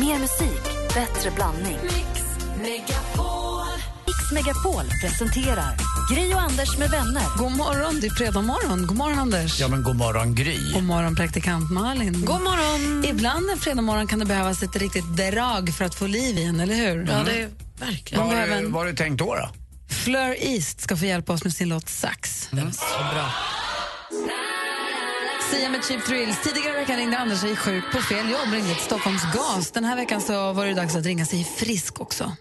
Mer 0.00 0.18
musik, 0.18 0.62
bättre 0.94 1.30
blandning. 1.30 1.78
Mix 1.82 2.20
Megapol. 2.62 3.66
Mix 4.06 4.32
Megapol 4.32 4.84
presenterar 5.02 5.74
Gri 6.14 6.34
och 6.34 6.40
Anders 6.40 6.78
med 6.78 6.90
vänner. 6.90 7.22
God 7.38 7.52
morgon, 7.56 8.00
det 8.00 8.06
är 8.06 8.10
fredag 8.10 8.40
morgon. 8.42 8.86
God 8.86 8.96
morgon, 8.96 9.18
Anders. 9.18 9.60
Ja, 9.60 9.68
men 9.68 9.82
god 9.82 9.96
morgon, 9.96 10.34
Gry. 10.34 10.72
God 10.74 10.82
morgon, 10.82 11.16
praktikant 11.16 11.70
Malin. 11.70 12.24
God 12.24 12.40
morgon. 12.42 13.04
Ibland 13.04 13.50
en 13.50 13.58
fredag 13.58 13.82
morgon 13.82 14.06
kan 14.06 14.18
det 14.18 14.24
behövas 14.24 14.62
ett 14.62 14.76
riktigt 14.76 15.16
drag 15.16 15.70
för 15.78 15.84
att 15.84 15.94
få 15.94 16.06
liv 16.06 16.38
igen, 16.38 16.60
eller 16.60 16.74
hur? 16.74 17.06
Ja, 17.10 17.22
det 17.24 17.40
är 17.42 17.48
verkligen. 17.78 18.24
Vad 18.26 18.36
har 18.36 18.46
du, 18.46 18.52
en- 18.52 18.72
vad 18.72 18.82
har 18.82 18.90
du 18.90 18.96
tänkt 18.96 19.18
då? 19.18 19.34
då? 19.34 19.48
Fleur 19.94 20.36
East 20.40 20.80
ska 20.80 20.96
få 20.96 21.04
hjälpa 21.04 21.32
oss 21.32 21.44
med 21.44 21.52
sin 21.52 21.68
låt 21.68 21.88
Sax. 21.88 22.48
Den 22.50 22.66
är 22.66 22.72
så 22.72 23.14
bra. 23.14 23.30
Sia 25.50 25.68
med 25.70 25.84
Cheap 25.84 26.04
Thrills. 26.04 26.42
Tidigare 26.42 26.76
i 26.76 26.80
veckan 26.80 26.96
ringde 26.96 27.18
Anders 27.18 27.38
sig 27.38 27.56
sjuk 27.56 27.84
på 27.92 27.98
fel 27.98 28.30
jobb, 28.30 28.52
ringde 28.52 28.68
till 28.74 28.84
Stockholms 28.84 29.22
gas. 29.34 29.70
Den 29.72 29.84
här 29.84 29.96
veckan 29.96 30.20
så 30.20 30.52
var 30.52 30.66
det 30.66 30.74
dags 30.74 30.96
att 30.96 31.06
ringa 31.06 31.24
sig 31.24 31.44
frisk 31.44 32.00
också. 32.00 32.32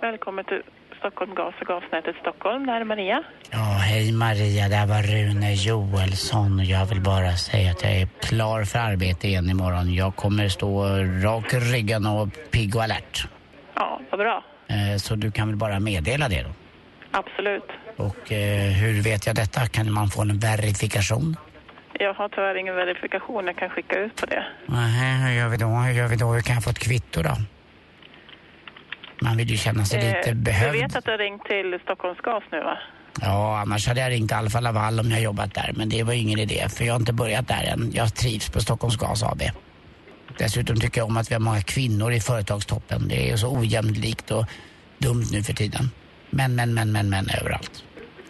Välkommen 0.00 0.44
till 0.44 0.62
Stockholm 0.98 1.34
Gas 1.34 1.54
och 1.60 1.66
gasnätet 1.66 2.16
Stockholm. 2.20 2.66
Det 2.66 2.72
här 2.72 2.80
är 2.80 2.84
Maria. 2.84 3.22
Ja, 3.50 3.58
hej 3.58 4.12
Maria, 4.12 4.68
det 4.68 4.74
här 4.76 4.86
var 4.86 5.02
Rune 5.02 5.54
Joelsson 5.54 6.58
och 6.58 6.64
jag 6.64 6.86
vill 6.86 7.00
bara 7.00 7.32
säga 7.36 7.70
att 7.70 7.82
jag 7.82 7.92
är 7.92 8.06
klar 8.20 8.64
för 8.64 8.78
arbete 8.78 9.28
igen 9.28 9.50
imorgon. 9.50 9.94
Jag 9.94 10.16
kommer 10.16 10.48
stå 10.48 10.84
rak 11.24 11.52
i 11.54 11.56
ryggen 11.56 12.06
och 12.06 12.28
pigg 12.50 12.76
och 12.76 12.82
alert. 12.82 13.28
Ja, 13.74 14.00
vad 14.10 14.20
bra. 14.20 14.44
Eh, 14.68 14.96
Så 14.98 15.14
du 15.14 15.30
kan 15.30 15.48
väl 15.48 15.56
bara 15.56 15.80
meddela 15.80 16.28
det 16.28 16.42
då? 16.42 16.50
Absolut. 17.10 17.62
Och 17.96 18.32
eh, 18.32 18.70
hur 18.72 19.02
vet 19.02 19.26
jag 19.26 19.36
detta? 19.36 19.66
Kan 19.66 19.92
man 19.92 20.08
få 20.08 20.22
en 20.22 20.38
verifikation? 20.38 21.36
Jag 21.98 22.14
har 22.14 22.28
tyvärr 22.28 22.54
ingen 22.54 22.74
verifikation 22.74 23.46
jag 23.46 23.56
kan 23.58 23.70
skicka 23.70 23.98
ut 23.98 24.16
på 24.16 24.26
det. 24.26 24.44
Nähä, 24.66 25.26
hur 25.28 25.34
gör 25.34 25.48
vi 25.48 25.56
då? 25.56 25.66
Hur 25.66 25.92
gör 25.92 26.08
vi 26.08 26.16
då? 26.16 26.32
Hur 26.32 26.40
kan 26.40 26.54
jag 26.54 26.64
få 26.64 26.70
ett 26.70 26.78
kvitto 26.78 27.22
då? 27.22 27.36
Man 29.20 29.36
vill 29.36 29.50
ju 29.50 29.56
känna 29.56 29.84
sig 29.84 29.98
lite 30.02 30.18
Eh, 30.18 30.34
du 30.34 30.34
behövd. 30.34 30.72
vet 30.80 30.96
att 30.96 31.04
du 31.04 31.10
har 31.10 31.18
ringt 31.18 31.44
till 31.44 31.78
Stockholms 31.82 32.18
Gas 32.20 32.42
nu 32.52 32.60
va? 32.60 32.78
Ja, 33.20 33.58
annars 33.60 33.88
hade 33.88 34.00
jag 34.00 34.10
ringt 34.10 34.32
Alfa 34.32 34.60
Laval 34.60 35.00
om 35.00 35.10
jag 35.10 35.20
jobbat 35.20 35.54
där. 35.54 35.72
Men 35.76 35.88
det 35.88 36.02
var 36.02 36.12
ingen 36.12 36.38
idé, 36.38 36.68
för 36.68 36.84
jag 36.84 36.92
har 36.94 37.00
inte 37.00 37.12
börjat 37.12 37.48
där 37.48 37.64
än. 37.64 37.92
Jag 37.94 38.14
trivs 38.14 38.48
på 38.50 38.60
Stockholms 38.60 38.96
Gas 38.96 39.22
AB. 39.22 39.42
Dessutom 40.38 40.80
tycker 40.80 41.00
jag 41.00 41.08
om 41.08 41.16
att 41.16 41.30
vi 41.30 41.34
har 41.34 41.40
många 41.40 41.62
kvinnor 41.62 42.12
i 42.12 42.20
företagstoppen. 42.20 43.08
Det 43.08 43.30
är 43.30 43.36
så 43.36 43.58
ojämlikt 43.58 44.30
och 44.30 44.44
dumt 44.98 45.24
nu 45.32 45.42
för 45.42 45.52
tiden. 45.52 45.90
Men, 46.30 46.54
men, 46.56 46.74
men, 46.74 46.92
men, 46.92 47.10
men 47.10 47.28
överallt. 47.40 47.84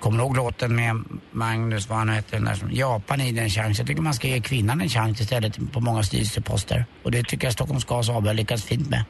Kommer 0.07 0.19
du 0.19 0.25
ihåg 0.25 0.37
låten 0.37 0.77
med 0.77 1.05
Magnus, 1.31 1.89
vad 1.89 1.99
han 1.99 2.09
hette, 2.09 2.37
den 2.37 2.45
där 2.45 2.55
som 2.55 2.73
Japan 2.73 3.21
i 3.21 3.39
en 3.39 3.51
chans. 3.51 3.79
Jag 3.79 3.87
tycker 3.89 4.03
man 4.03 4.15
ska 4.15 4.29
ge 4.29 4.41
kvinnan 4.41 4.81
en 4.81 4.89
chans 4.89 5.21
istället 5.21 5.73
på 5.73 5.81
många 5.81 6.03
styrelseposter. 6.03 6.85
Och 7.03 7.11
det 7.11 7.23
tycker 7.23 7.47
jag 7.47 7.53
Stockholms 7.53 7.85
Gas 7.85 8.09
AB 8.09 8.27
har 8.27 8.35
lyckats 8.35 8.65
fint 8.65 8.91
med. 8.91 9.05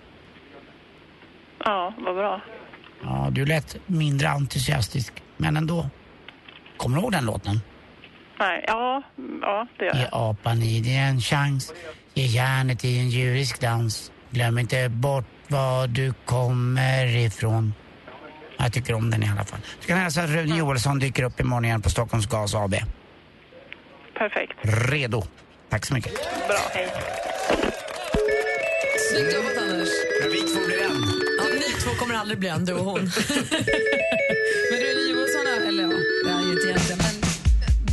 Ja, 1.65 1.95
vad 1.99 2.15
bra. 2.15 2.41
Ja, 3.03 3.29
du 3.33 3.47
lät 3.47 3.77
mindre 3.87 4.29
entusiastisk, 4.29 5.13
men 5.37 5.57
ändå. 5.57 5.91
Kommer 6.77 6.97
du 6.97 7.03
ihåg 7.03 7.13
den 7.13 7.25
låten? 7.25 7.61
Nej, 8.39 8.65
ja, 8.67 9.03
ja 9.43 9.67
det 9.79 9.85
gör 9.85 9.95
Ge 9.95 10.01
jag. 10.01 10.11
apan 10.13 10.63
i 10.63 10.81
dig 10.81 10.97
en 10.97 11.21
chans, 11.21 11.73
ge 12.15 12.27
järnet 12.27 12.85
i 12.85 12.99
en 12.99 13.09
djurisk 13.11 13.61
dans. 13.61 14.13
Glöm 14.31 14.59
inte 14.59 14.89
bort 14.89 15.25
var 15.49 15.87
du 15.87 16.13
kommer 16.25 17.17
ifrån. 17.17 17.75
Jag 18.59 18.73
tycker 18.73 18.95
om 18.95 19.11
den 19.11 19.23
i 19.23 19.29
alla 19.29 19.45
fall. 19.45 19.59
Ska 19.81 19.95
ni 19.95 20.01
hälsa 20.01 20.23
att 20.23 20.31
Rune 20.31 20.57
Joelsson 20.57 20.99
dyker 20.99 21.23
upp 21.23 21.41
imorgon 21.41 21.65
igen 21.65 21.83
på 21.83 21.91
Stockholms 21.91 22.27
Gas 22.27 22.55
AB. 22.55 22.75
Perfekt. 24.19 24.53
Redo. 24.63 25.23
Tack 25.71 25.87
så 25.87 25.95
mycket. 25.95 26.13
Bra, 26.49 26.59
hej. 26.75 26.89
Snyggt 29.11 29.35
jobbat, 29.35 29.59
Anders. 29.59 29.89
Men 30.23 30.31
vi 30.33 30.39
två 30.39 30.61
blir 30.67 30.83
en. 30.85 31.03
Ja, 31.39 31.45
ni 31.55 31.81
två 31.83 31.91
kommer 31.91 32.15
aldrig 32.15 32.39
bli 32.39 32.49
en, 32.49 32.65
du 32.65 32.73
och 32.73 32.85
hon. 32.85 33.01
Men 34.71 34.79
Rune 34.85 35.03
Johansson, 35.11 35.47
är- 35.47 35.69
eller 35.69 35.83
ja, 35.83 35.89
det 36.25 36.31
är 36.31 36.33
han 36.35 36.45
ju 36.45 36.53
inte 36.53 36.67
egentligen, 36.69 36.99
men 37.05 37.15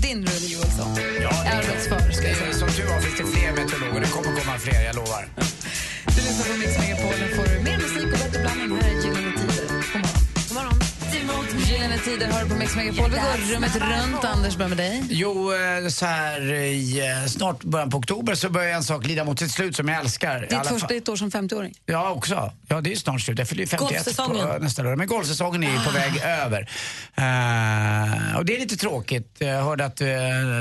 din 0.01 0.17
Rune 0.27 0.47
Johansson. 0.53 0.87
Ja, 1.21 1.29
det- 1.43 1.49
Arbetsför, 1.57 2.11
ska 2.11 2.27
jag 2.27 2.37
säga. 2.37 2.53
som 2.53 2.69
tur 2.69 2.85
var 2.93 2.99
finns 3.01 3.17
det 3.17 3.25
fler 3.39 3.51
meteorologer. 3.51 4.01
Det 4.01 4.07
kommer 4.15 4.39
komma 4.41 4.57
fler, 4.59 4.81
jag 4.85 4.95
lovar. 4.95 5.23
Du 6.15 6.19
lyssnar 6.27 6.45
på 6.53 6.59
Mix 6.59 6.71
Megapol, 6.79 7.13
Tider 12.03 12.27
har 12.27 12.43
du 12.43 12.49
på 12.49 12.55
Mix 12.55 12.75
Megapol. 12.75 13.09
Vi 13.09 13.17
går 13.17 13.55
rummet 13.55 13.75
runt. 13.75 14.23
Anders, 14.23 14.55
börjar 14.55 14.69
med 14.69 14.77
dig. 14.77 15.03
Jo, 15.09 15.53
eh, 15.53 15.87
så 15.87 16.05
här 16.05 16.53
i 16.53 16.99
eh, 16.99 17.25
snart 17.27 17.63
början 17.63 17.89
på 17.89 17.97
oktober 17.97 18.35
så 18.35 18.49
börjar 18.49 18.75
en 18.75 18.83
sak 18.83 19.07
lida 19.07 19.23
mot 19.23 19.39
sitt 19.39 19.51
slut 19.51 19.75
som 19.75 19.87
jag 19.87 19.99
älskar. 19.99 20.47
Ditt 20.49 20.67
första 20.67 20.95
ett 20.95 21.09
år 21.09 21.15
som 21.15 21.29
50-åring. 21.29 21.73
Ja, 21.85 22.09
också. 22.09 22.51
Ja, 22.67 22.81
det 22.81 22.91
är 22.91 22.95
snart 22.95 23.21
slut. 23.21 23.39
Jag 23.39 23.47
fyller 23.47 23.61
ju 23.61 23.67
51 23.67 23.89
Golfsäsongen. 23.89 24.47
på 24.47 24.63
nästa 24.63 24.87
år. 24.87 24.95
Men 24.95 25.07
golfsäsongen 25.07 25.63
är 25.63 25.71
ju 25.71 25.79
på 25.79 25.91
väg 25.91 26.21
över. 26.23 26.61
Eh, 27.15 28.37
och 28.37 28.45
det 28.45 28.55
är 28.55 28.59
lite 28.59 28.77
tråkigt. 28.77 29.35
Jag 29.37 29.63
hörde 29.63 29.85
att 29.85 30.01
uh, 30.01 30.07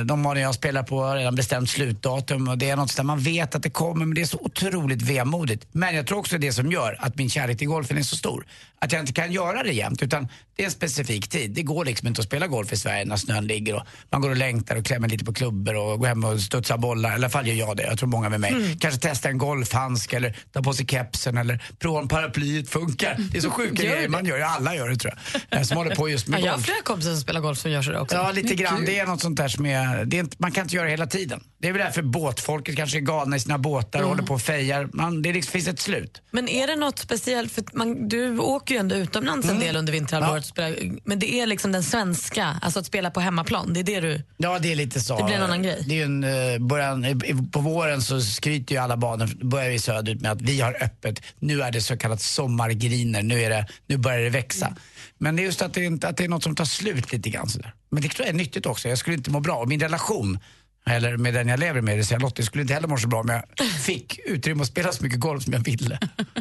de 0.05 0.23
banorna 0.23 0.41
jag 0.41 0.55
spelar 0.55 0.83
på 0.83 1.03
har 1.03 1.17
redan 1.17 1.35
bestämt 1.35 1.71
slutdatum 1.71 2.49
och 2.49 2.59
det 2.59 2.71
är 2.71 2.77
något 2.77 2.97
där 2.97 3.05
man 3.05 3.21
vet 3.21 3.55
att 3.55 3.63
det 3.63 3.71
kommer 3.71 4.05
men 4.05 4.15
det 4.15 4.21
är 4.21 4.27
så 4.27 4.39
otroligt 4.41 5.03
vemodigt. 5.03 5.67
Men 5.73 5.97
jag 5.97 6.07
tror 6.07 6.19
också 6.19 6.39
det 6.39 6.53
som 6.53 6.73
gör 6.73 6.97
att 7.01 7.17
min 7.17 7.31
kärlek 7.31 7.59
till 7.59 7.69
golfen 7.69 7.99
är 7.99 8.03
så 8.03 8.17
stor. 8.17 8.47
Att 8.84 8.93
jag 8.93 9.00
inte 9.03 9.12
kan 9.12 9.32
göra 9.32 9.62
det 9.62 9.72
jämt 9.72 10.03
utan 10.03 10.28
det 10.56 10.62
är 10.62 10.66
en 10.66 10.72
specifik 10.72 11.28
tid. 11.28 11.50
Det 11.50 11.62
går 11.62 11.84
liksom 11.84 12.09
inte 12.09 12.20
att 12.20 12.26
spela 12.26 12.47
golf 12.47 12.72
i 12.72 12.76
Sverige 12.76 13.04
när 13.04 13.16
snön 13.16 13.47
ligger 13.47 13.75
och 13.75 13.82
man 14.10 14.20
går 14.20 14.31
och 14.31 14.37
längtar 14.37 14.76
och 14.76 14.84
klämmer 14.87 15.09
lite 15.09 15.25
på 15.25 15.32
klubbor 15.32 15.75
och 15.76 15.98
går 15.98 16.06
hem 16.06 16.25
och 16.25 16.41
studsar 16.41 16.78
bollar. 16.78 17.10
I 17.10 17.15
alla 17.15 17.28
fall 17.31 17.47
gör 17.48 17.54
jag 17.54 17.76
det. 17.76 17.82
Jag 17.82 17.98
tror 17.98 18.09
många 18.09 18.28
med 18.28 18.41
mig. 18.41 18.76
Kanske 18.81 19.00
testa 19.00 19.28
en 19.28 19.38
golfhandske 19.38 20.16
eller 20.16 20.37
ta 20.53 20.62
på 20.62 20.72
sig 20.72 20.87
kepsen 20.87 21.37
eller 21.38 21.65
prova 21.78 22.00
om 22.00 22.09
paraplyet 22.09 22.69
funkar. 22.70 23.16
Det 23.32 23.38
är 23.38 23.43
så 23.43 23.50
sjuka 23.50 23.82
grejer 23.82 24.09
man 24.09 24.26
gör. 24.26 24.41
Alla 24.41 24.75
gör 24.76 24.88
det 24.88 24.97
tror 24.97 25.14
jag. 25.50 25.59
Eh, 25.59 25.64
Som 25.64 25.76
håller 25.76 25.94
på 25.97 26.09
just 26.09 26.28
med 26.28 26.41
Ja, 26.41 26.44
jag 26.44 26.53
har 26.53 26.56
golf. 26.56 26.64
flera 26.66 26.82
kompisar 26.82 27.10
som 27.10 27.20
spelar 27.20 27.41
golf 27.41 27.59
som 27.59 27.70
gör 27.70 27.82
så 27.82 27.99
också. 27.99 28.16
Ja, 28.16 28.31
lite 28.32 28.54
grann. 28.54 28.84
Det 28.84 28.99
är 28.99 29.06
något 29.06 29.20
sånt 29.20 29.37
där 29.37 29.49
som 29.49 29.66
är, 29.66 30.04
det 30.04 30.16
är 30.16 30.20
inte, 30.20 30.37
man 30.38 30.53
kan 30.53 30.62
inte 30.64 30.76
göra 30.76 30.84
det 30.84 30.91
hela 30.91 31.06
tiden. 31.06 31.41
Det 31.59 31.69
är 31.69 31.72
väl 31.72 31.82
därför 31.82 32.03
båtfolket 32.03 32.76
kanske 32.76 32.99
är 32.99 33.00
galna 33.00 33.37
i 33.37 33.41
sina 33.41 33.59
båtar 33.59 34.03
och 34.03 34.09
håller 34.09 34.22
på 34.22 34.34
och 34.34 34.43
fejar. 34.43 34.88
Man, 34.93 35.22
det 35.22 35.32
liksom, 35.32 35.53
finns 35.53 35.69
ett 35.69 35.81
slut. 35.81 36.22
Men 36.31 36.49
är 36.49 36.66
det 36.66 36.76
något 36.76 36.99
speciellt? 36.99 37.53
För 37.53 37.64
man, 37.72 38.09
du 38.09 38.38
åker 38.38 38.72
ju 38.72 38.78
ändå 38.78 38.94
utomlands 38.94 39.49
en 39.49 39.59
del 39.59 39.77
under 39.77 39.93
vinterhalvåret. 39.93 40.47
spelar- 40.47 40.77
Men 41.05 41.19
det 41.19 41.34
är 41.41 41.47
liksom 41.47 41.72
den 41.72 41.83
svenska, 41.83 42.59
alltså 42.62 42.81
att 42.81 42.87
spela 42.87 43.10
på 43.10 43.21
hemmaplan. 43.21 43.72
Det 43.72 43.81
är 43.81 43.84
det 43.84 44.00
du... 44.00 44.22
Ja, 44.37 44.59
det 44.59 44.72
är 44.72 44.77
lite 44.77 45.00
så. 45.00 45.19
Det 45.19 45.25
blir 45.25 45.34
en 45.34 45.43
annan 45.43 45.62
grej. 45.62 45.84
Det 45.88 46.00
är 46.00 46.05
en, 46.05 46.25
eh, 46.25 46.59
början, 46.59 47.22
på 47.53 47.61
våren 47.61 48.03
så 48.03 48.21
skryter 48.21 48.75
ju 48.75 48.81
alla 48.81 48.97
banor, 48.97 49.44
börjar 49.44 49.71
vi 49.71 49.78
söderut 49.78 50.21
med 50.21 50.31
att 50.32 50.43
vi 50.43 50.61
har 50.61 50.77
öppet. 50.82 51.22
Nu 51.38 51.62
är 51.62 51.71
det 51.72 51.81
så 51.81 51.97
kallat 51.97 52.21
sommargriner, 52.21 53.22
nu, 53.22 53.43
är 53.43 53.50
det, 53.50 53.66
nu 53.87 53.97
börjar 53.97 54.19
det 54.21 54.31
växa. 54.31 54.77
Men 55.19 55.37
det 55.37 55.43
är 55.43 55.44
just 55.44 55.62
att 55.62 55.75
det, 55.75 55.84
inte, 55.84 56.09
att 56.09 56.16
det 56.16 56.25
är 56.25 56.28
något 56.28 56.43
som 56.43 56.55
tar 56.56 56.65
slut 56.65 57.12
lite 57.12 57.31
grann 57.31 57.49
sådär. 57.49 57.75
Men 57.91 58.03
det 58.03 58.09
tror 58.09 58.27
jag 58.27 58.34
är 58.34 58.38
nyttigt 58.38 58.66
också, 58.66 58.88
jag 58.88 58.99
skulle 58.99 59.16
inte 59.16 59.31
må 59.31 59.41
bra. 59.41 59.56
Och 59.56 59.69
min 59.69 59.81
relation, 59.81 60.38
eller 60.87 61.16
med 61.16 61.34
den 61.34 61.48
jag 61.48 61.60
lever 61.60 61.81
med, 61.81 61.98
det 61.98 62.04
säga 62.04 62.19
Lottie, 62.19 62.44
skulle 62.44 62.62
inte 62.62 62.75
heller 62.75 62.88
må 62.88 62.97
så 62.98 63.09
bra 63.09 63.20
om 63.20 63.28
jag 63.28 63.66
fick 63.69 64.19
utrymme 64.26 64.62
att 64.62 64.69
spela 64.69 64.93
så 64.93 65.03
mycket 65.04 65.20
golf 65.20 65.44
som 65.44 65.53
jag 65.53 65.60
ville. 65.60 65.98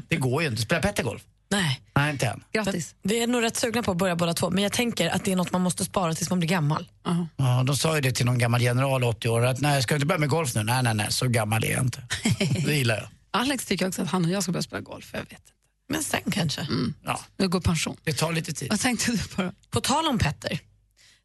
Det 0.08 0.16
går 0.16 0.42
ju 0.44 0.48
inte. 0.50 0.62
Spelar 0.62 0.82
Petter 0.82 1.04
golf? 1.04 1.22
Nej. 1.52 1.82
Nej, 1.96 2.12
inte 2.12 2.26
än. 2.28 2.44
Grattis. 2.54 2.96
Vi 3.04 3.24
är 3.24 3.28
nog 3.28 3.44
rätt 3.44 3.56
sugna 3.58 3.84
på 3.84 3.92
att 3.92 3.98
börja 3.98 4.16
båda 4.16 4.34
två, 4.34 4.50
men 4.50 4.64
jag 4.64 4.72
tänker 4.74 5.10
att 5.10 5.26
det 5.26 5.32
är 5.32 5.36
något 5.36 5.52
man 5.52 5.62
måste 5.62 5.86
spara 5.86 6.14
tills 6.14 6.30
man 6.30 6.40
blir 6.40 6.50
gammal. 6.50 6.88
Ja, 7.38 7.64
de 7.64 7.76
sa 7.78 7.96
ju 7.96 8.02
det 8.02 8.12
till 8.12 8.26
någon 8.26 8.38
gammal 8.38 8.62
general 8.62 9.04
80 9.04 9.30
år 9.30 9.46
att 9.46 9.62
nej, 9.62 9.84
ska 9.84 9.94
du 9.94 9.96
inte 9.96 10.06
börja 10.06 10.20
med 10.20 10.30
golf 10.30 10.56
nu? 10.56 10.64
Nej, 10.64 10.84
nej, 10.84 10.94
nej, 10.94 11.08
så 11.10 11.28
gammal 11.28 11.64
är 11.64 11.72
jag 11.72 11.82
inte. 11.84 12.04
Det 12.66 12.74
gillar 12.76 12.96
jag. 12.98 13.08
Alex 13.32 13.66
tycker 13.66 13.88
också 13.88 14.02
att 14.02 14.08
han 14.10 14.26
och 14.26 14.32
jag 14.32 14.44
ska 14.44 14.52
börja 14.52 14.64
spela 14.64 14.82
golf. 14.82 15.10
Jag 15.14 15.20
vet 15.20 15.32
inte. 15.32 15.42
Men 15.90 16.04
sen 16.04 16.32
kanske. 16.32 16.68
Ja, 17.04 17.20
Nu 17.38 17.48
går 17.50 17.62
pension. 17.62 17.98
det 18.04 18.14
tar 18.14 18.32
lite 18.34 18.54
tid. 18.54 18.70
Vad 18.70 18.80
tänkte 18.80 19.12
du 19.12 19.18
på 19.18 19.42
då? 19.42 19.52
På 19.70 19.82
tal 19.82 20.08
om 20.08 20.18
Petter, 20.20 20.60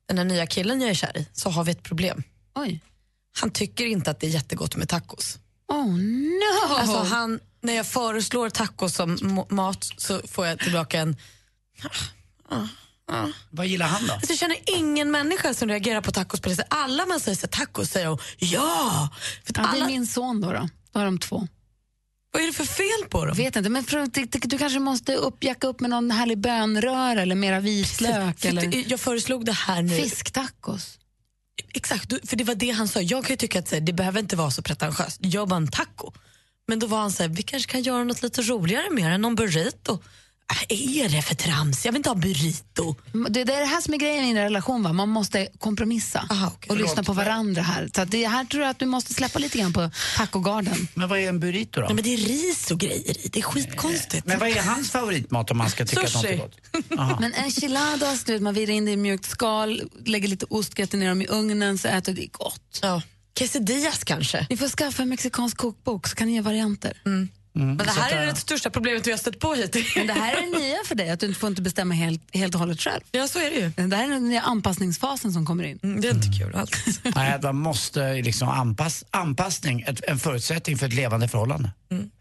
den 0.09 0.19
här 0.19 0.25
nya 0.25 0.47
killen 0.47 0.81
jag 0.81 0.91
är 0.91 0.95
kär 0.95 1.17
i, 1.19 1.27
så 1.33 1.51
har 1.51 1.65
vi 1.65 1.71
ett 1.73 1.83
problem. 1.83 2.23
Oj. 2.55 2.81
Han 3.41 3.51
tycker 3.51 3.87
inte 3.87 4.11
att 4.11 4.21
det 4.21 4.27
är 4.27 4.31
jättegott 4.31 4.77
med 4.77 4.89
tacos. 4.89 5.39
Oh 5.69 5.97
no! 5.97 6.75
Alltså 6.75 6.99
han, 6.99 7.41
när 7.61 7.75
jag 7.75 7.87
föreslår 7.87 8.51
tacos 8.51 8.95
som 8.95 9.45
mat 9.51 9.89
så 9.97 10.21
får 10.29 10.47
jag 10.47 10.59
tillbaka 10.59 11.01
en... 11.01 11.17
Vad 13.51 13.67
gillar 13.67 13.87
han 13.87 14.07
då? 14.07 14.13
Alltså 14.13 14.33
jag 14.33 14.39
känner 14.39 14.57
ingen 14.67 15.11
människa 15.11 15.55
som 15.55 15.69
reagerar 15.69 16.01
på 16.01 16.13
tacos 16.13 16.41
på 16.41 16.49
det 16.49 16.57
sättet. 16.57 16.75
Alla 16.75 17.07
man 17.07 17.21
säger 17.21 17.37
så 17.37 17.47
tacos 17.47 17.91
säger 17.91 18.07
de 18.07 18.19
ja. 18.39 19.09
För 19.45 19.53
att 19.53 19.57
ja, 19.57 19.63
det 19.63 19.69
alla, 19.69 19.85
är 19.85 19.87
min 19.87 20.07
son 20.07 20.41
då. 20.41 20.53
då. 20.53 20.69
Då 20.93 20.99
har 20.99 21.05
de 21.05 21.19
två. 21.19 21.49
Vad 22.33 22.43
är 22.43 22.47
det 22.47 22.53
för 22.53 22.65
fel 22.65 23.09
på 23.11 23.19
dem? 23.19 23.29
Jag 23.29 23.45
vet 23.45 23.57
inte, 23.57 23.71
men 23.71 23.85
för, 23.85 24.47
du, 24.49 24.59
kanske 24.59 24.79
måste 24.79 25.15
uppjacka 25.15 25.67
upp 25.67 25.81
med 25.81 25.91
någon 25.91 26.11
härlig 26.11 26.39
bönröra 26.39 27.23
eller 27.23 27.35
mera 27.35 27.61
vitlök 27.61 28.45
eller 28.45 28.91
Jag 28.91 29.01
föreslog 29.01 29.45
det 29.45 29.53
här 29.53 29.83
nu. 29.83 29.97
fisktacos. 29.97 30.99
Exakt, 31.75 32.29
för 32.29 32.37
det 32.37 32.45
var 32.45 32.55
det 32.55 32.71
han 32.71 32.89
sa. 32.89 33.01
Jag 33.01 33.25
kan 33.25 33.33
ju 33.33 33.37
tycka 33.37 33.59
att 33.59 33.73
det 33.83 33.93
behöver 33.93 34.21
inte 34.21 34.37
vara 34.37 34.51
så 34.51 34.63
pretentiöst. 34.63 35.19
Jag 35.23 35.49
bara 35.49 35.57
en 35.57 35.71
taco. 35.71 36.13
Men 36.69 36.79
då 36.79 36.87
var 36.87 36.99
han 36.99 37.13
så 37.13 37.23
här, 37.23 37.31
vi 37.31 37.43
kanske 37.43 37.73
kan 37.73 37.83
göra 37.83 38.05
något 38.05 38.23
lite 38.23 38.43
roligare 38.43 38.91
med 38.91 39.11
det, 39.11 39.19
någon 39.19 39.35
burrito. 39.35 39.99
Vad 40.49 40.79
är 40.79 41.09
det 41.09 41.23
för 41.23 41.35
trams? 41.35 41.85
Jag 41.85 41.93
vill 41.93 41.99
inte 41.99 42.09
ha 42.09 42.15
burrito. 42.17 42.95
Det, 43.29 43.45
det 43.45 43.55
är 43.55 43.61
det 43.61 43.67
här 43.67 43.81
som 43.81 43.95
är 43.95 43.99
grejen 43.99 44.25
i 44.25 44.31
en 44.31 44.37
relation. 44.37 44.83
Va? 44.83 44.93
Man 44.93 45.09
måste 45.09 45.49
kompromissa 45.59 46.27
Aha, 46.31 46.53
okej. 46.55 46.71
och 46.71 46.77
lyssna 46.77 47.03
på 47.03 47.13
varandra 47.13 47.63
här. 47.63 47.91
Så 47.95 48.03
att 48.03 48.11
det 48.11 48.27
här 48.29 48.45
tror 48.45 48.63
jag 48.63 48.71
att 48.71 48.79
du 48.79 48.87
måste 48.87 49.15
släppa 49.15 49.39
lite 49.39 49.59
grann 49.59 49.73
på 49.73 49.91
tacogarden. 50.17 50.89
Men 50.95 51.09
vad 51.09 51.19
är 51.19 51.29
en 51.29 51.41
burrito 51.41 51.81
då? 51.81 51.87
Nej, 51.87 51.95
men 51.95 52.05
det 52.05 52.15
är 52.15 52.17
ris 52.17 52.71
och 52.71 52.79
grejer 52.81 53.27
i. 53.27 53.29
Det 53.33 53.39
är 53.39 53.43
skitkonstigt. 53.43 54.27
Men 54.27 54.39
vad 54.39 54.49
är 54.49 54.63
hans 54.63 54.91
favoritmat 54.91 55.51
om 55.51 55.59
man 55.59 55.71
ska 55.71 55.85
tycka 55.87 56.03
att 56.03 56.15
något 56.15 56.25
är 56.25 56.29
Sushi. 56.29 56.37
gott? 56.39 56.99
Aha. 56.99 57.17
Men 57.21 57.33
enchiladas, 57.35 58.25
du 58.25 58.33
vet, 58.33 58.43
man 58.43 58.55
virar 58.55 58.71
in 58.73 58.85
det 58.85 58.91
i 58.91 58.97
mjukt 58.97 59.25
skal, 59.31 59.83
lägger 60.05 60.29
lite 60.29 60.47
ost, 60.51 60.75
gratinerar 60.75 61.09
dem 61.09 61.23
i 61.23 61.27
ugnen 61.27 61.79
så 61.79 61.89
äter 61.89 62.13
det 62.13 62.27
gott. 62.27 62.79
Ja. 62.83 63.03
Quesadillas 63.35 64.05
kanske. 64.05 64.47
Ni 64.51 64.57
får 64.57 64.69
skaffa 64.69 65.03
en 65.03 65.09
mexikansk 65.09 65.57
kokbok 65.57 66.09
så 66.09 66.17
kan 66.17 66.27
ni 66.29 66.35
göra 66.35 66.45
varianter. 66.45 67.03
Men 67.57 67.77
det 67.77 67.91
här 67.91 68.17
är 68.17 68.27
det 68.27 68.37
största 68.37 68.71
problemet 68.71 69.07
vi 69.07 69.11
har 69.11 69.19
stött 69.19 69.39
på 69.39 69.55
hittills. 69.55 69.97
Men 69.97 70.07
det 70.07 70.13
här 70.13 70.33
är 70.37 70.41
det 70.53 70.59
nya 70.59 70.77
för 70.87 70.95
dig, 70.95 71.11
att 71.11 71.21
du 71.21 71.27
inte 71.27 71.41
får 71.41 71.49
inte 71.49 71.63
bestämma 71.63 71.95
helt, 71.95 72.23
helt 72.35 72.55
och 72.55 72.61
hållet 72.61 72.81
själv. 72.81 73.01
Ja, 73.13 73.29
så 73.29 73.39
är 73.39 73.51
det 73.51 73.57
ju. 73.57 73.89
Det 73.89 73.97
här 73.97 74.05
är 74.05 74.09
den 74.11 74.29
nya 74.29 74.41
anpassningsfasen 74.41 75.33
som 75.33 75.47
kommer 75.47 75.65
in. 75.65 75.79
Mm, 75.83 76.01
Det 76.01 76.09
är 76.09 76.15
inte 76.15 76.39
kul 76.39 76.55
alls. 76.55 77.01
Nej, 77.17 77.39
man 77.43 77.57
måste 77.57 78.15
liksom 78.15 78.49
anpass, 78.49 79.05
anpassning, 79.11 79.81
ett, 79.81 80.01
en 80.09 80.19
förutsättning 80.19 80.79
för 80.79 80.87
ett 80.87 80.95
levande 80.95 81.29
förhållande. 81.29 81.71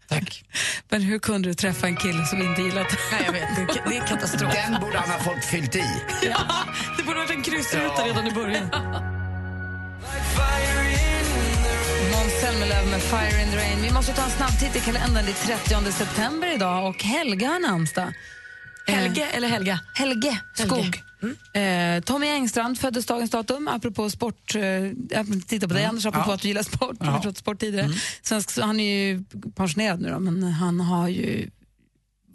Tack. 0.08 0.44
Men 0.88 1.02
hur 1.02 1.18
kunde 1.18 1.48
du 1.48 1.54
träffa 1.54 1.86
en 1.86 1.96
kille 1.96 2.26
som 2.26 2.42
inte 2.42 2.62
gillat 2.62 2.86
det? 2.90 2.96
Nej, 3.12 3.22
jag 3.26 3.32
vet. 3.32 3.56
Det 3.56 3.62
är, 3.62 3.90
det 3.90 3.96
är 3.96 4.06
katastrof. 4.06 4.52
Den 4.54 4.80
borde 4.80 4.98
han 4.98 5.10
ha 5.10 5.18
fått 5.18 5.44
fyllt 5.44 5.76
i. 5.76 5.84
Ja, 6.22 6.38
det 6.96 7.02
borde 7.02 7.18
varit 7.18 7.30
en 7.30 7.42
kryssruta 7.42 8.02
redan 8.06 8.26
i 8.26 8.32
början. 8.32 8.70
Zelmerlöw 12.46 12.90
med 12.90 13.02
Fire 13.02 13.42
in 13.42 13.50
the 13.50 13.56
Rain. 13.56 13.82
Vi 13.82 13.92
måste 13.92 14.12
ta 14.12 14.22
en 14.24 14.30
snabb 14.30 14.58
titt 14.60 14.76
i 14.76 14.80
kalendern. 14.80 15.24
Det 15.24 15.30
är 15.52 15.58
30 15.82 15.92
september 15.92 16.54
idag 16.54 16.88
och 16.88 17.02
Helga 17.04 17.48
har 17.48 17.60
namnsdag. 17.60 18.12
Helge 18.86 19.26
eller 19.26 19.48
Helga? 19.48 19.80
Helge 19.94 20.40
Skog. 20.54 21.02
Eh, 21.62 22.00
Tommy 22.04 22.26
Engstrand 22.26 22.78
föddes 22.78 23.06
dagens 23.06 23.30
datum, 23.30 23.68
apropå 23.68 24.10
sport. 24.10 24.54
Eh, 24.54 24.62
jag 24.62 25.48
tittar 25.48 25.68
på 25.68 25.74
dig 25.74 25.84
Anders, 25.84 26.06
apropå 26.06 26.30
Ja. 26.30 26.34
att 26.34 26.40
du 26.40 26.48
gillar 26.48 26.62
sport. 26.62 26.96
Vi 27.00 27.06
Ja. 27.06 27.12
pratade 27.12 27.34
sport 27.34 27.60
tidigare. 27.60 27.90
Svensk, 28.22 28.50
så 28.50 28.62
han 28.62 28.80
är 28.80 28.96
ju 29.06 29.24
pensionerad 29.56 30.00
nu 30.00 30.10
då, 30.10 30.18
men 30.20 30.42
han 30.42 30.80
har 30.80 31.08
ju 31.08 31.50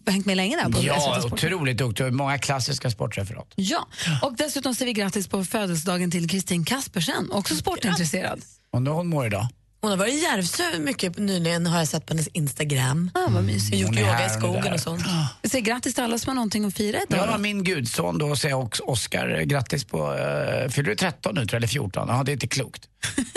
hängt 0.08 0.26
med 0.26 0.38
länge 0.38 0.56
där 0.56 0.72
på 0.72 0.80
Ja, 0.84 1.22
otroligt 1.26 1.78
duktig. 1.78 2.14
Många 2.14 2.38
klassiska 2.38 2.90
sportreferat. 2.92 3.54
Ja, 3.56 3.88
och 4.22 4.36
dessutom 4.38 4.76
säger 4.76 4.86
vi 4.94 5.02
grattis 5.02 5.28
på 5.28 5.46
födelsedagen 5.46 6.12
till 6.12 6.30
Kristin 6.30 6.66
Kaspersen, 6.66 7.32
också 7.32 7.56
sportintresserad. 7.56 8.42
Undrar 8.74 8.92
hur 8.94 8.98
hon 8.98 9.08
mår 9.08 9.26
idag. 9.26 9.48
Hon 9.82 9.92
har 9.92 9.98
varit 9.98 10.14
i 10.14 10.18
Järvsö 10.18 10.80
mycket 10.80 11.18
nyligen 11.18 11.68
har 11.68 11.80
jag 11.80 11.88
sett 11.88 12.06
på 12.06 12.14
hennes 12.14 12.28
Instagram. 12.28 13.12
Ah, 13.14 13.30
vad 13.30 13.44
mysigt. 13.44 13.78
Gjort 13.78 13.90
Hon 13.90 13.98
är 13.98 14.02
yoga 14.02 14.26
i 14.26 14.30
skogen 14.30 14.74
och 14.74 14.80
sånt. 14.80 15.04
Vi 15.42 15.50
säger 15.50 15.66
grattis 15.66 15.96
till 15.96 16.04
alla 16.04 16.18
som 16.18 16.30
har 16.30 16.36
någonting 16.36 16.66
att 16.66 16.74
fira 16.74 16.98
idag. 17.10 17.30
Ja, 17.32 17.38
min 17.38 17.64
gudson 17.64 18.18
då 18.18 18.36
säger 18.36 18.56
jag 18.56 18.64
också 18.64 18.84
Oscar, 18.84 19.40
eh, 19.40 19.42
grattis 19.42 19.86
på, 19.86 19.98
uh, 19.98 20.70
fyller 20.70 20.90
du 20.90 20.96
13 20.96 21.36
nu 21.36 21.42
tror 21.42 21.54
jag, 21.54 21.58
eller 21.58 21.68
14? 21.68 22.08
Ja, 22.08 22.24
det 22.24 22.32
är 22.32 22.34
inte 22.34 22.48
klokt. 22.48 22.88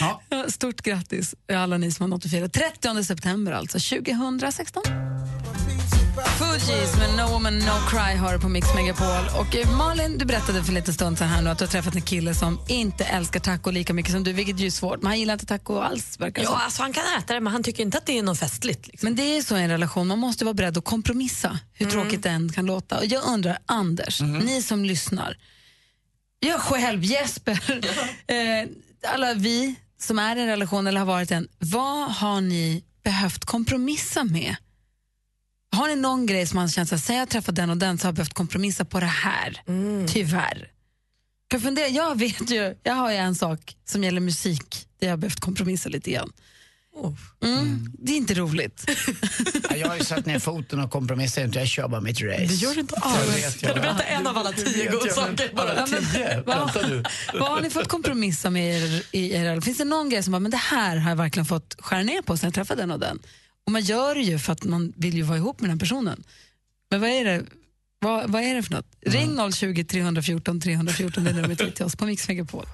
Ja. 0.00 0.22
Ja, 0.28 0.44
Stort 0.48 0.82
grattis 0.82 1.34
alla 1.52 1.78
ni 1.78 1.92
som 1.92 2.02
har 2.02 2.08
något 2.08 2.24
att 2.24 2.30
fira. 2.30 2.48
30 2.48 3.04
september 3.04 3.52
alltså, 3.52 3.78
2016. 3.78 4.82
Fugees 6.20 6.96
med 6.98 7.16
No 7.16 7.32
Woman 7.32 7.58
No 7.58 7.88
Cry 7.90 8.16
har 8.16 8.38
på 8.38 8.48
Mix 8.48 8.74
Megapol. 8.74 9.40
Och 9.40 9.56
eh, 9.56 9.76
Malin, 9.76 10.18
du 10.18 10.24
berättade 10.24 10.64
för 10.64 10.72
lite 10.72 10.92
stund 10.92 11.18
sedan 11.18 11.28
här 11.28 11.42
nu 11.42 11.50
att 11.50 11.58
du 11.58 11.64
har 11.64 11.70
träffat 11.70 11.94
en 11.94 12.02
kille 12.02 12.34
som 12.34 12.60
inte 12.68 13.04
älskar 13.04 13.40
taco 13.40 13.70
lika 13.70 13.94
mycket 13.94 14.12
som 14.12 14.24
du, 14.24 14.32
vilket 14.32 14.58
ju 14.58 14.66
är 14.66 14.70
svårt. 14.70 15.02
Men 15.02 15.06
han 15.06 15.18
gillar 15.18 15.34
inte 15.34 15.46
taco 15.46 15.78
alls, 15.78 16.20
verkar 16.20 16.42
Ja, 16.42 16.60
alltså 16.64 16.82
han 16.82 16.92
kan 16.92 17.04
äta 17.18 17.34
det 17.34 17.40
men 17.40 17.52
han 17.52 17.62
tycker 17.62 17.82
inte 17.82 17.98
att 17.98 18.06
det 18.06 18.18
är 18.18 18.22
något 18.22 18.38
festligt. 18.38 18.86
Liksom. 18.86 19.06
Men 19.06 19.16
det 19.16 19.36
är 19.36 19.42
så 19.42 19.56
i 19.56 19.62
en 19.62 19.70
relation, 19.70 20.06
man 20.08 20.18
måste 20.18 20.44
vara 20.44 20.54
beredd 20.54 20.78
att 20.78 20.84
kompromissa, 20.84 21.58
hur 21.72 21.86
tråkigt 21.90 22.22
det 22.22 22.30
än 22.30 22.52
kan 22.52 22.66
låta. 22.66 22.98
Och 22.98 23.06
jag 23.06 23.24
undrar, 23.24 23.58
Anders, 23.66 24.20
ni 24.20 24.62
som 24.62 24.84
lyssnar, 24.84 25.36
jag 26.40 26.60
själv, 26.60 27.04
Jesper, 27.04 27.60
eh, 28.26 28.68
alla 29.14 29.34
vi 29.34 29.74
som 30.00 30.18
är 30.18 30.36
i 30.36 30.40
en 30.40 30.46
relation 30.46 30.86
eller 30.86 30.98
har 30.98 31.06
varit 31.06 31.30
en, 31.30 31.48
vad 31.58 32.12
har 32.12 32.40
ni 32.40 32.84
behövt 33.04 33.44
kompromissa 33.44 34.24
med? 34.24 34.56
Har 35.76 35.88
ni 35.88 35.96
någon 35.96 36.26
grej 36.26 36.46
som 36.46 36.56
man 36.56 36.68
känner 36.68 36.86
så 36.86 36.94
här, 36.94 37.00
sen 37.02 37.16
jag 37.16 37.28
träffat 37.28 37.54
den 37.54 37.70
och 37.70 37.76
den 37.76 37.98
så 37.98 38.04
har 38.04 38.08
jag 38.08 38.14
behövt 38.14 38.34
kompromissa 38.34 38.84
på 38.84 39.00
det 39.00 39.06
här, 39.06 39.62
tyvärr. 40.06 40.68
Kan 41.48 41.58
jag, 41.58 41.62
fundera, 41.62 41.88
jag 41.88 42.18
vet 42.18 42.50
ju, 42.50 42.74
jag 42.82 42.94
har 42.94 43.10
ju 43.10 43.16
en 43.16 43.34
sak 43.34 43.76
som 43.84 44.04
gäller 44.04 44.20
musik 44.20 44.86
där 45.00 45.06
jag 45.06 45.12
har 45.12 45.16
behövt 45.18 45.40
kompromissa 45.40 45.88
lite 45.88 46.10
grann. 46.10 46.32
Oh. 46.94 47.14
Mm, 47.44 47.92
Det 47.98 48.12
är 48.12 48.16
inte 48.16 48.34
roligt. 48.34 48.84
Ja, 49.70 49.76
Jag 49.76 49.88
har 49.88 49.96
ju 49.96 50.04
satt 50.04 50.26
ner 50.26 50.38
foten 50.38 50.80
och 50.80 50.90
kompromissar 50.90 51.44
inte, 51.44 51.58
jag 51.58 51.68
kör 51.68 51.88
bara 51.88 52.00
mitt 52.00 52.20
race. 52.22 52.44
Det 52.44 52.54
gör 52.54 52.74
du 52.74 52.80
inte 52.80 52.94
Jag 53.02 53.12
alls. 53.12 53.56
Kan 53.56 53.74
du 53.74 53.80
berätta 53.80 54.02
en 54.02 54.26
av 54.26 54.38
alla 54.38 54.52
tio 54.52 54.90
goda 54.90 55.10
saker? 55.10 55.50
Bara. 55.54 55.74
Ja, 55.76 55.86
men, 55.90 56.44
vad, 56.46 57.06
vad 57.40 57.50
har 57.50 57.60
ni 57.60 57.70
fått 57.70 57.88
kompromissa 57.88 58.50
med 58.50 58.78
i 58.78 58.84
er, 58.84 59.02
i 59.12 59.32
er? 59.32 59.60
Finns 59.60 59.78
det 59.78 59.84
någon 59.84 60.08
grej 60.10 60.22
som 60.22 60.32
bara, 60.32 60.38
men 60.40 60.50
det 60.50 60.56
här 60.56 60.96
har 60.96 61.10
jag 61.10 61.16
verkligen 61.16 61.46
fått 61.46 61.76
skära 61.78 62.02
ner 62.02 62.22
på 62.22 62.36
sen 62.36 62.46
jag 62.46 62.54
träffade 62.54 62.82
den 62.82 62.90
och 62.90 63.00
den? 63.00 63.18
Och 63.66 63.72
man 63.72 63.82
gör 63.82 64.14
det 64.14 64.20
ju 64.20 64.38
för 64.38 64.52
att 64.52 64.64
man 64.64 64.92
vill 64.96 65.14
ju 65.14 65.22
vara 65.22 65.38
ihop 65.38 65.60
med 65.60 65.70
den 65.70 65.78
här 65.78 65.80
personen. 65.80 66.24
Men 66.90 67.00
vad 67.00 67.10
är 67.10 67.24
det, 67.24 67.42
vad, 68.00 68.30
vad 68.30 68.42
är 68.42 68.54
det 68.54 68.62
för 68.62 68.72
något? 68.72 68.86
Ring 69.06 69.52
020 69.52 69.84
314 69.84 70.60
314, 70.60 71.24
det 71.24 71.30
är 71.30 71.34
numret 71.34 71.60
hit 71.60 71.74
till 71.76 71.84
oss 71.84 71.96
på 71.96 72.06
Mix 72.06 72.28
Megapol. 72.28 72.66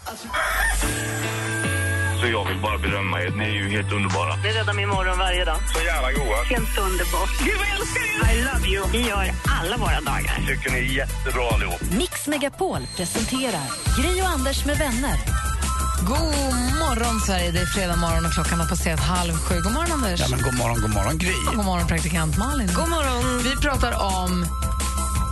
Så 2.21 2.27
jag 2.27 2.49
vill 2.49 2.61
bara 2.63 2.79
berömma 2.79 3.23
er. 3.23 3.31
Ni 3.31 3.45
är 3.45 3.51
ju 3.51 3.69
helt 3.69 3.93
underbara. 3.93 4.37
Det 4.37 4.49
räddar 4.49 4.75
min 4.75 4.89
morgon 4.89 5.19
varje 5.19 5.45
dag. 5.45 5.59
Så 5.75 5.85
jävla 5.85 6.13
goa. 6.13 6.45
Helt 6.45 6.79
underbart. 6.79 7.31
Gud 7.45 7.55
vad 7.59 7.67
jag 7.67 7.77
älskar 7.81 8.31
er! 8.31 8.39
I 8.39 8.43
love 8.43 8.69
you. 8.69 8.85
Vi 8.93 9.09
gör 9.09 9.31
alla 9.61 9.77
våra 9.77 10.01
dagar. 10.01 10.47
Tycker 10.49 10.71
ni 10.71 10.79
är 10.79 10.83
jättebra 10.83 11.49
allihop. 11.53 11.81
Mix 11.99 12.27
Megapol 12.27 12.81
presenterar 12.97 13.67
Gri 14.03 14.23
och 14.23 14.27
Anders 14.29 14.65
med 14.65 14.79
vänner. 14.79 15.48
God 16.07 16.19
morgon 16.79 17.21
Sverige, 17.21 17.51
det 17.51 17.59
är 17.59 17.67
fredag 17.67 17.97
morgon 17.97 18.27
och 18.27 18.33
klockan 18.33 18.61
har 18.61 18.69
passerat 18.69 19.01
halv 19.01 19.33
sju. 19.33 19.61
God 19.61 19.73
morgon 19.73 19.93
Anders. 19.93 20.21
Ja, 20.21 20.27
men 20.31 20.43
god 20.43 20.55
morgon, 20.55 20.81
god 20.81 20.91
morgon 20.91 21.19
Gry. 21.19 21.33
God 21.55 21.65
morgon 21.65 21.87
praktikant 21.87 22.39
Malin. 22.39 22.71
God 22.75 22.89
morgon. 22.89 23.43
Vi 23.43 23.57
pratar 23.57 23.93
om 23.93 24.47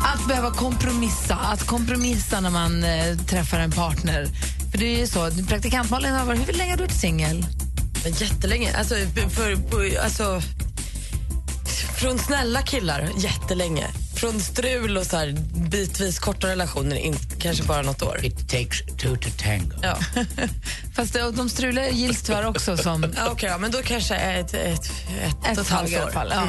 att 0.04 0.28
behöva 0.28 0.50
kompromissa. 0.50 1.34
Att 1.34 1.66
kompromissa 1.66 2.40
när 2.40 2.50
man 2.50 2.84
eh, 2.84 3.16
träffar 3.16 3.58
en 3.58 3.70
partner. 3.70 4.28
För 4.70 4.78
det 4.78 4.86
är 4.86 4.98
ju 4.98 5.06
så, 5.06 5.30
praktikant 5.48 5.90
Malin, 5.90 6.14
har 6.14 6.26
varit, 6.26 6.48
hur 6.48 6.52
länge 6.52 6.72
har 6.72 6.76
du 6.76 6.84
varit 6.84 7.00
singel? 7.00 7.46
Jättelänge. 8.04 8.76
Alltså, 8.78 8.94
för, 8.94 9.56
för, 9.70 9.98
alltså, 10.04 10.42
från 11.96 12.18
snälla 12.18 12.62
killar, 12.62 13.08
jättelänge. 13.16 13.86
Från 14.16 14.40
strul 14.40 14.96
och 14.96 15.06
så 15.06 15.16
här, 15.16 15.32
bitvis 15.70 16.18
korta 16.18 16.46
relationer, 16.48 16.96
in, 16.96 17.16
kanske 17.38 17.64
bara 17.64 17.82
något 17.82 18.02
år. 18.02 18.24
It 18.24 18.48
takes 18.48 18.80
two 18.98 19.16
to 19.16 19.28
tango. 19.38 19.74
Ja. 19.82 19.98
Fast 20.94 21.12
det, 21.12 21.30
de 21.30 21.48
struliga 21.48 21.90
gills 21.90 22.22
tyvärr 22.22 22.46
också 22.46 22.76
som 22.76 23.02
Ja, 23.16 23.28
Okej, 23.30 23.48
ja, 23.48 23.58
men 23.58 23.70
då 23.70 23.78
kanske 23.82 24.14
ett, 24.14 24.54
ett, 24.54 24.84
ett, 24.84 24.90
ett 25.50 25.58
och 25.58 25.64
ett 25.64 25.68
halvt 25.68 25.96
år. 25.96 26.10
fall. 26.10 26.32
Ja. 26.34 26.46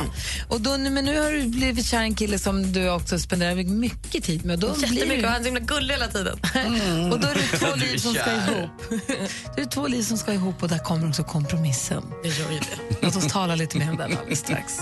Och 0.48 0.62
då, 0.62 0.78
men 0.78 1.06
nu 1.06 1.20
har 1.22 1.32
du 1.32 1.44
blivit 1.48 1.86
kär 1.86 2.02
i 2.02 2.04
en 2.04 2.16
kille 2.16 2.40
som 2.40 2.74
du 2.74 2.90
också 2.90 3.20
spenderar 3.20 3.56
mycket 3.56 4.24
tid 4.24 4.46
med. 4.46 4.60
Då 4.60 4.74
blir 4.74 4.84
Jättemycket 4.84 5.16
och 5.16 5.22
det, 5.22 5.28
han 5.28 5.36
är 5.36 5.40
så 5.40 5.46
himla 5.46 5.60
gullig 5.60 5.94
hela 5.94 6.08
tiden. 6.08 6.34
och 7.12 7.20
då 7.20 7.28
är 7.28 7.36
det 7.36 7.58
två 7.58 7.76
liv 7.76 7.98
som 7.98 8.14
ska 8.14 8.32
ihop. 8.32 8.70
Det 9.56 9.62
är 9.62 9.66
två 9.66 9.88
liv 9.88 10.04
som 10.04 10.18
ska 10.18 10.34
ihop 10.34 10.64
och 10.64 10.70
där 10.70 10.80
kommer 10.80 11.10
också 11.10 11.24
kompromissen. 11.24 12.04
Det 12.24 12.30
gör 12.30 12.52
ju 12.52 12.60
det. 12.60 12.98
Låt 13.02 13.16
oss 13.16 13.28
tala 13.28 13.56
lite 13.56 13.78
mer 13.78 13.90
om 13.90 13.98
den 13.98 14.18
alldeles 14.18 14.40
strax. 14.40 14.74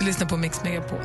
Du 0.00 0.06
lyssnar 0.06 0.26
på 0.26 0.36
Mix 0.36 0.62
Megapol. 0.64 0.98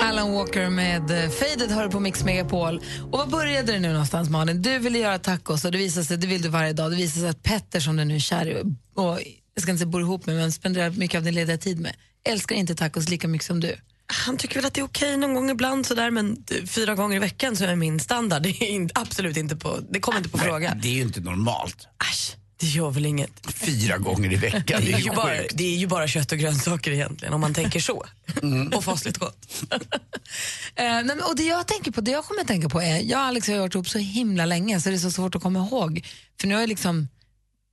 Alan 0.00 0.32
Walker 0.32 0.70
med 0.70 1.10
eh, 1.10 1.30
Faded 1.30 1.70
hör 1.70 1.88
på 1.88 2.00
Mix 2.00 2.24
Megapol. 2.24 2.80
Och 3.12 3.18
vad 3.18 3.30
började 3.30 3.72
det 3.72 3.78
nu 3.78 3.92
någonstans 3.92 4.30
Malin? 4.30 4.62
Du 4.62 4.78
ville 4.78 4.98
göra 4.98 5.18
tacos 5.18 5.64
och 5.64 5.72
det 5.72 5.78
visade 5.78 6.06
sig, 6.06 6.16
det 6.16 6.26
vill 6.26 6.42
du 6.42 6.48
varje 6.48 6.72
dag. 6.72 6.90
Det 6.90 6.96
visade 6.96 7.20
sig 7.20 7.30
att 7.30 7.42
Petter 7.42 7.80
som 7.80 7.96
du 7.96 8.04
nu 8.04 8.14
är 8.14 8.18
kär 8.18 8.48
i 8.48 8.62
och 8.94 9.20
jag 9.54 9.62
ska 9.62 9.70
inte 9.70 9.78
säga 9.78 9.90
bor 9.90 10.00
ihop 10.00 10.26
med 10.26 10.36
men 10.36 10.52
spenderar 10.52 10.90
mycket 10.90 11.18
av 11.18 11.24
din 11.24 11.34
lediga 11.34 11.58
tid 11.58 11.80
med 11.80 11.94
älskar 12.24 12.56
inte 12.56 12.74
tacos 12.74 13.08
lika 13.08 13.28
mycket 13.28 13.46
som 13.46 13.60
du. 13.60 13.76
Han 14.06 14.36
tycker 14.36 14.54
väl 14.54 14.64
att 14.64 14.74
det 14.74 14.80
är 14.80 14.84
okej 14.84 15.16
någon 15.16 15.34
gång 15.34 15.50
ibland 15.50 15.86
sådär 15.86 16.10
men 16.10 16.44
fyra 16.66 16.94
gånger 16.94 17.16
i 17.16 17.18
veckan 17.18 17.56
så 17.56 17.64
är 17.64 17.76
min 17.76 18.00
standard. 18.00 18.42
Det, 18.42 18.48
är 18.48 18.68
in, 18.68 18.90
absolut 18.94 19.36
inte 19.36 19.56
på, 19.56 19.78
det 19.90 20.00
kommer 20.00 20.18
inte 20.18 20.30
på 20.30 20.38
fråga. 20.38 20.74
Det 20.82 20.88
är 20.88 20.92
ju 20.92 21.02
inte 21.02 21.20
normalt. 21.20 21.88
Äsch, 22.10 22.36
det 22.64 22.70
gör 22.70 22.90
väl 22.90 23.06
inget. 23.06 23.54
Fyra 23.54 23.98
gånger 23.98 24.32
i 24.32 24.36
veckan, 24.36 24.82
Det 24.84 24.92
är, 24.92 24.98
ju 24.98 25.10
bara, 25.10 25.34
det 25.52 25.64
är 25.64 25.76
ju 25.76 25.86
bara 25.86 26.08
kött 26.08 26.32
och 26.32 26.38
grönsaker 26.38 26.90
egentligen 26.90 27.34
om 27.34 27.40
man 27.40 27.54
tänker 27.60 27.80
så. 27.80 28.04
Och 28.74 28.84
fasligt 28.84 29.18
gott. 29.18 29.46
Eh, 30.76 30.84
nej, 30.84 31.04
men, 31.04 31.20
och 31.22 31.36
det 31.36 31.42
jag 31.42 31.66
tänker 31.66 31.90
på, 31.90 32.00
det 32.00 32.10
jag 32.10 32.24
kommer 32.24 32.40
att 32.40 32.46
tänka 32.46 32.68
på 32.68 32.80
är, 32.82 33.00
jag 33.00 33.18
och 33.18 33.24
Alex 33.24 33.48
har 33.48 33.58
varit 33.58 33.74
ihop 33.74 33.88
så 33.88 33.98
himla 33.98 34.46
länge 34.46 34.80
så 34.80 34.88
det 34.88 34.94
är 34.94 34.98
så 34.98 35.10
svårt 35.10 35.34
att 35.34 35.42
komma 35.42 35.58
ihåg. 35.58 36.06
För 36.40 36.48
nu 36.48 36.54
har 36.54 36.66
liksom, 36.66 37.08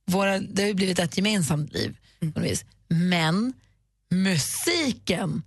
våra, 0.06 0.38
det 0.38 0.62
har 0.62 0.68
ju 0.68 0.74
blivit 0.74 0.98
ett 0.98 1.16
gemensamt 1.16 1.72
liv 1.72 1.96
vis. 2.20 2.64
Men 2.88 3.52
musiken, 4.10 5.42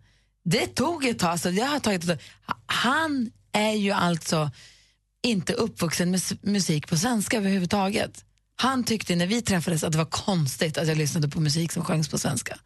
det 0.46 0.68
tog 0.68 1.06
ett 1.06 1.20
tag. 1.20 1.30
Alltså, 1.30 1.50
jag 1.50 1.66
har 1.66 1.80
tagit 1.80 2.04
ett 2.04 2.10
tag. 2.10 2.20
Han 2.66 3.32
är 3.52 3.74
ju 3.74 3.92
alltså 3.92 4.52
inte 5.24 5.54
uppvuxen 5.54 6.12
med 6.12 6.22
musik 6.42 6.88
på 6.88 6.98
svenska 6.98 7.38
överhuvudtaget. 7.38 8.26
Han 8.56 8.84
tyckte 8.84 9.16
när 9.16 9.28
vi 9.28 9.42
träffades 9.42 9.84
att 9.84 9.92
det 9.92 9.98
var 9.98 10.06
konstigt 10.06 10.78
att 10.78 10.88
jag 10.88 10.98
lyssnade 10.98 11.30
på 11.30 11.40
musik 11.40 11.72
som 11.72 11.84
sjöngs 11.86 12.08
på 12.10 12.18
svenska. 12.18 12.58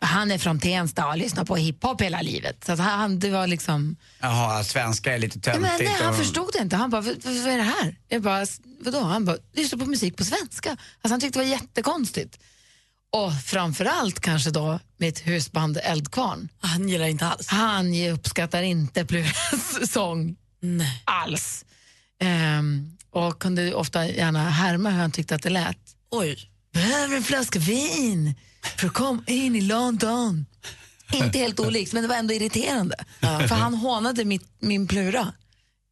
Han 0.00 0.30
är 0.30 0.38
från 0.38 0.60
Tensta 0.60 1.04
och 1.04 1.10
har 1.10 1.16
lyssnat 1.16 1.48
på 1.48 1.56
hiphop 1.56 2.00
hela 2.00 2.22
livet. 2.22 2.64
Så 2.64 2.72
att 2.72 2.78
han, 2.78 3.18
det 3.18 3.30
var 3.30 3.46
liksom... 3.46 3.96
Jaha, 4.20 4.64
svenska 4.64 5.14
är 5.14 5.18
lite 5.18 5.40
töntigt. 5.40 5.62
men, 5.62 5.78
nej, 5.78 5.96
han 6.00 6.08
och- 6.10 6.16
förstod 6.16 6.50
det 6.52 6.58
inte. 6.58 6.76
Han 6.76 6.90
bara, 6.90 7.00
vad, 7.00 7.24
vad 7.24 7.34
är 7.52 7.56
det 7.56 7.62
här? 7.62 7.96
Jag 8.08 8.22
bara, 8.22 8.46
vadå? 8.84 9.00
Han 9.00 9.24
bara, 9.24 9.36
lyssna 9.52 9.78
på 9.78 9.86
musik 9.86 10.16
på 10.16 10.24
svenska. 10.24 10.70
Alltså, 10.70 11.08
han 11.10 11.20
tyckte 11.20 11.38
det 11.38 11.44
var 11.44 11.50
jättekonstigt. 11.50 12.38
Och 13.12 13.32
framförallt 13.44 14.20
kanske 14.20 14.50
då 14.50 14.80
mitt 14.96 15.26
husband 15.26 15.78
Eldkvarn. 15.82 16.48
Han 16.60 16.88
gillar 16.88 17.06
inte 17.06 17.26
alls. 17.26 17.48
Han 17.48 17.94
uppskattar 18.12 18.62
inte 18.62 19.04
Pluras 19.04 19.90
sång 19.92 20.36
Nej. 20.60 21.02
alls. 21.04 21.64
Ehm, 22.20 22.96
och 23.10 23.38
kunde 23.38 23.74
ofta 23.74 24.06
gärna 24.06 24.50
härma 24.50 24.90
hur 24.90 25.00
han 25.00 25.10
tyckte 25.10 25.34
att 25.34 25.42
det 25.42 25.50
lät. 25.50 25.78
Oj. 26.10 26.50
Behöver 26.72 27.16
en 27.16 27.22
flaska 27.22 27.58
vin 27.58 28.34
för 28.76 28.86
att 28.86 28.92
komma 28.94 29.22
in 29.26 29.56
i 29.56 29.60
London. 29.60 30.46
Inte 31.12 31.38
helt 31.38 31.60
olikt, 31.60 31.92
men 31.92 32.02
det 32.02 32.08
var 32.08 32.16
ändå 32.16 32.34
irriterande. 32.34 32.96
För 33.20 33.54
han 33.54 33.74
hånade 33.74 34.24
mitt, 34.24 34.48
min 34.60 34.86
Plura. 34.88 35.32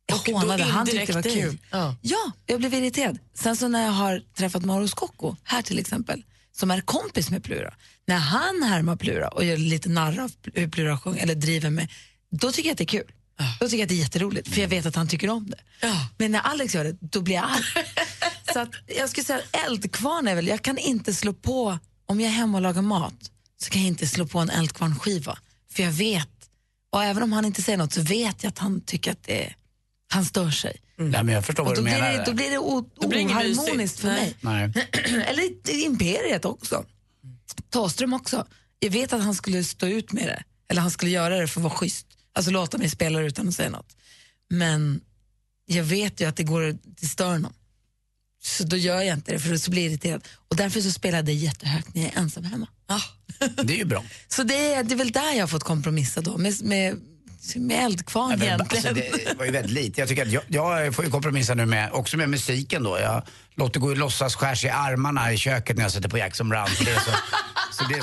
Jag 0.07 0.19
Och 0.19 0.41
hånade, 0.41 0.65
han 0.65 0.87
tyckte 0.87 1.07
det 1.07 1.13
var 1.13 1.23
kul. 1.23 1.59
Ja. 1.71 1.97
Ja, 2.03 2.33
jag 2.47 2.59
blev 2.59 2.75
irriterad. 2.75 3.19
Sen 3.35 3.57
så 3.57 3.69
när 3.69 3.85
jag 3.85 3.93
har 3.93 4.23
träffat 4.37 4.65
Mauro 4.65 4.89
Scocco, 4.89 5.37
här 5.45 5.63
till 5.63 5.79
exempel, 5.79 6.23
som 6.53 6.71
är 6.71 6.81
kompis 6.81 7.31
med 7.31 7.45
Plura, 7.45 7.75
när 8.07 8.17
han 8.19 8.63
härmar 8.63 8.97
Plura 8.97 9.29
och 9.29 9.45
gör 9.45 9.57
lite 9.57 9.89
narr 9.89 10.19
av 10.21 10.33
hur 10.55 10.69
Plura 10.69 10.99
sjunger, 10.99 11.23
eller 11.23 11.35
driver 11.35 11.71
med, 11.71 11.89
då 12.31 12.53
tycker 12.53 12.69
jag 12.69 12.73
att 12.75 12.79
det 12.79 12.85
är 12.85 12.87
kul. 12.87 13.13
Då 13.61 13.67
tycker 13.69 13.77
jag 13.79 13.83
att 13.83 13.89
det 13.89 13.95
är 13.95 13.99
jätteroligt, 13.99 14.49
för 14.55 14.61
jag 14.61 14.69
vet 14.69 14.87
att 14.87 14.97
han 14.97 15.09
tycker 15.09 15.31
om 15.31 15.51
det. 15.51 15.59
Ja. 15.81 16.09
Men 16.19 16.33
när 16.33 16.41
Alex 16.41 16.75
gör 16.75 16.85
det, 16.85 16.97
då 17.01 17.21
blir 17.21 17.35
jag 17.35 17.45
arg. 17.45 17.85
så 18.53 18.59
att 18.59 18.71
jag 18.99 19.11
skulle 19.11 19.25
säga 19.25 19.39
att 19.39 19.67
eldkvarn 19.67 20.29
är 20.29 20.35
väl, 20.35 20.47
jag 20.47 20.63
kan 20.63 20.79
inte 20.79 21.15
slå 21.15 21.33
på, 21.33 21.79
om 22.07 22.21
jag 22.21 22.29
är 22.31 22.35
hemma 22.35 22.59
och 22.59 22.63
lagar 22.63 22.83
mat, 22.83 23.31
så 23.63 23.71
kan 23.71 23.83
jag 23.83 23.89
inte 23.89 24.07
slå 24.07 24.27
på 24.27 24.39
en 24.39 24.51
eldkvarnskiva. 24.51 25.39
För 25.71 25.83
jag 25.83 25.93
vet, 25.93 26.29
och 26.93 27.05
även 27.05 27.23
om 27.23 27.33
han 27.33 27.45
inte 27.45 27.63
säger 27.63 27.79
något 27.79 27.93
så 27.93 28.03
vet 28.03 28.43
jag 28.43 28.49
att 28.51 28.59
han 28.59 28.81
tycker 28.81 29.13
att 29.13 29.23
det 29.23 29.45
är, 29.47 29.57
han 30.13 30.25
stör 30.25 30.51
sig. 30.51 30.77
Nej, 30.99 31.25
men 31.25 31.29
jag 31.35 31.45
förstår 31.47 31.63
Och 31.63 31.67
vad 31.69 31.77
då 31.77 31.81
du 31.81 31.85
blir, 31.85 32.01
menar. 32.01 32.13
det, 32.13 32.25
då 32.27 32.33
blir 32.33 32.51
det 32.51 32.59
o, 32.59 32.91
Då 33.01 33.09
blir 33.09 33.19
det 33.19 33.25
oharmoniskt 33.35 34.01
för 34.01 34.09
Nej. 34.09 34.37
mig. 34.41 34.73
Nej. 34.75 34.89
Eller 35.27 35.71
i 35.71 35.85
Imperiet 35.85 36.45
också. 36.45 36.85
Thåström 37.71 38.13
också. 38.13 38.47
Jag 38.79 38.91
vet 38.91 39.13
att 39.13 39.23
han 39.23 39.35
skulle 39.35 39.65
stå 39.65 39.87
ut 39.87 40.13
med 40.13 40.27
det. 40.27 40.43
Eller 40.69 40.81
han 40.83 40.91
skulle 40.91 41.11
göra 41.11 41.39
det 41.39 41.49
för 41.49 41.61
att 41.61 41.65
vara 41.65 41.75
schysst. 41.75 42.06
Alltså 42.37 42.51
låta 42.51 42.79
mig 42.79 42.91
spela 42.91 43.21
utan 43.21 43.49
att 43.49 43.55
säga 43.55 43.71
något. 43.71 43.97
Men 44.51 45.01
jag 45.67 45.85
vet 45.85 46.21
ju 46.21 46.29
att 46.29 46.37
det 46.37 46.43
går 46.43 46.77
det 46.85 47.07
stör 47.07 47.33
honom. 47.33 47.53
Så 48.43 48.65
då 48.65 48.77
gör 48.77 49.03
jag 49.03 49.15
inte 49.17 49.33
det 49.33 49.39
för 49.39 49.57
så 49.57 49.71
blir 49.71 49.83
jag 49.83 49.93
irriterad. 49.93 50.29
Och 50.49 50.57
därför 50.57 50.81
så 50.81 50.93
spelar 50.93 51.19
jag 51.19 51.25
det 51.25 51.33
jättehögt 51.33 51.95
när 51.95 52.03
jag 52.03 52.13
är 52.13 52.19
ensam 52.19 52.45
hemma. 52.45 52.69
Ja. 52.87 53.01
Det 53.65 53.73
är 53.73 53.79
ju 53.79 53.85
bra. 53.85 54.05
Så 54.29 54.43
det 54.43 54.75
är, 54.75 54.85
det 54.85 54.95
är 54.95 54.97
väl 54.97 55.13
där 55.13 55.33
jag 55.33 55.43
har 55.43 55.47
fått 55.47 55.65
kompromissa 55.65 56.21
då. 56.21 56.39
Med, 56.39 56.63
med, 56.63 57.01
med 57.57 57.85
eldkvarn 57.85 58.31
Ja, 58.31 58.37
men, 58.37 58.47
egentligen. 58.47 58.87
alltså, 58.87 59.19
det 59.29 59.39
var 59.39 59.45
ju 59.45 59.51
väldigt 59.51 59.73
lite. 59.73 60.01
Jag 60.01 60.09
tycker 60.09 60.27
jag, 60.27 60.43
jag 60.49 60.95
får 60.95 61.05
ju 61.05 61.11
kompromissa 61.11 61.55
nu 61.55 61.67
med, 61.67 61.93
också 61.93 62.17
med 62.17 62.29
musiken 62.29 62.83
då. 62.83 62.99
Jag 62.99 63.23
låter 63.57 63.81
gå 63.81 63.93
i 63.93 63.95
låtsas 63.95 64.35
skärs 64.37 64.65
i 64.65 64.69
armarna 64.69 65.33
i 65.33 65.37
köket 65.37 65.77
när 65.77 65.83
jag 65.85 65.93
sätter 65.93 66.09
på 66.09 66.19
Jackson 66.19 66.49
Brown. 66.49 66.69
Det 66.85 66.91
är 66.91 66.95
så, 66.95 67.11
så 67.71 67.85
det 67.89 67.95
är 67.95 67.99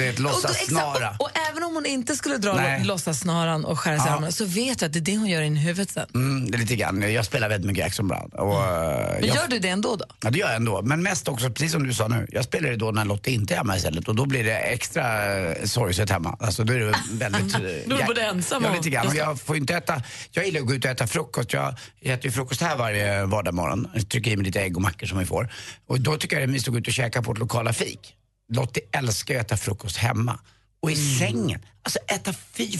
är 0.00 0.10
ett 0.10 0.14
Och, 0.16 0.20
låtsassnara. 0.22 0.96
exakt, 0.96 1.20
och, 1.20 1.26
och 1.26 1.30
även 1.50 1.62
om 1.62 1.74
hon 1.74 1.86
inte 1.86 2.16
skulle 2.16 2.36
dra 2.36 2.60
låtsassnaran 2.84 3.64
och 3.64 3.78
skära 3.80 3.98
sig 3.98 4.06
i 4.06 4.08
Ja. 4.10 4.14
armarna 4.16 4.32
så 4.32 4.44
vet 4.44 4.80
jag 4.80 4.88
att 4.88 4.92
det 4.92 4.98
är 4.98 5.00
det 5.00 5.16
hon 5.16 5.26
gör 5.28 5.42
i 5.42 5.48
huvudet 5.48 5.90
sen. 5.90 6.06
Mm, 6.14 6.50
det 6.50 6.56
är 6.56 6.58
lite 6.58 6.76
grann. 6.76 7.12
Jag 7.12 7.24
spelar 7.24 7.48
väldigt 7.48 7.66
mycket 7.66 7.84
Jackson 7.84 8.08
Brown. 8.08 8.30
Och, 8.32 8.64
eh, 8.64 9.12
Men 9.20 9.26
jag, 9.28 9.36
gör 9.36 9.48
du 9.48 9.58
det 9.58 9.68
ändå 9.68 9.96
då? 9.96 10.04
Ja, 10.22 10.30
det 10.30 10.38
gör 10.38 10.46
jag 10.46 10.56
ändå. 10.56 10.82
Men 10.82 11.02
mest 11.02 11.28
också, 11.28 11.50
precis 11.50 11.72
som 11.72 11.86
du 11.86 11.94
sa 11.94 12.08
nu, 12.08 12.26
jag 12.32 12.44
spelar 12.44 12.70
det 12.70 12.76
då 12.76 12.90
när 12.90 13.04
Lotta 13.04 13.30
inte 13.30 13.54
är 13.54 13.58
hemma 13.58 13.76
istället 13.76 14.08
och 14.08 14.14
då 14.14 14.26
blir 14.26 14.44
det 14.44 14.58
extra 14.58 15.34
eh, 15.38 15.64
sorgset 15.64 16.10
hemma. 16.10 16.36
Alltså 16.40 16.64
då 16.64 16.72
är 16.72 16.78
det 16.78 16.94
väldigt... 17.12 17.54
eh, 17.54 17.60
Då 17.60 17.96
är 17.96 18.00
du 18.00 18.04
både 18.06 18.22
ensam 18.22 18.62
Ja, 18.64 18.70
och- 18.70 18.76
lite 18.76 18.90
grann. 18.90 19.06
Och 19.06 19.14
jag 19.14 19.40
får 19.40 19.56
inte 19.56 19.74
äta... 19.74 20.02
Jag 20.30 20.44
gillar 20.46 20.60
att 20.60 20.66
gå 20.66 20.74
ut 20.74 20.84
och 20.84 20.90
äta 20.90 21.06
frukost. 21.06 21.52
Jag 21.52 21.74
äter 22.00 22.24
ju 22.26 22.30
frukost 22.32 22.60
här 22.60 22.76
varje 22.76 23.24
vardagsmorgon. 23.24 23.88
Trycker 24.08 24.30
i 24.30 24.36
mig 24.36 24.46
lite 24.46 24.60
ägg 24.60 24.76
och 24.76 24.82
mackor 24.82 25.06
som 25.06 25.18
vi 25.18 25.26
får. 25.26 25.52
Och 25.86 26.00
då 26.00 26.16
tycker 26.16 26.40
jag 26.40 26.56
att 26.56 26.66
gå 26.66 26.78
ut 26.78 26.86
och 26.86 26.92
käka 26.92 27.22
på 27.22 27.32
ett 27.32 27.38
lokala 27.38 27.72
fik. 27.72 28.14
Lottie 28.52 28.82
älskar 28.92 29.34
att 29.34 29.46
äta 29.46 29.56
frukost 29.56 29.96
hemma. 29.96 30.38
Och 30.80 30.90
i 30.90 31.18
sängen. 31.18 31.62
Alltså 31.82 31.98
äta 31.98 32.32
fy... 32.32 32.78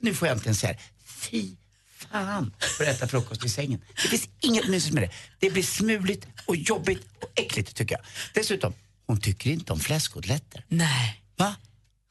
Nu 0.00 0.14
får 0.14 0.28
jag 0.28 0.34
äntligen 0.34 0.54
säga 0.54 0.72
det. 0.72 0.78
Fy 1.04 1.56
fan 2.12 2.54
för 2.78 2.84
att 2.84 2.90
äta 2.90 3.08
frukost 3.08 3.44
i 3.44 3.48
sängen. 3.48 3.80
Det 4.02 4.08
finns 4.08 4.28
inget 4.40 4.68
mysigt 4.68 4.94
med 4.94 5.02
det. 5.02 5.10
Det 5.38 5.50
blir 5.50 5.62
smuligt 5.62 6.26
och 6.46 6.56
jobbigt 6.56 7.06
och 7.20 7.28
äckligt 7.34 7.76
tycker 7.76 7.94
jag. 7.94 8.04
Dessutom, 8.34 8.74
hon 9.06 9.20
tycker 9.20 9.50
inte 9.50 9.72
om 9.72 9.80
fläskkotletter. 9.80 10.64
Nej, 10.68 11.22
Va? 11.36 11.56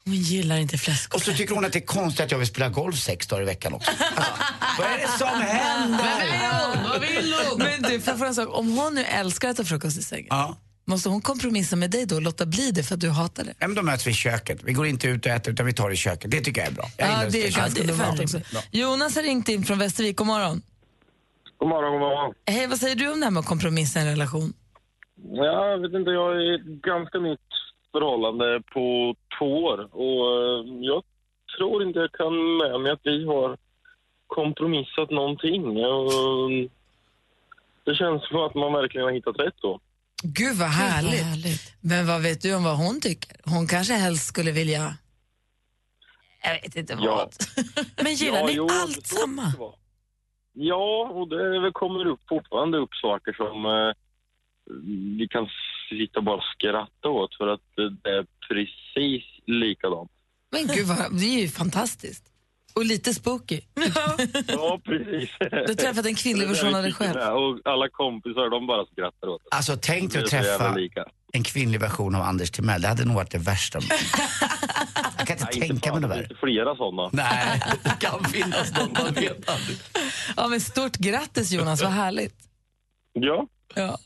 Hon 0.04 0.14
gillar 0.14 0.56
inte 0.56 0.76
Och 1.14 1.20
så 1.22 1.32
tycker 1.32 1.54
hon 1.54 1.64
att 1.64 1.72
det 1.72 1.78
är 1.78 1.86
konstigt 1.86 2.24
att 2.24 2.30
jag 2.30 2.38
vill 2.38 2.46
spela 2.46 2.68
golf 2.68 2.98
sex 2.98 3.26
dagar 3.26 3.42
i 3.42 3.46
veckan 3.46 3.74
också. 3.74 3.90
Alltså, 3.90 4.32
vad 4.78 4.86
är 4.86 4.98
det 4.98 5.08
som 5.08 5.40
händer? 5.40 6.88
Vad 6.88 7.00
vill 7.00 7.34
hon? 7.50 7.58
Men 7.58 7.82
du, 7.82 8.00
fråga 8.00 8.26
en 8.26 8.34
sak? 8.34 8.48
Om 8.58 8.76
hon 8.78 8.94
nu 8.94 9.04
älskar 9.04 9.48
att 9.48 9.54
äta 9.54 9.64
frukost 9.64 9.98
i 9.98 10.02
sängen, 10.02 10.26
Ja. 10.30 10.56
måste 10.84 11.08
hon 11.08 11.20
kompromissa 11.20 11.76
med 11.76 11.90
dig 11.90 12.06
då 12.06 12.14
och 12.16 12.22
låta 12.22 12.46
bli 12.46 12.70
det 12.70 12.82
för 12.82 12.94
att 12.94 13.00
du 13.00 13.10
hatar 13.10 13.44
det? 13.44 13.54
Ja, 13.58 13.68
men 13.68 13.74
då 13.76 13.82
möts 13.82 14.06
vi 14.06 14.10
i 14.10 14.14
köket. 14.14 14.58
Vi 14.64 14.72
går 14.72 14.86
inte 14.86 15.08
ut 15.08 15.26
och 15.26 15.32
äter 15.32 15.52
utan 15.52 15.66
vi 15.66 15.72
tar 15.72 15.88
det 15.88 15.94
i 15.94 15.96
köket. 15.96 16.30
Det 16.30 16.40
tycker 16.40 16.60
jag 16.60 16.68
är 16.70 16.74
bra. 16.74 16.84
Jag 16.96 17.08
Ja, 17.10 17.28
det 17.30 17.46
är 17.46 17.52
ganska 17.52 17.84
bra. 17.84 18.62
Jonas 18.70 19.14
har 19.16 19.22
ringt 19.22 19.48
in 19.48 19.64
från 19.64 19.78
Västervik. 19.78 20.16
God 20.16 20.26
morgon. 20.26 20.62
God 21.58 21.68
morgon, 21.68 21.92
god 21.92 22.00
morgon. 22.00 22.34
Hej, 22.46 22.66
vad 22.66 22.78
säger 22.78 22.96
du 22.96 23.12
om 23.12 23.20
det 23.20 23.26
här 23.26 23.30
med 23.30 23.40
att 23.40 23.46
kompromissa 23.46 23.98
i 23.98 24.02
en 24.02 24.08
relation? 24.08 24.52
Ja, 25.32 25.66
Jag 25.70 25.78
vet 25.78 25.92
inte, 25.94 26.10
jag 26.10 26.30
är 26.36 26.58
ganska 26.92 27.18
nytt 27.18 27.40
förhållande 27.92 28.62
på 28.72 29.14
två 29.38 29.64
år 29.64 29.78
och 29.92 30.42
eh, 30.42 30.64
jag 30.80 31.02
tror 31.56 31.82
inte 31.82 31.98
jag 31.98 32.12
kan 32.12 32.56
med 32.56 32.80
mig 32.80 32.92
att 32.92 33.00
vi 33.02 33.26
har 33.26 33.56
kompromissat 34.26 35.10
någonting. 35.10 35.64
Och 35.84 36.50
det 37.84 37.94
känns 37.94 38.28
som 38.28 38.40
att 38.40 38.54
man 38.54 38.72
verkligen 38.72 39.04
har 39.04 39.12
hittat 39.12 39.38
rätt 39.38 39.54
då. 39.60 39.80
Gud 40.22 40.56
vad 40.56 40.68
Gud, 40.68 40.78
härligt. 40.78 41.20
vad 41.20 41.28
härligt. 41.28 41.74
Men 41.80 42.06
vad 42.06 42.22
vet 42.22 42.42
du 42.42 42.54
om 42.56 42.64
vad 42.64 42.76
hon 42.76 43.00
tycker? 43.00 43.36
Hon 43.44 43.66
kanske 43.66 43.94
helst 43.94 44.26
skulle 44.26 44.52
vilja... 44.52 44.96
Jag 46.44 46.62
vet 46.62 46.76
inte 46.76 46.94
vad. 46.94 47.04
Ja. 47.04 47.30
Men 48.02 48.14
gillar 48.14 48.46
ni 48.46 48.52
jo, 48.52 48.68
allt 48.70 49.06
samma? 49.06 49.52
Ja, 50.52 51.10
och 51.14 51.28
det 51.28 51.70
kommer 51.72 52.06
upp, 52.06 52.20
fortfarande 52.28 52.78
upp 52.78 52.94
saker 52.94 53.32
som 53.32 53.66
eh, 53.66 53.92
vi 55.18 55.28
kan 55.30 55.48
sitta 55.88 56.18
och 56.18 56.24
bara 56.24 56.40
skratta 56.54 57.08
åt 57.08 57.36
för 57.36 57.46
att 57.48 57.60
det 57.76 58.10
är 58.10 58.26
precis 58.48 59.24
likadant. 59.46 60.10
Men 60.50 60.66
gud, 60.66 60.86
vad, 60.86 61.18
det 61.20 61.24
är 61.26 61.40
ju 61.40 61.48
fantastiskt. 61.48 62.24
Och 62.74 62.84
lite 62.84 63.14
spooky. 63.14 63.60
Ja, 64.48 64.80
precis. 64.84 65.30
Du 65.40 65.46
har 65.56 65.74
träffat 65.74 66.06
en 66.06 66.14
kvinnlig 66.14 66.48
Det 66.48 66.52
version 66.52 66.74
av 66.74 66.82
dig 66.82 66.92
själv. 66.92 67.14
det. 67.14 67.30
Och 67.32 67.58
alla 67.64 67.88
kompisar, 67.88 68.50
de 68.50 68.66
bara 68.66 68.86
skrattar 68.86 69.28
åt 69.28 69.42
det. 69.50 69.56
Alltså 69.56 69.76
tänk 69.82 70.12
Det 70.12 70.18
dig 70.18 70.24
att 70.24 70.30
träffa 70.30 70.76
en 71.32 71.42
kvinnlig 71.44 71.80
version 71.80 72.14
av 72.14 72.22
Anders 72.22 72.50
Timell. 72.50 72.82
Det 72.82 72.88
hade 72.88 73.04
nog 73.04 73.14
varit 73.16 73.30
det 73.30 73.38
värsta. 73.38 73.78
Jag 75.18 75.26
kan 75.26 75.36
inte 75.36 75.58
Nej, 75.58 75.68
tänka 75.68 75.90
fan, 75.90 76.00
mig 76.00 76.08
det 76.08 76.14
värre. 76.14 76.22
inte 76.22 76.34
flera 76.34 76.76
sådana. 76.76 77.10
Nej, 77.12 77.62
det 77.84 78.06
kan 78.06 78.24
finnas 78.24 78.72
någon, 78.78 78.92
man 79.04 79.14
vet 79.14 79.48
aldrig. 79.48 79.76
Ja, 80.36 80.48
men 80.48 80.60
stort 80.60 80.96
grattis 80.96 81.52
Jonas, 81.52 81.82
vad 81.82 81.92
härligt. 81.92 82.34
Ja, 83.12 83.46
Ja. 83.74 83.98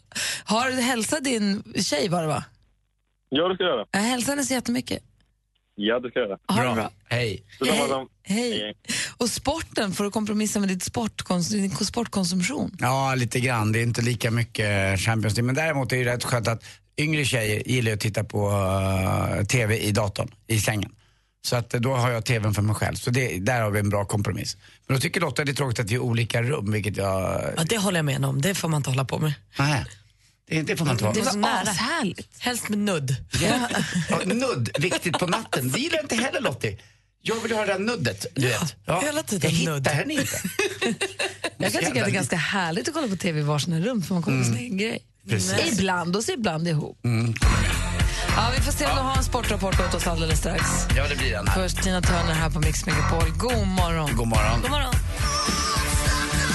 Har 0.45 0.71
du 0.71 0.73
hälsat 0.77 1.25
din 1.25 1.63
tjej 1.83 2.09
var 2.09 2.23
det 2.23 2.29
va? 2.29 2.45
ja 3.29 3.49
det 3.49 3.55
ska 3.55 3.65
jag 3.65 3.77
göra. 3.77 3.87
Jag 3.91 4.01
hälsar 4.01 4.33
henne 4.33 4.45
så 4.45 4.55
jättemycket. 4.55 5.03
Ja, 5.75 6.01
det 6.01 6.11
ska 6.11 6.19
jag 6.19 6.29
göra. 6.29 6.39
Ha 6.49 6.69
det 6.69 6.75
bra. 6.75 6.91
Hej. 7.09 7.43
Hej. 7.61 8.09
Hej. 8.23 8.75
Och 9.17 9.29
sporten, 9.31 9.93
får 9.93 10.05
du 10.05 10.11
kompromissa 10.11 10.61
med 10.61 10.69
ditt 10.69 10.83
sportkons- 10.93 11.51
din 11.53 11.71
sportkonsumtion? 11.71 12.77
Ja, 12.79 13.15
lite 13.15 13.41
grann. 13.41 13.73
Det 13.73 13.79
är 13.79 13.83
inte 13.83 14.03
lika 14.03 14.31
mycket 14.31 15.01
Champions 15.01 15.37
League. 15.37 15.47
Men 15.47 15.55
däremot 15.55 15.93
är 15.93 16.05
det 16.05 16.13
rätt 16.13 16.25
skönt 16.25 16.49
att 16.49 16.65
yngre 16.99 17.25
tjejer 17.25 17.69
gillar 17.69 17.93
att 17.93 18.01
titta 18.01 18.25
på 18.25 18.49
uh, 18.51 19.45
TV 19.45 19.79
i 19.79 19.91
datorn, 19.93 20.31
i 20.47 20.59
sängen. 20.61 20.93
Så 21.47 21.57
att 21.57 21.75
eh, 21.75 21.81
då 21.81 21.95
har 21.95 22.11
jag 22.11 22.25
TVn 22.25 22.55
för 22.55 22.63
mig 22.63 22.75
själv. 22.75 22.95
Så 22.97 23.11
det, 23.11 23.39
där 23.39 23.61
har 23.63 23.71
vi 23.71 23.79
en 23.81 23.89
bra 23.89 24.05
kompromiss. 24.05 24.57
Men 24.87 24.97
då 24.97 25.01
tycker 25.01 25.21
Lotta 25.21 25.43
att 25.43 25.47
det 25.47 25.53
är 25.53 25.55
tråkigt 25.55 25.81
att 25.81 25.91
vi 25.91 25.95
har 25.97 26.03
olika 26.03 26.43
rum, 26.43 26.73
vilket 26.73 26.97
jag... 26.97 27.43
Ja, 27.57 27.65
det 27.69 27.79
håller 27.79 27.99
jag 27.99 28.05
med 28.05 28.25
om. 28.25 28.41
Det 28.43 28.55
får 28.55 28.69
man 28.69 28.77
inte 28.79 28.91
hålla 28.91 29.05
på 29.05 29.19
med. 29.19 29.33
Nej, 29.59 29.85
det, 30.49 30.63
det 30.63 30.77
får 30.77 30.85
man 30.85 30.97
vara. 30.97 31.13
Det 31.13 31.21
var 31.21 31.63
ashärligt. 31.63 32.29
Helst 32.39 32.69
med 32.69 32.79
nudd. 32.79 33.17
Ja. 33.43 33.69
Ja, 34.11 34.19
nudd, 34.25 34.71
viktigt 34.79 35.19
på 35.19 35.27
natten. 35.27 35.71
Det 35.71 35.79
gillar 35.81 36.03
inte 36.03 36.17
heller 36.17 36.41
Lottie. 36.41 36.79
Jag 37.23 37.41
vill 37.43 37.53
ha 37.53 37.61
det 37.67 37.73
där 37.73 37.79
nuddet, 37.79 38.27
du 38.35 38.49
Ja, 38.49 38.69
vet. 38.87 39.03
hela 39.05 39.23
tiden 39.23 39.51
jag 39.55 39.65
nudd. 39.65 39.79
hittar 39.79 39.95
henne 39.95 40.13
inte. 40.15 40.41
Jag 41.59 41.73
kan 41.73 41.81
tycka 41.81 41.89
att 41.89 41.95
det 41.95 42.01
är 42.01 42.15
ganska 42.15 42.37
härligt 42.37 42.89
att 42.89 42.95
kolla 42.95 43.09
på 43.09 43.17
TV 43.17 43.41
i 43.41 43.43
varsina 43.43 43.81
rum 43.81 44.03
för 44.03 44.15
man 44.15 44.23
kommer 44.23 44.39
på 44.39 44.45
sin 44.45 44.57
egen 44.57 44.79
grej. 44.79 44.99
Precis. 45.29 45.73
Ibland 45.73 46.17
och 46.17 46.25
så 46.25 46.33
ibland 46.33 46.69
ihop. 46.69 46.99
Ja, 48.37 48.53
vi 48.57 48.63
får 48.63 48.73
se 48.73 48.87
om 48.87 48.97
du 48.97 49.03
har 49.03 49.17
en 49.17 49.25
sportrapport 49.25 49.81
åt 49.81 49.95
oss 49.95 50.07
alldeles 50.07 50.39
strax. 50.39 50.65
Ja, 50.97 51.09
det 51.09 51.17
blir 51.17 51.33
den 51.33 51.49
här. 51.49 51.55
Först 51.55 51.83
Tina 51.83 52.03
Turner 52.03 52.35
här 52.35 52.51
på 52.51 52.61
Mix 52.61 52.87
Megapol. 52.87 53.31
God 53.37 53.67
morgon. 53.67 54.17
God 54.17 54.29
morgon. 54.29 54.61
God 54.63 54.71
morgon. 54.71 54.95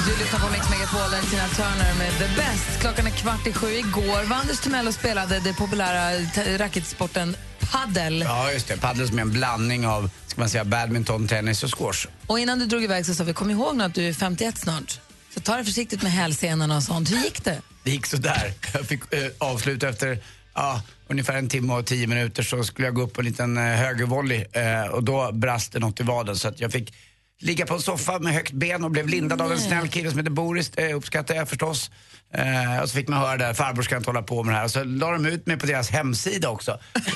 Du 0.07 0.23
lyssnar 0.23 0.39
på 0.39 0.51
Mix 0.51 0.69
Megapol, 0.69 1.11
där 1.11 1.21
Tina 1.21 1.47
Turner 1.47 1.93
med 1.97 2.11
The 2.17 2.41
Best. 2.41 2.81
Klockan 2.81 3.07
är 3.07 3.11
kvart 3.11 3.47
i 3.47 3.53
sju. 3.53 3.67
Igår 3.67 4.23
var 4.29 4.37
Anders 4.37 4.59
Timell 4.59 4.87
och 4.87 4.93
spelade 4.93 5.39
den 5.39 5.55
populära 5.55 6.11
racketsporten 6.57 7.35
padel. 7.71 8.21
Ja, 8.27 8.51
just 8.51 8.67
det. 8.67 8.77
Padel 8.77 9.07
som 9.07 9.17
är 9.17 9.21
en 9.21 9.31
blandning 9.31 9.87
av 9.87 10.09
ska 10.27 10.41
man 10.41 10.49
säga, 10.49 10.65
badminton, 10.65 11.27
tennis 11.27 11.63
och 11.63 11.77
squash. 11.77 12.07
Och 12.27 12.39
innan 12.39 12.59
du 12.59 12.65
drog 12.65 12.83
iväg 12.83 13.05
så 13.05 13.13
sa 13.13 13.23
vi, 13.23 13.33
kom 13.33 13.51
ihåg 13.51 13.75
nu 13.75 13.83
att 13.83 13.93
du 13.93 14.07
är 14.07 14.13
51 14.13 14.57
snart. 14.57 14.99
Så 15.33 15.39
ta 15.39 15.57
det 15.57 15.65
försiktigt 15.65 16.01
med 16.01 16.11
hälsenorna 16.11 16.75
och 16.75 16.83
sånt. 16.83 17.11
Hur 17.11 17.17
gick 17.17 17.43
det? 17.43 17.61
Det 17.83 17.91
gick 17.91 18.05
så 18.05 18.17
där. 18.17 18.53
Jag 18.73 18.85
fick 18.87 19.13
eh, 19.13 19.19
avsluta 19.37 19.89
efter 19.89 20.19
ja, 20.53 20.81
ungefär 21.11 21.37
en 21.37 21.49
timme 21.49 21.73
och 21.73 21.85
tio 21.85 22.07
minuter 22.07 22.43
så 22.43 22.63
skulle 22.63 22.87
jag 22.87 22.95
gå 22.95 23.01
upp 23.01 23.13
på 23.13 23.21
en 23.21 23.27
liten 23.27 23.57
eh, 23.57 23.63
högervolley 23.63 24.45
eh, 24.51 24.85
och 24.91 25.03
då 25.03 25.31
brast 25.31 25.73
det 25.73 25.79
något 25.79 25.99
i 25.99 26.03
vaden 26.03 26.35
så 26.35 26.47
att 26.47 26.59
jag 26.59 26.71
fick 26.71 26.93
ligga 27.41 27.65
på 27.65 27.73
en 27.73 27.81
soffa 27.81 28.19
med 28.19 28.33
högt 28.33 28.51
ben 28.51 28.83
och 28.83 28.91
blev 28.91 29.07
lindad 29.07 29.41
av 29.41 29.51
en 29.51 29.59
snäll 29.59 29.87
kille 29.87 30.09
som 30.09 30.19
heter 30.19 30.31
Boris, 30.31 30.69
det 30.69 30.93
uppskattar 30.93 31.35
jag 31.35 31.49
förstås. 31.49 31.91
Eh, 32.33 32.81
och 32.81 32.89
så 32.89 32.95
fick 32.95 33.07
man 33.07 33.19
höra 33.19 33.37
där, 33.37 33.53
farbror 33.53 33.83
ska 33.83 33.97
inte 33.97 34.09
hålla 34.09 34.21
på 34.21 34.43
med 34.43 34.53
det 34.53 34.57
här. 34.57 34.65
Och 34.65 34.71
så 34.71 34.83
la 34.83 35.11
de 35.11 35.25
ut 35.25 35.47
mig 35.47 35.57
på 35.57 35.65
deras 35.65 35.89
hemsida 35.89 36.49
också. 36.49 36.79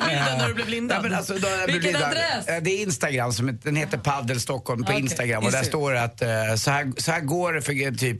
När 0.00 0.48
du 0.48 0.54
blev 0.54 0.68
lindad? 0.68 1.06
Ja, 1.10 1.16
alltså, 1.16 1.32
Vilken 1.66 1.82
lindad. 1.82 2.02
adress? 2.02 2.46
Eh, 2.48 2.62
Det 2.62 2.70
är 2.70 2.82
Instagram, 2.82 3.32
som, 3.32 3.58
den 3.62 3.76
heter 3.76 3.98
Paddel 3.98 4.40
Stockholm 4.40 4.82
på 4.84 4.90
Okej, 4.92 5.00
Instagram. 5.02 5.44
Och 5.44 5.52
där 5.52 5.62
står 5.62 5.92
det 5.92 6.02
att 6.02 6.22
eh, 6.22 6.28
så, 6.56 6.70
här, 6.70 6.92
så 7.00 7.12
här 7.12 7.20
går 7.20 7.52
det 7.52 7.62
för 7.62 7.96
typ 7.98 8.18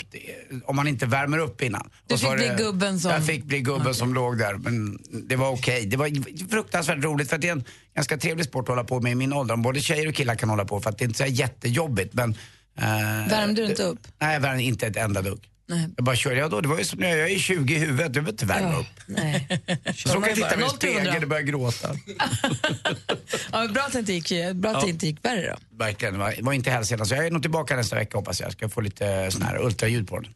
om 0.65 0.77
man 0.77 0.89
inte 0.89 1.07
värmer 1.07 1.39
upp 1.39 1.63
innan. 1.63 1.91
Du 2.07 2.19
fick 2.19 2.35
bli 2.35 2.53
gubben 2.59 3.01
som- 3.01 3.11
Jag 3.11 3.27
fick 3.27 3.45
bli 3.45 3.61
gubben 3.61 3.95
som 3.95 4.15
låg 4.15 4.39
där. 4.39 4.55
Men 4.55 4.99
det 5.29 5.37
var 5.37 5.51
okej. 5.51 5.87
Det 5.87 5.97
var 5.97 6.49
fruktansvärt 6.51 7.05
roligt 7.05 7.29
för 7.29 7.37
att 7.37 7.43
det 7.43 7.49
är 7.49 7.53
en 7.53 7.65
ganska 7.95 8.17
trevlig 8.17 8.47
sport 8.47 8.63
att 8.63 8.69
hålla 8.69 8.85
på 8.85 9.01
med 9.01 9.13
i 9.13 9.15
min 9.15 9.33
ålder. 9.33 9.57
Både 9.57 9.81
tjejer 9.81 10.09
och 10.09 10.15
killar 10.15 10.35
kan 10.35 10.49
hålla 10.49 10.65
på 10.65 10.81
för 10.81 10.91
att 10.91 10.99
det 10.99 11.05
är 11.05 11.07
inte 11.07 11.19
så 11.19 11.27
jättejobbigt. 11.27 12.15
Men, 12.15 12.31
eh, 12.79 12.85
Värmde 13.31 13.63
du 13.63 13.69
inte 13.69 13.83
upp? 13.83 13.99
Nej, 14.19 14.35
jag 14.35 14.41
värmde 14.41 14.63
inte 14.63 14.87
ett 14.87 14.97
enda 14.97 15.23
dugg. 15.23 15.47
Nej. 15.67 15.89
Jag 15.97 16.05
bara 16.05 16.17
körde. 16.17 16.37
Ja, 16.37 16.49
då, 16.49 16.61
det 16.61 16.69
var 16.69 16.79
ju 16.79 16.85
som 16.85 16.99
när 16.99 17.17
jag 17.17 17.31
är 17.31 17.39
20 17.39 17.75
i 17.75 17.79
huvudet. 17.79 18.01
Jag 18.01 18.13
behöver 18.13 18.31
inte 18.31 18.47
värma 18.47 18.79
upp. 18.79 18.87
Nej. 19.07 19.49
Så 19.97 20.09
råkade 20.09 20.29
jag 20.29 20.37
titta 20.37 20.57
mig 20.57 20.67
i 20.67 20.69
spegeln 20.69 21.23
och 21.23 21.29
började 21.29 21.51
gråta. 21.51 21.89
Ja, 23.53 23.69
bra 23.69 23.83
att 23.83 23.93
det 23.93 23.99
inte 23.99 24.13
gick, 24.13 24.55
bra 24.55 24.71
att 24.71 24.85
det 24.85 24.91
inte 24.91 25.07
gick 25.07 25.25
värre 25.25 25.51
då. 25.51 25.77
Verkligen, 25.85 26.15
det 26.15 26.21
var, 26.21 26.35
var 26.41 26.53
inte 26.53 26.71
hälsenan. 26.71 27.07
Så 27.07 27.15
jag 27.15 27.27
är 27.27 27.31
nog 27.31 27.43
tillbaka 27.43 27.77
nästa 27.77 27.97
vecka 27.97 28.19
hoppas 28.19 28.41
jag. 28.41 28.53
Ska 28.53 28.69
få 28.69 28.81
lite 28.81 29.31
sån 29.31 29.43
här 29.43 29.65
ultraljud 29.65 30.09
på 30.09 30.19
den. 30.19 30.33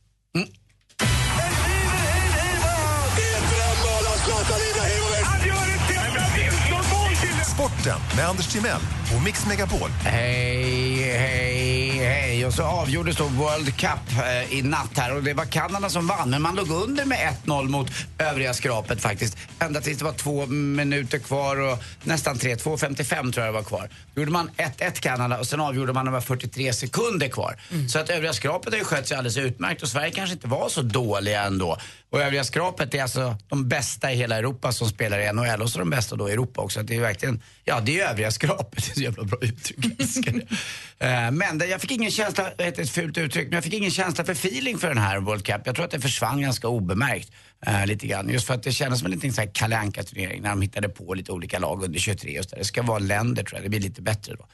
Sporten 7.85 8.17
med 8.17 8.29
Anders 8.29 8.47
Timell 8.47 8.81
och 9.17 9.23
Mix 9.25 9.47
Megapol. 9.47 9.91
Hej, 9.91 11.03
hej, 11.03 11.89
hej. 11.89 12.47
Och 12.47 12.55
så 12.55 12.63
avgjordes 12.63 13.17
då 13.17 13.25
World 13.25 13.77
Cup 13.77 14.19
eh, 14.25 14.59
i 14.59 14.63
natt 14.63 14.91
här 14.97 15.17
och 15.17 15.23
det 15.23 15.35
var 15.35 15.45
Kanada 15.45 15.89
som 15.91 16.07
vann. 16.07 16.31
Men 16.31 16.43
man 16.43 16.55
låg 16.55 16.71
under 16.71 17.05
med 17.05 17.19
1-0 17.45 17.69
mot 17.69 17.91
övriga 18.19 18.55
skrapet 18.55 19.01
faktiskt. 19.01 19.37
Ända 19.59 19.81
tills 19.81 19.99
det 19.99 20.05
var 20.05 20.13
två 20.13 20.47
minuter 20.47 21.19
kvar 21.19 21.57
och 21.61 21.79
nästan 22.05 22.39
tre, 22.39 22.55
2.55 22.55 23.33
tror 23.33 23.47
jag 23.47 23.55
det 23.55 23.59
var 23.59 23.63
kvar. 23.63 23.89
Då 24.15 24.21
gjorde 24.21 24.33
man 24.33 24.51
1-1 24.57 25.01
Kanada 25.01 25.39
och 25.39 25.47
sen 25.47 25.61
avgjorde 25.61 25.93
man 25.93 26.05
när 26.05 26.13
det 26.13 26.15
var 26.15 26.21
43 26.21 26.73
sekunder 26.73 27.29
kvar. 27.29 27.61
Så 27.89 27.99
att 27.99 28.11
övriga 28.11 28.33
skrapet 28.33 28.73
har 28.73 28.79
ju 28.79 28.85
skött 28.85 29.09
sig 29.09 29.17
alldeles 29.17 29.37
utmärkt 29.37 29.83
och 29.83 29.89
Sverige 29.89 30.11
kanske 30.11 30.35
inte 30.35 30.49
var 30.49 30.69
så 30.69 30.83
dåliga 30.83 31.43
ändå. 31.43 31.79
Och 32.11 32.21
övriga 32.21 32.45
skrapet 32.45 32.95
är 32.95 33.03
alltså 33.03 33.37
de 33.49 33.69
bästa 33.69 34.13
i 34.13 34.17
hela 34.17 34.37
Europa 34.37 34.73
som 34.73 34.89
spelar 34.89 35.19
i 35.19 35.33
NHL 35.33 35.63
och 35.63 35.71
så 35.71 35.79
de 35.79 35.91
bästa 35.91 36.17
då 36.17 36.29
i 36.29 36.33
Europa 36.33 36.61
också. 36.61 36.83
Det 36.83 36.97
är 36.97 37.01
verkligen, 37.01 37.43
ja 37.65 37.81
det 37.81 38.01
är 38.01 38.11
övriga 38.11 38.31
skrapet. 38.31 38.85
Det 38.85 38.91
är 38.91 38.95
så 38.95 39.01
jävla 39.01 39.25
bra 39.25 39.39
uttryck, 39.43 39.79
jag. 40.27 40.43
Eh, 40.99 41.31
Men 41.31 41.63
jag 41.71 41.81
fick 41.81 41.91
ingen 41.91 42.11
känsla, 42.11 42.51
ett 42.59 42.91
fult 42.91 43.19
uttryck, 43.19 43.45
men 43.45 43.55
jag 43.55 43.65
fick 43.65 43.75
ingen 43.75 43.91
känsla 43.91 44.25
för 44.25 44.33
feeling 44.33 44.79
för 44.79 44.89
den 44.89 44.99
här 44.99 45.21
World 45.21 45.47
Cup. 45.47 45.61
Jag 45.65 45.75
tror 45.75 45.85
att 45.85 45.91
det 45.91 46.01
försvann 46.01 46.41
ganska 46.41 46.69
obemärkt. 46.69 47.33
Eh, 47.67 47.87
lite 47.87 48.07
grann. 48.07 48.29
Just 48.29 48.47
för 48.47 48.55
att 48.55 48.63
det 48.63 48.73
kändes 48.73 48.99
som 48.99 49.07
en 49.07 49.13
liten 49.13 49.33
så 49.33 49.41
här 49.41 49.51
Kalle 49.55 49.77
Anka-turnering 49.77 50.43
när 50.43 50.51
de 50.51 50.63
hittade 50.63 50.89
på 50.89 51.15
lite 51.15 51.33
olika 51.33 51.59
lag 51.59 51.85
under 51.85 51.99
23. 51.99 52.33
Just 52.33 52.51
där. 52.51 52.59
Det 52.59 52.65
ska 52.65 52.83
vara 52.83 52.99
länder 52.99 53.45
tror 53.45 53.57
jag, 53.57 53.65
det 53.65 53.69
blir 53.69 53.81
lite 53.81 54.03
bättre 54.03 54.35
då. 54.35 54.47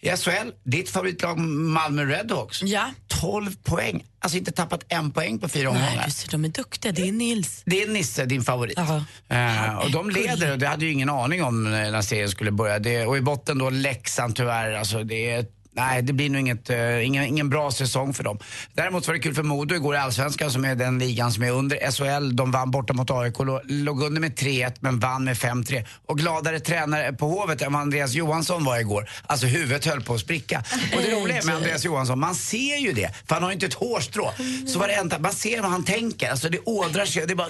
I 0.00 0.16
SHL, 0.16 0.50
ditt 0.64 0.90
favoritlag 0.90 1.38
Malmö 1.38 2.04
Redhawks. 2.04 2.62
Ja. 2.62 2.90
12 3.06 3.56
poäng. 3.64 4.04
Alltså 4.20 4.38
inte 4.38 4.52
tappat 4.52 4.84
en 4.88 5.10
poäng 5.10 5.38
på 5.38 5.48
fyra 5.48 5.68
omgångar. 5.68 5.96
Nej, 5.96 6.04
just 6.06 6.30
de 6.30 6.44
är 6.44 6.48
duktiga. 6.48 6.92
Det 6.92 7.08
är 7.08 7.12
Nils. 7.12 7.62
Det 7.66 7.82
är 7.82 7.88
Nisse, 7.88 8.24
din 8.24 8.42
favorit. 8.42 8.78
Eh, 8.78 9.76
och 9.78 9.90
de 9.90 10.10
leder 10.10 10.52
och 10.52 10.58
det 10.58 10.66
hade 10.66 10.84
ju 10.84 10.92
ingen 10.92 11.10
aning 11.10 11.42
om 11.42 11.64
när 11.70 12.02
serien 12.02 12.28
skulle 12.28 12.50
börja. 12.50 12.78
Det, 12.78 13.06
och 13.06 13.16
i 13.16 13.20
botten 13.20 13.58
då 13.58 13.70
Leksand 13.70 14.36
tyvärr. 14.36 14.72
Alltså 14.72 15.04
det 15.04 15.30
är 15.30 15.46
Nej, 15.78 16.02
det 16.02 16.12
blir 16.12 16.30
nog 16.30 16.40
inget, 16.40 16.70
eh, 16.70 17.06
ingen, 17.06 17.24
ingen 17.24 17.50
bra 17.50 17.70
säsong 17.70 18.14
för 18.14 18.24
dem. 18.24 18.38
Däremot 18.74 19.06
var 19.06 19.14
det 19.14 19.20
kul 19.20 19.34
för 19.34 19.42
Modo 19.42 19.74
igår 19.74 19.94
i 19.94 19.98
Allsvenskan 19.98 20.50
som 20.50 20.64
är 20.64 20.74
den 20.74 20.98
ligan 20.98 21.32
som 21.32 21.42
är 21.42 21.50
under 21.50 21.90
SHL. 21.90 22.36
De 22.36 22.50
vann 22.50 22.70
borta 22.70 22.92
mot 22.92 23.10
AIK, 23.10 23.34
lå- 23.38 23.60
låg 23.64 24.02
under 24.02 24.20
med 24.20 24.34
3-1 24.38 24.72
men 24.80 24.98
vann 25.00 25.24
med 25.24 25.36
5-3. 25.36 25.84
Och 26.06 26.18
gladare 26.18 26.60
tränare 26.60 27.12
på 27.12 27.28
Hovet 27.28 27.62
än 27.62 27.72
vad 27.72 27.82
Andreas 27.82 28.12
Johansson 28.12 28.64
var 28.64 28.78
igår. 28.78 29.10
Alltså 29.26 29.46
huvudet 29.46 29.84
höll 29.86 30.00
på 30.02 30.14
att 30.14 30.20
spricka. 30.20 30.62
Och 30.96 31.02
det 31.02 31.10
roliga 31.12 31.40
med 31.44 31.54
Andreas 31.54 31.84
Johansson, 31.84 32.18
man 32.18 32.34
ser 32.34 32.76
ju 32.76 32.92
det. 32.92 33.10
För 33.26 33.34
han 33.34 33.42
har 33.42 33.50
ju 33.50 33.54
inte 33.54 33.66
ett 33.66 33.74
hårstrå. 33.74 34.32
Så 34.66 34.78
varenda, 34.78 35.18
man 35.18 35.32
ser 35.32 35.60
vad 35.62 35.70
han 35.70 35.84
tänker. 35.84 36.30
Alltså 36.30 36.48
det 36.48 36.58
ådrar 36.64 37.04
sig. 37.06 37.26
Det 37.26 37.32
är 37.32 37.34
bara... 37.34 37.48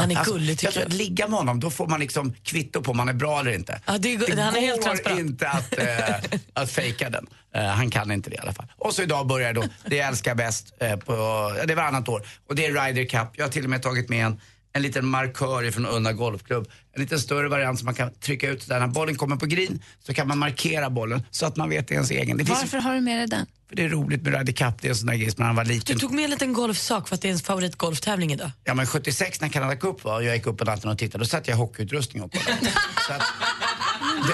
Han 0.00 0.10
är 0.10 0.16
Alltså, 0.18 0.32
gullig, 0.32 0.50
jag 0.50 0.58
tycker 0.58 0.72
tror 0.72 0.82
jag. 0.82 0.88
att 0.88 0.94
ligga 0.94 1.28
med 1.28 1.38
honom, 1.38 1.60
då 1.60 1.70
får 1.70 1.86
man 1.86 2.00
liksom 2.00 2.34
kvitto 2.42 2.82
på 2.82 2.90
om 2.90 2.96
man 2.96 3.08
är 3.08 3.12
bra 3.12 3.40
eller 3.40 3.52
inte. 3.54 3.80
Ja, 3.86 3.98
det 3.98 4.12
är 4.14 4.18
gu- 4.18 4.40
han 4.40 4.56
är 4.56 4.60
helt 4.60 4.82
transparent. 4.82 5.20
inte 5.20 5.48
att, 5.48 5.78
eh, 5.78 6.38
att 6.54 6.70
fejka 6.70 7.10
den. 7.10 7.26
Eh, 7.54 7.64
han 7.64 7.90
kan 7.90 8.10
inte 8.10 8.30
det 8.30 8.36
i 8.36 8.38
alla 8.38 8.52
fall. 8.52 8.66
Och 8.76 8.94
så 8.94 9.02
idag 9.02 9.26
börjar 9.26 9.52
då 9.52 9.64
Det 9.86 9.96
jag 9.96 10.08
älskar 10.08 10.34
bäst 10.34 10.74
eh, 10.80 10.96
på, 10.96 11.12
det 11.66 11.72
är 11.72 11.76
varannat 11.76 12.08
år. 12.08 12.26
Och 12.48 12.54
det 12.54 12.66
är 12.66 12.86
Ryder 12.86 13.04
Cup. 13.04 13.28
Jag 13.32 13.44
har 13.44 13.50
till 13.50 13.64
och 13.64 13.70
med 13.70 13.82
tagit 13.82 14.08
med 14.08 14.26
en, 14.26 14.40
en 14.72 14.82
liten 14.82 15.06
markör 15.06 15.70
från 15.70 15.86
Unna 15.86 16.12
Golfklubb. 16.12 16.68
En 16.92 17.02
lite 17.02 17.18
större 17.18 17.48
variant 17.48 17.78
som 17.78 17.86
man 17.86 17.94
kan 17.94 18.14
trycka 18.14 18.48
ut 18.50 18.68
där. 18.68 18.80
När 18.80 18.86
bollen 18.86 19.16
kommer 19.16 19.36
på 19.36 19.46
green 19.46 19.82
så 20.06 20.14
kan 20.14 20.28
man 20.28 20.38
markera 20.38 20.90
bollen 20.90 21.22
så 21.30 21.46
att 21.46 21.56
man 21.56 21.70
vet 21.70 21.88
det 21.88 21.94
är 21.94 21.96
ens 21.96 22.10
egen. 22.10 22.36
Det, 22.36 22.44
finns, 22.44 22.60
Varför 22.60 22.78
har 22.78 22.94
du 22.94 23.00
med 23.00 23.18
dig 23.18 23.26
den? 23.26 23.46
för 23.68 23.76
det 23.76 23.84
är 23.84 23.88
roligt 23.88 24.22
med 24.22 24.34
Ryder 24.34 24.52
Cup. 24.52 24.82
Det 24.82 24.88
är 24.88 24.90
en 24.90 24.96
sån 24.96 25.06
där 25.06 25.14
grej 25.14 25.30
som 25.30 25.42
när 25.42 25.46
man 25.46 25.56
var 25.56 25.64
liten. 25.64 25.94
Du 25.94 26.00
tog 26.00 26.14
med 26.14 26.24
en 26.24 26.30
liten 26.30 26.52
golfsak 26.52 27.08
för 27.08 27.14
att 27.14 27.22
det 27.22 27.26
är 27.26 27.30
ens 27.30 27.42
favoritgolftävling 27.42 28.32
idag. 28.32 28.50
Ja 28.64 28.74
men 28.74 28.86
76 28.86 29.40
när 29.40 29.48
Canada 29.48 29.76
Cup 29.76 30.04
var 30.04 30.14
och 30.14 30.24
jag 30.24 30.36
gick 30.36 30.46
upp 30.46 30.58
på 30.58 30.64
natten 30.64 30.90
och 30.90 30.98
tittade, 30.98 31.24
då 31.24 31.28
satt 31.28 31.48
jag 31.48 31.56
hockeyutrustning 31.56 32.22
och 32.22 32.32
kollade. 32.32 32.60
så 33.06 33.12
att, 33.12 33.22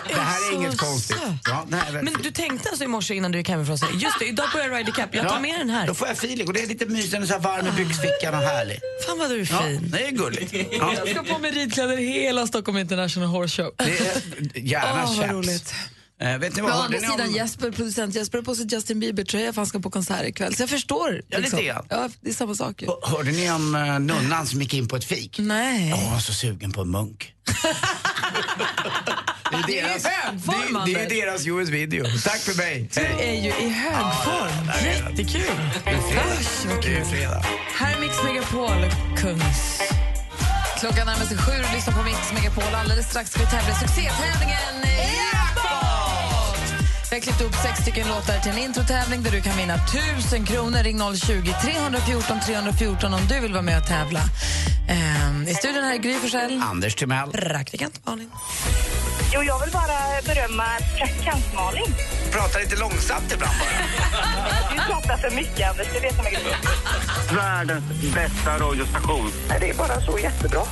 det, 0.08 0.14
det 0.14 0.20
här 0.20 0.50
är 0.50 0.54
inget 0.54 0.78
konstigt. 0.78 1.16
Ja, 1.44 1.66
nej, 1.68 1.80
men, 1.92 2.04
Men 2.04 2.14
du 2.22 2.30
tänkte 2.30 2.68
alltså 2.68 2.84
i 2.84 2.86
morse 2.88 3.14
innan 3.14 3.32
du 3.32 3.38
gick 3.38 3.48
hemifrån 3.48 3.78
så 3.78 3.86
här, 3.86 3.92
just 3.92 4.18
det, 4.18 4.24
idag 4.26 4.46
börjar 4.52 4.68
Ryder 4.70 4.92
Cup, 4.92 5.08
jag 5.14 5.28
tar 5.28 5.34
Ja, 5.34 5.40
med 5.40 5.58
den 5.60 5.70
här. 5.70 5.86
Då 5.86 5.94
får 5.94 6.08
jag 6.08 6.16
feeling 6.16 6.46
och 6.46 6.52
det 6.52 6.60
är 6.60 6.66
lite 6.66 6.86
mysigt, 6.86 7.26
så 7.28 7.32
här 7.32 7.40
varm 7.40 7.66
i 7.66 7.70
byxfickan 7.70 8.34
och 8.34 8.40
härlig. 8.40 8.80
Fan 9.06 9.18
vad 9.18 9.30
du 9.30 9.40
är 9.40 9.48
Ja, 9.52 9.62
fin. 9.62 9.90
det 9.92 10.06
är 10.06 10.10
gulligt. 10.10 10.52
Ja, 10.72 10.92
Jag 10.96 11.08
ska 11.08 11.22
på 11.34 11.38
mig 11.38 11.50
ridkläder 11.50 11.96
hela 11.96 12.46
Stockholm 12.46 12.78
International 12.78 13.28
Horse 13.28 13.62
Show. 13.62 13.72
det 13.76 13.84
är 14.58 14.62
gärna 14.62 15.06
chaps. 15.06 15.30
roligt. 15.32 15.74
Eh, 16.20 16.38
vet 16.38 16.56
ni 16.56 16.62
vad, 16.62 16.70
andra 16.72 16.82
hörde 16.82 16.98
ni 17.00 17.06
sidan, 17.12 17.28
om... 17.28 17.34
Jesper, 17.34 17.70
producent 17.70 18.14
Jesper, 18.14 18.38
har 18.38 18.42
på 18.42 18.54
sig 18.54 18.66
Justin 18.70 19.00
Bieber-tröja 19.00 19.52
för 19.52 19.60
han 19.60 19.66
ska 19.66 19.78
på 19.80 19.90
konsert 19.90 20.26
ikväll. 20.26 20.54
Så 20.56 20.62
jag 20.62 20.70
förstår. 20.70 21.10
liksom. 21.12 21.28
Ja, 21.30 21.38
lite 21.38 21.62
grann. 21.62 21.86
Ja, 21.90 22.08
det 22.20 22.30
är 22.30 22.34
samma 22.34 22.54
sak 22.54 22.82
ju. 22.82 22.88
Hörde 23.02 23.30
ni 23.30 23.50
om 23.50 23.74
uh, 23.74 23.98
nunnan 23.98 24.46
som 24.46 24.62
gick 24.62 24.74
in 24.74 24.88
på 24.88 24.96
ett 24.96 25.04
fik? 25.04 25.38
Nej. 25.38 25.88
Jag 25.88 26.10
var 26.10 26.18
så 26.18 26.32
sugen 26.32 26.72
på 26.72 26.80
en 26.80 26.90
munk. 26.90 27.32
det 29.50 29.78
är, 29.78 29.84
är 29.84 29.88
deras, 29.88 30.06
högform, 30.06 30.82
det, 30.86 30.94
det 30.94 31.00
är 31.20 31.26
deras 31.26 31.46
US-video. 31.46 32.04
Tack 32.24 32.38
för 32.40 32.56
mig. 32.56 32.88
Du 32.94 33.00
är 33.00 33.34
ju 33.34 33.48
i 33.66 33.68
hög 33.68 34.14
form. 34.24 34.70
Jättekul. 34.84 35.40
Usch, 35.40 36.66
vad 36.66 36.82
Det 36.82 36.88
är 36.88 36.96
kul. 36.96 37.04
fredag. 37.04 37.42
Här 37.78 37.96
är 37.96 38.00
Mix 38.00 38.22
Megapol, 38.24 38.90
Kungs. 39.16 39.80
Klockan 40.80 41.06
närmar 41.06 41.24
sig 41.24 41.36
sju 41.38 41.52
och 41.68 41.74
lyssnar 41.74 41.94
på 41.94 42.02
Mix 42.02 42.32
Megapol. 42.32 42.74
Alldeles 42.74 43.10
strax 43.10 43.30
ska 43.30 43.40
vi 43.40 43.46
tävla 43.46 43.70
i 43.70 43.74
succétävlingen 43.74 44.74
Jackpot! 44.84 45.43
Vi 47.14 47.20
har 47.20 47.24
klippt 47.24 47.40
upp 47.40 47.54
sex 47.54 47.78
stycken 47.78 48.08
låtar 48.08 48.38
till 48.38 48.52
en 48.52 48.58
introtävling 48.58 49.22
där 49.22 49.30
du 49.30 49.40
kan 49.40 49.56
vinna 49.56 49.74
1000 49.74 50.44
kronor. 50.44 50.78
Ring 50.78 50.98
020 51.16 51.54
314 51.62 52.40
314 52.46 53.14
om 53.14 53.20
du 53.28 53.40
vill 53.40 53.52
vara 53.52 53.62
med 53.62 53.78
och 53.78 53.86
tävla. 53.86 54.20
Ehm, 54.88 55.48
I 55.48 55.54
studion 55.54 55.84
här 55.84 55.94
är 55.94 55.98
Gry 55.98 56.14
Forssell. 56.14 56.62
Anders 56.70 56.94
Timell. 56.94 57.30
Praktikant 57.30 58.06
Malin. 58.06 58.30
Jo, 59.34 59.42
jag 59.42 59.60
vill 59.60 59.70
bara 59.72 60.22
berömma 60.26 60.64
praktikant 60.98 61.54
Malin. 61.54 61.94
Pratar 62.30 62.60
lite 62.60 62.76
långsamt 62.76 63.32
ibland 63.34 63.54
bara. 63.60 64.74
Du 64.74 64.92
pratar 64.92 65.16
för 65.16 65.36
mycket, 65.36 65.70
Anders. 65.70 65.86
Det 65.92 66.00
vet 66.00 66.16
jag 66.16 66.24
mycket 66.24 66.42
Världens 67.36 67.84
bästa 68.14 68.58
radiostation. 68.58 69.32
Det 69.60 69.70
är 69.70 69.74
bara 69.74 70.00
så 70.00 70.18
jättebra. 70.18 70.62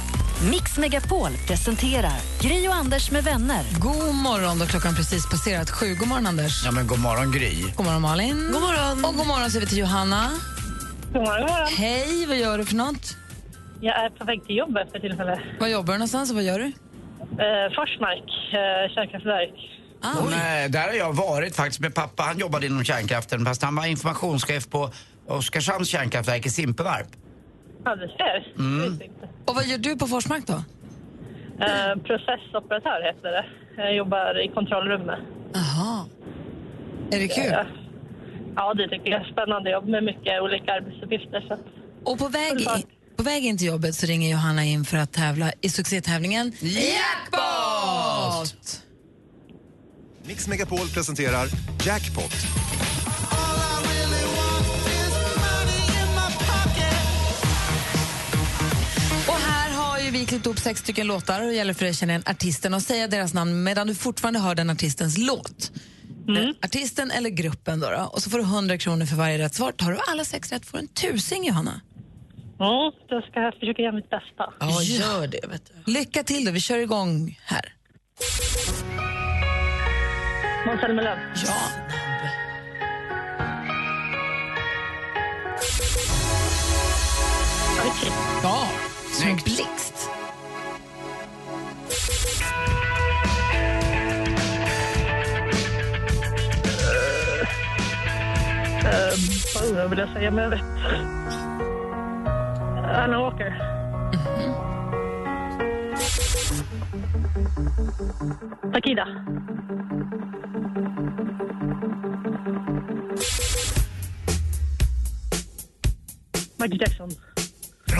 Mix 0.51 0.79
Megapol 0.79 1.31
presenterar 1.47 2.19
Gry 2.41 2.69
och 2.69 2.75
Anders 2.75 3.11
med 3.11 3.25
vänner. 3.25 3.65
God 3.81 4.15
morgon, 4.15 4.59
då 4.59 4.67
klockan 4.67 4.95
precis 4.95 5.31
passerat 5.31 5.71
sju. 5.71 5.95
God 5.95 6.09
morgon, 6.09 6.27
Anders. 6.27 6.65
Ja 6.65 6.71
men 6.71 6.87
god 6.87 6.99
morgon 6.99 7.33
Gry. 7.33 7.63
God 7.77 7.87
morgon, 7.87 8.03
Malin. 8.03 8.51
God 8.53 8.63
morgon. 8.63 9.05
Och 9.05 9.15
god 9.17 9.27
morgon 9.27 9.51
säger 9.51 9.61
vi 9.61 9.71
till 9.71 9.79
Johanna. 9.79 10.31
God 11.13 11.23
morgon. 11.23 11.67
Hej, 11.77 12.27
vad 12.27 12.37
gör 12.37 12.59
du 12.59 12.65
för 12.65 12.75
något? 12.75 13.17
Jag 13.81 14.05
är 14.05 14.11
på 14.11 14.25
väg 14.25 14.47
till 14.47 14.57
jobbet 14.57 14.93
för 14.93 14.99
tillfället. 14.99 15.39
Vad 15.61 15.71
jobbar 15.71 15.93
du 15.93 15.99
någonstans 15.99 16.31
och 16.31 16.37
vad 16.37 16.45
gör 16.45 16.59
du? 16.59 16.67
Eh, 16.67 17.69
Forsmark, 17.77 18.29
eh, 18.53 18.95
kärnkraftverk. 18.95 19.55
Hon, 20.03 20.33
eh, 20.33 20.71
där 20.71 20.87
har 20.89 20.95
jag 20.95 21.13
varit 21.13 21.57
faktiskt 21.57 21.81
med 21.81 21.95
pappa. 21.95 22.23
Han 22.23 22.39
jobbade 22.39 22.67
inom 22.67 22.85
kärnkraften 22.85 23.45
fast 23.45 23.63
han 23.63 23.75
var 23.77 23.87
informationschef 23.87 24.69
på 24.71 24.91
Oskarshamns 25.29 25.89
kärnkraftverk 25.89 26.47
i 26.47 26.51
Simpevarp. 26.51 27.07
Ja, 27.85 27.97
du 27.97 28.09
ser. 28.09 28.53
Mm. 28.59 29.01
Och 29.45 29.55
vad 29.55 29.67
gör 29.67 29.79
du 29.79 29.97
på 29.97 30.07
Forsmark 30.07 30.47
då? 30.47 30.53
Eh, 30.53 32.03
processoperatör 32.05 33.03
heter 33.15 33.29
det. 33.33 33.45
Jag 33.77 33.95
jobbar 33.95 34.45
i 34.45 34.49
kontrollrummet. 34.49 35.19
Jaha. 35.53 36.05
Är 37.11 37.19
det 37.19 37.29
kul? 37.29 37.53
Eh, 37.53 37.59
Ja, 38.57 38.75
det 38.75 38.89
tycker 38.89 39.11
jag 39.11 39.21
är 39.21 39.33
spännande 39.33 39.71
jobb 39.71 39.89
med 39.89 40.05
mycket 40.05 40.43
olika 40.43 40.73
arbetsuppgifter. 40.73 41.45
Så. 41.49 41.59
Och 42.11 42.19
på 42.19 42.29
väg, 42.29 42.61
i, 42.61 42.67
på 43.17 43.23
väg 43.23 43.45
in 43.45 43.59
till 43.59 43.67
jobbet 43.67 43.95
så 43.95 44.07
ringer 44.07 44.31
Johanna 44.31 44.65
in 44.65 44.85
för 44.85 44.97
att 44.97 45.13
tävla 45.13 45.53
i 45.61 45.69
succétävlingen 45.69 46.53
Jackpot! 46.61 48.83
Mix 50.25 50.49
Megapol 50.49 50.89
presenterar 50.95 51.47
Jackpot. 51.87 52.33
Vi 60.13 60.27
klippt 60.27 60.47
upp 60.47 60.59
sex 60.59 60.81
stycken 60.81 61.07
låtar 61.07 61.41
och 61.41 61.47
det 61.47 61.55
gäller 61.55 61.75
för 61.75 61.81
dig 61.81 61.91
att 61.91 61.97
känna 61.97 62.13
igen 62.13 62.23
artisten 62.27 62.75
och 62.75 62.83
säga 62.83 63.09
deras 63.09 63.35
namn 63.35 63.63
medan 63.63 63.87
du 63.87 63.95
fortfarande 63.95 64.41
hör 64.41 64.55
den 64.55 64.71
artistens 64.71 65.19
låt. 65.19 65.73
Eh, 66.29 66.49
Artisten 66.65 67.11
eller 67.11 67.31
gruppen 67.31 67.81
då, 67.81 67.91
då. 67.91 68.11
Och 68.13 68.23
så 68.23 68.31
får 68.31 68.39
du 68.39 68.45
100 68.45 68.79
kronor 68.79 69.07
för 69.07 69.17
varje 69.17 69.39
rätt 69.39 69.55
svar. 69.55 69.73
Tar 69.73 69.91
du 69.93 69.99
alla 70.09 70.25
sex 70.25 70.53
rätt 70.53 70.67
får 70.67 70.79
du 70.79 70.83
en 70.83 70.89
tusing, 70.89 71.45
Johanna. 71.45 71.81
Ja, 72.59 72.93
då 73.09 73.21
ska 73.21 73.41
jag 73.41 73.55
försöka 73.55 73.83
göra 73.83 73.93
mitt 73.93 74.11
bästa. 74.11 74.53
Ja, 74.61 74.83
gör 74.83 75.27
det. 75.27 75.47
Vet 75.49 75.63
du. 75.85 75.93
Lycka 75.93 76.23
till 76.23 76.45
då, 76.45 76.51
vi 76.51 76.61
kör 76.61 76.79
igång 76.79 77.39
här. 77.45 77.75
Måns 80.67 80.81
Zelmerlöw. 80.81 81.19
Ja. 81.47 81.57
Ja, 88.43 88.69
som 89.13 89.29
en 89.29 89.37
blixt. 89.37 90.11
Uh, 98.85 99.77
vad 99.77 99.91
vill 99.91 99.99
jag 99.99 100.09
säga, 100.09 100.31
men 100.31 100.45
jag 100.45 100.51
vet. 100.51 100.63
Anna 102.95 103.21
Walker. 103.21 103.73
Takida. 108.73 109.07
Michael 116.59 116.81
Jackson. 116.81 117.32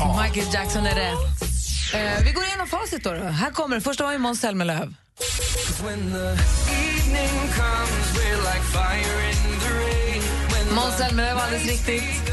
Michael 0.01 0.47
Jackson 0.55 0.87
är 0.87 0.95
rätt. 0.95 1.43
Eh, 1.95 2.25
vi 2.25 2.33
går 2.33 2.45
igenom 2.45 2.67
facit 2.67 3.05
då. 3.05 3.13
då. 3.13 3.25
Här 3.25 3.51
kommer 3.51 3.77
det. 3.77 3.83
Första 3.83 4.05
var 4.05 4.13
ju 4.13 4.19
Måns 4.19 4.41
Zelmerlöw. 4.41 4.95
Måns 10.75 10.97
Zelmerlöw 10.99 11.35
var 11.35 11.43
alldeles 11.43 11.67
riktigt. 11.67 12.33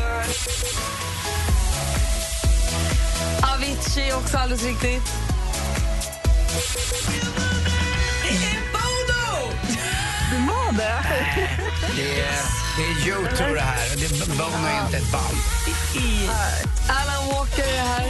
Avicii 3.55 4.13
också 4.13 4.37
alldeles 4.37 4.63
riktigt. 4.63 5.03
Du 10.31 10.37
var 10.47 10.71
det? 10.77 11.48
Det 11.95 12.21
är, 12.21 12.41
det 12.77 12.83
är 12.83 13.07
YouTube 13.07 13.53
det 13.53 13.61
här. 13.61 13.89
Det, 13.97 14.27
Bono 14.37 14.67
är 14.67 14.85
inte 14.85 14.97
ett 14.97 15.11
band. 15.11 15.37
Alan 16.87 17.27
Walker 17.27 17.63
är 17.63 17.83
här. 17.83 18.05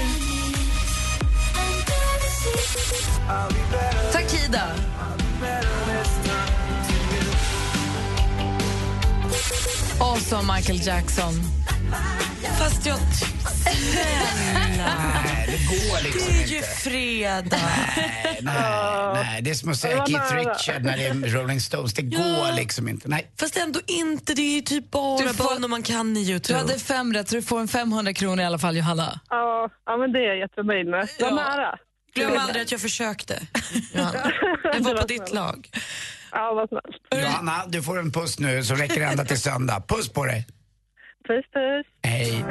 Takida. 4.11 4.63
Och 9.99 10.17
så 10.17 10.41
Michael 10.53 10.87
Jackson. 10.87 11.33
Fast 12.59 12.85
jag... 12.85 12.97
Nej, 13.65 15.45
det 15.47 15.65
går 15.65 16.03
liksom 16.03 16.33
Det 16.33 16.43
är 16.43 16.47
ju 16.47 16.55
inte. 16.57 16.67
fredag. 16.67 17.57
Nej, 17.61 18.39
nej, 18.41 19.13
nej, 19.13 19.41
det 19.41 19.49
är 19.49 19.53
som 19.53 19.69
att 19.71 19.77
säga 19.77 20.05
Keith 20.05 20.35
Richard 20.35 20.83
när 20.83 20.97
det 20.97 21.03
är 21.07 21.13
Rolling 21.13 21.59
Stones. 21.61 21.93
Det 21.93 22.01
går 22.01 22.55
liksom 22.55 22.87
inte. 22.89 23.07
Nej. 23.09 23.31
Fast 23.39 23.57
ändå 23.57 23.79
inte. 23.87 24.33
Det 24.33 24.41
är 24.41 24.55
ju 24.55 24.61
typ 24.61 24.91
bara 24.91 25.17
Du 25.27 25.33
får- 25.33 25.67
man 25.67 25.83
kan 25.83 26.17
i 26.17 26.23
Du 26.25 26.31
Youtube. 26.31 26.59
hade 26.59 26.79
fem 26.79 27.13
rätt, 27.13 27.29
så 27.29 27.35
du 27.35 27.41
får 27.41 27.59
en 27.59 27.67
500 27.67 28.13
kronor 28.13 28.39
i 28.41 28.45
alla 28.45 28.59
fall, 28.59 28.77
Johanna. 28.77 29.19
Ja, 29.29 29.69
ja, 29.85 29.97
men 29.97 30.11
det 30.11 30.19
är 30.19 30.23
jag 30.27 30.37
jättenöjd 30.39 30.87
med. 30.87 31.09
Var 31.19 31.27
Ja. 31.27 31.35
nära. 31.35 31.75
Glöm 32.15 32.37
aldrig 32.37 32.61
att 32.61 32.71
jag 32.71 32.81
försökte. 32.81 33.39
Johanna. 33.93 34.31
Jag 34.63 34.79
var 34.79 34.95
på 35.01 35.07
ditt 35.07 35.33
lag. 35.33 35.69
Ja, 36.31 36.53
vad 36.53 36.69
snällt. 36.69 37.23
Johanna, 37.25 37.65
du 37.67 37.83
får 37.83 37.99
en 37.99 38.11
puss 38.11 38.39
nu 38.39 38.63
så 38.63 38.75
räcker 38.75 38.99
det 38.99 39.05
ända 39.05 39.25
till 39.25 39.41
söndag. 39.41 39.83
Puss 39.87 40.09
på 40.09 40.25
dig. 40.25 40.47
Puss, 41.29 41.45
puss. 41.53 41.85
Hej. 42.03 42.45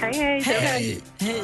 hej, 0.00 0.14
hej. 0.14 0.42
Hej. 0.42 1.00
Hej. 1.18 1.42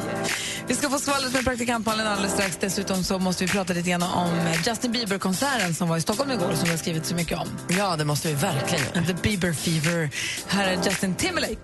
Vi 0.67 0.75
ska 0.75 0.91
få 0.91 0.99
skvallret 0.99 1.33
med 1.33 1.45
praktikantmalen 1.45 2.07
alldeles 2.07 2.33
strax. 2.33 2.57
Dessutom 2.61 3.05
så 3.05 3.19
måste 3.19 3.45
vi 3.45 3.51
prata 3.51 3.73
lite 3.73 3.91
grann 3.91 4.03
om 4.03 4.31
Justin 4.67 4.93
Bieber-konserten 4.93 5.75
som 5.75 5.89
var 5.89 5.97
i 5.97 6.01
Stockholm 6.01 6.31
igår 6.31 6.53
som 6.53 6.65
vi 6.65 6.71
har 6.71 6.79
skrivit 6.79 7.07
så 7.07 7.15
mycket 7.15 7.39
om. 7.39 7.49
Ja, 7.79 7.97
det 7.97 8.05
måste 8.05 8.29
vi 8.29 8.35
verkligen 8.35 8.85
göra. 8.85 9.07
The 9.07 9.15
Bieber 9.15 9.53
Fever. 9.53 10.11
Här 10.49 10.69
är 10.69 10.85
Justin 10.85 11.15
Timberlake. 11.15 11.57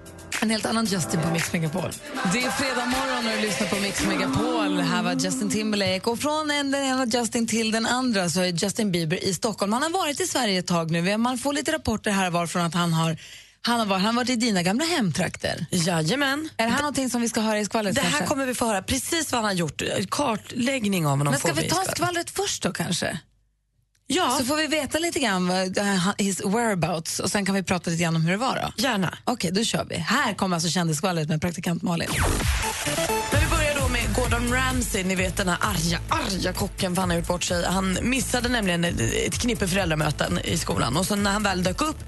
En 0.43 0.51
helt 0.51 0.67
annan 0.67 0.85
Justin 0.85 1.21
på 1.21 1.31
Mix 1.31 1.53
Megapol. 1.53 1.91
Det 2.33 2.39
är 2.39 2.51
fredag 2.51 2.87
morgon 2.87 3.27
och 3.27 3.41
du 3.41 3.47
lyssnar 3.47 3.69
på 3.69 3.77
Mix 3.77 4.07
Megapol. 4.07 4.81
Här 4.81 5.03
var 5.03 5.15
Justin 5.15 5.51
Timberlake. 5.51 6.11
Och 6.11 6.19
från 6.19 6.51
en, 6.51 6.71
den 6.71 6.85
ena 6.85 7.07
Justin 7.07 7.47
till 7.47 7.71
den 7.71 7.87
andra 7.87 8.29
så 8.29 8.41
är 8.41 8.47
Justin 8.47 8.93
Bieber 8.93 9.25
i 9.25 9.35
Stockholm. 9.35 9.73
Han 9.73 9.83
har 9.83 9.91
varit 9.91 10.21
i 10.21 10.27
Sverige 10.27 10.59
ett 10.59 10.67
tag 10.67 10.91
nu. 10.91 11.17
Man 11.17 11.39
får 11.39 11.53
lite 11.53 11.73
rapporter 11.73 12.11
här 12.11 12.31
var 12.31 12.47
från 12.47 12.63
att 12.63 12.75
han 12.75 12.93
har 12.93 13.17
han 13.67 13.79
har, 13.81 13.87
varit, 13.87 14.03
han 14.03 14.17
har 14.17 14.25
varit 14.25 14.31
i 14.31 14.37
dina 14.37 14.63
gamla 14.63 14.85
hemtrakter. 14.85 15.67
Jajamän. 15.71 16.49
Är 16.57 16.65
det 16.67 16.71
här 16.73 16.79
någonting 16.79 17.11
som 17.11 17.21
vi 17.21 17.29
ska 17.29 17.41
höra 17.41 17.59
i 17.61 17.65
skvallret? 17.65 17.95
Det 17.95 18.01
här 18.01 18.11
kanske? 18.11 18.27
kommer 18.27 18.47
vi 18.47 18.55
få 18.55 18.67
höra 18.67 18.83
precis 18.83 19.33
vad 19.33 19.39
han 19.39 19.45
har 19.45 19.53
gjort. 19.53 19.83
Kartläggning 20.11 21.07
av 21.07 21.11
honom 21.11 21.31
Men 21.31 21.41
ska 21.41 21.53
vi 21.53 21.69
ta 21.69 21.85
skvallret. 21.85 22.31
först 22.31 22.63
då 22.63 22.73
kanske? 22.73 23.19
Ja, 24.07 24.37
Så 24.39 24.45
får 24.45 24.57
vi 24.57 24.67
veta 24.67 24.99
lite 24.99 25.19
grann 25.21 25.49
vad, 25.49 25.79
uh, 25.79 26.13
his 26.19 26.45
whereabouts 26.45 27.21
och 27.21 27.31
sen 27.31 27.47
kan 27.47 27.55
vi 27.55 27.63
prata 27.63 27.91
lite 27.91 28.03
grann 28.03 28.17
om 28.17 28.23
hur 28.23 28.31
det 28.31 28.37
var 28.37 28.55
då. 28.77 28.83
gärna. 28.83 29.19
Okej, 29.25 29.51
då 29.53 29.65
kör 29.65 29.85
vi. 29.85 29.97
Här 29.97 30.35
kommer 30.35 30.57
alltså 30.57 30.71
kändisskvallret 30.71 31.29
med 31.29 31.41
praktikant 31.41 31.83
Malin. 31.83 32.09
Men 33.33 33.41
vi 33.41 33.47
börjar 33.57 33.75
då 33.81 33.89
med 33.89 34.15
Gordon 34.15 34.53
Ramsay, 34.55 35.05
ni 35.05 35.15
vet 35.15 35.37
den 35.37 35.49
här 35.49 35.59
arga, 35.61 36.01
arga 36.09 36.53
kocken 36.53 36.95
för 36.95 37.03
han 37.03 37.11
har 37.11 37.17
gjort 37.17 37.27
bort 37.29 37.45
sig. 37.45 37.65
Han 37.67 37.99
missade 38.03 38.49
nämligen 38.49 38.85
ett, 38.85 39.39
knippe 39.39 39.69
föräldramöten 39.69 40.39
i 40.45 40.59
skolan 40.59 40.97
och 40.97 41.07
så 41.07 41.17
när 41.17 41.33
han 41.33 41.43
väl 41.43 41.63
dök 41.63 41.83
upp 41.83 41.99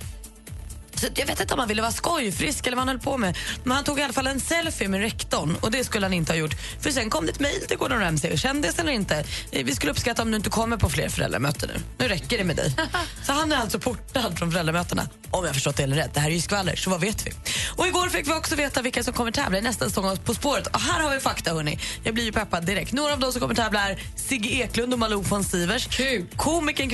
så 1.01 1.07
jag 1.15 1.27
vet 1.27 1.41
inte 1.41 1.55
om 1.55 1.61
han 1.61 1.69
ville 1.69 1.83
vara 1.83 1.93
skojfrisk 1.93 2.67
eller 2.67 2.77
vad 2.77 2.87
han 2.87 2.89
höll 2.89 2.99
på 2.99 3.19
med. 3.19 3.37
Men 3.65 3.73
han 3.73 3.85
tog 3.85 3.99
i 3.99 4.03
alla 4.03 4.13
fall 4.13 4.27
en 4.27 4.41
selfie 4.41 4.89
med 4.89 5.01
rektorn 5.01 5.57
och 5.61 5.71
det 5.71 5.85
skulle 5.85 6.07
han 6.07 6.13
inte 6.13 6.33
ha 6.33 6.39
gjort. 6.39 6.55
För 6.81 6.91
sen 6.91 7.11
kom 7.11 7.27
det 7.27 7.33
ett 7.33 7.41
mejl 7.41 7.61
till 7.69 7.79
Gordon 7.79 8.01
Ramsay. 8.01 8.37
Kändis 8.37 8.79
eller 8.79 8.93
inte, 8.93 9.25
eh, 9.51 9.65
vi 9.65 9.75
skulle 9.75 9.93
uppskatta 9.93 10.23
om 10.23 10.31
du 10.31 10.37
inte 10.37 10.51
kommer 10.51 10.77
på 10.77 10.89
fler 10.89 11.09
föräldramöten 11.09 11.71
nu. 11.75 11.81
Nu 11.99 12.09
räcker 12.09 12.39
det 12.39 12.45
med 12.45 12.57
dig. 12.57 12.75
så 13.27 13.33
han 13.33 13.53
är 13.53 13.57
alltså 13.57 13.79
portad 13.79 14.39
från 14.39 14.53
föräldramötena. 14.53 15.09
Om 15.31 15.45
jag 15.45 15.55
förstått 15.55 15.77
det 15.77 15.83
hela 15.83 15.97
rätt. 15.97 16.15
Det 16.15 16.21
här 16.21 16.31
är 16.31 16.35
ju 16.35 16.41
skvaller, 16.41 16.77
så 16.77 16.91
vad 16.91 17.01
vet 17.01 17.27
vi? 17.27 17.33
Och 17.77 17.87
igår 17.87 18.09
fick 18.09 18.29
vi 18.29 18.33
också 18.33 18.55
veta 18.55 18.83
vilka 18.83 19.03
som 19.05 19.15
kommer 19.15 19.31
tävla 19.31 19.59
i 19.59 19.63
nästa 19.63 19.85
säsong 19.85 20.17
På 20.25 20.35
spåret. 20.35 20.67
Och 20.67 20.81
här 20.81 21.03
har 21.03 21.15
vi 21.15 21.21
fakta 21.21 21.55
hörni. 21.55 21.79
Jag 22.05 22.15
blir 22.15 22.25
ju 22.25 22.33
peppad 22.33 22.65
direkt. 22.67 22.93
Några 22.93 23.13
av 23.13 23.21
de 23.21 23.33
som 23.33 23.41
kommer 23.41 23.55
tävla 23.55 23.91
är 23.91 24.03
Sigge 24.17 24.49
Eklund 24.49 24.93
och 24.93 24.99
Malou 24.99 25.23
von 25.23 25.45
Sivers. 25.45 25.89
Komikern 26.37 26.89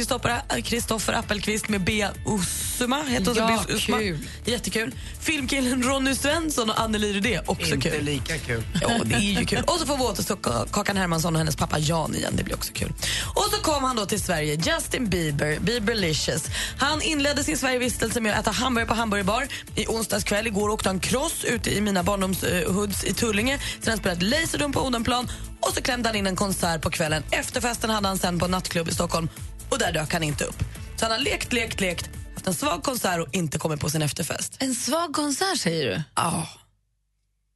Kristoffer 0.62 1.12
Appelqvist 1.12 1.68
med 1.68 1.80
Bea 1.80 2.10
Usuma. 2.26 3.02
Heter? 3.02 3.34
Ja, 3.36 3.64
Usma. 3.96 3.98
kul. 3.98 4.18
Jättekul. 4.44 4.94
Filmkillen 5.20 5.82
Ronny 5.82 6.14
Svensson 6.14 6.70
och 6.70 6.80
Anneli 6.80 7.12
Rydé. 7.12 7.40
Också 7.46 7.74
Inte 7.74 7.90
kul. 7.90 8.04
lika 8.04 8.38
kul. 8.38 8.62
Ja, 8.82 8.88
det 9.04 9.14
är 9.14 9.18
ju 9.40 9.44
kul. 9.46 9.62
Och 9.66 9.78
så 9.78 9.86
får 9.86 9.96
vi 9.96 10.02
återstå 10.02 10.34
Ka- 10.34 10.68
Kakan 10.72 10.96
Hermansson 10.96 11.34
och 11.34 11.38
hennes 11.38 11.56
pappa 11.56 11.78
Jan 11.78 12.14
igen. 12.14 12.32
Det 12.36 12.44
blir 12.44 12.54
också 12.54 12.72
kul. 12.72 12.92
Och 13.34 13.44
så 13.50 13.62
kom 13.62 13.84
han 13.84 13.96
då 13.96 14.06
till 14.06 14.20
Sverige, 14.22 14.54
Justin 14.54 15.08
Bieber, 15.08 15.58
Bieberlicious. 15.60 16.44
Han 16.78 17.02
inledde 17.02 17.44
sin 17.44 17.58
Sverigevistelse 17.58 18.20
med 18.20 18.32
att 18.34 18.40
äta 18.40 18.50
hamburgare 18.50 18.88
på 18.88 18.94
hamburgerbar. 18.94 19.48
I 19.74 19.86
onsdags 19.86 20.24
kväll, 20.24 20.46
igår 20.46 20.68
åkte 20.68 20.88
han 20.88 21.00
cross 21.00 21.44
ute 21.44 21.76
i 21.76 21.80
mina 21.80 22.02
barndomshoods 22.02 23.04
i 23.04 23.14
Tullinge. 23.14 23.58
Sen 23.80 23.90
han 23.90 23.98
spelat 23.98 24.22
Laserdome 24.22 24.74
på 24.74 24.80
Odenplan 24.80 25.28
och 25.60 25.74
så 25.74 25.82
klämde 25.82 26.08
han 26.08 26.16
in 26.16 26.26
en 26.26 26.36
konsert 26.36 26.82
på 26.82 26.90
kvällen. 26.90 27.22
Efterfesten 27.30 27.90
hade 27.90 28.08
han 28.08 28.18
sen 28.18 28.38
på 28.38 28.44
en 28.44 28.50
nattklubb 28.50 28.88
i 28.88 28.94
Stockholm 28.94 29.28
och 29.68 29.78
där 29.78 29.92
dök 29.92 30.12
han 30.12 30.22
inte 30.22 30.44
upp. 30.44 30.62
Så 30.96 31.04
han 31.04 31.10
har 31.12 31.18
lekt, 31.18 31.52
lekt, 31.52 31.80
lekt, 31.80 32.10
haft 32.46 32.62
en 32.62 32.68
svag 32.68 32.82
konsert 32.82 33.20
och 33.20 33.34
inte 33.34 33.58
kommit 33.58 33.80
på 33.80 33.90
sin 33.90 34.02
efterfest. 34.02 34.56
En 34.60 34.74
svag 34.74 35.12
konsert 35.14 35.58
säger 35.58 35.86
du? 35.86 36.02
Ja. 36.16 36.48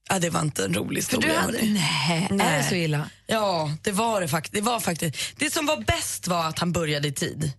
Ja, 0.08 0.18
det 0.18 0.30
var 0.30 0.40
inte 0.40 0.64
en 0.64 0.74
rolig 0.74 1.04
För 1.04 1.16
historia. 1.16 1.32
du 1.34 1.38
hade, 1.46 1.58
hörni. 1.58 1.72
nej, 2.08 2.26
är 2.30 2.34
Nej. 2.34 2.62
det 2.62 2.68
så 2.68 2.74
illa? 2.74 3.10
Ja, 3.26 3.70
det 3.82 3.92
var 3.92 4.20
det 4.20 4.28
faktiskt. 4.28 4.54
Det 4.54 4.60
var 4.60 4.80
faktiskt. 4.80 5.16
Det 5.36 5.52
som 5.52 5.66
var 5.66 5.76
bäst 5.84 6.26
var 6.28 6.44
att 6.46 6.58
han 6.58 6.72
började 6.72 7.08
i 7.08 7.12
tid. 7.12 7.52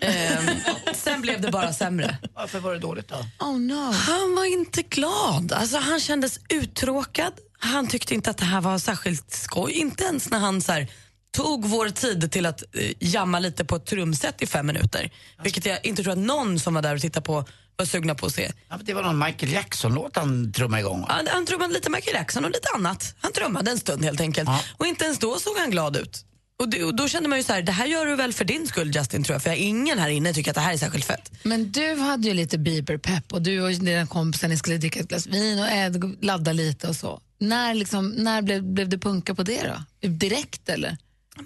Ehm, 0.00 0.50
sen 0.94 1.20
blev 1.20 1.40
det 1.40 1.50
bara 1.50 1.72
sämre. 1.72 2.18
Varför 2.34 2.60
var 2.60 2.72
det 2.72 2.78
dåligt 2.78 3.08
då? 3.08 3.46
Oh 3.46 3.58
no. 3.58 3.92
Han 3.92 4.34
var 4.36 4.44
inte 4.52 4.82
glad. 4.82 5.52
Alltså, 5.52 5.78
han 5.78 6.00
kändes 6.00 6.40
uttråkad. 6.48 7.32
Han 7.58 7.86
tyckte 7.88 8.14
inte 8.14 8.30
att 8.30 8.36
det 8.38 8.44
här 8.44 8.60
var 8.60 8.78
särskilt 8.78 9.30
skoj. 9.34 9.72
Inte 9.72 10.04
ens 10.04 10.30
när 10.30 10.38
han 10.38 10.60
så 10.62 10.72
här, 10.72 10.88
tog 11.32 11.66
vår 11.66 11.88
tid 11.88 12.32
till 12.32 12.46
att 12.46 12.62
eh, 12.74 12.92
jamma 13.00 13.38
lite 13.38 13.64
på 13.64 13.76
ett 13.76 13.86
trumset 13.86 14.42
i 14.42 14.46
fem 14.46 14.66
minuter. 14.66 15.10
Vilket 15.42 15.66
jag 15.66 15.86
inte 15.86 16.02
tror 16.02 16.12
att 16.12 16.18
någon 16.18 16.60
som 16.60 16.74
var 16.74 16.82
där 16.82 16.94
och 16.94 17.00
tittade 17.00 17.26
på 17.26 17.44
var 17.76 17.86
sugna 17.86 18.14
på 18.14 18.26
att 18.26 18.34
se. 18.34 18.52
Ja, 18.68 18.76
men 18.76 18.86
det 18.86 18.94
var 18.94 19.02
någon 19.02 19.18
Michael 19.18 19.52
Jackson-låt 19.52 20.16
han 20.16 20.52
trummade 20.52 20.80
igång. 20.80 21.04
Han, 21.08 21.26
han 21.30 21.46
trummade 21.46 21.74
lite 21.74 21.90
Michael 21.90 22.16
Jackson 22.16 22.44
och 22.44 22.50
lite 22.50 22.68
annat. 22.74 23.14
Han 23.20 23.32
trummade 23.32 23.70
en 23.70 23.78
stund 23.78 24.04
helt 24.04 24.20
enkelt. 24.20 24.48
Ja. 24.48 24.60
Och 24.76 24.86
inte 24.86 25.04
ens 25.04 25.18
då 25.18 25.38
såg 25.38 25.58
han 25.58 25.70
glad 25.70 25.96
ut. 25.96 26.24
Och, 26.58 26.68
det, 26.68 26.84
och 26.84 26.96
då 26.96 27.08
kände 27.08 27.28
man 27.28 27.38
ju 27.38 27.44
så 27.44 27.52
här, 27.52 27.62
det 27.62 27.72
här 27.72 27.86
gör 27.86 28.06
du 28.06 28.16
väl 28.16 28.32
för 28.32 28.44
din 28.44 28.66
skull 28.66 28.96
Justin 28.96 29.24
tror 29.24 29.34
jag. 29.34 29.42
För 29.42 29.50
ingen 29.50 29.98
här 29.98 30.08
inne 30.08 30.32
tycker 30.32 30.50
att 30.50 30.54
det 30.54 30.60
här 30.60 30.72
är 30.72 30.78
särskilt 30.78 31.04
fett. 31.04 31.32
Men 31.42 31.72
du 31.72 31.94
hade 31.94 32.28
ju 32.28 32.34
lite 32.34 32.58
Bieber-pepp 32.58 33.32
och 33.32 33.42
du 33.42 33.60
och 33.60 33.70
dina 33.70 34.06
kompisar 34.06 34.48
ni 34.48 34.56
skulle 34.56 34.76
dricka 34.76 35.00
ett 35.00 35.08
glas 35.08 35.26
vin 35.26 35.58
och 35.58 35.68
äd, 35.68 36.16
ladda 36.20 36.52
lite 36.52 36.88
och 36.88 36.96
så. 36.96 37.20
När, 37.38 37.74
liksom, 37.74 38.08
när 38.08 38.42
blev, 38.42 38.62
blev 38.62 38.88
det 38.88 38.98
punka 38.98 39.34
på 39.34 39.42
det 39.42 39.74
då? 40.00 40.08
Direkt 40.08 40.68
eller? 40.68 40.96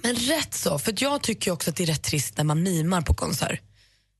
Men 0.02 0.14
rätt 0.14 0.54
så, 0.54 0.78
för 0.78 0.94
jag 0.96 1.22
tycker 1.22 1.50
också 1.50 1.70
att 1.70 1.76
det 1.76 1.82
är 1.82 1.86
rätt 1.86 2.02
trist 2.02 2.36
när 2.36 2.44
man 2.44 2.62
mimar 2.62 3.02
på 3.02 3.14
konsert. 3.14 3.60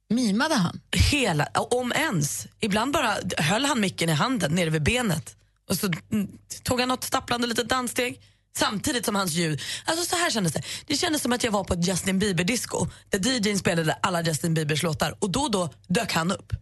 Mimade 0.08 0.54
han? 0.54 0.80
Hela, 1.10 1.46
om 1.54 1.92
ens. 1.92 2.46
Ibland 2.60 2.92
bara 2.92 3.16
höll 3.36 3.64
han 3.64 3.80
micken 3.80 4.08
i 4.08 4.12
handen 4.12 4.52
nere 4.52 4.70
vid 4.70 4.82
benet 4.82 5.36
och 5.68 5.76
så 5.76 5.86
mm, 6.12 6.28
tog 6.62 6.80
han 6.80 6.88
något 6.88 7.04
stapplande 7.04 7.46
litet 7.46 7.68
danssteg 7.68 8.20
samtidigt 8.56 9.04
som 9.04 9.14
hans 9.14 9.32
ljud. 9.32 9.60
Alltså 9.84 10.04
så 10.04 10.16
här 10.16 10.30
kändes 10.30 10.52
det. 10.52 10.62
Det 10.86 10.96
kändes 10.96 11.22
som 11.22 11.32
att 11.32 11.44
jag 11.44 11.52
var 11.52 11.64
på 11.64 11.74
ett 11.74 11.86
Justin 11.86 12.18
Bieber-disco 12.18 12.86
där 13.10 13.18
DJn 13.18 13.58
spelade 13.58 13.92
alla 13.92 14.22
Justin 14.22 14.54
Biebers 14.54 14.82
låtar 14.82 15.16
och 15.18 15.30
då 15.30 15.40
och 15.40 15.50
då 15.50 15.70
dök 15.88 16.12
han 16.12 16.32
upp. 16.32 16.52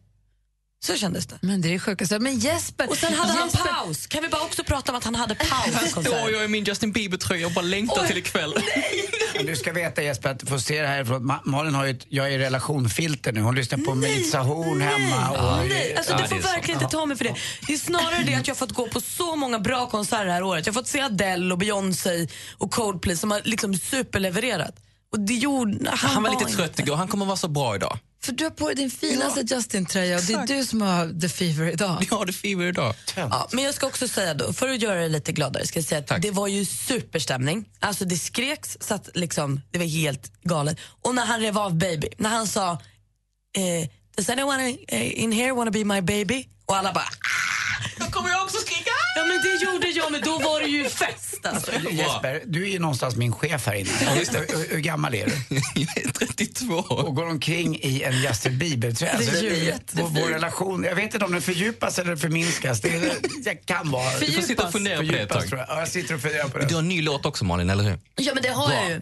Så 0.86 0.94
kändes 0.96 1.26
det. 1.26 1.38
Men 1.40 1.60
det 1.60 1.74
är 1.74 1.78
sjukaste. 1.78 2.18
Men 2.18 2.38
Jesper... 2.38 2.88
Och 2.90 2.96
sen 2.96 3.14
hade 3.14 3.32
han 3.32 3.48
Jesper, 3.48 3.64
paus. 3.64 4.06
Kan 4.06 4.22
vi 4.22 4.28
bara 4.28 4.42
också 4.42 4.64
prata 4.64 4.92
om 4.92 4.98
att 4.98 5.04
han 5.04 5.14
hade 5.14 5.34
paus 5.34 5.74
Här 5.74 5.86
står 5.88 6.30
jag 6.30 6.44
i 6.44 6.48
min 6.48 6.64
Justin 6.64 6.92
Bieber-tröja 6.92 7.46
och 7.46 7.52
bara 7.52 7.62
längtar 7.64 8.06
till 8.06 8.18
ikväll. 8.18 8.54
Men 9.36 9.46
Du 9.46 9.56
ska 9.56 9.72
veta 9.72 10.02
Jesper 10.02 10.30
att 10.30 10.38
du 10.40 10.46
får 10.46 10.58
se 10.58 10.80
det 10.82 10.88
härifrån. 10.88 11.30
Ma- 11.30 11.40
Malin 11.44 11.74
har 11.74 11.84
ju 11.84 11.90
ett, 11.90 12.06
jag 12.08 12.26
är 12.26 12.30
i 12.30 12.38
relationfilter 12.38 13.32
nu. 13.32 13.40
Hon 13.40 13.54
lyssnar 13.54 13.78
på 13.78 13.94
Melissa 13.94 14.38
Horn 14.38 14.80
hemma. 14.80 15.30
Och, 15.30 15.66
Nej, 15.68 15.94
alltså 15.96 16.12
Ja, 16.12 16.16
du 16.18 16.22
det 16.22 16.28
får 16.28 16.48
verkligen 16.52 16.80
inte 16.82 16.92
ta 16.92 17.06
mig 17.06 17.16
för 17.16 17.24
det. 17.24 17.34
Det 17.66 17.72
är 17.72 17.78
snarare 17.78 18.22
det 18.26 18.34
att 18.34 18.46
jag 18.48 18.54
har 18.54 18.58
fått 18.58 18.72
gå 18.72 18.88
på 18.88 19.00
så 19.00 19.36
många 19.36 19.58
bra 19.58 19.86
konserter 19.90 20.24
det 20.26 20.32
här 20.32 20.42
året. 20.42 20.66
Jag 20.66 20.72
har 20.74 20.80
fått 20.80 20.88
se 20.88 21.00
Adele 21.00 21.52
och 21.52 21.58
Beyoncé 21.58 22.26
och 22.58 22.70
Coldplay 22.70 23.16
som 23.16 23.30
har 23.30 23.40
liksom 23.44 23.74
superlevererat. 23.74 24.74
Och 25.12 25.20
det 25.20 25.34
gjorde, 25.34 25.90
han, 25.90 26.10
Han 26.10 26.22
var 26.22 26.30
lite 26.30 26.42
inte- 26.42 26.56
trött 26.56 26.78
igår, 26.78 26.96
han 26.96 27.08
kommer 27.08 27.26
vara 27.26 27.36
så 27.36 27.48
bra 27.48 27.74
idag. 27.76 27.98
För 28.24 28.32
du 28.32 28.44
har 28.44 28.50
på 28.50 28.66
dig 28.66 28.74
din 28.74 28.90
finaste 28.90 29.40
Justin-tröja 29.40 30.16
och 30.16 30.22
det 30.22 30.32
är 30.32 30.46
du 30.46 30.64
som 30.64 30.82
har 30.82 31.20
the 31.20 31.28
fever 31.28 31.72
idag. 31.72 31.96
Vi 32.00 32.06
har 32.06 32.26
det 32.26 32.32
fever 32.32 32.66
idag. 32.66 32.94
Ja, 33.16 33.48
men 33.52 33.64
jag 33.64 33.74
ska 33.74 33.86
också 33.86 34.08
säga 34.08 34.34
då, 34.34 34.52
för 34.52 34.68
att 34.68 34.82
göra 34.82 35.00
det 35.00 35.08
lite 35.08 35.32
gladare, 35.32 35.66
ska 35.66 35.78
jag 35.78 35.86
säga 35.86 35.98
att 35.98 36.06
Tack. 36.06 36.22
det 36.22 36.30
var 36.30 36.48
ju 36.48 36.64
superstämning. 36.64 37.68
Alltså 37.80 38.04
det 38.04 38.16
skreks 38.16 38.76
så 38.80 38.94
att 38.94 39.08
liksom, 39.14 39.60
det 39.70 39.78
var 39.78 39.86
helt 39.86 40.32
galet. 40.42 40.78
Och 41.02 41.14
när 41.14 41.26
han 41.26 41.40
rev 41.40 41.58
av 41.58 41.74
Baby, 41.78 42.08
när 42.18 42.30
han 42.30 42.46
sa 42.46 42.70
eh, 42.72 43.88
Does 44.16 44.28
anyone 44.28 44.70
in 44.92 45.32
here 45.32 45.52
wanna 45.52 45.70
be 45.70 45.84
my 45.84 46.00
baby? 46.00 46.48
Och 46.66 46.76
alla 46.76 46.92
bara 46.92 47.08
Då 47.98 48.04
kommer 48.04 48.30
jag 48.30 48.42
också 48.42 48.56
skrika! 48.56 48.83
Ja 49.16 49.24
men 49.24 49.42
det 49.42 49.64
gjorde 49.64 49.88
jag, 49.88 50.12
men 50.12 50.20
då 50.20 50.38
var 50.38 50.60
det 50.60 50.66
ju 50.66 50.84
fest 50.88 51.46
alltså. 51.46 51.72
Jesper, 51.90 52.42
du 52.46 52.62
är 52.64 52.68
ju 52.72 52.78
någonstans 52.78 53.16
min 53.16 53.32
chef 53.32 53.66
här 53.66 53.74
inne. 53.74 53.88
hur, 53.90 54.58
hur, 54.58 54.68
hur 54.74 54.80
gammal 54.80 55.14
är 55.14 55.26
du? 55.26 55.32
Jag 55.74 55.98
är 55.98 56.12
32. 56.12 56.74
Och 56.74 57.14
går 57.14 57.26
omkring 57.26 57.78
i 57.82 58.02
en 58.02 58.22
Justin 58.22 58.58
Bieber-tröja. 58.58 59.12
Det 59.18 59.24
är 59.68 59.72
Alltså, 59.72 59.96
vår, 60.02 60.08
vår 60.20 60.28
relation, 60.28 60.84
jag 60.84 60.94
vet 60.94 61.14
inte 61.14 61.24
om 61.26 61.32
den 61.32 61.42
fördjupas 61.42 61.98
eller 61.98 62.16
förminskas. 62.16 62.80
Det, 62.80 62.88
är, 62.96 63.12
det 63.44 63.54
kan 63.54 63.90
vara... 63.90 64.18
Du 64.20 64.32
får 64.32 64.42
sitta 64.42 64.66
och 64.66 64.72
fundera 64.72 64.96
på 64.96 65.02
det 65.02 65.08
ett 65.08 65.14
Fördjupas, 65.32 65.50
tag. 65.50 65.58
jag. 65.58 65.66
Ja, 65.68 65.78
jag 65.78 65.88
sitter 65.88 66.14
och 66.14 66.20
funderar 66.20 66.48
på 66.48 66.58
Du 66.58 66.66
det. 66.66 66.74
har 66.74 66.80
en 66.80 66.88
ny 66.88 67.02
låt 67.02 67.26
också 67.26 67.44
Malin, 67.44 67.70
eller 67.70 67.84
hur? 67.84 67.98
Ja 68.16 68.32
men 68.34 68.42
det 68.42 68.48
har 68.48 68.68
Bra. 68.68 68.76
jag 68.76 68.90
ju. 68.90 69.00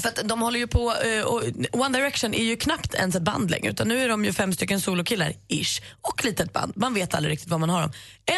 För 0.00 0.08
att 0.08 0.28
de 0.28 0.42
håller 0.42 0.58
ju 0.58 0.66
på, 0.66 0.94
och 1.24 1.42
One 1.80 1.98
Direction 1.98 2.34
är 2.34 2.44
ju 2.44 2.56
knappt 2.56 2.94
ens 2.94 3.14
ett 3.14 3.22
band 3.22 3.50
längre 3.50 3.70
utan 3.70 3.88
nu 3.88 4.04
är 4.04 4.08
de 4.08 4.24
ju 4.24 4.32
fem 4.32 4.52
stycken 4.52 4.80
solokillar, 4.80 5.32
ish, 5.48 5.82
och 6.00 6.24
litet 6.24 6.52
band. 6.52 6.72
Man 6.76 6.94
vet 6.94 7.14
aldrig 7.14 7.32
riktigt 7.32 7.48
vad 7.48 7.60
man 7.60 7.70
har 7.70 7.80
dem. 7.82 7.92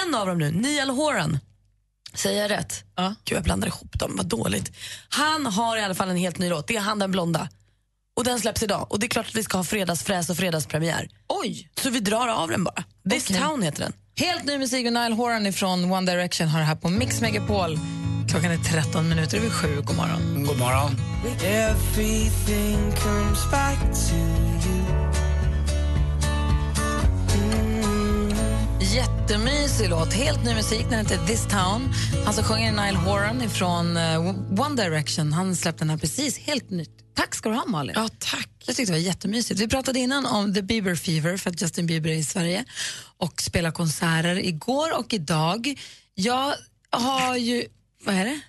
En 0.05 0.15
av 0.15 0.27
dem 0.27 0.39
nu, 0.39 0.51
Niall 0.51 0.91
Horan, 0.91 1.39
säger 2.15 2.43
jag 2.43 2.51
rätt? 2.51 2.85
Ja. 2.97 3.15
Gud 3.25 3.37
jag 3.37 3.45
blandar 3.45 3.69
ihop 3.69 3.99
dem, 3.99 4.13
vad 4.17 4.27
dåligt. 4.27 4.73
Han 5.09 5.47
har 5.47 5.77
i 5.77 5.83
alla 5.83 5.95
fall 5.95 6.09
en 6.09 6.17
helt 6.17 6.39
ny 6.39 6.49
låt, 6.49 6.67
det 6.67 6.77
är 6.77 6.81
Han 6.81 6.99
den 6.99 7.11
blonda. 7.11 7.49
Och 8.17 8.25
den 8.25 8.41
släpps 8.41 8.63
idag 8.63 8.87
och 8.93 8.99
det 9.01 9.07
är 9.07 9.09
klart 9.09 9.27
att 9.27 9.35
vi 9.35 9.43
ska 9.43 9.57
ha 9.57 9.65
fredagsfräs 9.65 10.31
och 10.31 10.37
fredagspremiär. 10.37 11.09
Oj! 11.29 11.71
Så 11.81 11.91
vi 11.91 12.01
drar 12.01 12.29
av 12.29 12.49
den 12.51 12.65
bara. 12.65 12.85
This 13.11 13.31
Okej. 13.31 13.43
Town 13.43 13.63
heter 13.63 13.81
den. 13.81 13.93
Helt 14.17 14.45
ny 14.45 14.59
musik 14.59 14.85
med 14.85 14.93
Nile 14.93 15.15
Horan 15.15 15.53
från 15.53 15.93
One 15.93 16.13
Direction 16.13 16.49
har 16.49 16.59
det 16.59 16.65
här 16.65 16.77
på 16.77 16.89
Mix 16.89 17.21
Megapol. 17.21 17.79
Klockan 18.35 18.53
är 18.53 18.59
13 18.59 19.09
minuter 19.09 19.39
över 19.39 19.51
sju. 19.51 19.83
God 19.85 19.97
morgon. 19.97 20.45
God 20.45 20.59
morgon. 20.59 20.97
Everything 21.45 22.77
comes 22.93 23.51
back 23.51 23.79
to 23.79 24.15
you. 24.15 24.85
Jättemysig 28.81 29.89
låt. 29.89 30.13
Helt 30.13 30.45
ny 30.45 30.55
musik. 30.55 30.87
Den 30.91 30.99
heter 30.99 31.27
This 31.27 31.47
Town. 31.47 31.93
Han 32.25 32.35
som 32.35 32.45
sjunger 32.45 32.69
är 32.69 32.87
Nile 32.87 32.99
Horan 32.99 33.51
från 33.51 33.97
eh, 33.97 34.21
One 34.61 34.83
Direction. 34.83 35.33
Han 35.33 35.57
släppte 35.57 35.85
den 35.85 35.91
här 35.91 35.99
precis. 35.99 36.39
Helt 36.39 36.71
nytt. 36.71 36.91
Tack 37.15 37.35
ska 37.35 37.49
du 37.49 37.55
ha, 37.55 37.67
Malin. 37.67 37.95
Ja, 37.97 38.09
tack. 38.19 38.51
Jag 38.67 38.77
tyckte 38.77 38.93
det 38.93 38.99
var 38.99 39.07
jättemysigt. 39.07 39.61
Vi 39.61 39.69
pratade 39.69 39.99
innan 39.99 40.27
om 40.27 40.55
The 40.55 40.63
Bieber 40.63 40.95
Fever 40.95 41.37
för 41.37 41.51
att 41.51 41.63
Justin 41.63 41.87
Bieber 41.87 42.11
är 42.11 42.15
i 42.15 42.25
Sverige 42.25 42.65
och 43.19 43.43
spelar 43.43 43.71
konserter 43.71 44.45
igår 44.45 44.99
och 44.99 45.15
idag. 45.15 45.81
Jag 46.15 46.55
har 46.91 47.37
ju... 47.37 47.67
Vad 48.05 48.15
är 48.15 48.25
det? 48.25 48.41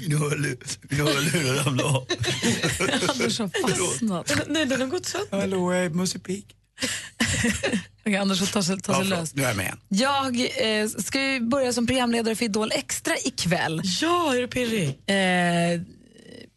Mina 0.00 0.18
hörlurar 0.18 1.64
ramlade 1.64 1.88
av. 1.88 2.06
Anders 3.10 3.38
har 3.38 3.68
fastnat. 3.68 4.32
Nej, 4.48 4.66
den 4.66 4.80
har 4.80 4.88
gått 4.88 5.06
sönder. 5.06 5.40
Hallå, 5.40 5.72
jag 5.74 5.84
är 5.84 5.90
Musse 5.90 6.18
Pig. 6.18 6.44
Okej, 8.00 8.16
Anders 8.16 8.38
får 8.38 8.46
ta 8.46 8.62
sig, 8.62 8.80
ta 8.80 8.92
Ja, 8.92 8.98
sig 8.98 9.04
förlåt, 9.04 9.18
lös. 9.20 9.34
nu 9.34 9.42
är 9.42 9.48
jag 9.48 9.56
med 9.56 9.64
igen. 9.64 9.78
Jag 9.88 10.40
eh, 10.80 10.88
ska 10.88 11.22
ju 11.22 11.40
börja 11.40 11.72
som 11.72 11.86
programledare 11.86 12.34
för 12.36 12.44
Idol 12.44 12.70
Extra 12.74 13.14
ikväll. 13.24 13.82
Ja, 14.00 14.34
är 14.34 14.40
du 14.40 14.48
pirrig? 14.48 14.88
Eh, 14.88 15.80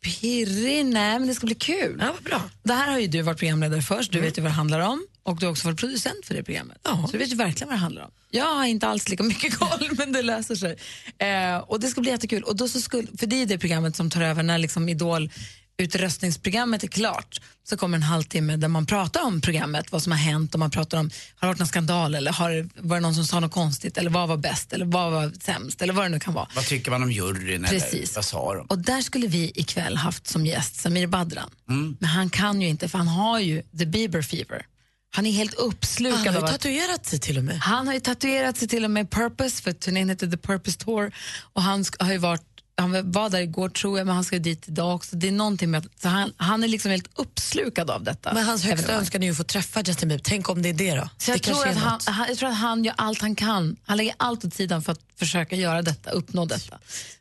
pirrig? 0.04 0.86
Nej, 0.86 1.20
men 1.20 1.28
det 1.28 1.36
ska 1.36 1.46
bli 1.46 1.56
kul. 1.56 1.98
Ja, 2.00 2.12
vad 2.14 2.24
bra. 2.24 2.42
Det 2.64 2.74
här 2.74 2.92
har 2.92 3.00
ju 3.00 3.08
du 3.08 3.22
varit 3.22 3.40
programledare 3.40 3.82
först, 3.82 4.12
du 4.12 4.20
vet 4.20 4.38
ju 4.38 4.42
vad 4.42 4.52
det 4.52 4.56
handlar 4.56 4.80
om 4.80 5.04
och 5.24 5.40
du 5.40 5.46
har 5.46 5.52
också 5.52 5.68
varit 5.68 5.80
producent 5.80 6.26
för 6.26 6.36
det 6.36 6.44
programmet. 6.44 6.78
Ja. 6.84 7.04
Så 7.06 7.12
du 7.12 7.18
vet 7.18 7.32
ju 7.32 7.36
verkligen 7.36 7.68
vad 7.68 7.76
det 7.76 7.82
handlar 7.82 8.04
om. 8.04 8.12
Jag 8.32 8.56
har 8.56 8.66
inte 8.66 8.88
alls 8.88 9.10
lika 9.10 9.24
mycket 9.24 9.58
koll, 9.58 9.90
men 9.98 10.12
det 10.12 10.22
löser 10.22 10.56
sig. 10.56 10.78
Eh, 11.18 11.58
och 11.58 11.80
det 11.80 11.88
ska 11.88 12.02
bli 12.02 12.12
jättekul. 12.12 12.44
Och 12.44 12.56
då 12.56 12.68
så 12.68 12.82
skulle, 12.82 13.08
för 13.18 13.28
det 13.28 13.42
är 13.42 13.46
det 13.46 13.58
programmet 13.58 13.96
som 13.96 14.10
tar 14.10 14.22
över 14.22 14.44
när 14.44 14.58
liksom 14.58 14.90
Idol 14.90 15.30
utröstningsprogrammet 15.80 16.84
är 16.84 16.88
klart 16.88 17.42
så 17.64 17.78
kommer 17.78 17.98
en 17.98 18.04
halvtimme 18.04 18.56
där 18.56 18.68
man 18.68 18.86
pratar 18.86 19.24
om 19.24 19.42
programmet, 19.42 19.92
vad 19.92 20.04
som 20.04 20.12
har 20.12 20.20
hänt 20.20 20.54
och 20.54 20.60
man 20.60 20.72
pratar 20.72 21.00
om, 21.00 21.10
har 21.36 21.48
det 21.48 21.52
varit 21.52 21.60
någon 21.60 21.68
skandal 21.68 22.16
eller 22.16 22.32
har 22.32 22.52
det 22.52 22.70
varit 22.76 23.02
någon 23.02 23.16
som 23.16 23.26
sa 23.26 23.40
något 23.40 23.52
konstigt 23.52 23.98
eller 23.98 24.10
vad 24.10 24.30
var 24.30 24.38
bäst 24.38 24.74
eller 24.74 24.86
vad 24.86 25.12
var 25.12 25.32
sämst 25.40 25.82
eller 25.82 25.94
vad 25.94 26.06
det 26.06 26.10
nu 26.10 26.20
kan 26.20 26.34
vara. 26.34 26.48
Vad 26.56 26.66
tycker 26.66 26.92
man 26.92 27.04
om 27.04 27.12
juryn? 27.12 27.66
Eller, 27.66 27.80
Precis. 27.80 28.16
vad 28.16 28.26
sa 28.26 28.56
de? 28.56 28.66
Och 28.70 28.80
där 28.80 29.02
skulle 29.02 29.28
vi 29.28 29.52
ikväll 29.56 29.98
haft 29.98 30.28
som 30.28 30.46
gäst 30.46 30.76
Samir 30.76 31.08
Badran. 31.08 31.50
Mm. 31.70 31.98
Men 32.00 32.10
han 32.10 32.30
kan 32.30 32.62
ju 32.62 32.68
inte 32.68 32.90
för 32.90 32.98
han 32.98 33.08
har 33.08 33.40
ju 33.40 33.62
the 33.62 33.86
Bieber 33.86 34.22
fever. 34.22 34.66
Han 35.12 35.26
är 35.26 35.32
helt 35.32 35.54
uppslukad 35.54 36.26
Han 36.26 36.36
har 36.36 36.42
ju 36.42 36.48
tatuerat 36.58 37.06
sig 37.06 37.20
till 37.20 37.38
och 37.38 37.44
med. 37.44 37.60
han 37.60 37.88
har 37.88 37.94
ju 37.94 38.00
tatuerat 38.00 38.58
sig 38.58 38.68
till 38.68 38.86
och 38.86 38.92
med 38.92 39.12
Purpose, 39.12 39.64
för 39.64 39.72
turnén 39.72 40.10
heter 40.10 40.28
The 40.28 40.38
Purpose 40.38 40.78
Tour. 40.78 41.12
Och 41.54 41.62
han 41.62 41.86
har 42.00 42.12
ju 42.12 42.18
varit, 42.18 42.42
han 42.78 43.12
var 43.12 43.30
där 43.30 43.40
igår 43.42 43.70
tror 43.70 43.98
jag, 43.98 44.08
men 44.08 44.16
han 44.16 44.24
ska 44.24 44.40
dit 44.40 44.68
idag 44.68 44.96
också. 44.96 45.16
Det 45.16 45.28
är 45.28 45.32
någonting 45.32 45.72
med 45.72 45.86
att, 45.86 46.02
så 46.02 46.08
han, 46.08 46.34
han 46.38 46.64
är 46.64 46.68
liksom 46.68 46.92
helt 46.92 47.10
uppslukad 47.16 47.90
av 47.90 48.04
detta. 48.04 48.34
Men 48.34 48.46
hans 48.46 48.64
högsta 48.64 48.94
önskan 48.94 49.24
är 49.24 49.28
ju 49.28 49.32
att 49.32 49.38
få 49.38 49.44
träffa 49.44 49.82
Justin 49.82 50.10
Bieber. 50.10 50.24
Tänk 50.24 50.50
om 50.50 50.62
det 50.62 50.70
är 50.70 50.74
det 50.74 50.96
då? 50.96 51.10
Så 51.18 51.32
jag, 51.32 51.38
det 51.38 51.44
tror 51.44 51.64
kanske 51.64 51.70
att 51.70 52.06
han, 52.06 52.14
han, 52.14 52.26
jag 52.30 52.38
tror 52.38 52.50
att 52.50 52.56
han 52.58 52.84
gör 52.84 52.94
allt 52.98 53.22
han 53.22 53.36
kan. 53.36 53.76
Han 53.84 53.98
lägger 53.98 54.14
allt 54.18 54.46
åt 54.46 54.54
sidan 54.54 54.82
för 54.82 54.92
att 54.92 55.02
försöka 55.20 55.56
göra 55.56 55.82
detta, 55.82 56.10
uppnå 56.10 56.46
detta. 56.46 56.80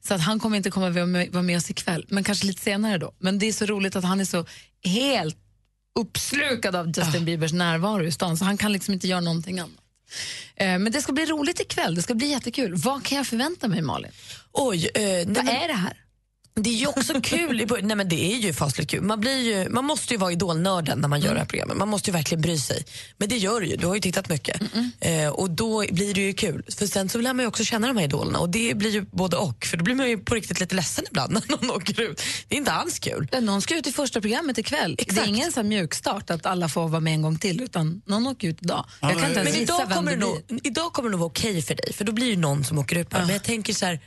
Så 0.08 0.14
att 0.14 0.20
han 0.20 0.40
kommer 0.40 0.56
inte 0.56 0.70
komma 0.70 0.90
vara 0.90 1.06
med, 1.06 1.32
vara 1.32 1.42
med 1.42 1.56
oss 1.56 1.70
ikväll, 1.70 2.06
men 2.08 2.24
kanske 2.24 2.46
lite 2.46 2.62
senare 2.62 2.98
då. 2.98 3.12
Men 3.18 3.38
det 3.38 3.46
är 3.46 3.52
så 3.52 3.66
roligt 3.66 3.96
att 3.96 4.04
han 4.04 4.20
är 4.20 4.24
så 4.24 4.46
helt 4.84 5.36
uppslukad 5.98 6.76
av 6.76 6.92
Justin 6.96 7.24
Biebers 7.24 7.52
närvaro 7.52 8.04
i 8.04 8.12
stan, 8.12 8.36
så 8.36 8.44
han 8.44 8.56
kan 8.56 8.72
liksom 8.72 8.94
inte 8.94 9.08
göra 9.08 9.20
någonting 9.20 9.58
annat. 9.58 9.80
Eh, 10.56 10.78
men 10.78 10.92
det 10.92 11.02
ska 11.02 11.12
bli 11.12 11.26
roligt 11.26 11.60
ikväll, 11.60 11.94
det 11.94 12.02
ska 12.02 12.14
bli 12.14 12.26
jättekul. 12.26 12.74
Vad 12.74 13.04
kan 13.04 13.18
jag 13.18 13.26
förvänta 13.26 13.68
mig, 13.68 13.82
Malin? 13.82 14.10
Oj, 14.52 14.90
eh, 14.94 15.02
Vad 15.26 15.48
är 15.48 15.68
det 15.68 15.74
här? 15.74 15.96
Det 16.62 16.70
är 16.70 16.74
ju 16.74 16.86
också 16.86 17.20
kul. 17.20 17.66
Nej, 17.82 17.96
men 17.96 18.08
det 18.08 18.32
är 18.32 18.36
ju 18.36 18.52
fasligt 18.52 18.90
kul. 18.90 19.02
Man, 19.02 19.20
blir 19.20 19.38
ju, 19.38 19.68
man 19.68 19.84
måste 19.84 20.14
ju 20.14 20.18
vara 20.18 20.32
idolnörden 20.32 20.98
när 20.98 21.08
man 21.08 21.20
gör 21.20 21.32
det 21.32 21.38
här 21.38 21.46
programmet. 21.46 21.76
Man 21.76 21.88
måste 21.88 22.10
ju 22.10 22.12
verkligen 22.12 22.42
bry 22.42 22.58
sig. 22.58 22.84
Men 23.16 23.28
det 23.28 23.36
gör 23.36 23.60
du 23.60 23.66
ju. 23.66 23.76
Du 23.76 23.86
har 23.86 23.94
ju 23.94 24.00
tittat 24.00 24.28
mycket. 24.28 24.60
Eh, 25.00 25.28
och 25.28 25.50
då 25.50 25.84
blir 25.90 26.14
det 26.14 26.20
ju 26.20 26.32
kul. 26.32 26.64
För 26.78 26.86
sen 26.86 27.08
så 27.08 27.18
lär 27.18 27.34
man 27.34 27.42
ju 27.42 27.46
också 27.48 27.64
känna 27.64 27.86
de 27.86 27.96
här 27.96 28.04
idolerna. 28.04 28.38
Och 28.38 28.50
det 28.50 28.74
blir 28.74 28.90
ju 28.90 29.02
både 29.02 29.36
och. 29.36 29.64
För 29.64 29.76
då 29.76 29.84
blir 29.84 29.94
man 29.94 30.08
ju 30.08 30.18
på 30.18 30.34
riktigt 30.34 30.60
lite 30.60 30.74
ledsen 30.74 31.04
ibland 31.10 31.32
när 31.32 31.42
någon 31.48 31.70
åker 31.70 32.00
ut. 32.00 32.22
Det 32.48 32.54
är 32.54 32.58
inte 32.58 32.72
alls 32.72 32.98
kul. 32.98 33.28
Ja, 33.32 33.40
Någon 33.40 33.62
ska 33.62 33.78
ut 33.78 33.86
i 33.86 33.92
första 33.92 34.20
programmet 34.20 34.58
ikväll. 34.58 34.96
Det 34.98 35.18
är 35.20 35.26
ingen 35.26 35.52
så 35.52 35.62
mjukstart 35.62 36.30
att 36.30 36.46
alla 36.46 36.68
får 36.68 36.88
vara 36.88 37.00
med 37.00 37.12
en 37.12 37.22
gång 37.22 37.38
till 37.38 37.60
utan 37.62 38.02
någon 38.06 38.26
åker 38.26 38.48
ut 38.48 38.62
idag. 38.62 38.84
Jag 39.00 39.10
kan 39.10 39.28
inte 39.28 39.40
ens 39.40 39.52
men 39.52 39.62
idag 39.62 39.90
kommer, 39.90 40.10
det 40.10 40.16
nog, 40.16 40.60
idag 40.62 40.92
kommer 40.92 41.08
det 41.08 41.10
nog 41.10 41.20
vara 41.20 41.30
okej 41.30 41.62
för 41.62 41.74
dig, 41.74 41.92
för 41.92 42.04
då 42.04 42.12
blir 42.12 42.30
det 42.30 42.40
någon 42.40 42.64
som 42.64 42.78
åker 42.78 42.96
ut. 42.96 43.10
bara. 43.10 43.20
Men 43.20 43.32
jag 43.32 43.42
tänker 43.42 43.72
så 43.72 43.86
här, 43.86 44.00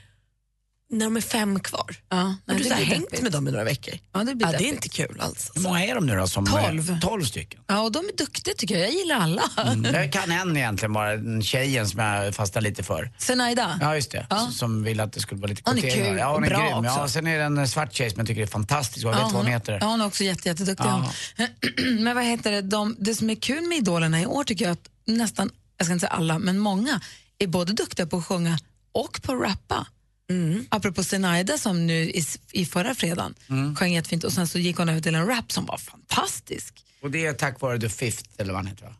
när 0.92 1.06
de 1.06 1.18
är 1.18 1.22
fem 1.22 1.60
kvar, 1.60 1.96
Ja, 2.10 2.18
har 2.18 2.26
nej, 2.46 2.58
du 2.58 2.64
det 2.64 2.64
så 2.70 2.74
här 2.76 2.84
hängt 2.84 3.04
deppigt. 3.04 3.22
med 3.24 3.32
dem 3.32 3.48
i 3.48 3.52
några 3.52 3.64
veckor? 3.64 3.94
Ja, 4.14 4.24
det 4.24 4.36
blir 4.36 4.48
ja, 4.48 4.58
det 4.58 4.64
är 4.64 4.68
inte 4.68 4.90
kul 4.90 5.18
alls. 5.22 5.52
Hur 5.56 5.62
många 5.62 5.86
är 5.86 5.96
de 5.96 6.06
nu 6.08 6.16
då? 6.16 6.28
Som 6.28 6.46
Tolv. 6.46 7.00
Tolv 7.02 7.24
stycken. 7.24 7.60
Ja, 7.68 7.82
och 7.82 7.92
de 7.92 8.00
är 8.00 8.18
duktiga 8.18 8.54
tycker 8.58 8.76
jag. 8.78 8.84
Jag 8.88 8.94
gillar 8.94 9.16
alla. 9.16 9.42
Jag 9.94 10.14
kan 10.14 10.32
en 10.32 10.58
egentligen 10.58 10.94
bara, 10.94 11.42
tjejen 11.42 11.90
som 11.90 12.00
jag 12.00 12.36
fastnar 12.36 12.62
lite 12.62 12.84
för. 12.84 13.12
Zenaida. 13.18 13.78
Ja, 13.82 13.96
just 13.96 14.12
det. 14.12 14.28
Ja. 14.30 14.48
S- 14.50 14.58
Som 14.58 14.84
vill 14.84 15.00
att 15.00 15.14
det 15.14 15.20
skulle 15.20 15.42
vara 15.42 15.50
lite 15.50 15.62
Hon 15.66 15.78
är 15.78 15.82
kvotering. 15.82 16.06
kul 16.06 16.18
Ja, 16.18 16.28
hon 16.34 16.36
och 16.44 16.46
är 16.46 16.50
bra 16.50 16.60
grym. 16.60 16.84
Ja, 16.86 16.92
också. 16.92 17.04
och 17.04 17.10
sen 17.10 17.28
är 17.28 17.38
det 17.38 17.44
en 17.44 17.68
svart 17.68 17.94
tjej 17.94 18.10
som 18.10 18.20
jag 18.20 18.28
tycker 18.28 18.42
är 18.42 18.48
fantastisk. 18.48 19.06
Jag 19.06 19.12
vet 19.12 19.22
vad 19.22 19.32
hon 19.32 19.46
heter. 19.46 19.78
Ja, 19.82 19.88
hon 19.88 20.02
är 20.02 20.06
också 20.06 20.24
jätte, 20.24 20.50
jätteduktig. 20.50 20.86
Ja. 20.86 21.12
Men 22.00 22.16
vad 22.16 22.24
heter 22.26 22.52
det, 22.52 22.62
de, 22.62 22.96
det 23.00 23.16
som 23.16 23.30
är 23.30 23.36
kul 23.36 23.64
med 23.68 23.78
Idolerna 23.78 24.22
i 24.22 24.26
år 24.26 24.44
tycker 24.44 24.66
jag 24.66 24.72
att 24.72 24.90
nästan, 25.08 25.50
jag 25.78 25.86
ska 25.86 25.94
inte 25.94 26.06
säga 26.08 26.14
alla, 26.14 26.40
men 26.40 26.60
många 26.60 27.02
är 27.40 27.48
både 27.48 27.74
duktiga 27.74 28.06
på 28.06 28.18
att 28.18 28.26
sjunga 28.26 28.60
och 28.92 29.22
på 29.22 29.32
att 29.34 29.42
rappa. 29.42 29.88
Mm. 30.32 30.66
Apropå 30.70 31.04
Zenaida 31.04 31.58
som 31.58 31.88
nu 31.88 32.04
i, 32.10 32.24
i 32.52 32.66
förra 32.66 32.96
fredagen 32.96 33.34
Mm. 33.50 33.76
sjöng 33.76 33.94
jättefint 33.94 34.24
och 34.24 34.34
sen 34.34 34.48
så 34.48 34.60
gick 34.60 34.78
hon 34.78 34.90
över 34.90 35.02
till 35.02 35.16
en 35.16 35.28
rap 35.28 35.52
som 35.52 35.66
var 35.66 35.78
fantastisk. 35.78 36.74
Och 37.02 37.12
det 37.12 37.26
är 37.26 37.34
tack 37.34 37.62
vare 37.62 37.80
The 37.80 37.90
Fifth, 37.90 38.24
eller 38.38 38.54
vad 38.54 38.60
han 38.64 38.68
heter 38.68 38.86
va? 38.86 38.94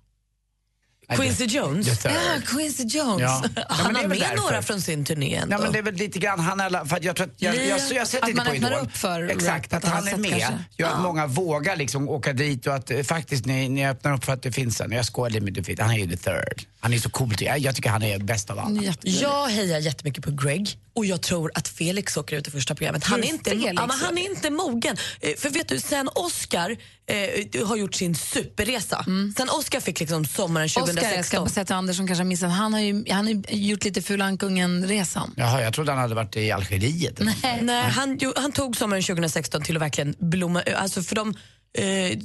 Quincy 1.16 1.46
Jones? 1.46 2.00
The. 2.00 2.10
Ja, 2.10 2.42
Quincy 2.46 2.84
Jones. 2.84 3.22
Ja. 3.22 3.44
Ja, 3.56 3.62
men 3.70 3.78
Han 3.78 3.94
det 3.94 4.00
har 4.00 4.08
med 4.08 4.20
därför. 4.20 4.36
några 4.36 4.62
från 4.62 4.82
sin 4.82 5.06
turné 5.06 5.36
ändå. 5.36 5.56
Ja, 5.56 5.60
men 5.62 5.72
det 5.72 5.78
är 5.80 5.84
väl 5.84 5.94
lite 5.96 6.20
grann, 6.20 6.40
han 6.40 6.60
är, 6.60 6.66
alla- 6.66 6.86
för 6.86 7.00
jag 7.02 7.16
tror 7.16 7.28
att 7.28 7.34
jag, 7.38 7.56
jag, 7.56 7.66
jag, 7.68 7.80
jag, 7.92 8.08
sett 8.08 8.24
Att 8.24 8.30
lite 8.30 8.46
på 8.46 8.56
Idol. 8.56 8.74
upp 8.74 8.98
för 8.98 9.24
Exakt, 9.24 9.74
att 9.74 9.84
han 9.86 10.08
är 10.08 10.18
med 10.18 10.30
kanske. 10.32 10.48
gör 10.78 10.88
att 10.88 10.94
Ja. 10.94 11.02
många 11.02 11.28
vågar 11.28 11.76
liksom 11.76 12.10
åka 12.10 12.34
dit 12.34 12.68
och 12.68 12.76
att 12.76 12.92
eh, 12.92 13.02
faktiskt 13.04 13.46
ni, 13.46 13.70
ni 13.70 13.88
öppnar 13.88 14.14
upp 14.14 14.24
för 14.26 14.34
att 14.34 14.44
det 14.44 14.52
finns 14.52 14.82
en. 14.82 14.92
Jag 14.92 15.06
skojar 15.06 15.30
lite 15.30 15.44
med 15.44 15.54
Dufit, 15.54 15.80
han 15.80 15.92
är 15.92 15.98
ju 15.98 16.10
the 16.10 16.18
third. 16.18 16.62
Han 16.84 16.94
är 16.94 16.98
så 17.00 17.10
cool, 17.10 17.34
jag, 17.40 17.60
jag 17.60 17.76
tycker 17.76 17.90
han 17.90 18.04
är 18.04 18.20
bäst 18.20 18.50
av 18.50 18.60
alla. 18.60 18.94
Jag 19.02 19.48
hejar 19.48 19.80
jättemycket 19.80 20.24
på 20.24 20.32
Greg 20.32 20.78
och 20.96 21.06
jag 21.06 21.22
tror 21.22 21.52
att 21.56 21.68
Felix 21.68 22.18
åker 22.18 22.38
ut 22.38 22.48
i 22.48 22.52
första 22.52 22.76
programmet. 22.76 23.04
Han 23.04 23.24
är, 23.24 23.28
inte, 23.28 23.50
Felix 23.50 23.74
ja, 23.76 23.88
men 23.88 24.00
han 24.00 24.18
är 24.18 24.30
inte 24.30 24.50
mogen. 24.50 24.98
Eh, 25.20 25.36
För 25.38 25.50
vet 25.50 25.68
du, 25.68 25.80
sen 25.80 26.10
Oscar 26.16 26.78
eh, 27.08 27.68
har 27.68 27.76
gjort 27.76 27.96
sin 27.96 28.16
superresa, 28.16 29.06
sen 29.38 29.50
Oscar 29.50 29.80
fick 29.80 30.00
liksom 30.00 30.26
sommaren 30.26 30.66
Oscar, 30.66 30.82
jag 30.82 30.90
ska 30.90 31.02
2016. 31.04 31.44
bara 31.44 31.50
säga 31.50 31.66
till 31.66 31.76
Anders 31.76 31.98
som 31.98 32.08
kanske 32.08 32.24
har 32.24 32.28
missat, 32.28 32.52
han 32.52 32.74
har 32.74 32.80
ju, 32.80 33.06
han 33.10 33.26
har 33.28 33.54
gjort 33.56 33.84
lite 33.84 34.02
Fula 34.02 34.26
Ankungen-resan. 34.26 35.34
Jaha, 35.38 35.62
jag 35.62 35.74
trodde 35.74 35.92
han 35.92 36.02
hade 36.02 36.16
varit 36.16 36.38
i 36.38 36.52
Algeriet. 36.52 37.20
något. 37.20 37.36
Nej, 37.62 37.84
han, 37.90 38.20
han 38.36 38.52
tog 38.52 38.78
sommaren 38.78 39.04
2016 39.04 39.62
till 39.64 39.76
att 39.76 39.82
verkligen 39.82 40.16
blomma 40.20 40.62
alltså 40.78 41.04
för 41.04 41.16
de 41.16 41.34
Eh, 41.78 42.18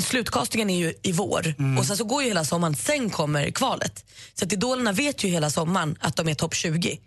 slutkastingen 0.00 0.70
är 0.70 0.78
ju 0.78 0.94
i 1.02 1.12
vår 1.12 1.54
och 1.78 1.86
sen 1.86 1.96
så 1.96 2.04
går 2.04 2.22
ju 2.22 2.28
hela 2.28 2.44
sommaren, 2.44 2.74
sen 2.76 3.10
kommer 3.10 3.50
kvalet. 3.50 4.04
Så 4.34 4.44
att 4.44 4.52
Idolerna 4.52 4.92
vet 4.92 5.24
ju 5.24 5.28
hela 5.28 5.50
sommaren 5.50 5.96
att 6.00 6.16
de 6.16 6.28
är 6.28 6.34
topp 6.34 6.54
20. 6.54 6.98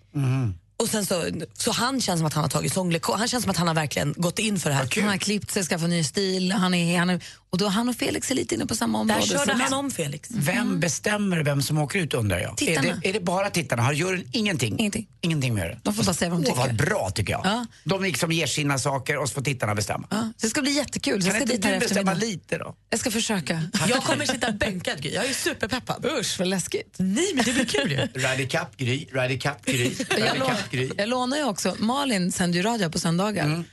Och 0.79 0.89
sen 0.89 1.05
så, 1.05 1.25
så 1.53 1.71
han 1.71 2.01
känns 2.01 2.19
som 2.19 2.27
att 2.27 2.33
han 2.33 2.43
har 2.43 2.49
tagit 2.49 2.73
sånglektion. 2.73 3.19
Han 3.19 3.27
känns 3.27 3.43
som 3.43 3.51
att 3.51 3.57
han 3.57 3.67
har 3.67 3.75
verkligen 3.75 4.13
gått 4.17 4.39
in 4.39 4.59
för 4.59 4.69
det 4.69 4.75
här. 4.75 4.81
Han 5.01 5.09
har 5.09 5.17
klippt 5.17 5.51
sig, 5.51 5.63
skaffat 5.63 5.89
ny 5.89 6.03
stil. 6.03 6.51
Han 6.51 6.73
är, 6.73 6.99
han 6.99 7.09
är, 7.09 7.23
och 7.54 7.60
då 7.60 7.68
han 7.68 7.89
och 7.89 7.96
Felix 7.96 8.32
är 8.32 8.36
lite 8.36 8.56
inne 8.56 8.66
på 8.66 8.76
samma 8.76 8.98
Där 8.98 9.02
område. 9.16 9.28
körde 9.28 9.46
Så- 9.58 9.63
han 9.63 9.74
om 9.74 9.92
Felix. 9.92 10.30
Vem 10.32 10.80
bestämmer 10.80 11.44
vem 11.44 11.62
som 11.62 11.78
åker 11.78 12.00
ut 12.00 12.13
undrar 12.13 12.39
jag? 12.39 12.58
Tittarna. 12.58 12.88
Är 12.88 13.00
det, 13.02 13.10
är 13.10 13.13
det 13.13 13.20
bara 13.20 13.50
tittarna? 13.50 13.84
Har 13.84 13.94
juryn 13.94 14.28
ingenting? 14.32 14.80
Ingenting. 14.80 15.08
Ingenting 15.22 15.54
med 15.54 15.68
det? 15.70 15.80
De 15.84 15.94
får 15.94 16.04
bara 16.04 16.13
säga 16.13 16.32
vad 16.32 16.44
de 16.44 16.52
Åh, 16.52 16.58
vad 16.58 16.70
tycker. 16.70 16.86
bra 16.86 17.10
tycker 17.16 17.34
jag. 17.34 17.42
Ja. 17.46 17.66
De 17.84 18.04
liksom 18.04 18.32
ger 18.32 18.48
sina 18.48 18.78
saker 18.80 19.18
och 19.18 19.28
så 19.30 19.34
får 19.34 19.42
tittarna 19.42 19.76
bestämma. 19.76 20.08
Ja, 20.12 20.18
så 20.38 20.46
det 20.46 20.50
ska 20.50 20.62
bli 20.62 20.72
jättekul. 20.72 21.22
Så 21.22 21.28
jag 21.28 21.38
Kan 21.38 21.48
ska 21.48 21.56
inte 21.56 21.74
du 21.74 21.80
bestämma 21.80 22.13
lite 22.13 22.58
då? 22.58 22.76
Jag 22.89 23.00
ska 23.00 23.12
försöka. 23.12 23.62
Jag 23.88 24.04
kommer 24.04 24.26
sitta 24.26 24.52
bänkad, 24.52 25.02
Gry. 25.02 25.12
Jag 25.13 25.26
är 25.26 25.34
superpeppad. 25.34 26.06
Usch, 26.20 26.39
vad 26.39 26.48
läskigt. 26.48 26.96
Nej, 27.00 27.32
men 27.36 27.46
det 27.46 27.54
blir 27.54 27.66
kul 27.66 27.92
ju. 27.92 28.22
Radikapp 28.22 28.78
Gry, 28.78 29.06
Radikapp 29.13 29.66
Gry, 29.66 29.92
Radikapp 30.10 30.72
Gry. 30.72 30.89
jag 30.98 31.10
lånar 31.10 31.38
ju 31.38 31.44
också, 31.44 31.76
Malin 31.80 32.32
sänder 32.32 32.58
ju 32.58 32.63
radio 32.63 32.89
på 32.89 33.00
söndagar 33.00 33.63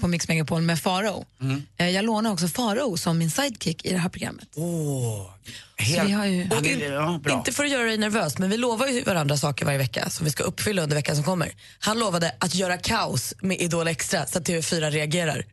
på 0.00 0.08
Mix 0.08 0.28
Megapol 0.28 0.62
med 0.62 0.78
Farao. 0.80 1.24
Eh, 1.76 1.88
Jag 1.88 2.04
lånar 2.04 2.32
också 2.32 2.48
Farao 2.48 2.96
som 2.96 3.18
min 3.18 3.30
sidekick 3.30 3.84
i 3.84 3.92
det 3.92 3.98
här 3.98 4.08
programmet. 4.08 4.48
Åh, 4.54 5.26
Så 5.96 6.04
vi 6.04 6.12
har 6.12 6.26
ju... 6.26 6.48
Ja, 6.84 7.20
bra. 7.22 7.32
Inte 7.34 7.52
för 7.52 7.64
att 7.64 7.70
göra 7.70 7.84
dig 7.84 7.98
nervös, 7.98 8.38
men 8.38 8.50
vi 8.50 8.56
lovar 8.56 8.86
ju 8.86 9.02
varandra 9.04 9.36
saker 9.36 9.64
varje 9.66 9.78
vecka 9.78 10.10
som 10.10 10.24
vi 10.24 10.30
ska 10.30 10.42
uppfylla 10.42 10.82
under 10.82 10.96
veckan 10.96 11.14
som 11.16 11.24
kommer. 11.24 11.52
Han 11.78 11.98
lovade 11.98 12.34
att 12.38 12.54
göra 12.54 12.76
kaos 12.76 13.34
med 13.40 13.60
Idol 13.60 13.88
Extra 13.88 14.26
så 14.26 14.38
att 14.38 14.48
TV4 14.48 14.90
reagerar. 14.90 15.44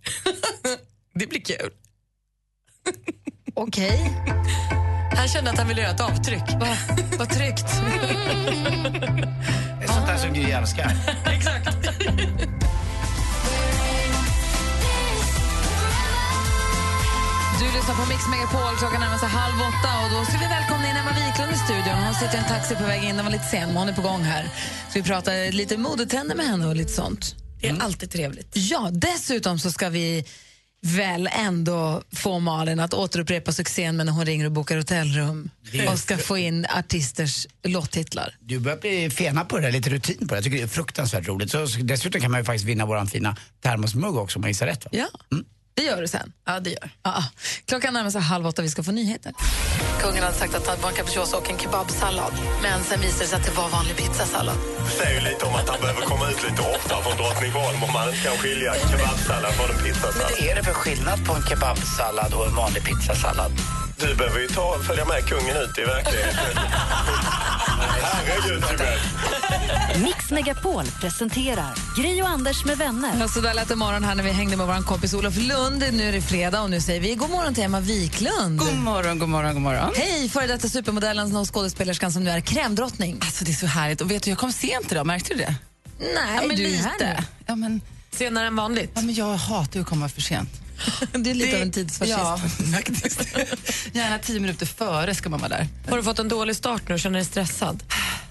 det 1.15 1.27
blir 1.27 1.41
kul. 1.41 1.69
Okej. 3.53 4.11
Han 5.17 5.27
kände 5.27 5.51
att 5.51 5.57
han 5.57 5.67
ville 5.67 5.81
göra 5.81 5.91
ett 5.91 6.01
avtryck. 6.01 6.43
Va, 6.59 6.77
vad 7.19 7.29
tryggt. 7.29 7.65
Det 9.79 9.83
är 9.83 9.87
sånt 9.93 10.07
där 10.07 10.17
som 10.17 10.33
Gry 10.33 10.51
älskar. 10.51 10.91
Exakt. 11.25 11.67
Du 17.59 17.65
lyssnar 17.65 17.95
på 17.95 18.09
Mix 18.09 18.21
Megapol, 18.29 18.75
klockan 18.77 19.01
närmar 19.01 19.17
sig 19.17 19.29
halv 19.29 19.55
åtta 19.71 19.91
och 20.03 20.09
då 20.11 20.25
ska 20.25 20.37
vi 20.37 20.47
välkomna 20.47 20.89
in 20.89 20.95
Emma 20.95 21.11
Wiklund 21.11 21.51
i 21.53 21.57
studion. 21.57 21.97
Hon 22.05 22.13
sitter 22.13 22.35
i 22.35 22.37
en 22.37 22.45
taxi 22.45 22.75
på 22.75 22.83
väg 22.83 23.03
in, 23.03 23.15
den 23.15 23.25
var 23.25 23.31
lite 23.31 23.43
sen 23.43 23.67
men 23.67 23.77
hon 23.77 23.89
är 23.89 23.93
på 23.93 24.01
gång 24.01 24.21
här. 24.21 24.43
Så 24.89 24.93
vi 24.99 25.03
pratar 25.03 25.51
lite 25.51 25.77
modetrender 25.77 26.35
med 26.35 26.45
henne 26.45 26.65
och 26.67 26.75
lite 26.75 26.91
sånt. 26.91 27.35
Det 27.61 27.67
är 27.67 27.81
alltid 27.81 28.11
trevligt. 28.11 28.51
Ja, 28.53 28.89
dessutom 28.91 29.59
så 29.59 29.71
ska 29.71 29.89
vi 29.89 30.25
väl 30.81 31.29
ändå 31.31 32.01
få 32.13 32.39
Malin 32.39 32.79
att 32.79 32.93
återupprepa 32.93 33.51
succén 33.51 33.97
med 33.97 34.05
när 34.05 34.13
hon 34.13 34.25
ringer 34.25 34.45
och 34.45 34.51
bokar 34.51 34.77
hotellrum 34.77 35.49
och 35.91 35.99
ska 35.99 36.17
få 36.17 36.37
in 36.37 36.65
artisters 36.65 37.47
låttitlar. 37.63 38.35
Du 38.39 38.59
börjar 38.59 38.77
bli 38.77 39.09
fena 39.09 39.45
på 39.45 39.57
det, 39.57 39.61
där, 39.61 39.71
lite 39.71 39.89
rutin 39.89 40.17
på 40.17 40.25
det. 40.25 40.35
Jag 40.35 40.43
tycker 40.43 40.57
det 40.57 40.63
är 40.63 40.67
fruktansvärt 40.67 41.27
roligt. 41.27 41.51
Så, 41.51 41.65
dessutom 41.81 42.21
kan 42.21 42.31
man 42.31 42.39
ju 42.39 42.45
faktiskt 42.45 42.65
vinna 42.65 42.85
våran 42.85 43.07
fina 43.07 43.35
termosmugg 43.61 44.17
också 44.17 44.39
om 44.39 44.41
man 44.41 44.49
gissar 44.49 44.65
rätt. 44.65 44.85
Va? 44.85 44.91
Ja, 44.93 45.07
det 45.77 45.83
gör 45.83 46.01
du 46.01 46.07
sen. 46.07 46.33
Ja, 46.45 46.59
det 46.59 46.69
gör. 46.69 46.89
Ja, 47.03 47.23
klockan 47.65 47.93
närmar 47.93 48.09
sig 48.09 48.21
halv 48.21 48.47
åtta, 48.47 48.61
vi 48.61 48.69
ska 48.69 48.83
få 48.83 48.91
nyheter. 48.91 49.33
Kungen 50.01 50.23
hade 50.23 50.35
sagt 50.35 50.55
att 50.55 50.65
det 50.65 50.81
var 50.81 50.89
en 50.89 50.95
capricciosa 50.95 51.37
och 51.37 51.49
en 51.51 51.57
kebabsallad. 51.57 52.33
Men 52.63 52.83
sen 52.83 53.01
visade 53.01 53.23
det 53.23 53.27
sig 53.27 53.39
att 53.39 53.45
det 53.45 53.51
var 53.51 53.69
vanlig 53.69 53.95
pizzasallad. 53.95 54.57
Det 54.85 55.03
säger 55.03 55.21
ju 55.21 55.27
lite 55.29 55.45
om 55.45 55.55
att 55.55 55.69
han 55.69 55.79
behöver 55.81 56.01
komma 56.01 56.29
ut 56.31 56.43
lite 56.49 56.61
oftare 56.61 57.03
från 57.03 57.17
Drottningholm 57.17 57.83
om 57.83 57.93
man 57.93 58.09
inte 58.09 58.21
kan 58.27 58.37
skilja 58.37 58.73
kebabsallad 58.91 59.53
från 59.53 59.69
en 59.77 59.83
pizzasallad. 59.83 60.31
Vad 60.31 60.49
är 60.49 60.55
det 60.55 60.63
för 60.63 60.73
skillnad 60.73 61.25
på 61.27 61.33
en 61.33 61.43
kebabsallad 61.49 62.33
och 62.33 62.45
en 62.47 62.55
vanlig 62.55 62.83
pizzasallad? 62.83 63.51
Du 63.99 64.15
behöver 64.15 64.39
ju 64.39 64.47
ta, 64.47 64.79
följa 64.87 65.05
med 65.05 65.27
kungen 65.27 65.57
ut 65.57 65.77
i 65.77 65.83
verkligheten. 65.83 66.53
Mix 70.03 70.31
Megapol 70.31 70.85
presenterar 71.01 71.73
Gry 71.97 72.21
och 72.21 72.29
Anders 72.29 72.65
med 72.65 72.77
vänner. 72.77 73.11
Ja, 73.19 73.27
så 73.27 73.41
där 73.41 73.53
lät 73.53 73.67
det 73.67 73.75
morgon 73.75 74.03
här 74.03 74.15
när 74.15 74.23
vi 74.23 74.31
hängde 74.31 74.57
med 74.57 74.67
vår 74.67 74.81
kompis 74.83 75.13
Olof 75.13 75.35
Lund. 75.37 75.83
Nu 75.93 76.03
är 76.09 76.11
det 76.11 76.21
fredag 76.21 76.61
och 76.61 76.69
nu 76.69 76.81
säger 76.81 77.01
vi 77.01 77.15
god 77.15 77.29
morgon 77.29 77.53
till 77.53 77.63
Emma 77.63 77.79
Wiklund. 77.79 78.59
God 78.59 78.73
morgon, 78.75 79.19
god 79.19 79.29
morgon, 79.29 79.53
god 79.53 79.61
morgon. 79.63 79.91
Hej, 79.95 80.29
före 80.29 80.47
detta 80.47 80.69
supermodellen 80.69 81.35
och 81.35 81.53
skådespelerskan 81.53 82.11
som 82.11 82.23
nu 82.23 82.29
är 82.29 82.41
krämdrottning. 82.41 83.17
Alltså 83.21 83.45
det 83.45 83.51
är 83.51 83.55
så 83.55 83.67
härligt. 83.67 84.01
Och 84.01 84.11
vet 84.11 84.23
du, 84.23 84.29
jag 84.31 84.37
kom 84.39 84.51
sent 84.51 84.91
idag, 84.91 85.05
märkte 85.05 85.33
du 85.33 85.37
det? 85.39 85.55
Nej, 85.99 86.35
ja, 86.35 86.41
men 86.47 86.55
du 86.57 86.63
är 86.65 86.69
lite. 86.69 86.83
här 86.83 87.15
nu. 87.17 87.23
Ja, 87.45 87.55
men, 87.55 87.81
Senare 88.11 88.47
än 88.47 88.55
vanligt. 88.55 88.91
ja, 88.95 89.01
men 89.01 89.15
jag 89.15 89.35
hatar 89.37 89.79
att 89.79 89.85
komma 89.85 90.09
för 90.09 90.21
sent. 90.21 90.49
Du 91.13 91.29
är 91.29 91.33
lite 91.33 91.51
Det- 91.51 91.55
av 91.55 91.61
en 91.61 91.71
tidsfascist. 91.71 92.17
Ja, 92.19 92.39
faktiskt. 92.75 93.21
Gärna 93.91 94.19
tio 94.19 94.39
minuter 94.39 94.65
före 94.65 95.15
ska 95.15 95.29
man 95.29 95.39
vara 95.39 95.49
där. 95.49 95.67
Har 95.89 95.97
du 95.97 96.03
fått 96.03 96.19
en 96.19 96.27
dålig 96.29 96.55
start 96.55 96.89
nu 96.89 96.99
känner 96.99 97.17
dig 97.19 97.25
stressad? 97.25 97.83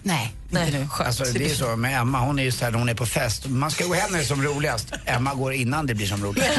Nej, 0.07 0.33
Nej, 0.51 0.67
inte 0.67 0.79
nu. 0.79 0.89
skönt. 0.89 1.07
Alltså, 1.07 1.25
det 1.39 1.51
är 1.51 1.55
så 1.55 1.77
med 1.77 2.01
Emma, 2.01 2.21
hon 2.21 2.39
är 2.39 2.43
ju 2.43 2.53
så 2.53 2.65
här 2.65 2.73
när 2.73 2.79
hon 2.79 2.89
är 2.89 2.95
på 2.95 3.07
fest. 3.07 3.47
Man 3.49 3.71
ska 3.71 3.87
gå 3.87 3.95
hem 3.95 4.11
när 4.11 4.19
det 4.19 4.25
är 4.25 4.29
som 4.29 4.43
roligast. 4.43 4.93
Emma 5.05 5.35
går 5.35 5.53
innan 5.53 5.87
det 5.87 5.95
blir 5.95 6.07
som 6.07 6.25
roligast. 6.25 6.51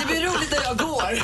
Det 0.00 0.06
blir 0.06 0.20
roligt 0.22 0.50
när 0.50 0.62
jag 0.64 0.78
går. 0.78 1.22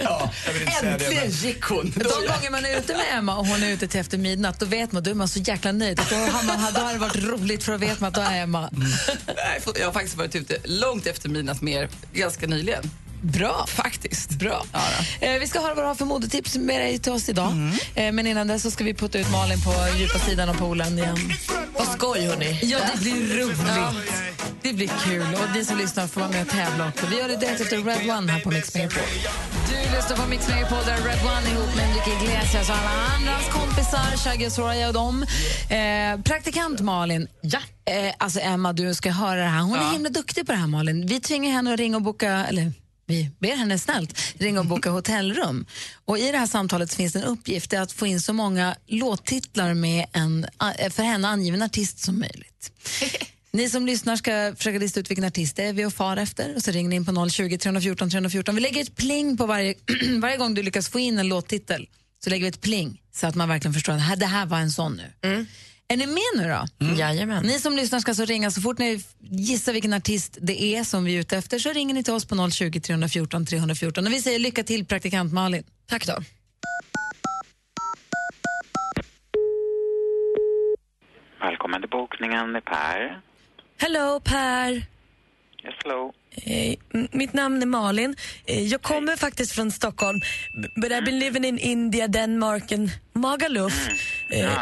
Ja, 0.00 0.30
jag 0.46 0.52
vill 0.52 0.62
inte 0.62 0.72
säga 0.74 0.98
det, 0.98 1.04
Äntligen 1.04 1.22
men- 1.22 1.30
gick 1.30 1.62
hon. 1.64 1.92
De 1.96 2.02
gånger 2.04 2.50
man 2.50 2.64
är 2.64 2.78
ute 2.78 2.92
med 2.92 3.04
Emma 3.18 3.36
och 3.38 3.46
hon 3.46 3.62
är 3.62 3.68
ute 3.70 3.88
till 3.88 4.00
efter 4.00 4.18
midnatt, 4.18 4.60
då 4.60 4.66
vet 4.66 4.92
man, 4.92 5.02
då 5.02 5.10
är 5.10 5.14
man 5.14 5.28
så 5.28 5.38
jäkla 5.38 5.72
nöjd. 5.72 6.00
Då 6.10 6.16
har, 6.16 6.42
man, 6.42 6.72
då 6.74 6.80
har 6.80 6.92
det 6.92 6.98
varit 6.98 7.16
roligt 7.16 7.64
för 7.64 7.72
att 7.72 7.80
veta 7.80 8.06
att 8.06 8.14
då 8.14 8.20
är 8.20 8.42
Emma. 8.42 8.70
Nej, 9.36 9.60
för- 9.60 9.72
Jag 9.78 9.86
har 9.86 9.92
faktiskt 9.92 10.16
varit 10.16 10.34
ute 10.36 10.56
långt 10.64 11.06
efter 11.06 11.28
midnatt 11.28 11.62
med 11.62 11.74
er 11.82 11.88
ganska 12.12 12.46
nyligen. 12.46 12.90
Bra. 13.24 13.66
Faktiskt. 13.66 14.30
Bra. 14.30 14.64
Eh, 15.20 15.32
vi 15.40 15.46
ska 15.46 15.60
höra 15.60 15.74
vad 15.74 15.84
du 15.84 15.88
har 15.88 15.94
för 15.94 16.04
modetips 16.04 16.56
med 16.56 16.80
dig 16.80 16.98
till 16.98 17.12
oss 17.12 17.28
idag. 17.28 17.52
Eh, 17.94 18.12
men 18.12 18.26
innan 18.26 18.46
dess 18.46 18.62
så 18.62 18.70
ska 18.70 18.84
vi 18.84 18.94
putta 18.94 19.18
ut 19.18 19.30
Malin 19.30 19.60
på 19.60 19.74
djupa 19.98 20.18
sidan 20.18 20.48
av 20.48 20.54
poolen 20.54 20.98
igen. 20.98 21.16
Vad 21.78 21.88
skoj, 21.88 22.20
hörni. 22.20 22.60
Ja, 22.62 22.78
det 22.94 23.00
blir 23.00 23.42
roligt. 23.42 23.58
Det 24.62 24.72
blir 24.72 24.90
kul. 25.04 25.26
Och 25.34 25.54
ni 25.54 25.64
som 25.64 25.78
lyssnar 25.78 26.06
får 26.06 26.20
vara 26.20 26.30
med 26.30 26.42
och 26.42 26.48
tävla 26.48 26.88
också. 26.88 27.06
Vi 27.06 27.18
gör 27.18 27.28
det 27.28 27.36
direkt 27.36 27.60
efter 27.60 27.76
Red 27.76 28.10
One 28.10 28.32
här 28.32 28.40
på 28.40 28.50
Mix 28.50 28.74
Megapol. 28.74 29.02
Du 29.68 29.96
lyssnar 29.96 30.16
på 30.16 30.28
Mix 30.28 30.48
Megapol 30.48 30.78
där 30.86 30.96
Red 30.96 31.18
One 31.22 31.50
ihop 31.50 31.76
med 31.76 31.84
Enrique 31.88 32.24
Iglesias 32.24 32.68
och 32.70 32.76
alla 32.76 32.90
andras 33.16 33.48
kompisar, 33.52 34.16
Shaggy 34.16 34.46
och 34.46 34.52
Soraya 34.52 34.88
och 34.88 34.94
dem. 34.94 35.26
Eh, 35.70 36.22
praktikant 36.22 36.80
Malin. 36.80 37.28
Ja. 37.40 37.58
Eh, 37.86 38.14
alltså 38.18 38.40
Emma, 38.40 38.72
du 38.72 38.94
ska 38.94 39.10
höra 39.10 39.40
det 39.40 39.48
här. 39.48 39.62
Hon 39.62 39.78
är 39.78 39.92
himla 39.92 40.08
duktig 40.08 40.46
på 40.46 40.52
det 40.52 40.58
här 40.58 40.66
Malin. 40.66 41.06
Vi 41.06 41.20
tvingar 41.20 41.52
henne 41.52 41.72
att 41.72 41.80
ringa 41.80 41.96
och 41.96 42.02
boka, 42.02 42.46
eller 42.48 42.72
vi 43.06 43.30
ber 43.38 43.56
henne 43.56 43.78
snällt 43.78 44.18
ringa 44.38 44.60
och 44.60 44.66
boka 44.66 44.90
hotellrum. 44.90 45.66
Och 46.04 46.18
I 46.18 46.32
det 46.32 46.38
här 46.38 46.46
samtalet 46.46 46.94
finns 46.94 47.16
en 47.16 47.22
uppgift 47.22 47.72
att 47.72 47.92
få 47.92 48.06
in 48.06 48.20
så 48.20 48.32
många 48.32 48.76
låttitlar 48.86 49.74
med 49.74 50.06
en 50.12 50.46
eh, 50.78 50.90
för 50.90 51.02
henne 51.02 51.28
angiven 51.28 51.62
artist 51.62 51.98
som 51.98 52.18
möjligt. 52.18 52.72
Ni 53.52 53.68
som 53.68 53.86
lyssnar 53.86 54.16
ska 54.16 54.54
försöka 54.56 54.78
lista 54.78 55.00
ut 55.00 55.10
vilken 55.10 55.24
artist 55.24 55.56
det 55.56 55.64
är 55.64 55.72
vi 55.72 55.84
och 55.84 55.92
far 55.92 56.16
efter 56.16 56.56
och 56.56 56.62
så 56.62 56.70
ringer 56.70 56.90
ni 56.90 56.96
in 56.96 57.04
på 57.04 57.28
020 57.30 57.58
314 57.58 58.10
314. 58.10 58.54
Vi 58.54 58.60
lägger 58.60 58.80
ett 58.80 58.96
pling 58.96 59.36
på 59.36 59.46
varje, 59.46 59.74
varje 60.20 60.36
gång 60.36 60.54
du 60.54 60.62
lyckas 60.62 60.88
få 60.88 60.98
in 60.98 61.18
en 61.18 61.28
låttitel. 61.28 61.88
Så 62.24 62.30
lägger 62.30 62.42
vi 62.42 62.48
ett 62.48 62.60
pling 62.60 63.00
så 63.14 63.26
att 63.26 63.34
man 63.34 63.48
verkligen 63.48 63.74
förstår 63.74 63.92
att 63.92 63.98
det 63.98 64.02
här, 64.02 64.16
det 64.16 64.26
här 64.26 64.46
var 64.46 64.58
en 64.58 64.70
sån 64.70 64.96
nu. 64.96 65.30
Är 65.88 65.96
ni 65.96 66.06
med 66.06 66.42
nu 66.44 66.48
då? 66.48 66.84
Mm. 66.86 66.98
Jajamän. 66.98 67.42
Ni 67.44 67.58
som 67.58 67.76
lyssnar 67.76 67.98
ska 67.98 68.14
så 68.14 68.24
ringa 68.24 68.50
så 68.50 68.60
fort 68.60 68.78
ni 68.78 69.00
gissar 69.18 69.72
vilken 69.72 69.92
artist 69.92 70.38
det 70.40 70.62
är 70.62 70.84
som 70.84 71.04
vi 71.04 71.16
är 71.16 71.20
ute 71.20 71.36
efter 71.36 71.58
så 71.58 71.72
ringer 71.72 71.94
ni 71.94 72.04
till 72.04 72.12
oss 72.12 72.24
på 72.24 72.50
020 72.50 72.80
314 72.80 73.46
314. 73.46 74.06
Och 74.06 74.12
vi 74.12 74.22
säger 74.22 74.38
lycka 74.38 74.62
till 74.62 74.86
praktikant 74.86 75.32
Malin. 75.32 75.64
Tack 75.86 76.06
då. 76.06 76.16
Välkommen 81.40 81.80
till 81.80 81.90
bokningen 81.90 82.52
med 82.52 82.64
Per. 82.64 83.20
Hello, 83.78 84.20
Per. 84.20 84.72
Yes, 84.72 85.74
hello. 85.84 86.12
Eh, 86.36 86.74
mitt 87.12 87.32
namn 87.32 87.62
är 87.62 87.66
Malin. 87.66 88.16
Eh, 88.46 88.62
jag 88.66 88.82
kommer 88.82 89.16
faktiskt 89.16 89.52
från 89.52 89.70
Stockholm. 89.70 90.20
But 90.76 90.92
I've 90.92 91.04
been 91.04 91.18
living 91.18 91.44
in 91.44 91.58
India, 91.58 92.08
Denmark 92.08 92.72
and 92.72 92.90
Magaluf 93.12 93.88
eh, 94.30 94.44
eh, 94.44 94.52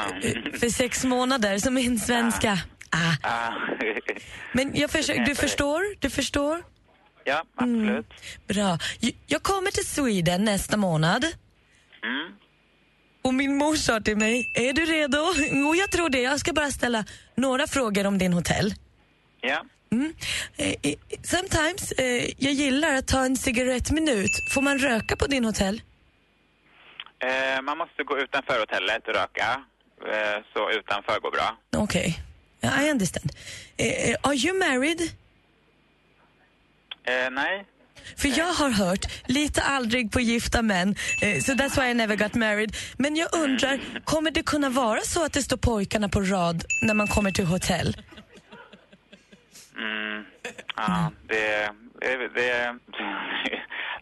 för 0.61 0.69
sex 0.71 1.05
månader, 1.05 1.59
som 1.59 1.75
min 1.75 2.01
svenska. 2.01 2.59
Ah. 2.91 3.29
Ah, 3.29 3.53
Men 4.53 4.71
jag 4.75 4.91
försöker, 4.91 5.25
du 5.25 5.35
förstår? 5.35 6.01
Du 6.01 6.11
förstår? 6.11 6.63
ja, 7.25 7.45
absolut. 7.57 8.07
Bra. 8.49 8.79
Jag- 9.01 9.13
Jag 9.27 9.43
kommer 9.43 9.71
till 9.71 9.87
Sweden 9.87 10.45
nästa 10.45 10.77
månad. 10.77 11.25
Mm. 11.25 12.33
Och 13.25 13.35
min 13.35 13.57
mor 13.57 13.77
sa 13.77 14.01
till 14.01 14.17
mig, 14.17 14.51
är 14.55 14.73
du 14.73 14.85
redo? 14.85 15.19
Jo, 15.53 15.75
jag 15.75 15.91
tror 15.91 16.09
det. 16.11 16.21
Jag 16.21 16.41
ska 16.41 16.53
bara 16.53 16.71
ställa 16.71 17.05
några 17.37 17.67
frågor 17.67 18.07
om 18.07 18.19
din 18.19 18.33
hotell. 18.33 18.75
Ja. 19.41 19.65
Mm. 19.93 20.15
Eh, 20.57 20.75
eh, 20.83 20.95
sometimes, 21.23 21.93
eh, 21.93 22.31
jag 22.39 22.53
gillar 22.53 22.95
att 22.95 23.07
ta 23.07 23.25
en 23.25 23.37
cigarettminut. 23.37 24.31
Får 24.55 24.63
man 24.63 24.79
röka 24.79 25.17
på 25.17 25.27
din 25.27 25.45
hotell? 25.45 25.83
Eh, 27.25 27.63
man 27.63 27.79
måste 27.79 28.05
gå 28.05 28.19
utanför 28.19 28.61
hotellet 28.61 29.09
och 29.09 29.15
röka. 29.15 29.61
Eh, 30.13 30.43
så 30.53 30.71
utanför 30.71 31.21
går 31.21 31.31
bra. 31.31 31.59
Okej, 31.77 32.19
okay. 32.63 32.87
I 32.87 32.91
understand. 32.91 33.31
Are 34.23 34.35
you 34.35 34.59
married? 34.59 35.01
Nej. 37.31 37.67
För 38.17 38.39
jag 38.39 38.53
har 38.53 38.71
hört, 38.71 39.07
lite 39.27 39.63
aldrig 39.63 40.13
på 40.13 40.21
gifta 40.21 40.63
män, 40.63 40.95
so 41.21 41.53
that's 41.53 41.81
why 41.81 41.91
I 41.91 41.95
never 41.95 42.17
got 42.17 42.35
married. 42.35 42.77
Men 42.97 43.17
jag 43.17 43.29
undrar, 43.35 43.81
kommer 44.05 44.31
det 44.31 44.43
kunna 44.43 44.69
vara 44.69 45.01
så 45.01 45.25
att 45.25 45.33
det 45.33 45.43
står 45.43 45.57
pojkarna 45.57 46.09
på 46.09 46.21
rad 46.21 46.65
när 46.83 46.95
man 46.95 47.09
kommer 47.09 47.31
till 47.31 47.47
hotell? 47.47 47.97
Mm. 49.79 50.25
Ja, 50.77 51.13
det... 51.29 51.71
det, 52.01 52.29
det 52.29 52.65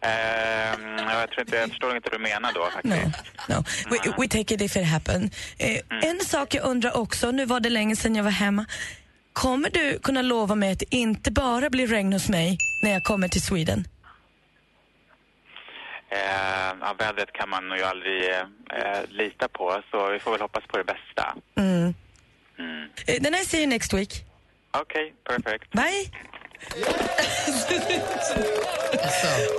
eh, 0.01 0.79
jag, 1.19 1.29
tror 1.29 1.39
inte, 1.41 1.55
jag 1.55 1.69
förstår 1.69 1.95
inte 1.95 2.09
vad 2.11 2.19
du 2.19 2.23
menar 2.23 2.51
då 2.53 2.65
faktiskt. 2.69 3.23
No, 3.49 3.63
we, 3.89 3.97
we 4.17 4.27
take 4.27 4.53
it 4.55 4.61
if 4.61 4.75
it 4.77 4.87
happen. 4.87 5.29
Eh, 5.59 6.09
En 6.09 6.19
sak 6.19 6.53
jag 6.55 6.65
undrar 6.65 6.97
också, 6.97 7.31
nu 7.31 7.45
var 7.45 7.59
det 7.59 7.69
länge 7.69 7.95
sedan 7.95 8.15
jag 8.15 8.23
var 8.23 8.31
hemma. 8.31 8.65
Kommer 9.33 9.69
du 9.69 9.99
kunna 9.99 10.21
lova 10.21 10.55
mig 10.55 10.71
att 10.71 10.79
det 10.79 10.95
inte 10.95 11.31
bara 11.31 11.69
blir 11.69 11.87
regn 11.87 12.13
hos 12.13 12.29
mig 12.29 12.57
när 12.83 12.91
jag 12.91 13.03
kommer 13.03 13.27
till 13.27 13.41
Sweden? 13.41 13.87
Eh, 16.11 16.75
ja, 16.81 16.95
vädret 16.99 17.31
kan 17.33 17.49
man 17.49 17.63
ju 17.77 17.83
aldrig 17.83 18.29
eh, 18.29 18.43
lita 19.09 19.47
på, 19.47 19.81
så 19.91 20.09
vi 20.11 20.19
får 20.19 20.31
väl 20.31 20.41
hoppas 20.41 20.63
på 20.67 20.77
det 20.77 20.83
bästa. 20.83 21.35
Mm. 21.57 21.93
Mm. 22.59 22.89
Eh, 23.07 23.21
Then 23.23 23.33
I 23.35 23.37
see 23.45 23.57
you 23.57 23.67
next 23.67 23.93
week. 23.93 24.25
Okej, 24.73 25.13
perfect. 25.23 25.71
Bye! 25.71 26.11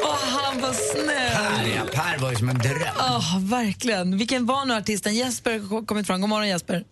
Åh, 0.05 0.19
han 0.25 0.61
var 0.61 0.73
snäll! 0.73 1.31
Per, 1.33 1.77
ja, 1.77 1.83
per 1.93 2.19
var 2.23 2.31
ju 2.31 2.37
som 2.37 2.49
en 2.49 2.59
dröm. 2.59 2.97
Oh, 2.99 3.39
verkligen. 3.51 4.19
Vilken 4.19 4.47
var 4.47 4.65
nu 4.65 4.75
artisten? 4.75 5.15
Jesper 5.15 5.59
har 5.59 5.87
kommit 5.87 6.07
fram. 6.07 6.21
God 6.21 6.31
morgon 6.31 6.49
Jesper. 6.49 6.85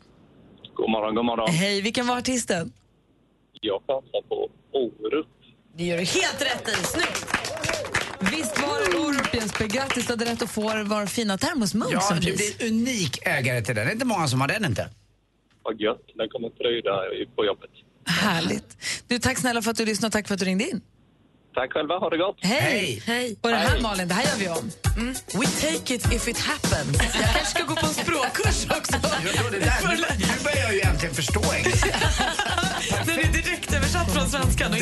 God 0.74 0.90
morgon, 0.90 1.14
god 1.14 1.24
morgon. 1.24 1.50
Hej, 1.50 1.80
vilken 1.80 2.06
var 2.06 2.18
artisten? 2.18 2.72
Jag 3.60 3.80
chansar 3.86 4.22
på 4.28 4.48
Orup. 4.72 5.26
Det 5.76 5.84
gör 5.84 5.96
du 5.98 6.04
helt 6.04 6.42
rätt 6.42 6.68
i. 6.68 6.72
Snyggt! 6.84 7.26
Visst 8.20 8.62
var 8.62 8.90
det 8.92 8.98
Orup 8.98 9.34
Jesper. 9.34 9.66
Grattis, 9.66 10.06
du 10.06 10.12
hade 10.12 10.24
rätt 10.24 10.42
att 10.42 10.50
få 10.50 10.62
vår 10.62 11.06
fina 11.06 11.38
termosmugg 11.38 11.92
Ja, 11.92 12.00
som 12.00 12.16
du 12.20 12.26
pris. 12.36 12.58
blir 12.58 12.68
unik 12.70 13.18
ägare 13.26 13.62
till 13.62 13.74
den. 13.74 13.84
Det 13.86 13.90
är 13.90 13.94
inte 13.94 14.06
många 14.06 14.28
som 14.28 14.40
har 14.40 14.48
den 14.48 14.64
inte. 14.64 14.88
Vad 15.62 15.80
gött. 15.80 16.02
Den 16.16 16.28
kommer 16.28 16.48
pryda 16.48 16.90
på 17.36 17.44
jobbet. 17.44 17.70
Härligt. 18.10 18.76
Du, 19.06 19.18
tack 19.18 19.38
snälla 19.38 19.62
för 19.62 19.70
att 19.70 19.76
du 19.76 19.84
lyssnade 19.84 20.06
och 20.06 20.12
tack 20.12 20.28
för 20.28 20.34
att 20.34 20.40
du 20.40 20.46
ringde 20.46 20.68
in. 20.68 20.80
Tack 21.54 21.72
själva, 21.72 21.94
ha 21.98 22.10
det 22.10 22.16
gott. 22.16 22.36
Hej! 22.40 23.02
Hej. 23.06 23.36
Och 23.42 23.50
det 23.50 23.56
här 23.56 23.68
Hej. 23.68 23.82
Malin, 23.82 24.08
det 24.08 24.14
här 24.14 24.22
gör 24.22 24.38
vi 24.38 24.48
om. 24.48 24.70
Mm. 24.96 25.14
We 25.40 25.46
take 25.46 25.94
it 25.94 26.12
if 26.12 26.28
it 26.28 26.38
happens. 26.38 26.98
Jag 26.98 27.24
kanske 27.24 27.44
ska 27.44 27.62
gå 27.62 27.74
på 27.76 27.86
en 27.86 27.92
språkkurs 27.92 28.66
också. 28.78 28.96
Jag 29.24 29.34
tror 29.34 29.50
det 29.50 29.58
där, 29.58 29.88
nu, 29.88 29.96
nu 30.18 30.44
börjar 30.44 30.64
jag 30.66 30.74
ju 30.74 30.80
äntligen 30.80 31.14
förstå 31.14 31.42
engelska. 31.54 31.88
Den 33.06 33.18
är 33.18 33.32
direkt 33.32 33.72
översatt 33.74 34.12
från 34.12 34.28
svenskan. 34.28 34.74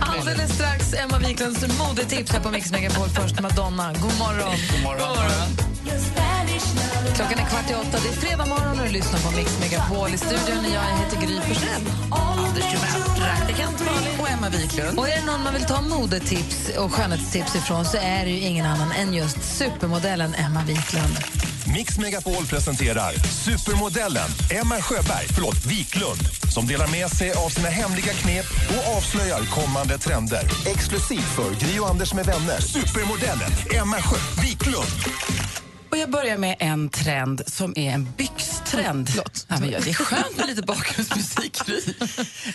Alldeles 0.00 0.54
strax 0.54 0.94
Emma 0.94 1.18
Wiklunds 1.18 1.78
modetips 1.78 2.32
här 2.32 2.40
på 2.40 2.50
Mix 2.50 2.72
Megapol. 2.72 3.08
Först 3.08 3.40
Madonna. 3.40 3.92
God 3.92 4.18
morgon. 4.18 4.56
God 4.72 4.82
morgon. 4.82 5.68
Klockan 7.16 7.38
är 7.38 7.46
kvart 7.50 7.70
i 7.70 7.74
åtta. 7.74 7.98
Det 8.02 8.08
är 8.08 8.12
fredag 8.12 8.46
morgon 8.46 8.80
och 8.80 8.86
du 8.86 8.92
lyssnar 8.92 9.20
på 9.20 9.36
Mix 9.36 9.60
Megapol. 9.60 10.08
I 10.14 10.18
studion 10.18 10.64
är 10.64 10.74
jag, 10.74 10.84
jag 10.90 10.96
heter 10.98 11.16
Gry 11.26 11.40
Forssell. 11.40 11.82
Anders 12.10 12.64
Timell. 12.72 13.02
Praktikant 13.20 13.80
Malin. 13.80 14.20
Och 14.20 14.28
Emma 14.28 14.48
Wiklund. 14.48 14.98
Och 14.98 15.08
är 15.08 15.16
det 15.20 15.26
någon 15.26 15.42
man 15.42 15.54
vill 15.54 15.64
ta 15.68 15.80
modetips 15.80 16.70
och 16.78 16.92
skönhetstips 16.92 17.56
ifrån 17.56 17.84
så 17.84 17.96
är 17.96 18.24
det 18.24 18.30
ju 18.30 18.40
ingen 18.40 18.66
annan 18.66 18.92
än 18.92 19.14
just 19.14 19.58
supermodellen 19.58 20.34
Emma 20.34 20.62
Wiklund. 20.66 21.16
Mix 21.74 21.98
Megapol 21.98 22.46
presenterar 22.46 23.12
supermodellen 23.44 24.28
Emma 24.50 24.74
Sjöberg, 24.74 25.26
förlåt, 25.34 25.66
Wiklund 25.66 26.20
som 26.54 26.66
delar 26.66 26.88
med 26.88 27.10
sig 27.10 27.32
av 27.32 27.48
sina 27.48 27.68
hemliga 27.68 28.12
knep 28.12 28.46
och 28.70 28.96
avslöjar 28.96 29.40
kommande 29.44 29.98
trender. 29.98 30.42
Exklusivt 30.66 31.32
för 31.36 31.66
Gri 31.66 31.78
och 31.80 31.90
Anders 31.90 32.14
med 32.14 32.26
vänner. 32.26 32.60
Supermodellen 32.60 33.50
Emma 33.80 33.96
Sjö 33.96 34.42
Wiklund. 34.42 35.67
Och 35.90 35.96
jag 35.96 36.10
börjar 36.10 36.38
med 36.38 36.56
en 36.58 36.88
trend 36.88 37.42
som 37.46 37.72
är 37.76 37.90
en 37.90 38.12
byxtrend. 38.16 39.10
Ja, 39.16 39.24
men 39.48 39.70
det 39.70 39.76
är 39.76 39.94
skönt 39.94 40.36
med 40.36 40.46
lite 40.46 40.62
bakgrundsmusik. 40.62 41.58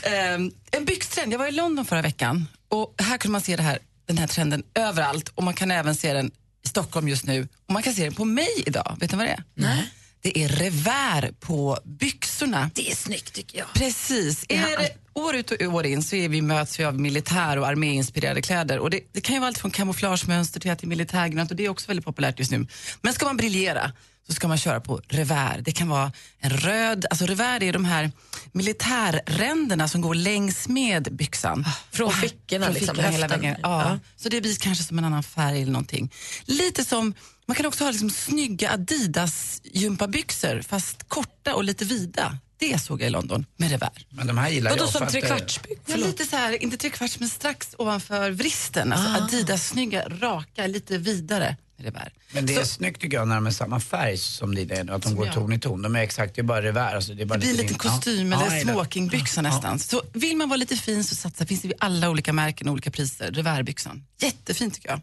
Ehm, 0.03 0.51
en 0.71 0.85
byxtrend. 0.85 1.33
Jag 1.33 1.39
var 1.39 1.47
i 1.47 1.51
London 1.51 1.85
förra 1.85 2.01
veckan 2.01 2.47
och 2.69 2.95
här 2.97 3.17
kunde 3.17 3.31
man 3.31 3.41
se 3.41 3.61
här, 3.61 3.79
den 4.05 4.17
här 4.17 4.27
trenden 4.27 4.63
överallt 4.75 5.29
och 5.29 5.43
man 5.43 5.53
kan 5.53 5.71
även 5.71 5.95
se 5.95 6.13
den 6.13 6.31
i 6.65 6.67
Stockholm 6.67 7.07
just 7.07 7.25
nu 7.25 7.47
och 7.67 7.73
man 7.73 7.83
kan 7.83 7.93
se 7.93 8.03
den 8.03 8.13
på 8.13 8.25
mig 8.25 8.63
idag. 8.65 8.97
Vet 8.99 9.11
ni 9.11 9.17
vad 9.17 9.27
det 9.27 9.31
är? 9.31 9.43
Nej. 9.55 9.91
Det 10.23 10.43
är 10.43 10.47
revär 10.49 11.31
på 11.39 11.79
byxorna. 11.85 12.71
Det 12.73 12.91
är 12.91 12.95
snyggt 12.95 13.33
tycker 13.33 13.57
jag. 13.57 13.67
Precis. 13.73 14.45
Är 14.49 14.77
det, 14.77 14.89
år 15.13 15.35
ut 15.35 15.51
och 15.51 15.61
år 15.61 15.85
in 15.85 16.03
så 16.03 16.15
är 16.15 16.29
vi, 16.29 16.41
möts 16.41 16.79
vi 16.79 16.83
av 16.83 16.99
militär 16.99 17.57
och 17.57 17.67
arméinspirerade 17.67 18.41
kläder. 18.41 18.79
Och 18.79 18.89
det, 18.89 18.99
det 19.11 19.21
kan 19.21 19.33
ju 19.35 19.39
vara 19.39 19.47
allt 19.47 19.57
från 19.57 19.71
kamouflagemönster 19.71 20.59
till 20.59 20.71
att 20.71 20.79
det 20.79 20.85
är 20.85 20.87
militärgrönt 20.87 21.51
och 21.51 21.57
det 21.57 21.65
är 21.65 21.69
också 21.69 21.87
väldigt 21.87 22.05
populärt 22.05 22.39
just 22.39 22.51
nu. 22.51 22.67
Men 23.01 23.13
ska 23.13 23.25
man 23.25 23.37
briljera, 23.37 23.91
så 24.27 24.33
ska 24.33 24.47
man 24.47 24.57
köra 24.57 24.79
på 24.81 25.01
revär. 25.07 25.61
Det 25.65 25.71
kan 25.71 25.89
vara 25.89 26.11
en 26.39 26.49
röd, 26.49 27.05
alltså 27.09 27.25
revär 27.25 27.63
är 27.63 27.73
de 27.73 27.85
här 27.85 28.11
militärränderna 28.51 29.87
som 29.87 30.01
går 30.01 30.15
längs 30.15 30.67
med 30.67 31.07
byxan. 31.15 31.65
Från 31.91 32.07
Och- 32.07 32.13
fickorna, 32.15 32.65
från 32.65 32.73
liksom, 32.73 32.95
fickorna 32.95 33.09
hela 33.11 33.23
höften. 33.25 33.41
vägen. 33.41 33.57
Ja. 33.63 33.81
Ja. 33.89 33.99
Så 34.15 34.29
det 34.29 34.41
blir 34.41 34.55
kanske 34.55 34.83
som 34.83 34.97
en 34.97 35.05
annan 35.05 35.23
färg 35.23 35.61
eller 35.61 35.71
någonting. 35.71 36.11
Lite 36.45 36.85
som, 36.85 37.13
man 37.45 37.55
kan 37.55 37.65
också 37.65 37.83
ha 37.83 37.91
liksom 37.91 38.09
snygga 38.09 38.71
Adidas 38.71 39.61
gympabyxor 39.63 40.61
fast 40.61 41.03
korta 41.09 41.55
och 41.55 41.63
lite 41.63 41.85
vida. 41.85 42.37
Det 42.57 42.81
såg 42.81 43.01
jag 43.01 43.07
i 43.07 43.09
London 43.09 43.45
med 43.57 43.71
revär. 43.71 44.05
Men 44.09 44.27
de 44.27 44.37
här 44.37 44.49
gillar 44.49 44.71
Vadå 44.71 44.83
jag. 44.83 44.89
som 44.89 45.07
trekvartsbyxor? 45.07 45.79
Ja, 45.85 45.95
lite 45.95 46.25
så 46.25 46.35
här, 46.35 46.63
inte 46.63 46.77
trekvarts 46.77 47.19
men 47.19 47.29
strax 47.29 47.75
ovanför 47.77 48.31
vristen. 48.31 48.93
Alltså 48.93 49.09
Ah. 49.09 49.15
Adidas 49.25 49.67
snygga, 49.67 50.09
raka, 50.09 50.67
lite 50.67 50.97
vidare 50.97 51.57
med 51.77 51.85
revär. 51.85 52.13
Men 52.31 52.45
det 52.45 52.53
är 52.55 52.59
Så- 52.59 52.65
snyggt 52.65 53.01
tycker 53.01 53.17
jag 53.17 53.27
när 53.27 53.35
de 53.35 53.47
är 53.47 53.51
samma 53.51 53.79
färg 53.79 54.17
som 54.17 54.55
dina 54.55 54.75
är 54.75 54.83
nu, 54.83 54.91
att 54.93 55.01
de 55.01 55.15
går 55.15 55.25
jag. 55.25 55.33
ton 55.35 55.53
i 55.53 55.59
ton. 55.59 55.81
De 55.81 55.95
är 55.95 55.99
exakt, 55.99 56.35
det 56.35 56.41
är 56.41 56.43
bara 56.43 56.61
revär. 56.61 56.95
Alltså, 56.95 57.13
det 57.13 57.21
är 57.21 57.25
bara 57.25 57.33
Det 57.33 57.39
blir 57.39 57.49
en 57.49 57.55
lite 57.57 57.63
liten 57.73 57.77
din- 57.83 57.91
kostym 57.91 58.33
eller 58.33 58.57
gillar. 58.57 58.73
smokingbyxa 58.73 59.41
nästan. 59.41 59.79
Så 59.79 60.01
vill 60.13 60.37
man 60.37 60.49
vara 60.49 60.57
lite 60.57 60.75
fin 60.75 61.03
så 61.03 61.15
satsa, 61.15 61.45
finns 61.45 61.61
det 61.61 61.73
alla 61.79 62.09
olika 62.09 62.33
märken 62.33 62.67
och 62.67 62.73
olika 62.73 62.91
priser. 62.91 63.31
Revärbyxan. 63.31 64.03
Jättefint 64.21 64.73
tycker 64.73 64.89
jag. 64.89 65.01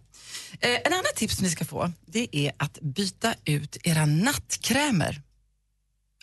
Eh, 0.61 0.71
en 0.85 0.93
annan 0.93 1.05
tips 1.17 1.37
som 1.37 1.45
ni 1.45 1.51
ska 1.51 1.65
få, 1.65 1.93
det 2.07 2.37
är 2.37 2.53
att 2.57 2.79
byta 2.81 3.35
ut 3.45 3.77
era 3.85 4.07
nattkrämer. 4.07 5.23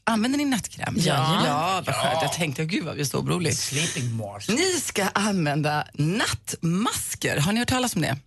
Använder 0.04 0.38
ni 0.38 0.46
nattkräm? 0.46 0.96
Ja. 0.98 1.44
Ja, 1.46 1.84
vad 1.86 1.96
skönt. 1.96 2.22
Jag 2.22 2.34
tänkte, 2.34 2.66
gud 2.66 2.86
vad 2.86 2.96
vi 2.96 3.02
är 3.02 3.06
så 3.06 3.20
oroliga. 3.20 3.54
Sleeping 3.54 4.16
mask. 4.16 4.50
Ni 4.50 4.80
ska 4.82 5.04
använda 5.08 5.88
nattmasker. 5.94 7.38
Har 7.38 7.54
ni 7.54 7.60
hört 7.60 7.70
talas 7.70 7.96
om 7.96 8.02
det? 8.02 8.18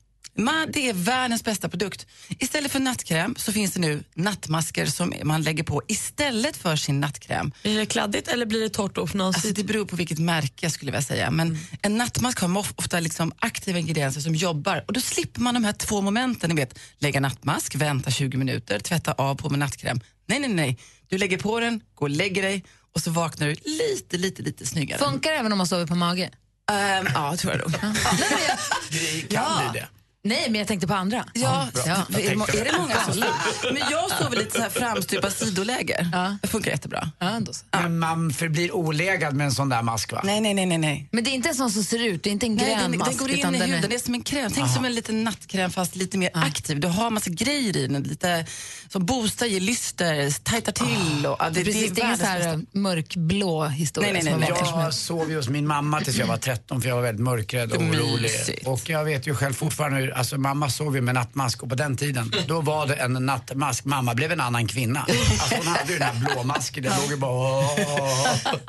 Ma, 0.45 0.67
det 0.73 0.89
är 0.89 0.93
världens 0.93 1.45
bästa 1.45 1.69
produkt. 1.69 2.07
Istället 2.39 2.73
för 2.73 2.81
nattkräm 2.81 3.35
så 3.39 3.53
finns 3.53 3.73
det 3.73 3.81
nu 3.81 4.05
nattmasker 4.15 4.87
som 4.87 5.13
man 5.25 5.43
lägger 5.43 5.63
på 5.65 5.83
istället 5.89 6.57
för 6.57 6.77
sin 6.77 7.01
nattkräm. 7.01 7.53
Blir 7.63 7.79
det 7.79 7.87
kladdigt 7.87 8.29
eller 8.29 8.47
blir 8.47 8.61
det 8.61 8.69
torrt 8.69 8.99
och? 8.99 9.15
Alltså, 9.21 9.49
det 9.49 9.65
beror 9.65 9.85
på 9.85 9.97
vilket 9.97 10.19
märke 10.19 10.71
skulle 10.71 10.93
jag 10.93 11.05
säga. 11.05 11.31
Men 11.31 11.59
en 11.83 11.97
nattmask 11.97 12.41
har 12.41 12.57
of- 12.59 12.73
ofta 12.77 13.01
liksom 13.01 13.33
aktiva 13.39 13.79
ingredienser 13.79 14.21
som 14.21 14.35
jobbar 14.35 14.85
och 14.87 14.93
då 14.93 15.01
slipper 15.01 15.41
man 15.41 15.55
de 15.55 15.65
här 15.65 15.73
två 15.73 16.01
momenten. 16.01 16.51
Ni 16.51 16.57
vet, 16.57 16.79
lägga 16.99 17.21
nattmask, 17.21 17.75
vänta 17.75 18.11
20 18.11 18.37
minuter, 18.37 18.79
tvätta 18.81 19.13
av 19.13 19.35
på 19.35 19.51
med 19.51 19.59
nattkräm. 19.59 20.01
Nej, 20.27 20.39
nej, 20.39 20.49
nej. 20.51 20.79
Du 21.09 21.19
lägger 21.19 21.39
på 21.39 21.61
den, 21.61 21.81
går 21.95 22.07
och 22.07 22.11
lägger 22.11 22.43
dig 22.43 22.65
och 22.95 23.01
så 23.01 23.11
vaknar 23.11 23.47
du 23.47 23.55
lite, 23.65 24.17
lite, 24.17 24.43
lite 24.43 24.67
snyggare. 24.67 24.99
Funkar 24.99 25.31
det 25.33 25.37
även 25.37 25.53
om 25.53 25.59
man 25.59 25.67
sover 25.67 25.87
på 25.87 25.95
mage? 25.95 26.31
Ehm, 26.71 27.07
ja, 27.15 27.37
tror 27.37 27.53
jag 27.53 27.61
nog. 27.61 27.81
Kan 29.31 29.73
bli 29.73 29.81
det? 29.81 29.89
Nej, 30.23 30.47
men 30.51 30.59
jag 30.59 30.69
tänkte 30.69 30.87
på 30.87 30.95
andra. 30.95 31.25
Ja, 31.35 31.69
ja. 31.87 31.93
är, 31.93 32.05
det, 32.09 32.27
är 32.27 32.31
det 32.65 32.79
många 32.79 32.95
som 33.05 33.25
Men 33.75 33.83
jag 33.91 34.11
sover 34.11 34.37
lite 34.37 34.57
så 34.57 34.63
här 34.63 34.71
framstupa 34.71 35.31
sidoläge. 35.31 36.09
Det 36.43 36.49
funkar 36.49 36.71
jättebra. 36.71 37.11
Ja, 37.19 37.39
då 37.41 37.53
så. 37.53 37.65
Men 37.71 37.99
man 37.99 38.33
förblir 38.33 38.75
olägad 38.75 39.35
med 39.35 39.45
en 39.45 39.53
sån 39.53 39.69
där 39.69 39.83
mask 39.83 40.13
va? 40.13 40.21
Nej, 40.25 40.41
nej, 40.41 40.55
nej, 40.55 40.67
nej. 40.67 40.79
nej. 40.79 41.09
Men 41.13 41.25
det 41.25 41.31
är 41.31 41.33
inte 41.33 41.49
en 41.49 41.55
sån 41.55 41.71
som 41.71 41.85
ser 41.85 42.05
ut, 42.05 42.23
det 42.23 42.31
är 42.31 42.33
inte 42.33 42.47
en 42.47 42.55
Nej, 42.55 42.65
grön 42.67 42.91
den, 42.91 42.99
mask. 42.99 43.11
den 43.11 43.19
går 43.19 43.31
in 43.31 43.39
utan 43.39 43.55
i 43.55 43.59
den 43.59 43.69
är- 43.71 43.75
huden, 43.75 43.91
det 43.91 43.97
är 43.97 44.01
som 44.01 44.15
en 44.15 44.23
kräm. 44.23 44.53
Tänk 44.55 44.71
som 44.75 44.85
en 44.85 44.95
liten 44.95 45.25
nattkräm 45.25 45.71
fast 45.71 45.97
lite 45.97 46.19
mer 46.19 46.31
aktiv. 46.35 46.81
Du 46.81 46.89
har 46.89 47.11
massa 47.11 47.31
grejer 47.31 47.77
i 47.77 47.87
den, 47.87 48.03
lite 48.03 48.47
som 48.89 49.07
boostar, 49.07 49.47
ger 49.47 49.61
lyster, 49.61 50.43
tajtar 50.45 50.73
till. 50.73 51.27
Och, 51.27 51.37
ja, 51.39 51.51
Det 51.51 51.61
är 51.61 51.65
precis, 51.65 51.91
det 51.93 52.01
är 52.01 52.05
ingen 52.05 52.19
så 52.19 52.25
här 52.25 52.39
bästa. 52.57 52.79
mörkblå 52.79 53.65
historia. 53.67 54.13
Nej, 54.13 54.23
nej, 54.23 54.35
nej, 54.39 54.51
nej. 54.51 54.61
Jag 54.83 54.95
sov 54.95 55.31
ju 55.31 55.37
hos 55.37 55.49
min 55.49 55.67
mamma 55.67 56.01
tills 56.01 56.17
jag 56.17 56.27
var 56.27 56.37
13 56.37 56.83
för 56.83 56.89
jag 56.89 56.97
var 56.97 57.03
väldigt 57.03 57.25
mörkrädd 57.25 57.73
och 57.73 57.83
orolig. 57.83 58.31
Och 58.65 58.89
jag 58.91 59.05
vet 59.05 59.27
ju 59.27 59.35
själv 59.35 59.53
fortfarande 59.55 60.10
hur, 60.11 60.19
alltså 60.19 60.39
mamma 60.39 60.71
sov 60.71 60.97
ju 60.97 61.01
med 61.01 61.15
nattmask 61.15 61.63
och 61.63 61.69
på 61.69 61.75
den 61.75 61.97
tiden, 61.97 62.33
då 62.47 62.61
var 62.61 62.87
det 62.87 62.95
en 62.95 63.13
nattmask. 63.13 63.85
Mamma 63.85 64.15
blev 64.15 64.33
en 64.33 64.41
annan 64.41 64.67
kvinna. 64.67 65.01
Alltså 65.01 65.55
hon 65.57 65.67
hade 65.67 65.93
ju 65.93 65.99
den 65.99 66.17
här 66.17 66.35
blå 66.35 66.43
masken, 66.43 66.83
det 66.83 66.97
låg 67.03 67.11
ju 67.11 67.17
bara 67.17 67.31
åh. 67.31 67.77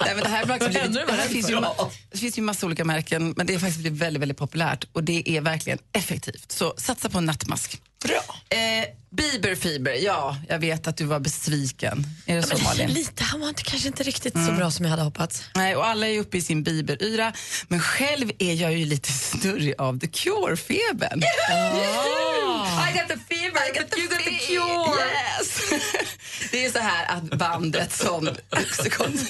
Nej, 0.05 0.15
men 0.15 0.23
det 0.23 0.29
här, 0.29 0.45
faktiskt 0.45 0.71
blivit, 0.71 0.93
det, 0.93 1.13
här 1.13 1.27
finns 1.27 1.49
ju, 1.49 1.61
det 2.11 2.17
finns 2.17 2.37
ju 2.37 2.41
massa 2.41 2.65
olika 2.65 2.85
märken 2.85 3.33
men 3.37 3.47
det 3.47 3.53
har 3.53 3.59
faktiskt 3.59 3.79
blivit 3.79 4.01
väldigt, 4.01 4.21
väldigt 4.21 4.37
populärt 4.37 4.85
och 4.91 5.03
det 5.03 5.29
är 5.29 5.41
verkligen 5.41 5.79
effektivt. 5.93 6.51
Så 6.51 6.73
satsa 6.77 7.09
på 7.09 7.17
en 7.17 7.25
nattmask. 7.25 7.81
Bra. 8.03 8.35
Eh, 8.49 8.85
Bieberfiber, 9.15 9.93
ja, 9.93 10.37
jag 10.49 10.59
vet 10.59 10.87
att 10.87 10.97
du 10.97 11.05
var 11.05 11.19
besviken. 11.19 12.05
Är 12.25 12.35
det 12.35 12.43
så 12.43 12.63
Malin? 12.63 12.93
Lite, 12.93 13.23
han 13.23 13.39
var 13.39 13.49
inte, 13.49 13.63
kanske 13.63 13.87
inte 13.87 14.03
riktigt 14.03 14.33
så 14.33 14.51
bra 14.51 14.71
som 14.71 14.85
jag 14.85 14.89
hade 14.89 15.03
hoppats. 15.03 15.43
Nej, 15.55 15.75
och 15.75 15.87
alla 15.87 16.07
är 16.07 16.19
uppe 16.19 16.37
i 16.37 16.41
sin 16.41 16.63
Bieberyra. 16.63 17.33
Men 17.67 17.79
själv 17.79 18.31
är 18.39 18.53
jag 18.53 18.73
ju 18.73 18.85
lite 18.85 19.11
snurrig 19.11 19.75
av 19.77 19.99
The 19.99 20.07
Cure-febern. 20.07 21.21
I 22.89 22.93
got 22.93 23.07
the 23.07 23.35
fever, 23.35 23.59
I 23.69 23.79
got 23.79 23.91
the, 23.91 23.99
you 23.99 24.09
got 24.09 24.23
the 24.23 24.31
cure. 24.31 25.01
Yes! 25.39 25.61
Det 26.51 26.65
är 26.65 26.71
så 26.71 26.79
här 26.79 27.17
att 27.17 27.23
bandet 27.23 27.93
som... 27.93 28.29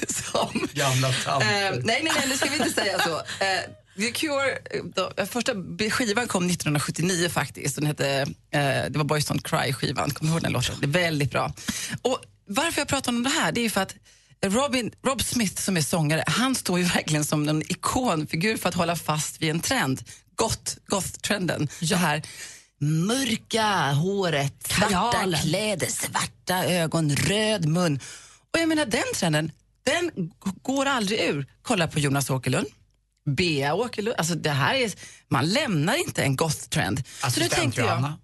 som 0.08 0.68
Gamla 0.74 1.10
eh, 1.10 1.16
tanter. 1.26 1.72
nej, 1.72 2.02
nej, 2.04 2.12
nej, 2.16 2.26
nu 2.28 2.38
ska 2.38 2.50
vi 2.50 2.58
inte 2.58 2.82
säga 2.82 3.00
så. 3.00 3.16
Eh, 3.16 3.81
The 3.98 4.12
Cure, 4.12 4.58
då, 4.96 5.26
första 5.26 5.54
skivan 5.92 6.28
kom 6.28 6.46
1979 6.46 7.30
faktiskt. 7.30 7.76
Den 7.76 7.86
hette, 7.86 8.08
eh, 8.52 8.62
det 8.90 8.94
var 8.96 9.04
Boys 9.04 9.30
Don't 9.30 9.42
Cry-skivan. 9.42 10.12
Kommer 10.12 10.32
du 10.32 10.34
ihåg 10.34 10.42
den 10.44 10.52
låten? 10.52 10.76
Det 10.80 10.86
är 10.86 11.04
väldigt 11.04 11.32
bra. 11.32 11.54
Och 12.02 12.20
varför 12.48 12.82
jag 12.82 12.88
pratar 12.88 13.12
om 13.12 13.24
det 13.24 13.30
här, 13.30 13.52
det 13.52 13.66
är 13.66 13.70
för 13.70 13.82
att 13.82 13.96
Robin, 14.46 14.92
Rob 15.06 15.22
Smith 15.22 15.62
som 15.62 15.78
är 15.78 15.82
sångare, 15.82 16.24
han 16.28 16.56
står 16.56 16.80
ju 16.80 16.86
verkligen 16.86 17.26
som 17.26 17.50
en 17.50 17.62
ikonfigur 17.72 18.58
för 18.58 18.70
att 18.70 18.76
hålla 18.76 18.96
fast 18.96 19.42
vid 19.42 19.50
en 19.50 19.60
trend. 19.60 20.04
Goth, 20.36 20.76
goth-trenden. 20.88 21.68
Det 21.80 21.96
här 21.96 22.22
mörka 22.80 23.92
håret, 23.92 24.68
svarta 24.68 25.12
Kajalen. 25.12 25.42
kläder, 25.42 25.88
svarta 25.88 26.66
ögon, 26.66 27.16
röd 27.16 27.66
mun. 27.66 28.00
Och 28.54 28.60
jag 28.60 28.70
menar 28.70 28.86
den 28.86 29.04
trenden, 29.16 29.52
den 29.84 30.32
går 30.62 30.86
aldrig 30.86 31.20
ur. 31.20 31.46
Kolla 31.62 31.88
på 31.88 32.00
Jonas 32.00 32.30
Åkerlund. 32.30 32.68
Bea 33.30 33.74
Åkerlund. 33.74 34.16
Alltså 34.18 34.36
det 34.36 34.50
här 34.50 34.76
är, 34.76 34.92
man 35.30 35.50
lämnar 35.50 35.96
inte 35.96 36.24
en 36.24 36.38
goth-trend. 36.38 37.04
Assistent 37.22 37.52
tänkte 37.52 37.82
jag, 37.82 37.88
Johanna. 37.90 38.18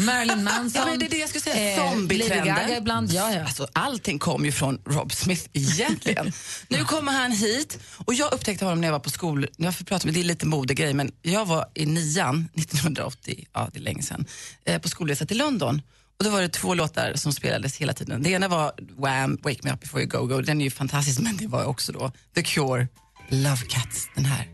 Marilyn 0.00 0.44
Manson. 0.44 0.82
Ja, 0.82 0.86
men 0.86 0.98
det 0.98 1.06
är 1.06 1.10
det 1.10 1.16
jag 1.18 1.28
skulle 1.28 1.42
säga. 1.42 1.72
eh, 1.84 1.90
Zombie-trenden. 1.92 2.46
Lady 2.46 2.60
Gaga 2.62 2.76
ibland. 2.78 3.12
Ja, 3.12 3.32
ja. 3.34 3.40
Alltså, 3.44 3.66
allting 3.72 4.18
kom 4.18 4.44
ju 4.44 4.52
från 4.52 4.78
Rob 4.86 5.12
Smith 5.12 5.48
egentligen. 5.52 6.32
nu 6.68 6.84
kommer 6.84 7.12
han 7.12 7.32
hit 7.32 7.78
och 8.04 8.14
jag 8.14 8.32
upptäckte 8.32 8.64
honom 8.64 8.80
när 8.80 8.88
jag 8.88 8.92
var 8.92 9.00
på 9.00 9.10
skol... 9.10 9.46
Jag 9.56 9.76
får 9.76 9.84
prata 9.84 10.06
med, 10.06 10.14
det 10.14 10.20
är 10.20 10.24
lite 10.24 10.46
modegrej 10.46 10.94
men 10.94 11.12
jag 11.22 11.46
var 11.46 11.66
i 11.74 11.86
nian 11.86 12.48
1980, 12.54 13.46
ja 13.52 13.68
det 13.72 13.78
är 13.78 13.82
länge 13.82 14.02
sedan, 14.02 14.26
eh, 14.64 14.78
på 14.80 14.88
skolresa 14.88 15.26
till 15.26 15.38
London. 15.38 15.82
Och 16.18 16.24
då 16.24 16.30
var 16.30 16.42
det 16.42 16.48
två 16.48 16.74
låtar 16.74 17.12
som 17.14 17.32
spelades 17.32 17.76
hela 17.76 17.92
tiden. 17.92 18.22
Det 18.22 18.30
ena 18.30 18.48
var 18.48 18.72
Wham! 18.98 19.38
Wake 19.42 19.58
Me 19.62 19.72
Up 19.72 19.80
Before 19.80 20.02
You 20.02 20.10
Go 20.10 20.26
Go. 20.26 20.40
Den 20.40 20.60
är 20.60 20.64
ju 20.64 20.70
fantastisk 20.70 21.20
men 21.20 21.36
det 21.36 21.46
var 21.46 21.64
också 21.64 21.92
då 21.92 22.12
The 22.34 22.42
Cure, 22.42 22.88
Love 23.32 23.62
Cats, 23.68 24.08
den 24.14 24.24
här. 24.24 24.48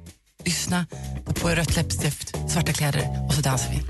Lyssna 0.44 0.86
på 1.40 1.48
rött 1.48 1.76
läppstift, 1.76 2.36
svarta 2.48 2.72
kläder 2.72 3.26
och 3.28 3.34
så 3.34 3.40
dansar 3.40 3.70
vi. 3.70 3.80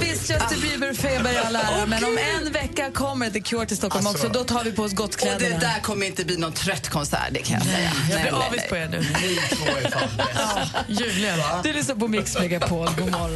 Visst, 0.00 0.30
Justin 0.30 0.60
Bieber-feber 0.60 1.32
i 1.32 1.36
all 1.38 1.56
ära, 1.56 1.86
men 1.86 2.04
om 2.04 2.18
en 2.18 2.52
vecka 2.52 2.90
kommer 2.90 3.30
The 3.30 3.40
Cure 3.40 3.66
till 3.66 3.76
Stockholm 3.76 4.06
Alltså. 4.06 4.26
också. 4.26 4.38
Då 4.38 4.44
tar 4.44 4.64
vi 4.64 4.72
på 4.72 4.82
oss 4.82 4.92
Och 4.92 4.96
det 4.96 5.02
gottkläderna. 5.02 5.58
där 5.58 5.80
kommer 5.82 6.06
inte 6.06 6.24
bli 6.24 6.36
någon 6.36 6.52
trött 6.52 6.88
konsert, 6.88 7.28
det 7.30 7.38
kan 7.42 7.54
jag 7.58 7.66
säga. 7.66 7.90
Jag 8.10 8.20
blir 8.22 8.46
avis 8.46 8.68
på 8.68 8.76
er 8.76 8.88
nu. 8.88 8.98
Ni 9.00 9.38
två 9.56 9.64
är 9.66 9.90
fan 9.90 10.08
bäst. 10.16 11.00
Julian. 11.00 11.38
Du 11.62 11.72
lyssnar 11.72 11.94
på 11.94 12.08
Mix 12.08 12.38
Megapol. 12.38 12.88
God 12.98 13.10
morgon. 13.12 13.34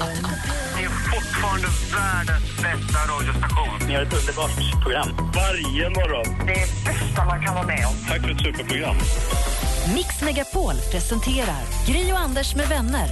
Ni 0.77 0.83
är 0.85 0.89
fortfarande 0.89 1.69
världens 1.95 2.45
bästa 2.57 2.99
radiostation. 3.13 3.89
Ni 3.89 3.95
har 3.95 4.03
ett 4.03 4.13
underbart 4.13 4.83
program. 4.83 5.33
Varje 5.35 5.91
morgon. 5.91 6.47
Det 6.47 6.53
är 6.53 6.67
bästa 6.85 7.25
man 7.25 7.43
kan 7.45 7.55
vara 7.55 7.67
med 7.67 7.87
om. 7.87 7.95
Tack 8.09 8.21
för 8.23 8.31
ett 8.31 8.41
superprogram. 8.41 8.97
Mix 9.95 10.21
Megapol 10.21 10.75
presenterar 10.93 11.63
Gri 11.87 12.13
och 12.13 12.19
Anders 12.19 12.55
med 12.55 12.69
vänner. 12.69 13.09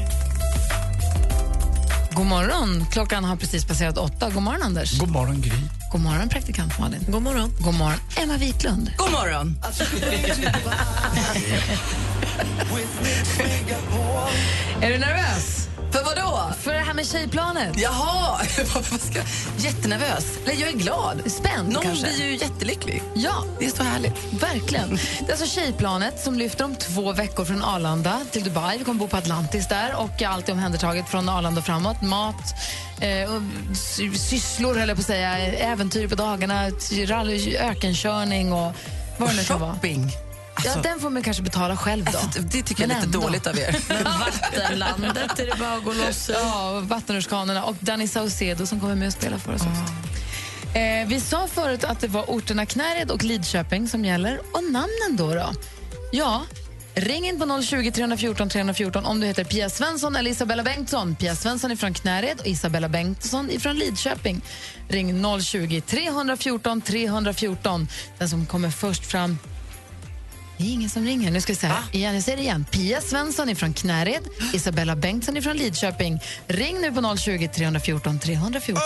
God 2.15 2.27
morgon. 2.27 2.85
Klockan 2.91 3.25
har 3.25 3.37
precis 3.37 3.65
passerat 3.65 3.99
åtta. 3.99 4.31
God 4.31 4.43
morgon, 4.43 4.63
Anders. 4.63 4.99
God 4.99 5.11
morgon, 5.11 5.41
Gry. 5.41 5.53
God 5.93 6.01
morgon, 6.01 6.29
praktikant 6.29 6.79
Malin. 6.79 7.05
God 7.09 7.23
morgon. 7.23 7.53
God 7.59 7.75
morgon, 7.75 7.99
Emma 8.17 8.37
Wiklund. 8.37 8.91
God 8.97 9.11
morgon. 9.11 9.59
Är 14.81 14.91
du 14.91 14.99
nervös? 14.99 15.69
För 15.93 16.05
vad 16.05 16.17
då? 16.17 16.53
För 16.61 16.73
det 16.73 16.79
här 16.79 16.95
med 16.95 17.07
tjejplanet. 17.07 17.79
Jaha, 17.81 18.41
jättenervös. 19.59 20.25
Eller 20.45 20.61
jag 20.61 20.69
är 20.69 20.77
glad. 20.77 21.23
Spänd 21.27 21.73
Någon 21.73 21.83
kanske? 21.83 22.07
blir 22.07 22.25
ju 22.27 22.37
jättelycklig. 22.37 23.03
Ja, 23.15 23.45
Det 23.59 23.67
är 23.67 23.71
så 23.71 23.83
härligt. 23.83 24.33
verkligen. 24.43 24.91
Det 25.21 25.27
är 25.27 25.31
alltså 25.31 25.47
tjejplanet 25.47 26.21
som 26.21 26.35
lyfter 26.39 26.65
om 26.65 26.77
två 26.77 27.13
veckor 27.13 27.45
från 27.45 27.65
Arlanda 27.65 28.21
till 28.31 28.45
Dubai. 28.45 28.79
Vi 28.79 28.85
kommer 28.85 28.99
bo 28.99 29.09
på 29.09 29.17
Atlantis 29.17 29.69
där 29.69 29.95
och 29.97 30.23
allt 30.23 30.49
är 30.49 30.53
omhändertaget 30.53 31.09
från 31.09 31.29
Arlanda 31.29 31.63
framåt. 31.63 32.03
Mat, 32.03 32.55
eh, 33.01 33.35
och 33.35 33.43
sy- 33.77 34.15
sysslor 34.15 34.75
höll 34.75 34.89
jag 34.89 34.97
på 34.97 35.01
att 35.01 35.07
säga, 35.07 35.37
äventyr 35.47 36.09
på 36.09 36.15
dagarna, 36.15 36.69
rally, 37.07 37.57
ökenkörning 37.57 38.53
och 38.53 38.73
vad 39.19 39.29
det 39.29 39.37
nu 39.37 39.45
kan 39.45 39.61
vara. 39.61 39.73
Shopping. 39.73 40.11
Ja, 40.65 40.75
den 40.83 41.01
får 41.01 41.11
man 41.11 41.23
kanske 41.23 41.43
betala 41.43 41.77
själv 41.77 42.05
då. 42.05 42.19
Alltså, 42.19 42.43
det 42.43 42.63
tycker 42.63 42.83
jag 42.83 42.89
Men 42.89 42.97
är 42.97 43.01
lite 43.01 43.07
ändå. 43.19 43.21
dåligt 43.21 43.47
av 43.47 43.59
er. 43.59 43.77
Men 43.89 44.05
vattenlandet 44.05 45.39
är 45.39 45.47
det 45.47 45.57
bara 45.59 45.73
att 45.75 45.85
gå 45.85 45.93
loss 45.93 46.29
i. 46.29 46.33
Ja, 46.33 46.81
vattenrutschkanorna 46.85 47.65
och 47.65 47.77
Danny 47.81 48.09
Saucedo 48.09 48.67
som 48.67 48.81
kommer 48.81 48.95
med 48.95 49.07
och 49.07 49.13
spela 49.13 49.39
för 49.39 49.55
oss 49.55 49.63
också. 49.63 49.95
Eh, 50.79 51.09
vi 51.09 51.21
sa 51.21 51.47
förut 51.47 51.85
att 51.85 52.01
det 52.01 52.09
var 52.09 52.25
orterna 52.31 52.67
Knäred 52.67 53.11
och 53.11 53.25
Lidköping 53.25 53.89
som 53.89 54.05
gäller. 54.05 54.41
Och 54.53 54.65
namnen 54.65 55.17
då? 55.17 55.35
då? 55.35 55.53
Ja, 56.13 56.43
ring 56.95 57.27
in 57.29 57.39
på 57.41 57.63
020 57.63 57.91
314 57.91 58.49
314 58.49 59.05
om 59.07 59.21
du 59.21 59.27
heter 59.27 59.45
Pia 59.45 59.71
Svensson 59.71 60.17
eller 60.17 60.31
Isabella 60.31 60.63
Bengtsson. 60.63 61.15
Pia 61.17 61.37
Svensson 61.37 61.71
är 61.71 61.77
från 61.77 61.95
Knäred 61.95 62.41
och 62.41 62.47
Isabella 62.47 62.89
Bengtsson 62.89 63.51
är 63.51 63.59
från 63.59 63.77
Lidköping. 63.77 64.41
Ring 64.89 65.25
020 65.43 65.81
314 65.81 66.81
314. 66.81 67.89
Den 68.19 68.29
som 68.29 68.47
kommer 68.47 68.71
först 68.71 69.07
fram 69.07 69.39
det 70.61 70.67
är 70.67 70.73
ingen 70.73 70.91
som 70.91 71.05
ringer. 71.05 71.31
Nu 71.31 71.41
ska 71.41 71.53
vi 71.53 71.57
se 71.57 71.67
här. 71.67 71.83
Igen, 71.93 72.15
jag 72.15 72.23
säger 72.23 72.37
det 72.39 72.43
igen. 72.43 72.67
Pia 72.71 73.01
Svensson 73.01 73.49
är 73.49 73.55
från 73.55 73.73
Knäred, 73.73 74.23
Isabella 74.55 74.97
Bengtsson 74.97 75.37
är 75.37 75.41
från 75.41 75.57
Lidköping. 75.57 76.21
Ring 76.47 76.81
nu 76.81 76.93
på 76.93 77.17
020 77.17 77.49
314 77.49 78.19
314. 78.19 78.83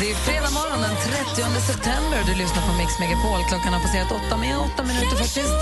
Det 0.00 0.10
är 0.10 0.14
fredag 0.14 0.50
morgon 0.50 0.80
den 0.82 0.96
30 0.96 1.60
september. 1.72 2.18
Du 2.26 2.34
lyssnar 2.42 2.62
på 2.66 2.72
Mix 2.78 2.98
Megapol. 3.00 3.40
Klockan 3.48 3.72
har 3.72 3.80
passerat 3.80 4.12
åtta 4.12 4.36
med 4.36 4.58
åtta 4.58 4.82
minuter 4.84 5.16
faktiskt. 5.16 5.54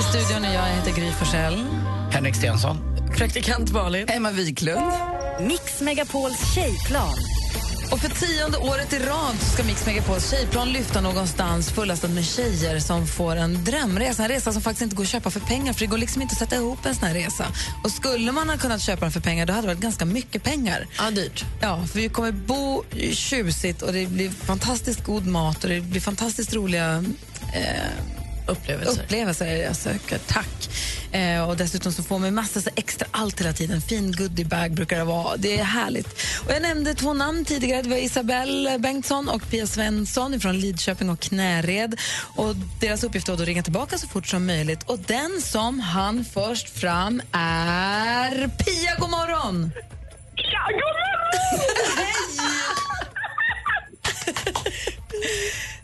I 0.00 0.02
studion 0.10 0.44
är 0.44 0.54
jag, 0.54 0.68
jag 0.68 0.74
heter 0.74 0.92
Gry 0.92 1.12
Forssell. 1.12 1.64
Henrik 2.10 2.34
Stensson. 2.34 2.76
Praktikant 3.16 3.72
Malin. 3.72 4.08
Emma 4.08 4.30
Wiklund. 4.30 4.92
Mix 5.40 5.80
Megapols 5.80 6.54
tjejplan. 6.54 7.14
Och 7.90 8.00
för 8.00 8.08
tionde 8.08 8.58
året 8.58 8.92
i 8.92 8.98
rad 8.98 9.36
ska 9.54 9.64
Mix 9.64 9.86
Megapols 9.86 10.30
tjejplan 10.30 10.72
lyfta 10.72 11.00
någonstans 11.00 11.70
fullastad 11.70 12.08
med 12.08 12.24
tjejer 12.24 12.78
som 12.78 13.06
får 13.06 13.36
en 13.36 13.64
drömresa. 13.64 14.22
En 14.22 14.28
resa 14.28 14.52
som 14.52 14.62
faktiskt 14.62 14.82
inte 14.82 14.96
går 14.96 15.02
att 15.02 15.08
köpa 15.08 15.30
för 15.30 15.40
pengar 15.40 15.72
för 15.72 15.80
det 15.80 15.86
går 15.86 15.98
liksom 15.98 16.22
inte 16.22 16.32
att 16.32 16.38
sätta 16.38 16.56
ihop 16.56 16.86
en 16.86 16.94
sån 16.94 17.08
här 17.08 17.14
resa. 17.14 17.46
Och 17.84 17.90
skulle 17.90 18.32
man 18.32 18.48
ha 18.48 18.56
kunnat 18.56 18.82
köpa 18.82 19.00
den 19.00 19.12
för 19.12 19.20
pengar 19.20 19.46
då 19.46 19.52
hade 19.52 19.62
det 19.62 19.74
varit 19.74 19.82
ganska 19.82 20.04
mycket 20.04 20.42
pengar. 20.42 20.86
Ja, 20.98 21.10
dyrt. 21.10 21.44
Ja, 21.60 21.86
för 21.86 21.98
vi 21.98 22.08
kommer 22.08 22.32
bo 22.32 22.84
tjusigt 23.12 23.82
och 23.82 23.92
det 23.92 24.06
blir 24.06 24.30
fantastiskt 24.30 25.04
god 25.04 25.26
mat 25.26 25.64
och 25.64 25.70
det 25.70 25.80
blir 25.80 26.00
fantastiskt 26.00 26.54
roliga 26.54 27.04
eh, 27.54 28.17
Upplevelser. 28.48 29.02
upplevelser. 29.02 29.46
Jag 29.46 29.76
söker, 29.76 30.18
tack. 30.26 30.70
Eh, 31.12 31.48
och 31.48 31.56
dessutom 31.56 31.92
så 31.92 32.02
får 32.02 32.18
man 32.18 32.34
massa 32.34 32.60
så 32.60 32.70
extra 32.76 33.06
allt 33.10 33.40
hela 33.40 33.52
tiden. 33.52 33.80
Fin 33.80 34.12
goodiebag 34.12 34.72
brukar 34.72 34.98
det 34.98 35.04
vara. 35.04 35.36
Det 35.36 35.58
är 35.58 35.64
härligt. 35.64 36.06
Och 36.46 36.52
jag 36.52 36.62
nämnde 36.62 36.94
två 36.94 37.14
namn 37.14 37.44
tidigare. 37.44 37.82
Det 37.82 37.88
var 37.88 37.96
Isabelle 37.96 38.78
Bengtsson 38.78 39.28
och 39.28 39.50
Pia 39.50 39.66
Svensson 39.66 40.40
från 40.40 40.60
Lidköping 40.60 41.10
och 41.10 41.20
Knäred. 41.20 42.00
Och 42.36 42.56
deras 42.80 43.04
uppgift 43.04 43.28
var 43.28 43.34
att 43.34 43.40
ringa 43.40 43.62
tillbaka 43.62 43.98
så 43.98 44.08
fort 44.08 44.26
som 44.26 44.46
möjligt. 44.46 44.82
Och 44.82 44.98
den 44.98 45.40
som 45.42 45.80
han 45.80 46.24
först 46.24 46.68
fram 46.68 47.22
är 47.32 48.48
Pia, 48.48 48.96
god 48.98 49.10
morgon! 49.10 49.72
Ja, 50.34 50.60
god 50.72 50.98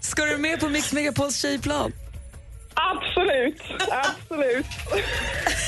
Ska 0.00 0.24
du 0.24 0.36
med 0.36 0.60
på 0.60 0.68
Mix 0.68 0.92
Megapols 0.92 1.36
tjejplan? 1.36 1.92
Absolut, 2.92 3.62
absolut. 3.90 4.66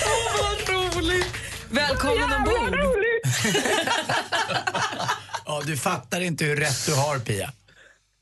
Åh, 0.05 0.37
vad 0.43 0.69
roligt! 0.69 1.35
Välkommen 1.71 2.17
Jävla 2.17 2.37
ombord! 2.37 2.75
roligt! 2.75 3.27
Ja, 5.47 5.63
du 5.67 5.77
fattar 5.77 6.21
inte 6.21 6.45
hur 6.45 6.57
rätt 6.57 6.87
du 6.87 6.95
har, 6.95 7.19
Pia. 7.19 7.53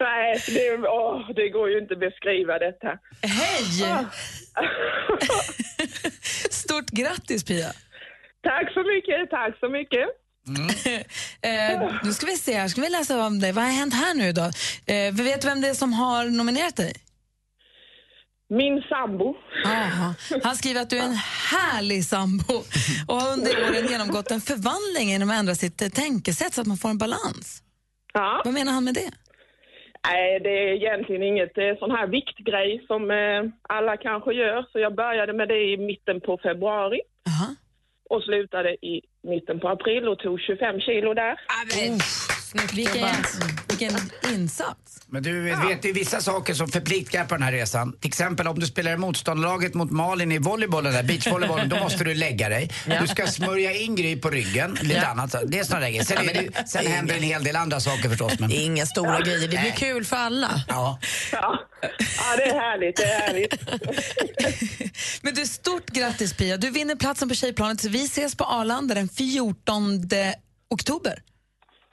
Nej, 0.01 0.43
det, 0.47 0.89
åh, 0.89 1.31
det 1.37 1.49
går 1.49 1.71
ju 1.71 1.79
inte 1.79 1.95
att 1.95 2.01
beskriva 2.01 2.59
detta. 2.59 2.99
Hej! 3.23 3.65
Stort 6.51 6.91
grattis, 6.91 7.45
Pia. 7.45 7.73
Tack 8.43 8.73
så 8.73 8.81
mycket, 8.83 9.31
tack 9.31 9.59
så 9.61 9.69
mycket. 9.69 10.05
Eh, 11.43 11.93
nu 12.03 12.13
ska 12.13 12.27
vi 12.27 12.37
se 12.37 12.53
här, 12.55 12.69
ska 12.69 12.81
vi 12.81 12.89
läsa 12.89 13.27
om 13.27 13.41
dig. 13.41 13.53
Vad 13.53 13.65
har 13.65 13.71
hänt 13.71 13.95
här 13.95 14.15
nu 14.15 14.33
då? 14.33 14.43
Eh, 14.43 15.13
vi 15.13 15.23
vet 15.23 15.45
vem 15.45 15.61
det 15.61 15.69
är 15.69 15.75
som 15.75 15.93
har 15.93 16.25
nominerat 16.25 16.77
dig? 16.77 16.93
Min 18.61 18.83
sambo. 18.89 19.29
Aha. 19.67 20.15
Han 20.43 20.57
skriver 20.57 20.81
att 20.81 20.91
du 20.91 20.99
är 20.99 21.03
en 21.13 21.21
härlig 21.53 22.05
sambo 22.05 22.55
och 23.09 23.17
har 23.21 23.33
under 23.33 23.51
åren 23.65 23.87
genomgått 23.93 24.31
en 24.31 24.41
förvandling 24.41 25.07
genom 25.13 25.31
att 25.31 25.37
ändra 25.37 25.55
sitt 25.55 25.95
tänkesätt 25.95 26.55
så 26.55 26.61
att 26.61 26.67
man 26.67 26.77
får 26.77 26.89
en 26.89 26.99
balans. 26.99 27.63
Ja. 28.13 28.43
Vad 28.45 28.55
menar 28.55 28.73
han 28.73 28.85
med 28.85 28.95
det? 28.95 29.11
Nej, 30.09 30.41
det 30.41 30.51
är 30.51 30.73
egentligen 30.75 31.23
inget 31.23 31.59
eh, 31.59 31.79
sån 31.79 31.91
här 31.91 32.07
viktgrej 32.07 32.85
som 32.87 33.11
eh, 33.11 33.43
alla 33.77 33.97
kanske 33.97 34.33
gör. 34.33 34.67
Så 34.73 34.79
jag 34.79 34.95
började 34.95 35.33
med 35.33 35.49
det 35.49 35.61
i 35.73 35.77
mitten 35.77 36.21
på 36.21 36.39
februari. 36.43 37.01
Och 38.11 38.23
slutade 38.23 38.71
i 38.87 39.03
mitten 39.23 39.61
på 39.61 39.69
april 39.69 40.09
och 40.09 40.19
tog 40.19 40.41
25 40.41 40.81
kilo 40.81 41.15
där. 41.15 41.35
Vilken, 42.75 43.09
vilken 43.69 44.11
insats. 44.35 45.01
Men 45.07 45.23
du 45.23 45.41
vet, 45.41 45.83
det 45.83 45.89
är 45.89 45.93
vissa 45.93 46.21
saker 46.21 46.55
som 46.55 46.69
förpliktar 46.69 47.25
på 47.25 47.35
den 47.35 47.43
här 47.43 47.53
resan. 47.53 47.93
Till 48.01 48.09
exempel 48.09 48.49
om 48.49 48.59
du 48.59 48.67
spelar 48.67 48.93
i 48.93 48.97
motståndarlaget 48.97 49.75
mot 49.75 49.91
Malin 49.91 50.33
i 50.33 50.39
volleybollen, 50.39 50.93
där, 50.93 51.03
beachvolleybollen, 51.03 51.69
då 51.69 51.77
måste 51.77 52.05
du 52.05 52.15
lägga 52.15 52.49
dig. 52.49 52.71
Ja. 52.87 53.01
Du 53.01 53.07
ska 53.09 53.27
smörja 53.27 53.73
in 53.73 53.97
Gry 53.97 54.17
på 54.21 54.31
ryggen, 54.31 54.79
lite 54.83 54.95
Ja. 54.95 55.07
annat. 55.07 55.35
Det 55.47 55.59
är 55.59 55.65
såna 55.65 55.81
där 55.81 55.89
grejer. 55.89 56.05
Sen, 56.05 56.29
är 56.29 56.35
det, 56.35 56.69
sen 56.69 56.87
händer 56.87 57.15
en 57.17 57.23
hel 57.23 57.45
del 57.45 57.57
andra 57.57 57.81
saker 57.81 58.09
förstås. 58.09 58.33
Men... 58.39 58.51
Det 58.51 58.57
är 58.57 58.65
inga 58.65 58.87
stora 58.87 59.21
grejer. 59.21 59.41
Det 59.41 59.49
blir 59.49 59.59
Nej. 59.59 59.75
kul 59.77 60.05
för 60.05 60.17
alla. 60.17 60.51
Ja. 60.69 60.99
Ja. 61.33 61.59
ja, 61.83 62.37
det 62.37 62.43
är 62.45 62.61
härligt, 62.61 62.97
det 62.97 63.05
är 63.05 63.21
härligt. 63.21 63.55
Men 65.23 65.35
du, 65.35 65.47
stort 65.47 65.91
grattis 65.91 66.33
Pia. 66.33 66.57
Du 66.57 66.71
vinner 66.71 66.95
platsen 66.97 67.29
på 67.29 67.35
tjejplanet 67.35 67.81
så 67.81 67.89
vi 67.89 68.05
ses 68.05 68.35
på 68.35 68.45
Arlanda 68.45 68.95
den 68.95 69.09
14 69.09 70.01
oktober. 70.71 71.19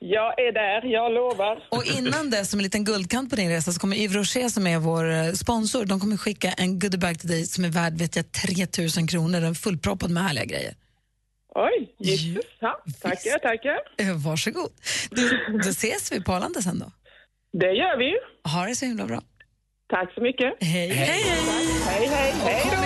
Jag 0.04 0.39
är 0.39 0.52
där, 0.52 0.86
jag 0.91 1.12
lovar. 1.12 1.64
Och 1.70 1.86
innan 1.86 2.30
dess, 2.30 2.49
som 2.49 2.60
en 2.60 2.64
liten 2.64 2.84
guldkant 2.84 3.30
på 3.30 3.36
din 3.36 3.49
resa, 3.49 3.72
så 3.72 3.80
kommer 3.80 3.95
Yves 3.97 4.16
Rocher 4.16 4.49
som 4.49 4.68
är 4.68 4.78
vår 4.78 5.12
eh, 5.12 5.32
sponsor, 5.32 5.86
de 5.86 5.99
kommer 5.99 6.18
skicka 6.18 6.52
en 6.52 6.80
goodiebag 6.80 7.20
till 7.20 7.30
dig 7.30 7.45
som 7.45 7.66
är 7.66 7.70
värd 7.70 7.93
vet 7.93 8.16
jag, 8.16 8.32
3 8.32 8.68
000 8.97 9.08
kronor. 9.10 9.39
Den 9.39 9.49
är 9.49 9.54
fullproppad 9.54 10.12
med 10.12 10.24
härliga 10.24 10.45
grejer. 10.45 10.74
Oj, 11.56 11.95
gissas. 11.99 12.43
Ja, 12.60 12.82
tackar, 13.02 13.39
tackar. 13.39 13.78
Eh, 13.97 14.18
Varsågod. 14.26 14.72
Du, 15.10 15.30
då 15.64 15.70
ses 15.70 16.12
vi 16.12 16.22
på 16.22 16.34
Arlanda 16.34 16.62
sen 16.62 16.80
då. 16.80 16.91
Det 17.60 17.72
gör 17.72 17.97
vi. 17.97 18.14
Ha 18.52 18.66
det 18.66 18.76
så 18.76 18.86
himla 18.86 19.06
bra. 19.06 19.22
Tack 19.89 20.14
så 20.14 20.22
mycket. 20.22 20.54
Hej. 20.60 20.89
Hej, 20.89 21.24
Hej, 21.88 22.08
hej. 22.08 22.34
Hej 22.43 22.62
ihåg, 22.68 22.81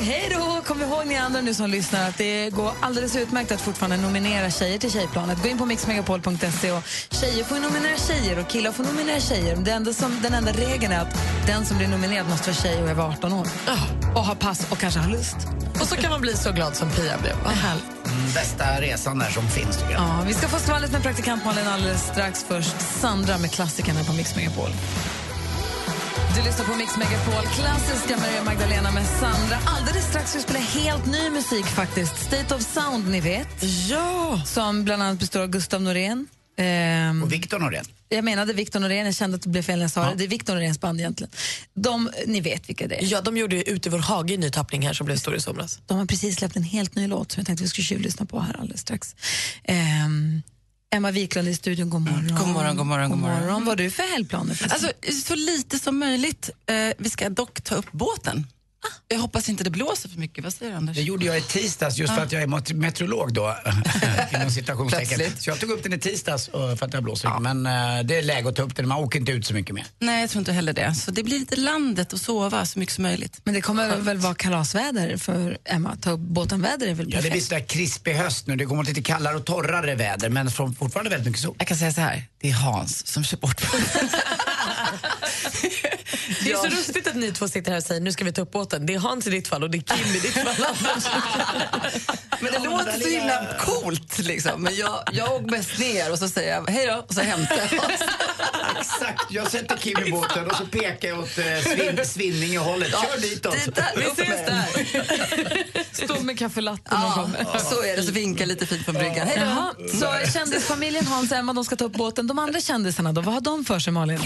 hej 0.00 0.28
då! 0.30 0.62
Kom 0.66 0.82
ihåg 0.82 1.06
ni 1.06 1.16
andra 1.16 1.40
nu 1.40 1.54
som 1.54 1.70
lyssnar 1.70 2.08
att 2.08 2.18
det 2.18 2.50
går 2.50 2.72
alldeles 2.80 3.16
utmärkt 3.16 3.52
att 3.52 3.60
fortfarande 3.60 3.96
nominera 3.96 4.50
tjejer 4.50 4.78
till 4.78 4.90
Tjejplanet. 4.90 5.42
Gå 5.42 5.48
in 5.48 5.58
på 5.58 5.66
mixmegapol.se 5.66 6.70
och 6.72 6.82
tjejer 7.10 7.44
får 7.44 7.56
nominera 7.56 7.96
tjejer 7.96 8.38
och 8.38 8.48
killar 8.48 8.72
får 8.72 8.84
nominera 8.84 9.20
tjejer. 9.20 9.56
Det 9.56 9.70
enda 9.70 9.92
som, 9.92 10.20
den 10.22 10.34
enda 10.34 10.52
regeln 10.52 10.92
är 10.92 11.00
att 11.00 11.18
den 11.46 11.66
som 11.66 11.78
blir 11.78 11.88
nominerad 11.88 12.28
måste 12.28 12.50
vara 12.50 12.56
tjej 12.62 12.82
och 12.82 12.88
är 12.88 12.90
över 12.90 13.02
18 13.02 13.32
år. 13.32 13.46
Och 14.14 14.24
ha 14.24 14.34
pass 14.34 14.66
och 14.70 14.78
kanske 14.78 15.00
ha 15.00 15.10
lust. 15.10 15.36
Och 15.80 15.86
så 15.86 15.96
kan 15.96 16.10
man 16.10 16.20
bli 16.20 16.36
så 16.36 16.52
glad 16.52 16.76
som 16.76 16.90
Pia 16.90 17.18
blev. 17.18 17.34
Vad 17.44 17.52
härligt. 17.52 17.84
Mm, 18.06 18.32
bästa 18.34 18.80
resan 18.80 19.18
där 19.18 19.30
som 19.30 19.48
finns 19.48 19.76
tycker 19.76 19.92
jag. 19.92 20.02
Ja, 20.02 20.24
vi 20.26 20.34
ska 20.34 20.48
få 20.48 20.58
skvallret 20.58 20.92
med 20.92 21.02
praktikant 21.02 21.44
Malin 21.44 21.66
alldeles 21.66 22.02
strax. 22.02 22.44
Först 22.48 22.80
Sandra 22.80 23.38
med 23.38 23.50
klassikerna 23.50 24.04
på 24.04 24.12
Mix 24.12 24.36
Megapol. 24.36 24.70
Du 26.36 26.42
lyssnar 26.42 26.64
på 26.66 26.74
Mix 26.76 26.96
Megapol, 26.96 27.42
klassiska 27.54 28.16
Maria 28.18 28.44
Magdalena 28.44 28.90
med 28.90 29.06
Sandra. 29.06 29.56
Alldeles 29.66 30.04
strax 30.08 30.28
ska 30.30 30.38
vi 30.38 30.42
spela 30.44 30.58
helt 30.58 31.06
ny 31.06 31.30
musik 31.30 31.66
faktiskt. 31.66 32.16
State 32.16 32.54
of 32.54 32.62
Sound, 32.62 33.08
ni 33.10 33.20
vet. 33.20 33.48
Ja! 33.88 34.42
Som 34.46 34.84
bland 34.84 35.02
annat 35.02 35.18
består 35.18 35.40
av 35.40 35.48
Gustav 35.48 35.82
Norén. 35.82 36.26
Ehm, 36.58 37.22
Och 37.22 37.32
Victor 37.32 37.58
Norén. 37.58 37.84
jag 38.08 38.24
menade 38.24 38.52
Victor 38.52 38.80
Norén, 38.80 39.06
jag 39.06 39.14
kände 39.14 39.36
att 39.36 39.42
det 39.42 39.48
blev 39.48 39.62
fel 39.62 39.76
när 39.78 39.84
jag 39.84 39.90
sa 39.90 40.04
det. 40.10 40.14
Det 40.16 40.24
är 40.24 40.28
Victor 40.28 40.54
Noréns 40.54 40.80
band 40.80 41.00
egentligen. 41.00 41.30
De, 41.74 42.10
ni 42.26 42.40
vet 42.40 42.68
vilka 42.68 42.86
det 42.88 42.94
är. 42.94 43.12
Ja, 43.12 43.20
de 43.20 43.36
gjorde 43.36 43.56
ju 43.56 43.62
Ute 43.62 43.88
i 43.88 43.92
vår 43.92 43.98
hage 43.98 44.34
en 44.34 44.40
ny 44.40 44.50
tappning 44.50 44.86
här 44.86 44.92
som 44.92 45.06
blev 45.06 45.16
stor 45.16 45.34
i 45.36 45.40
somras. 45.40 45.78
De 45.86 45.98
har 45.98 46.06
precis 46.06 46.36
släppt 46.36 46.56
en 46.56 46.62
helt 46.62 46.94
ny 46.94 47.06
låt 47.08 47.32
som 47.32 47.40
jag 47.40 47.46
tänkte 47.46 47.62
vi 47.64 47.68
skulle 47.70 47.84
tjuvlyssna 47.84 48.26
på 48.26 48.40
här 48.40 48.56
alldeles 48.60 48.80
strax. 48.80 49.16
Ehm, 49.64 50.42
Emma 50.92 51.10
Wiklund 51.10 51.48
i 51.48 51.54
studion, 51.54 51.90
god 51.90 52.00
morgon. 52.00 52.36
God 52.38 52.48
morgon, 52.48 52.76
god 52.76 52.86
morgon, 52.86 53.10
god 53.10 53.18
morgon. 53.18 53.46
Vad 53.48 53.62
har 53.66 53.76
du 53.76 53.90
för 53.90 54.02
helgplaner? 54.02 54.66
Alltså, 54.70 54.92
så 55.26 55.34
lite 55.34 55.78
som 55.78 55.98
möjligt. 55.98 56.50
Eh, 56.66 56.74
vi 56.98 57.10
ska 57.10 57.28
dock 57.28 57.60
ta 57.62 57.74
upp 57.74 57.92
båten. 57.92 58.46
Jag 59.08 59.18
hoppas 59.18 59.48
inte 59.48 59.64
det 59.64 59.70
blåser 59.70 60.08
för 60.08 60.18
mycket. 60.18 60.44
Vad 60.44 60.52
säger 60.54 60.72
du, 60.72 60.76
Anders? 60.78 60.96
Det 60.96 61.02
gjorde 61.02 61.24
jag 61.26 61.38
i 61.38 61.40
tisdags 61.40 61.98
just 61.98 62.14
för 62.14 62.22
att 62.22 62.32
jag 62.32 62.42
är 62.42 62.46
met- 62.46 62.74
meteorolog 62.74 63.32
då. 63.32 63.56
inom 64.34 64.50
citationstecken. 64.50 65.18
Plötsligt. 65.18 65.42
Så 65.42 65.50
jag 65.50 65.60
tog 65.60 65.70
upp 65.70 65.82
den 65.82 65.92
i 65.92 65.98
tisdags 65.98 66.48
eh, 66.48 66.76
för 66.76 66.86
att 66.86 66.92
det 66.92 67.02
blåser 67.02 67.28
mycket. 67.28 67.42
Men 67.42 67.66
eh, 67.66 68.04
det 68.04 68.16
är 68.18 68.22
läge 68.22 68.48
att 68.48 68.56
ta 68.56 68.62
upp 68.62 68.76
den, 68.76 68.88
man 68.88 68.98
åker 68.98 69.18
inte 69.18 69.32
ut 69.32 69.46
så 69.46 69.54
mycket 69.54 69.74
mer. 69.74 69.86
Nej, 69.98 70.20
jag 70.20 70.30
tror 70.30 70.40
inte 70.40 70.52
heller 70.52 70.72
det. 70.72 70.94
Så 70.94 71.10
det 71.10 71.22
blir 71.22 71.38
lite 71.38 71.56
landet 71.56 72.12
och 72.12 72.20
sova 72.20 72.66
så 72.66 72.78
mycket 72.78 72.94
som 72.94 73.02
möjligt. 73.02 73.40
Men 73.44 73.54
det 73.54 73.60
kommer 73.60 73.96
väl 73.96 74.18
vara 74.18 74.34
kalasväder 74.34 75.16
för 75.16 75.58
Emma? 75.64 75.96
Ta 76.02 76.10
upp 76.10 76.20
båtenväder 76.20 76.86
är 76.88 76.94
väl 76.94 77.06
Ja, 77.06 77.10
det 77.10 77.16
perfekt? 77.16 77.32
blir 77.32 77.42
sådär 77.42 77.66
krispig 77.68 78.14
höst 78.14 78.46
nu. 78.46 78.56
Det 78.56 78.66
kommer 78.66 78.84
lite 78.84 79.02
kallare 79.02 79.36
och 79.36 79.44
torrare 79.44 79.94
väder 79.94 80.28
men 80.28 80.50
från- 80.50 80.74
fortfarande 80.74 81.10
väldigt 81.10 81.26
mycket 81.26 81.42
sol. 81.42 81.54
Jag 81.58 81.68
kan 81.68 81.76
säga 81.76 81.92
så 81.92 82.00
här, 82.00 82.24
det 82.40 82.48
är 82.50 82.54
Hans 82.54 83.06
som 83.06 83.24
kör 83.24 83.36
bort 83.38 83.62
Det 86.44 86.52
är 86.52 86.56
så 86.56 86.68
lustigt 86.68 87.06
att 87.06 87.16
ni 87.16 87.32
två 87.32 87.48
sitter 87.48 87.70
här 87.70 87.78
och 87.78 87.84
säger 87.84 88.00
nu 88.00 88.12
ska 88.12 88.24
vi 88.24 88.32
ta 88.32 88.42
upp 88.42 88.50
båten. 88.50 88.86
Det 88.86 88.94
är 88.94 88.98
Hans 88.98 89.26
i 89.26 89.30
ditt 89.30 89.48
fall 89.48 89.62
och 89.62 89.70
det 89.70 89.78
är 89.78 89.96
Kim 89.96 90.06
i 90.16 90.18
ditt 90.20 90.32
fall. 90.56 90.76
Men 92.40 92.52
det 92.52 92.58
låter 92.58 93.00
så 93.00 93.08
himla 93.08 93.46
coolt 93.58 94.18
liksom. 94.18 94.62
Men 94.62 94.76
jag, 94.76 95.02
jag 95.12 95.32
åker 95.32 95.46
mest 95.50 95.78
ner 95.78 96.12
och 96.12 96.18
så 96.18 96.28
säger 96.28 96.54
jag 96.54 96.70
hej 96.70 96.86
då 96.86 97.04
och 97.08 97.14
så 97.14 97.20
hämtar 97.20 97.56
jag 97.56 97.78
Hans. 97.80 98.00
Exakt, 98.80 99.22
jag 99.30 99.50
sätter 99.50 99.76
Kim 99.76 99.98
i 100.06 100.10
båten 100.10 100.46
och 100.50 100.56
så 100.56 100.66
pekar 100.66 101.08
jag 101.08 101.18
åt 101.18 101.38
eh, 101.38 101.44
svin, 101.74 102.00
Svinninge-hållet. 102.06 102.90
Kör 102.90 103.20
ditåt. 103.20 103.52
dit 103.64 103.74
där 103.74 103.92
Vi 103.96 104.02
ses 104.04 104.46
där. 104.46 106.04
Stå 106.04 106.20
med 106.22 106.38
kaffelatten 106.38 106.98
och 106.98 107.04
Ja, 107.04 107.12
kommer. 107.14 107.58
så 107.58 107.82
är 107.82 107.96
det. 107.96 108.02
Så 108.02 108.12
vinkar 108.12 108.46
lite 108.46 108.66
fint 108.66 108.84
från 108.84 108.94
bryggan. 108.94 109.26
Hej 109.28 109.42
då. 109.78 109.88
så 109.98 110.30
kändisfamiljen 110.32 111.06
Hans 111.06 111.30
och 111.32 111.36
Emma 111.38 111.52
de 111.52 111.64
ska 111.64 111.76
ta 111.76 111.84
upp 111.84 111.92
båten. 111.92 112.26
De 112.26 112.38
andra 112.38 112.60
kändisarna 112.60 113.12
då, 113.12 113.20
vad 113.20 113.34
har 113.34 113.40
de 113.40 113.64
för 113.64 113.78
sig 113.78 113.92
Malin? 113.92 114.20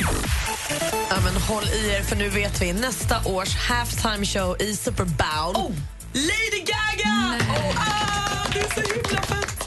Ja, 1.10 1.16
men 1.24 1.36
håll 1.42 1.64
i 1.64 1.88
er, 1.90 2.03
för 2.04 2.16
nu 2.16 2.28
vet 2.28 2.62
vi 2.62 2.72
nästa 2.72 3.24
års 3.28 3.54
halftime 3.56 4.26
show 4.26 4.56
i 4.62 4.76
Super 4.76 5.04
Bowl. 5.04 5.72
Lady 6.12 6.64
Gaga! 6.66 7.34
Oh, 7.48 7.78
ah, 7.78 8.48
det 8.52 8.58
är 8.58 8.74
så 8.74 8.94
himla 8.94 9.22
fett! 9.22 9.64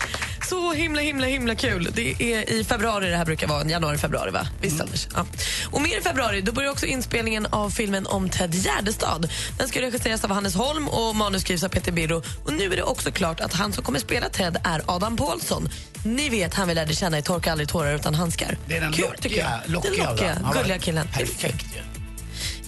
Så 0.50 0.74
himla, 0.74 1.02
himla, 1.02 1.26
himla 1.28 1.56
kul. 1.56 1.90
Det 1.96 2.22
är 2.34 2.50
i 2.50 2.64
februari 2.64 3.10
det 3.10 3.18
här 3.18 3.26
brukar 3.26 3.48
vara. 3.48 3.66
Januari, 3.70 3.98
februari, 3.98 4.32
va? 4.32 4.48
Visst, 4.62 4.82
Anders? 4.82 5.08
Ja. 5.16 5.26
Och 5.72 5.82
mer 5.82 5.98
i 5.98 6.02
februari 6.02 6.42
då 6.42 6.52
börjar 6.52 6.72
också 6.72 6.86
inspelningen 6.86 7.46
av 7.46 7.70
filmen 7.70 8.08
om 8.08 8.30
Ted 8.30 8.54
Gärdestad. 8.56 9.30
Den 9.58 9.68
ska 9.68 9.82
regisseras 9.82 10.24
av 10.24 10.32
Hannes 10.32 10.56
Holm 10.56 10.88
och 10.88 11.16
manus 11.16 11.42
skrivs 11.42 11.64
av 11.64 11.70
Peter 11.70 11.92
Birro. 11.92 12.24
Och 12.46 12.54
nu 12.54 12.64
är 12.66 12.76
det 12.76 12.84
också 12.84 13.12
klart 13.12 13.40
att 13.40 13.54
han 13.54 13.74
som 13.74 13.84
kommer 13.84 14.00
spela 14.00 14.30
Ted 14.30 14.58
är 14.64 14.82
Adam 14.86 15.18
Paulsson. 15.18 15.70
Ni 16.04 16.30
vet 16.30 16.54
han 16.54 16.68
vi 16.68 16.74
lärde 16.74 16.96
känna 16.96 17.18
i 17.18 17.22
Torka 17.22 17.52
aldrig 17.52 17.70
tårar 17.70 17.96
utan 17.96 18.16
handskar. 18.16 18.58
Det 18.68 18.78
är 18.78 18.82
den 18.82 18.94
Kul, 18.94 19.06
lockiga- 19.06 19.22
tycker 19.22 19.38
jag. 19.38 19.50
lockiga 19.66 19.94
Den 20.06 20.06
lockiga, 20.10 20.52
gulliga 20.54 20.80
killen. 20.80 21.08
Perfekt 21.14 21.66
ju. 21.76 21.97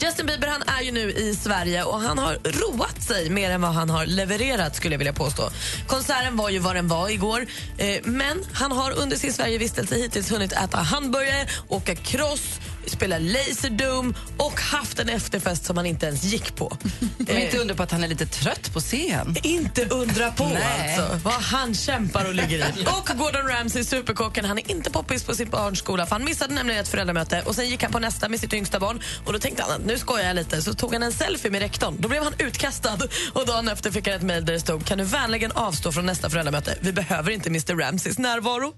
Justin 0.02 0.26
Bieber 0.26 0.48
han 0.48 0.62
är 0.62 0.82
ju 0.82 0.92
nu 0.92 1.12
i 1.12 1.36
Sverige 1.36 1.84
och 1.84 2.00
han 2.00 2.18
har 2.18 2.34
roat 2.34 3.04
sig 3.04 3.30
mer 3.30 3.52
än 3.52 3.62
vad 3.62 3.72
han 3.72 3.90
har 3.90 4.06
levererat 4.06 4.76
skulle 4.76 4.94
jag 4.94 4.98
vilja 4.98 5.14
påstå. 5.14 5.50
Konserten 5.88 6.38
var 6.38 6.50
ju 6.50 6.60
vad 6.60 6.76
den 6.76 6.88
var 6.88 7.10
igår 7.10 7.46
eh, 7.78 8.00
men 8.04 8.44
han 8.54 8.72
har 8.72 8.92
under 8.92 9.18
sin 9.18 9.34
Sverigevistelse 9.34 9.96
hittills 9.96 10.32
hunnit 10.32 10.52
äta 10.52 10.78
hamburgare, 10.78 11.48
åka 11.68 11.96
cross, 11.96 12.60
spela 12.90 13.18
Laserdome 13.20 14.14
och 14.38 14.60
haft 14.60 15.00
en 15.00 15.10
efterfest 15.10 15.66
som 15.66 15.78
han 15.78 15.86
inte 15.86 16.06
ens 16.06 16.24
gick 16.24 16.56
på. 16.56 16.66
Och 17.20 17.30
inte 17.30 17.58
undra 17.58 17.76
på 17.76 17.84
att 17.84 17.92
han 17.92 18.04
är 18.04 18.08
lite 18.08 18.26
trött 18.26 18.74
på 18.74 18.80
scen. 18.80 19.36
Inte 19.44 19.86
undra 19.86 20.32
på 20.32 20.44
Nej. 20.44 20.98
alltså 20.98 21.20
vad 21.24 21.34
han 21.34 21.74
kämpar 21.74 22.26
och 22.26 22.34
ligger 22.34 22.58
i. 22.58 22.86
Och 22.86 23.18
Gordon 23.18 23.48
Ramsay, 23.48 23.84
superkocken, 23.84 24.46
han 24.46 24.58
är 24.58 24.72
inte 24.72 24.92
poppis 24.92 25.24
på 25.24 25.36
sin 25.36 25.50
barnskola 25.50 26.06
för 26.06 26.16
han 26.16 26.26
missade 26.26 26.54
nämligen 26.54 26.82
ett 26.82 26.88
föräldramöte 26.88 27.42
och 27.46 27.56
sen 27.56 27.70
gick 27.70 27.84
han 27.84 27.92
på 27.92 28.00
nästa 28.00 28.30
med 28.30 28.40
sitt 28.40 28.54
yngsta 28.54 28.80
barn 28.80 29.02
och 29.26 29.34
då 29.34 29.40
tänkte 29.40 29.64
han 29.64 29.72
att 29.72 29.86
nu 29.86 29.98
skojar 29.98 30.28
jag 30.28 30.36
lite 30.36 30.62
så 30.62 30.74
tog 30.74 30.94
han 30.94 31.04
en 31.04 31.12
selfie 31.12 31.52
med 31.52 31.62
rektorn. 31.62 31.96
Då 32.00 32.10
blev 32.10 32.24
han 32.24 32.34
utkastad 32.38 32.98
och 33.34 33.46
dagen 33.46 33.68
efter 33.68 33.92
fick 33.92 34.08
han 34.08 34.16
ett 34.16 34.22
mejl 34.22 34.46
där 34.46 34.54
det 34.54 34.60
stod 34.60 34.86
kan 34.86 34.98
du 34.98 35.04
vänligen 35.04 35.52
avstå 35.52 35.92
från 35.92 36.06
nästa 36.06 36.30
föräldramöte? 36.30 36.78
Vi 36.82 36.94
behöver 36.94 37.32
inte 37.32 37.50
Mr 37.50 37.76
Ramsays 37.76 38.18
närvaro. 38.18 38.74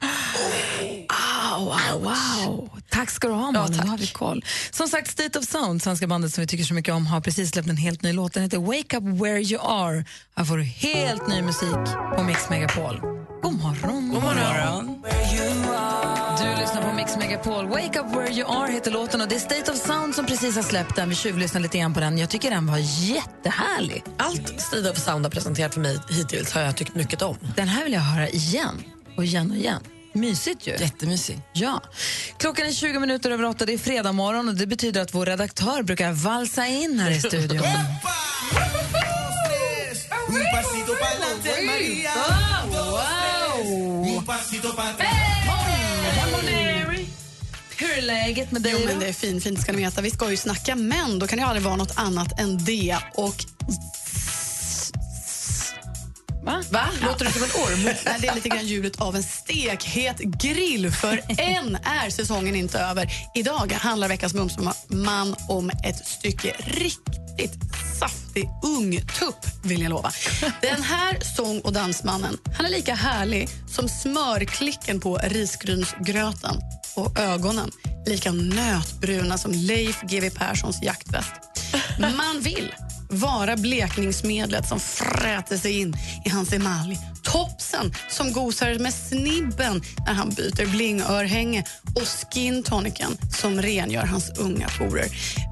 Wow, 1.51 1.66
wow, 1.66 2.03
wow. 2.03 2.70
Tack 2.89 3.09
ska 3.09 3.28
du 3.28 3.34
ha, 3.34 3.51
Malin. 3.51 3.78
tack. 3.78 4.00
Då 4.01 4.05
har 4.05 4.07
vi 4.07 4.13
koll. 4.13 4.45
Som 4.71 4.87
sagt, 4.87 5.11
State 5.11 5.39
of 5.39 5.45
Sound, 5.45 5.81
svenska 5.81 6.07
bandet 6.07 6.33
som 6.33 6.41
vi 6.41 6.47
tycker 6.47 6.63
så 6.63 6.73
mycket 6.73 6.93
om, 6.93 7.05
har 7.05 7.21
precis 7.21 7.51
släppt 7.51 7.69
en 7.69 7.77
helt 7.77 8.01
ny 8.01 8.13
låt. 8.13 8.33
Den 8.33 8.43
heter 8.43 8.57
Wake 8.57 8.97
Up 8.97 9.03
Where 9.03 9.41
You 9.41 9.61
Are. 9.61 10.05
Här 10.35 10.45
får 10.45 10.57
du 10.57 10.63
helt 10.63 11.27
ny 11.27 11.41
musik 11.41 11.85
på 12.15 12.23
Mix 12.23 12.49
Megapol. 12.49 13.01
God 13.41 13.53
morgon. 13.53 14.09
God 14.09 14.23
morgon. 14.23 15.01
Du 16.37 16.61
lyssnar 16.61 16.81
på 16.81 16.95
Mix 16.95 17.17
Megapol. 17.17 17.67
Wake 17.67 17.99
Up 17.99 18.15
Where 18.15 18.33
You 18.33 18.61
Are 18.61 18.71
heter 18.71 18.91
låten 18.91 19.21
och 19.21 19.27
det 19.27 19.35
är 19.35 19.39
State 19.39 19.71
of 19.71 19.77
Sound 19.77 20.15
som 20.15 20.25
precis 20.25 20.55
har 20.55 20.63
släppt 20.63 20.95
den. 20.95 21.09
Vi 21.09 21.15
tjuvlyssnar 21.15 21.61
lite 21.61 21.77
grann 21.77 21.93
på 21.93 21.99
den. 21.99 22.17
Jag 22.17 22.29
tycker 22.29 22.49
den 22.49 22.67
var 22.67 22.77
jättehärlig. 22.77 24.03
Allt 24.17 24.61
State 24.61 24.89
of 24.89 24.97
Sound 24.97 25.25
har 25.25 25.31
presenterat 25.31 25.73
för 25.73 25.81
mig 25.81 25.99
hittills 26.09 26.51
har 26.51 26.61
jag 26.61 26.77
tyckt 26.77 26.95
mycket 26.95 27.21
om. 27.21 27.37
Den 27.55 27.67
här 27.67 27.83
vill 27.83 27.93
jag 27.93 28.01
höra 28.01 28.29
igen 28.29 28.83
och 29.17 29.25
igen 29.25 29.51
och 29.51 29.57
igen. 29.57 29.81
Mysigt 30.14 30.68
ju. 30.68 30.72
Jättemysig. 30.72 31.39
Ja. 31.53 31.82
Klockan 32.38 32.68
är 32.68 32.72
20 32.72 32.99
minuter 32.99 33.32
över 33.32 33.43
åtta. 33.45 33.66
Det 33.66 33.74
är 33.74 33.78
fredag 33.78 34.12
morgon 34.12 34.49
och 34.49 34.55
det 34.55 34.68
betyder 34.68 35.01
att 35.01 35.14
vår 35.14 35.26
redaktör 35.26 35.84
brukar 35.84 36.12
valsa 36.12 36.68
in 36.68 36.99
här 36.99 37.12
i 37.12 37.20
studion. 37.20 37.66
Hur 47.78 47.97
är 47.97 48.01
läget 48.01 48.51
med 48.51 48.62
dig? 48.62 48.76
Jo, 48.80 48.86
men 48.86 48.99
det 48.99 49.07
är 49.07 49.14
fint, 49.14 49.43
fint 49.43 49.62
ska 49.62 49.72
ni 49.72 49.78
veta. 49.78 50.01
Vi 50.01 50.12
ska 50.12 50.30
ju 50.30 50.38
snacka 50.38 50.76
män, 50.76 51.20
då 51.20 51.28
kan 51.28 51.39
det 51.39 51.45
aldrig 51.45 51.64
vara 51.64 51.76
något 51.76 51.97
annat 51.97 52.39
än 52.39 52.66
det. 52.66 52.97
Och 53.14 53.36
Va? 56.43 56.63
Va? 56.69 56.87
Låter 57.01 57.25
du 57.25 57.31
som 57.31 57.43
en 57.43 57.49
orm? 57.49 57.83
Nej, 58.05 58.17
det 58.21 58.27
är 58.27 58.35
lite 58.35 58.49
grann 58.49 58.65
ljudet 58.65 59.01
av 59.01 59.15
en 59.15 59.23
stekhet 59.23 60.17
grill, 60.19 60.91
för 60.91 61.21
än 61.37 61.75
är 61.75 62.09
säsongen 62.09 62.55
inte 62.55 62.79
över. 62.79 63.11
Idag 63.35 63.71
handlar 63.71 64.07
veckans 64.07 64.33
Mumsman 64.33 65.35
om 65.49 65.69
ett 65.69 66.07
stycke 66.07 66.55
riktigt 66.59 67.59
saftig 67.99 68.49
ungtupp, 68.63 69.45
vill 69.63 69.81
jag 69.81 69.89
lova. 69.89 70.11
Den 70.61 70.83
här 70.83 71.19
sång 71.35 71.59
och 71.59 71.73
dansmannen 71.73 72.37
han 72.57 72.65
är 72.65 72.69
lika 72.69 72.95
härlig 72.95 73.49
som 73.67 73.89
smörklicken 73.89 74.99
på 74.99 75.19
risgrynsgröten 75.23 76.55
och 76.95 77.19
ögonen 77.19 77.71
lika 78.05 78.31
nötbruna 78.31 79.37
som 79.37 79.51
Leif 79.51 80.01
GW 80.01 80.29
Perssons 80.29 80.83
jaktväst. 80.83 81.31
Man 81.99 82.41
vill 82.41 82.73
vara 83.12 83.57
blekningsmedlet 83.57 84.68
som 84.68 84.80
fräter 84.80 85.57
sig 85.57 85.80
in 85.80 85.95
i 86.26 86.30
hans 86.30 86.53
emalj. 86.53 86.99
Topsen 87.24 87.93
som 88.09 88.34
gosar 88.34 88.80
med 88.80 88.93
snibben 88.93 89.82
när 90.05 90.14
han 90.14 90.30
byter 90.30 90.66
blingörhänge 90.66 91.64
och 91.95 92.07
skin 92.07 92.64
tonicen 92.64 93.18
som 93.39 93.62
rengör 93.62 94.05
hans 94.05 94.39
unga 94.39 94.70
porer. 94.78 95.07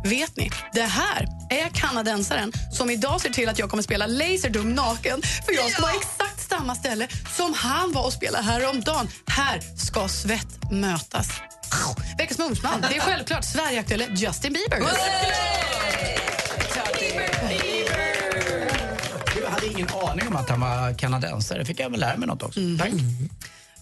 Vet 0.05 0.37
ni, 0.37 0.49
det 0.73 0.81
här 0.81 1.27
är 1.49 1.69
kanadensaren 1.69 2.51
som 2.71 2.89
idag 2.89 3.21
ser 3.21 3.29
till 3.29 3.49
att 3.49 3.59
jag 3.59 3.69
kommer 3.69 3.83
spela 3.83 4.07
Laserdum 4.07 4.75
naken 4.75 5.21
för 5.45 5.53
jag 5.53 5.71
ska 5.71 5.81
vara 5.81 5.93
exakt 5.93 6.49
samma 6.49 6.75
ställe 6.75 7.07
som 7.37 7.53
han 7.53 7.91
var 7.91 8.05
och 8.05 8.13
spelade 8.13 8.43
häromdagen. 8.43 9.07
Här 9.27 9.61
ska 9.77 10.07
svett 10.07 10.71
mötas. 10.71 11.29
Veckans 12.17 12.39
Mumsman, 12.39 12.81
det 12.89 12.95
är 12.95 13.01
självklart 13.01 13.45
Sverigeaktuelle 13.45 14.07
Justin 14.15 14.53
Bieber. 14.53 14.79
Jag 19.43 19.49
hade 19.49 19.67
ingen 19.67 19.87
aning 19.89 20.27
om 20.27 20.35
att 20.35 20.49
han 20.49 20.59
var 20.59 20.97
kanadensare. 20.97 21.65
fick 21.65 21.79
jag 21.79 21.89
väl 21.89 21.99
lära 21.99 22.17
mig 22.17 22.27
något 22.27 22.43
också. 22.43 22.59
Tack. 22.79 22.89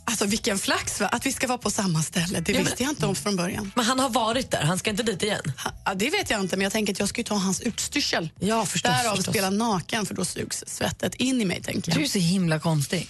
Alltså 0.06 0.26
vilken 0.26 0.58
flax 0.58 1.00
va? 1.00 1.08
att 1.08 1.26
vi 1.26 1.34
ska 1.34 1.48
vara 1.48 1.58
på 1.58 1.70
samma 1.72 2.04
ställe. 2.04 2.40
Det 2.40 2.52
Ja, 2.52 2.60
visste 2.60 2.76
men- 2.78 2.84
jag 2.86 2.92
inte 2.92 3.06
om 3.06 3.16
från 3.16 3.36
början. 3.36 3.72
Men 3.76 3.86
han 3.86 4.00
har 4.00 4.10
varit 4.10 4.52
där, 4.52 4.64
han 4.64 4.80
ska 4.80 4.90
inte 4.90 5.04
dit 5.04 5.24
igen. 5.24 5.54
Ha, 5.64 5.72
ja, 5.86 5.94
det 5.94 6.10
vet 6.10 6.30
jag 6.30 6.40
inte, 6.42 6.56
men 6.58 6.64
jag 6.64 6.72
tänker 6.74 6.94
att 6.94 7.00
jag 7.00 7.10
ska 7.10 7.20
ju 7.20 7.24
ta 7.24 7.36
hans 7.36 7.62
utstyrsel. 7.62 8.30
Ja, 8.40 8.66
förstås. 8.66 8.92
Därav 8.92 9.16
förstås. 9.16 9.34
spela 9.36 9.50
naken, 9.50 10.06
för 10.06 10.14
då 10.16 10.26
sugs 10.26 10.64
svettet 10.68 11.16
in 11.16 11.42
i 11.42 11.46
mig. 11.46 11.62
tänker 11.62 11.92
Du 11.92 11.98
är 11.98 12.02
jag. 12.02 12.10
så 12.10 12.20
himla 12.20 12.60
konstig. 12.60 13.08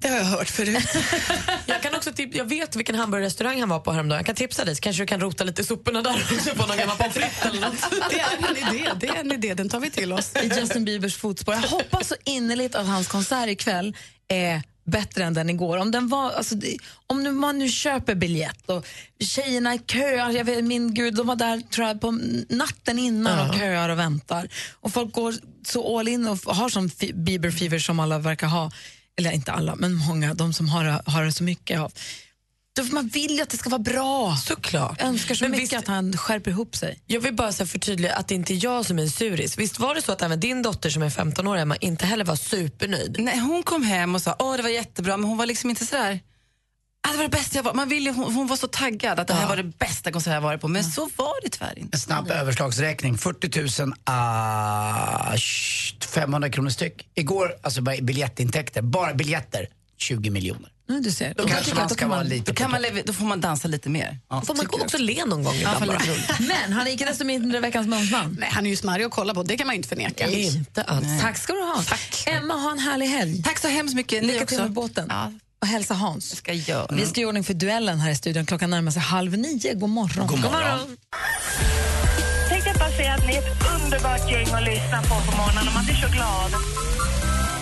Det 0.00 0.08
har 0.08 0.16
jag 0.16 0.24
hört 0.24 0.50
förut. 0.50 0.84
Jag, 1.66 1.82
kan 1.82 1.94
också 1.94 2.10
tip- 2.12 2.34
jag 2.36 2.44
vet 2.44 2.76
vilken 2.76 2.94
hamburgerrestaurang 2.94 3.60
han 3.60 3.68
var 3.68 3.78
på 3.80 3.92
häromdagen. 3.92 4.18
Jag 4.18 4.26
kan 4.26 4.34
tipsa 4.34 4.64
dig 4.64 4.76
så 4.76 4.80
kanske 4.82 5.02
du 5.02 5.06
kan 5.06 5.20
rota 5.20 5.44
lite 5.44 5.62
i 5.62 5.64
soporna 5.64 6.02
där 6.02 6.26
också 6.38 6.54
på 6.54 6.66
någon 6.66 6.76
gammal 6.76 6.96
pommes 6.96 7.14
frites 7.14 7.44
eller 7.46 7.60
något. 7.60 7.74
det 8.10 8.20
är 8.20 8.50
en 8.50 8.56
idé, 8.74 8.90
det 9.00 9.06
är 9.08 9.20
en 9.20 9.32
idé. 9.32 9.54
Den 9.54 9.68
tar 9.68 9.80
vi 9.80 9.90
till 9.90 10.12
oss. 10.12 10.32
I 10.42 10.46
Justin 10.60 10.84
Biebers 10.84 11.16
fotspår. 11.16 11.54
Jag 11.54 11.62
hoppas 11.62 12.08
så 12.08 12.14
innerligt 12.24 12.74
att 12.74 12.86
hans 12.86 13.08
konsert 13.08 13.48
ikväll 13.48 13.96
är 14.28 14.62
bättre 14.84 15.24
än 15.24 15.34
den 15.34 15.50
igår. 15.50 15.76
Om, 15.76 15.90
den 15.90 16.08
var, 16.08 16.30
alltså, 16.30 16.54
om 17.06 17.22
nu, 17.22 17.30
man 17.32 17.58
nu 17.58 17.68
köper 17.68 18.14
biljett 18.14 18.70
och 18.70 18.86
tjejerna 19.20 19.78
köar, 19.78 20.30
jag 20.30 20.44
vet, 20.44 20.64
min 20.64 20.94
gud, 20.94 21.14
de 21.14 21.26
var 21.26 21.36
där 21.36 21.60
tror 21.60 21.86
jag, 21.88 22.00
på 22.00 22.10
natten 22.48 22.98
innan 22.98 23.48
och 23.50 23.54
köar 23.56 23.88
och 23.88 23.98
väntar. 23.98 24.48
Och 24.80 24.92
folk 24.92 25.12
går 25.14 25.34
så 25.66 25.98
all 25.98 26.08
in 26.08 26.26
och 26.28 26.38
har 26.38 26.68
sån 26.68 26.90
fi- 26.90 27.12
Bieber-fever 27.14 27.78
som 27.78 28.00
alla 28.00 28.18
verkar 28.18 28.46
ha. 28.46 28.70
Eller 29.18 29.32
inte 29.32 29.52
alla, 29.52 29.74
men 29.76 29.94
många, 29.94 30.34
de 30.34 30.52
som 30.52 30.68
har, 30.68 31.02
har 31.10 31.24
det 31.24 31.32
så 31.32 31.44
mycket 31.44 31.80
av. 31.80 31.92
Man 32.92 33.08
vill 33.08 33.30
ju 33.36 33.42
att 33.42 33.48
det 33.50 33.56
ska 33.56 33.70
vara 33.70 33.78
bra. 33.82 34.36
Såklart. 34.36 34.96
Jag 34.98 35.08
önskar 35.08 35.34
så 35.34 35.44
Men 35.44 35.50
mycket 35.50 35.62
visst- 35.64 35.74
att 35.78 35.86
han 35.86 36.16
skärper 36.16 36.50
ihop 36.50 36.76
sig. 36.76 37.00
Jag 37.06 37.20
vill 37.20 37.34
bara 37.34 37.52
så 37.52 37.66
förtydliga 37.66 38.14
att 38.14 38.28
det 38.28 38.34
inte 38.34 38.54
är 38.54 38.64
jag 38.64 38.86
som 38.86 38.98
är 38.98 39.02
en 39.02 39.10
suris. 39.10 39.58
Visst 39.58 39.78
var 39.78 39.94
det 39.94 40.02
så 40.02 40.12
att 40.12 40.22
även 40.22 40.40
din 40.40 40.62
dotter 40.62 40.90
som 40.90 41.02
är 41.02 41.10
15 41.10 41.46
år, 41.46 41.56
Emma, 41.56 41.76
inte 41.76 42.06
heller 42.06 42.24
var 42.24 42.36
supernöjd? 42.36 43.16
Nej, 43.18 43.38
hon 43.38 43.62
kom 43.62 43.82
hem 43.82 44.14
och 44.14 44.22
sa 44.22 44.36
åh 44.38 44.56
det 44.56 44.62
var 44.62 44.70
jättebra, 44.70 45.16
men 45.16 45.28
hon 45.28 45.38
var 45.38 45.46
liksom 45.46 45.70
inte 45.70 45.86
sådär 45.86 46.20
Ah, 47.02 47.10
det 47.12 47.16
var 47.16 47.24
det 47.24 47.30
bästa 47.30 47.56
jag 47.58 47.62
var. 47.62 47.74
Man 47.74 47.88
ville, 47.88 48.10
hon, 48.10 48.34
hon 48.34 48.46
var 48.46 48.56
så 48.56 48.66
taggad 48.66 49.20
att 49.20 49.26
det 49.28 49.34
här 49.34 49.48
var 49.48 49.56
det 49.56 49.62
bästa 49.78 50.12
konsert 50.12 50.32
jag 50.34 50.40
varit 50.40 50.60
på, 50.60 50.68
men 50.68 50.84
så 50.84 51.10
var 51.16 51.42
det 51.42 51.48
tyvärr 51.50 51.78
inte. 51.78 51.96
En 51.96 52.00
snabb 52.00 52.30
överslagsräkning. 52.30 53.18
40 53.18 53.82
000 53.82 53.94
ah, 54.04 55.32
sh- 55.34 56.04
500 56.04 56.50
kronor 56.50 56.70
styck. 56.70 57.06
Igår, 57.14 57.52
alltså 57.62 57.80
bara 57.82 57.96
biljettintäkter, 58.02 58.82
bara 58.82 59.14
biljetter, 59.14 59.66
20 59.98 60.30
miljoner. 60.30 60.70
Du 61.02 61.10
ser. 61.10 61.34
Då 61.36 61.46
kanske 61.48 61.74
man 61.74 61.88
ska 61.88 62.06
vara 62.06 62.22
lite 62.22 62.52
då, 62.52 62.54
kan 62.56 62.70
man, 62.70 62.82
då 63.06 63.12
får 63.12 63.24
man 63.24 63.40
dansa 63.40 63.68
lite 63.68 63.88
mer. 63.88 64.18
Ja, 64.30 64.42
Får 64.42 64.54
man 64.54 64.66
också 64.70 64.98
le 64.98 65.24
någon 65.24 65.44
gång 65.44 65.54
Ja, 65.54 65.76
ibland 65.82 66.00
bara? 66.00 66.36
Men 66.38 66.72
han 66.72 66.86
är 66.86 66.90
icke 66.90 67.04
desto 67.04 67.24
mindre 67.24 67.60
veckans 67.60 67.86
mumsman. 67.88 68.36
Nej, 68.40 68.48
han 68.52 68.66
är 68.66 68.70
ju 68.70 68.76
smarrig 68.76 69.04
att 69.04 69.10
kolla 69.12 69.34
på, 69.34 69.42
det 69.42 69.56
kan 69.56 69.66
man 69.66 69.74
ju 69.74 69.76
inte 69.76 69.88
förneka. 69.88 70.26
Inte 70.28 70.82
alls. 70.82 71.06
Tack 71.20 71.38
ska 71.38 71.52
du 71.52 71.60
ha. 71.62 71.82
Emma, 72.26 72.54
ha 72.54 72.70
en 72.72 72.78
härlig 72.78 73.06
helg. 73.06 73.42
Tack 73.42 73.58
så 73.58 73.68
hemskt 73.68 73.94
mycket. 73.94 74.22
Ni 74.22 74.32
Lycka 74.32 74.46
till 74.46 74.56
också. 74.56 74.62
med 74.62 74.72
båten. 74.72 75.10
Och 75.62 75.66
hälsa 75.66 75.94
Hans. 75.94 76.36
ska 76.36 76.52
jag. 76.52 76.86
Vi 76.92 77.06
ska 77.06 77.20
i 77.20 77.24
ordning 77.24 77.44
för 77.44 77.54
duellen 77.54 78.00
här 78.00 78.10
i 78.10 78.14
studion. 78.14 78.46
Klockan 78.46 78.70
närmar 78.70 78.90
sig 78.90 79.02
halv 79.02 79.38
nio. 79.38 79.74
God 79.74 79.90
morgon. 79.90 80.26
God 80.26 80.40
morgon. 80.40 80.96
Tänkte 82.48 82.74
bara 82.78 82.90
säga 82.90 83.14
att 83.14 83.26
ni 83.26 83.34
är 83.34 83.38
ett 83.38 83.82
underbart 83.82 84.30
gäng 84.30 84.48
att 84.54 84.64
lyssna 84.64 85.02
på 85.02 85.30
på 85.30 85.36
morgonen 85.36 85.74
man 85.74 85.84
blir 85.84 85.94
så 85.94 86.08
glad. 86.08 86.50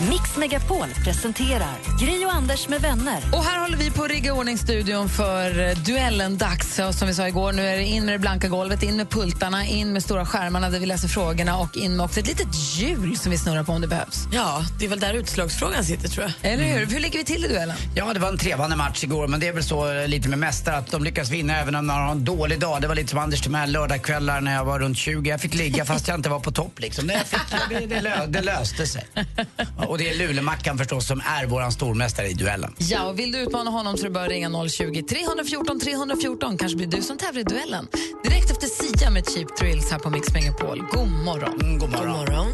Mix 0.01 0.37
Megapol 0.37 0.87
presenterar 1.05 1.75
Gri 2.01 2.25
och 2.25 2.35
Anders 2.35 2.69
med 2.69 2.81
vänner. 2.81 3.23
Och 3.33 3.45
här 3.45 3.61
håller 3.61 3.77
vi 3.77 3.91
på 3.91 4.05
att 4.05 4.11
rigga 4.11 4.35
ordning 4.35 4.59
studion 4.59 5.09
för 5.09 5.69
eh, 5.69 5.77
duellen 5.77 6.39
dags. 6.39 6.79
Och 6.79 6.95
som 6.95 7.09
vi 7.09 7.15
sa 7.15 7.29
igår, 7.29 7.53
nu 7.53 7.67
är 7.67 7.77
det 7.77 7.85
in 7.85 8.05
med 8.05 8.15
det 8.15 8.19
blanka 8.19 8.49
golvet, 8.49 8.83
in 8.83 8.97
med 8.97 9.11
pultarna, 9.11 9.67
in 9.67 9.93
med 9.93 10.03
stora 10.03 10.27
skärmarna 10.27 10.71
där 10.71 10.81
vi 10.81 10.87
läser 10.87 11.09
frågorna 11.09 11.59
och 11.59 11.77
in 11.77 11.97
med 11.97 12.05
också 12.05 12.21
ett 12.21 12.27
litet 12.27 12.55
hjul 12.55 13.17
som 13.17 13.31
vi 13.31 13.39
snurrar 13.39 13.65
på 13.65 13.73
om 13.73 13.81
det 13.81 13.87
behövs. 13.87 14.29
Ja, 14.33 14.65
det 14.79 14.85
är 14.85 14.89
väl 14.89 15.01
där 15.01 15.15
utslagsfrågan 15.15 15.85
sitter 15.85 16.09
tror 16.09 16.27
jag. 16.43 16.53
Eller 16.53 16.65
hur? 16.65 16.87
Hur 16.87 17.01
ligger 17.01 17.19
vi 17.19 17.25
till 17.25 17.45
i 17.45 17.49
duellen? 17.49 17.77
Ja, 17.95 18.15
det 18.15 18.21
var 18.21 18.29
en 18.29 18.39
trevande 18.39 18.77
match 18.77 19.05
igår, 19.05 19.29
men 19.29 19.41
det 19.41 19.49
är 19.49 19.53
väl 19.53 19.65
så 19.65 19.93
eh, 19.93 20.09
lite 20.09 20.29
med 20.29 20.39
mästare 20.39 20.77
att 20.77 20.91
de 20.91 21.05
lyckas 21.05 21.31
vinna 21.31 21.57
även 21.57 21.75
om 21.75 21.87
de 21.87 21.93
har 21.93 22.11
en 22.11 22.25
dålig 22.25 22.61
dag. 22.61 22.81
Det 22.81 22.89
var 22.89 22.95
lite 22.95 23.09
som 23.11 23.19
Anders 23.19 23.41
Timell 23.41 23.73
lördagskvällar 23.73 24.41
när 24.41 24.55
jag 24.55 24.65
var 24.65 24.79
runt 24.79 24.99
20. 24.99 25.31
Jag 25.31 25.41
fick 25.41 25.55
ligga 25.55 25.85
fast 25.85 26.09
jag 26.09 26.15
inte 26.15 26.29
var 26.29 26.41
på 26.41 26.51
topp 26.51 26.81
liksom. 26.81 27.07
Det, 27.07 27.23
fick, 27.27 27.41
det, 27.69 27.87
det, 27.87 28.01
lö, 28.01 28.27
det 28.27 28.41
löste 28.41 28.87
sig. 28.87 29.07
Och 29.89 29.99
det 29.99 30.11
är 30.11 30.15
Lulemackan 30.15 30.79
förstås 30.79 31.07
som 31.07 31.21
är 31.21 31.47
våran 31.47 31.73
stormästare 31.73 32.27
i 32.27 32.35
duellen. 32.35 32.75
Ja, 32.79 33.09
och 33.09 33.19
vill 33.19 33.33
du 33.33 33.39
utmana 33.39 33.71
honom 33.71 33.97
så 33.97 34.11
bara 34.11 34.25
att 34.25 34.31
ringa 34.31 34.69
020 34.69 35.03
314 35.03 35.81
314. 35.81 36.59
Kanske 36.59 36.77
blir 36.77 36.87
du 36.87 37.03
som 37.03 37.19
tävlar 37.19 37.41
i 37.41 37.45
duellen. 37.45 37.89
Direkt 38.25 38.51
efter 38.51 38.67
Sia 38.67 39.11
med 39.11 39.25
Cheap 39.29 39.57
Thrills 39.57 39.91
här 39.91 39.99
på 39.99 40.11
Mix 40.11 40.33
Megapol. 40.33 40.85
God 40.93 41.09
morgon. 41.09 41.61
Mm, 41.61 41.79
god 41.79 41.91
morgon. 41.91 42.19
God 42.19 42.29
morgon. 42.29 42.47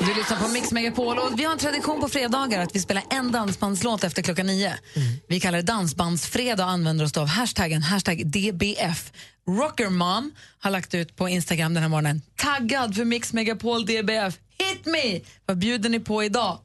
Du 0.00 0.14
lyssnar 0.14 0.36
på 0.36 0.48
Mix 0.48 0.72
Megapol 0.72 1.18
och 1.18 1.30
vi 1.38 1.44
har 1.44 1.52
en 1.52 1.58
tradition 1.58 2.00
på 2.00 2.08
fredagar 2.08 2.60
att 2.60 2.76
vi 2.76 2.80
spelar 2.80 3.02
en 3.10 3.32
dansbandslåt 3.32 4.04
efter 4.04 4.22
klockan 4.22 4.46
nio. 4.46 4.72
Vi 5.28 5.40
kallar 5.40 5.58
det 5.58 5.62
Dansbandsfredag 5.62 6.64
och 6.64 6.70
använder 6.70 7.04
oss 7.04 7.16
av 7.16 7.26
hashtaggen 7.26 7.82
hashtag 7.82 8.26
DBF. 8.26 9.12
Rocker 9.48 9.90
Mom 9.90 10.32
har 10.60 10.70
lagt 10.70 10.94
ut 10.94 11.16
på 11.16 11.28
Instagram 11.28 11.74
den 11.74 11.82
här 11.82 11.90
morgonen. 11.90 12.22
Taggad 12.36 12.96
för 12.96 13.04
Mix 13.04 13.32
Megapol 13.32 13.86
DBF. 13.86 14.34
Hit 14.58 14.86
me! 14.86 15.20
Vad 15.46 15.58
bjuder 15.58 15.88
ni 15.90 16.00
på 16.00 16.24
idag? 16.24 16.58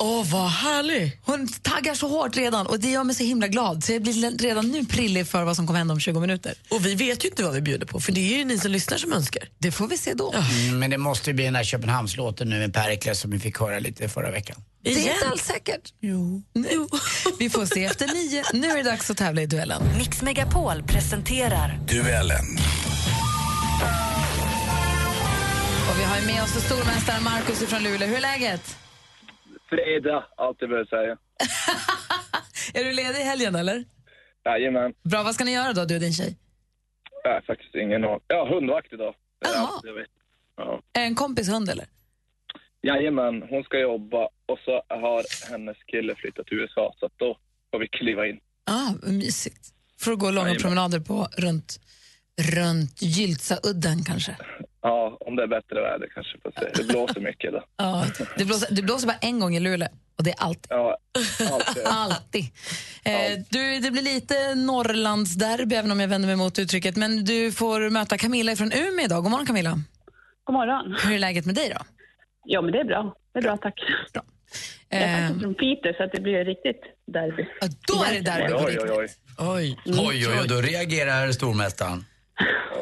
Åh, 0.00 0.30
vad 0.32 0.48
härlig! 0.50 1.20
Hon 1.24 1.48
taggar 1.48 1.94
så 1.94 2.08
hårt 2.08 2.36
redan 2.36 2.66
och 2.66 2.80
det 2.80 2.90
gör 2.90 3.04
mig 3.04 3.14
så 3.16 3.24
himla 3.24 3.48
glad. 3.48 3.84
Så 3.84 3.92
jag 3.92 4.02
blir 4.02 4.38
redan 4.38 4.68
nu 4.68 4.84
prillig 4.84 5.26
för 5.26 5.44
vad 5.44 5.56
som 5.56 5.66
kommer 5.66 5.78
hända 5.78 5.94
om 5.94 6.00
20 6.00 6.20
minuter. 6.20 6.54
Och 6.70 6.86
vi 6.86 6.94
vet 6.94 7.24
ju 7.24 7.28
inte 7.28 7.42
vad 7.42 7.54
vi 7.54 7.60
bjuder 7.60 7.86
på, 7.86 8.00
för 8.00 8.12
det 8.12 8.34
är 8.34 8.38
ju 8.38 8.44
ni 8.44 8.58
som 8.58 8.70
lyssnar 8.70 8.98
som 8.98 9.12
önskar. 9.12 9.48
Det 9.58 9.72
får 9.72 9.88
vi 9.88 9.96
se 9.98 10.14
då. 10.14 10.32
Mm, 10.32 10.78
men 10.78 10.90
det 10.90 10.98
måste 10.98 11.30
ju 11.30 11.34
bli 11.34 11.44
den 11.44 11.52
där 11.54 11.64
Köpenhamnslåten 11.64 12.48
nu 12.50 12.58
med 12.58 12.74
Perikles 12.74 13.20
som 13.20 13.30
vi 13.30 13.38
fick 13.38 13.58
höra 13.58 13.78
lite 13.78 14.08
förra 14.08 14.30
veckan. 14.30 14.56
Det 14.82 14.90
är 14.90 14.98
inte 15.14 15.28
alls 15.30 15.42
säkert. 15.42 15.92
Jo. 16.00 16.42
Vi 17.38 17.50
får 17.50 17.66
se 17.66 17.84
efter 17.84 18.06
nio. 18.06 18.44
Nu 18.52 18.70
är 18.70 18.76
det 18.76 18.90
dags 18.90 19.10
att 19.10 19.16
tävla 19.16 19.42
i 19.42 19.46
duellen. 19.46 19.82
Mix 19.98 20.22
Megapol 20.22 20.82
presenterar 20.82 21.80
Duellen. 21.88 22.58
Och 25.90 25.98
vi 25.98 26.04
har 26.04 26.26
med 26.26 26.42
oss 26.42 26.64
stormästaren 26.66 27.24
Markus 27.24 27.58
från 27.70 27.82
Luleå. 27.82 28.08
Hur 28.08 28.16
är 28.16 28.20
läget? 28.20 28.76
Fredag, 29.68 30.24
allt 30.36 30.56
jag 30.60 30.70
behöver 30.70 30.86
säga. 30.88 31.16
Är 32.74 32.84
du 32.84 32.92
ledig 32.92 33.20
i 33.20 33.22
helgen 33.22 33.54
eller? 33.54 33.84
Jajamän. 34.44 34.94
Bra, 35.02 35.22
vad 35.22 35.34
ska 35.34 35.44
ni 35.44 35.52
göra 35.52 35.72
då, 35.72 35.84
du 35.84 35.94
och 35.94 36.00
din 36.00 36.12
tjej? 36.12 36.36
Nej, 37.24 37.42
faktiskt 37.46 37.74
ingen 37.74 38.04
aning. 38.04 38.20
Ja, 38.26 38.48
hundvakt 38.54 38.92
idag. 38.92 39.14
Jaha. 39.40 39.80
jag 39.84 39.94
vet. 39.94 40.06
Ja. 40.56 40.80
Är 40.92 41.02
en 41.02 41.14
kompis 41.14 41.48
hund 41.48 41.68
eller? 41.70 41.86
Jajamän, 42.82 43.42
hon 43.50 43.62
ska 43.64 43.78
jobba 43.78 44.24
och 44.46 44.58
så 44.64 44.82
har 44.88 45.50
hennes 45.50 45.76
kille 45.86 46.14
flyttat 46.14 46.46
till 46.46 46.58
USA 46.58 46.94
så 47.00 47.10
då 47.16 47.38
får 47.70 47.78
vi 47.78 47.88
kliva 47.88 48.26
in. 48.26 48.40
Ah, 48.64 48.92
vad 49.02 49.14
mysigt. 49.14 49.68
Får 50.00 50.10
du 50.10 50.16
gå 50.16 50.26
långa 50.30 50.38
Jajamän. 50.48 50.62
promenader 50.62 51.00
på 51.00 51.28
runt, 51.36 51.80
runt 52.38 53.02
Gyltsaudden 53.02 54.04
kanske? 54.04 54.36
Ja, 54.82 55.16
om 55.20 55.36
det 55.36 55.42
är 55.42 55.46
bättre 55.46 55.80
väder 55.80 56.08
kanske. 56.14 56.38
Det 56.74 56.88
blåser 56.88 57.20
mycket 57.20 57.52
då. 57.52 57.64
Ja, 57.76 58.04
det, 58.36 58.44
blåser, 58.44 58.74
det 58.74 58.82
blåser 58.82 59.06
bara 59.06 59.16
en 59.20 59.40
gång 59.40 59.56
i 59.56 59.60
Luleå 59.60 59.88
och 60.18 60.24
det 60.24 60.30
är 60.30 60.36
alltid. 60.42 60.66
Ja, 60.68 60.98
alltid. 61.52 61.82
Alltid. 61.86 62.44
Eh, 63.04 63.38
du, 63.50 63.78
det 63.80 63.90
blir 63.90 64.02
lite 64.02 64.54
Norrlandsderby, 64.54 65.74
även 65.74 65.90
om 65.92 66.00
jag 66.00 66.08
vänder 66.08 66.26
mig 66.26 66.36
mot 66.36 66.58
uttrycket. 66.58 66.96
Men 66.96 67.24
du 67.24 67.52
får 67.52 67.90
möta 67.90 68.18
Camilla 68.18 68.56
från 68.56 68.72
Umeå 68.72 69.04
idag. 69.04 69.22
God 69.22 69.30
morgon 69.30 69.46
Camilla. 69.46 69.70
God 70.44 70.54
morgon. 70.54 70.96
Hur 71.04 71.14
är 71.14 71.18
läget 71.18 71.46
med 71.46 71.54
dig 71.54 71.68
då? 71.76 71.84
Ja, 72.44 72.62
men 72.62 72.72
det 72.72 72.78
är 72.80 72.84
bra. 72.84 73.14
Det 73.32 73.38
är 73.38 73.42
bra, 73.42 73.56
tack. 73.56 73.74
Bra. 74.12 74.22
Jag 74.88 75.00
är 75.00 75.14
Eh, 75.14 75.20
faktiskt 75.22 75.42
från 75.42 75.54
Piteå, 75.54 75.92
så 75.96 76.02
att 76.02 76.12
det 76.12 76.20
blir 76.20 76.44
riktigt 76.44 76.80
derby. 77.06 77.46
då 77.88 78.04
är 78.04 78.14
det 78.14 78.20
derby 78.20 78.52
på 78.52 78.58
Oj, 78.58 78.78
oj, 78.82 78.90
oj. 78.90 79.02
riktigt. 79.02 79.18
Oj. 79.38 79.78
Oj, 79.86 80.26
oj, 80.28 80.38
oj, 80.42 80.48
då 80.48 80.60
reagerar 80.60 81.32
stormästaren. 81.32 82.04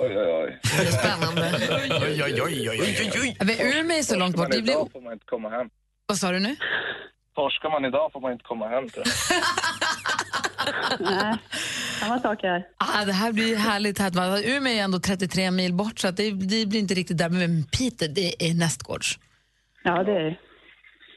Oj, 0.01 0.19
oj, 0.19 0.33
oj. 0.43 0.59
Det 0.63 0.89
är 0.89 0.93
spännande. 0.93 1.53
Oj, 1.71 2.23
oj, 2.25 2.43
oj, 2.43 2.71
oj, 2.71 2.81
oj, 3.21 3.37
men 3.41 3.61
Umeå 3.61 3.99
är 3.99 4.03
så 4.03 4.17
långt 4.17 4.37
bort. 4.37 4.51
Det 4.51 4.63
blir... 4.63 4.93
får 4.93 5.01
man 5.01 5.13
inte 5.13 5.27
komma 5.27 5.49
hem. 5.51 5.71
Vad 6.07 6.19
sa 6.19 6.33
du 6.33 6.41
nu? 6.41 6.57
Torskar 7.35 7.71
man 7.71 7.85
idag 7.85 8.13
får 8.13 8.21
man 8.21 8.33
inte 8.33 8.45
komma 8.45 8.69
hem. 8.69 8.85
Nej, 11.01 11.37
samma 12.01 12.21
sak 12.21 12.43
här. 12.43 12.67
Ah, 12.79 13.05
det 13.05 13.13
här 13.13 13.33
blir 13.33 13.57
härligt. 13.57 13.99
Här. 13.99 14.49
Umeå 14.49 14.73
är 14.73 14.83
ändå 14.85 14.99
33 14.99 15.51
mil 15.51 15.75
bort, 15.75 15.99
så 15.99 16.11
det, 16.11 16.31
det 16.31 16.67
blir 16.67 16.77
inte 16.77 16.95
riktigt 16.95 17.19
där. 17.19 17.29
Men 17.29 17.65
Peter, 17.65 18.09
det 18.09 18.49
är 18.51 18.55
nästgårds. 18.55 19.19
Ja, 19.83 20.05
det 20.05 20.13
är 20.13 20.39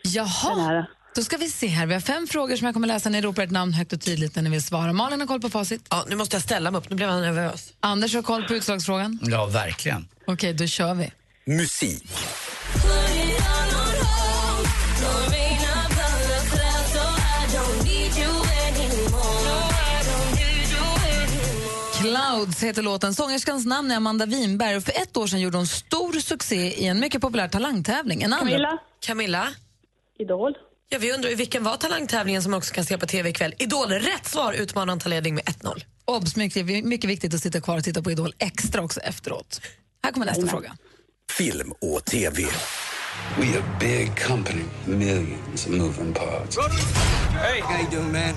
Jaha. 0.03 0.85
Då 1.15 1.23
ska 1.23 1.37
vi 1.37 1.49
se 1.49 1.67
här. 1.67 1.85
Vi 1.85 1.93
har 1.93 2.01
fem 2.01 2.27
frågor 2.27 2.55
som 2.55 2.65
jag 2.65 2.73
kommer 2.73 2.87
läsa. 2.87 3.09
Ni 3.09 3.21
ropar 3.21 3.43
ett 3.43 3.51
namn 3.51 3.73
högt 3.73 3.93
och 3.93 4.01
tydligt 4.01 4.35
när 4.35 4.43
ni 4.43 4.49
vill 4.49 4.63
svara. 4.63 4.93
Malin 4.93 5.19
har 5.19 5.27
koll 5.27 5.41
på 5.41 5.49
facit. 5.49 5.85
Ja, 5.89 6.05
nu 6.09 6.15
måste 6.15 6.35
jag 6.35 6.43
ställa 6.43 6.71
mig 6.71 6.79
upp, 6.79 6.89
nu 6.89 6.95
blev 6.95 7.09
jag 7.09 7.21
nervös. 7.21 7.73
Anders 7.79 8.15
har 8.15 8.21
koll 8.21 8.43
på 8.43 8.53
utslagsfrågan. 8.53 9.19
Ja, 9.21 9.45
verkligen. 9.45 10.07
Okej, 10.27 10.53
då 10.53 10.67
kör 10.67 10.93
vi. 10.93 11.11
Musik. 11.45 12.11
Clouds 22.01 22.63
heter 22.63 22.81
låten. 22.81 23.13
Sångerskans 23.13 23.65
namn 23.65 23.91
är 23.91 23.95
Amanda 23.95 24.25
Winberg 24.25 24.77
och 24.77 24.83
för 24.83 24.91
ett 24.91 25.17
år 25.17 25.27
sedan 25.27 25.39
gjorde 25.39 25.57
hon 25.57 25.67
stor 25.67 26.13
succé 26.13 26.55
i 26.55 26.85
en 26.85 26.99
mycket 26.99 27.21
populär 27.21 27.47
talangtävling. 27.47 28.21
En 28.21 28.33
andra... 28.33 28.49
Camilla, 28.49 28.77
Camilla? 28.99 29.47
Idol. 30.19 30.53
Ja, 30.91 30.97
vi 30.99 31.11
undrar 31.11 31.29
ju 31.29 31.35
vilken 31.35 31.63
var 31.63 31.77
talangtävlingen 31.77 32.43
som 32.43 32.51
man 32.51 32.57
också 32.57 32.73
kan 32.73 32.85
se 32.85 32.97
på 32.97 33.05
TV 33.05 33.29
ikväll. 33.29 33.53
Idol, 33.59 33.89
rätt 33.89 34.25
svar 34.25 34.53
utmanar 34.53 34.91
han 34.91 34.99
tar 34.99 35.09
ledning 35.09 35.35
med 35.35 35.43
1-0. 35.43 35.83
Obs! 36.05 36.35
Mycket, 36.35 36.65
mycket 36.65 37.09
viktigt 37.09 37.33
att 37.33 37.41
sitta 37.41 37.61
kvar 37.61 37.77
och 37.77 37.83
titta 37.83 38.01
på 38.01 38.11
Idol 38.11 38.33
extra 38.39 38.81
också 38.81 38.99
efteråt. 38.99 39.61
Här 40.03 40.11
kommer 40.11 40.25
nästa 40.25 40.47
fråga. 40.47 40.77
Film 41.31 41.71
och 41.71 42.05
TV. 42.05 42.43
We 43.39 43.57
a 43.57 43.63
big 43.79 44.15
company, 44.15 44.65
millions 44.85 45.65
of 45.65 45.71
moving 45.71 46.13
parts. 46.13 46.57
Hey, 47.31 47.61
how 47.61 47.81
you 47.81 47.89
doing, 47.91 48.11
man? 48.11 48.35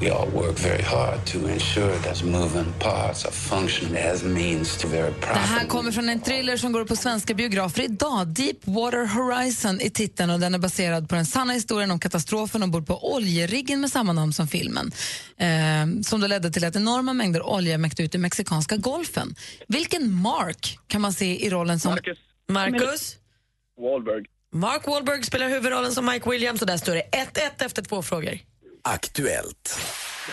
We 0.00 0.10
all 0.10 0.28
work 0.30 0.58
very 0.58 0.82
hard 0.82 1.26
to 1.26 1.38
ensure 1.48 1.96
that 1.96 2.24
moving 2.24 2.72
parts 2.80 3.24
are 3.24 3.32
functioning 3.32 3.96
as 3.96 4.24
means 4.24 4.76
to 4.76 4.88
very 4.88 5.12
Det 5.20 5.26
här 5.26 5.66
kommer 5.66 5.92
från 5.92 6.08
en 6.08 6.20
thriller 6.20 6.56
som 6.56 6.72
går 6.72 6.84
på 6.84 6.96
svenska 6.96 7.34
biografer 7.34 7.82
idag. 7.82 8.28
Deepwater 8.28 9.06
Horizon 9.06 9.80
i 9.80 9.90
titeln 9.90 10.30
och 10.30 10.40
den 10.40 10.54
är 10.54 10.58
baserad 10.58 11.08
på 11.08 11.14
den 11.14 11.26
sanna 11.26 11.52
historien 11.52 11.90
om 11.90 11.98
katastrofen 11.98 12.62
ombord 12.62 12.86
på 12.86 13.14
oljeriggen 13.14 13.80
med 13.80 13.90
samma 13.90 14.12
namn 14.12 14.32
som 14.32 14.48
filmen. 14.48 14.92
Eh, 15.36 16.02
som 16.02 16.20
då 16.20 16.26
ledde 16.26 16.50
till 16.50 16.64
att 16.64 16.76
enorma 16.76 17.12
mängder 17.12 17.42
olja 17.42 17.78
mäckte 17.78 18.02
ut 18.02 18.14
i 18.14 18.18
mexikanska 18.18 18.76
golfen. 18.76 19.34
Vilken 19.68 20.12
Mark 20.14 20.78
kan 20.86 21.00
man 21.00 21.12
se 21.12 21.46
i 21.46 21.50
rollen 21.50 21.80
som... 21.80 21.90
Marcus 21.90 22.18
Marcus? 22.48 23.16
Wahlberg. 23.82 24.24
Mark 24.54 24.86
Wahlberg 24.86 25.22
spelar 25.22 25.48
huvudrollen 25.48 25.92
som 25.92 26.06
Mike 26.06 26.30
Williams 26.30 26.60
och 26.60 26.66
där 26.66 26.76
står 26.76 26.94
det 26.94 27.02
1-1 27.12 27.64
efter 27.66 27.82
två 27.82 28.02
frågor. 28.02 28.38
Aktuellt. 28.82 29.78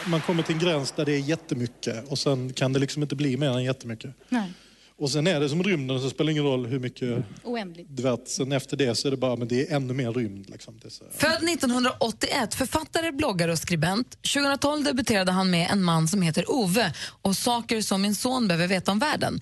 Man 0.07 0.21
kommer 0.21 0.43
till 0.43 0.55
en 0.55 0.61
gräns 0.61 0.91
där 0.91 1.05
det 1.05 1.11
är 1.13 1.19
jättemycket 1.19 2.11
och 2.11 2.19
sen 2.19 2.53
kan 2.53 2.73
det 2.73 2.79
liksom 2.79 3.01
inte 3.01 3.15
bli 3.15 3.37
mer 3.37 3.49
än 3.49 3.63
jättemycket. 3.63 4.11
Nej. 4.29 4.53
Och 4.99 5.09
sen 5.09 5.27
är 5.27 5.39
det 5.39 5.49
som 5.49 5.63
rymden, 5.63 5.97
så 5.99 6.03
det 6.03 6.09
spelar 6.09 6.31
ingen 6.31 6.43
roll 6.43 6.65
hur 6.65 6.79
mycket 6.79 7.25
Oändligt. 7.43 7.87
du 7.89 8.03
vet. 8.03 8.29
Sen 8.29 8.51
efter 8.51 8.77
det 8.77 8.95
så 8.95 9.07
är 9.07 9.11
det 9.11 9.17
bara, 9.17 9.35
men 9.35 9.47
det 9.47 9.71
är 9.71 9.75
ännu 9.75 9.93
mer 9.93 10.11
rymd. 10.11 10.49
Liksom. 10.49 10.77
Det 10.81 10.87
är 10.87 10.89
så. 10.89 11.03
Född 11.11 11.49
1981, 11.49 12.55
författare, 12.55 13.11
bloggare 13.11 13.51
och 13.51 13.57
skribent. 13.57 14.11
2012 14.11 14.83
debuterade 14.83 15.31
han 15.31 15.49
med 15.49 15.67
En 15.71 15.83
man 15.83 16.07
som 16.07 16.21
heter 16.21 16.51
Ove 16.51 16.93
och 17.21 17.35
Saker 17.35 17.81
som 17.81 18.01
min 18.01 18.15
son 18.15 18.47
behöver 18.47 18.67
veta 18.67 18.91
om 18.91 18.99
världen. 18.99 19.39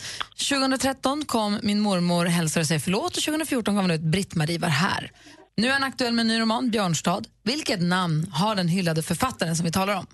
2013 0.49 1.25
kom 1.25 1.59
Min 1.63 1.79
mormor 1.79 2.25
hälsar 2.25 2.61
och 2.61 2.67
säger 2.67 2.79
förlåt 2.79 3.17
och 3.17 3.23
2014 3.23 3.75
kom 3.75 3.81
han 3.81 3.91
ut 3.91 4.01
Britt-Marie 4.01 4.59
var 4.59 4.69
här. 4.69 5.11
Nu 5.57 5.67
är 5.67 5.71
han 5.73 5.83
aktuell 5.83 6.13
med 6.13 6.21
en 6.23 6.27
ny 6.27 6.39
roman, 6.39 6.69
Björnstad. 6.71 7.21
Vilket 7.43 7.81
namn 7.81 8.27
har 8.31 8.55
den 8.55 8.67
hyllade 8.67 9.03
författaren 9.03 9.55
som 9.55 9.65
vi 9.65 9.71
talar 9.71 9.95
om? 9.95 10.05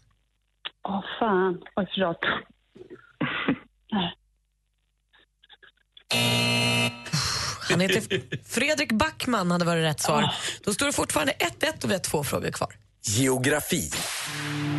Åh, 0.88 1.02
fan. 1.20 1.58
Oj, 1.76 1.88
förlåt. 1.94 2.18
Han 7.70 7.80
heter 7.80 8.04
Fredrik 8.50 8.92
Backman 8.92 9.52
hade 9.52 9.66
varit 9.66 9.84
rätt 9.84 10.00
svar. 10.02 10.34
Då 10.64 10.74
står 10.74 10.86
det 10.86 10.94
fortfarande 10.94 11.34
1-1 11.34 11.84
och 11.84 11.90
vi 11.90 11.94
har 11.94 12.00
två 12.00 12.24
frågor 12.24 12.52
kvar. 12.52 12.74
Geografi. 13.06 13.92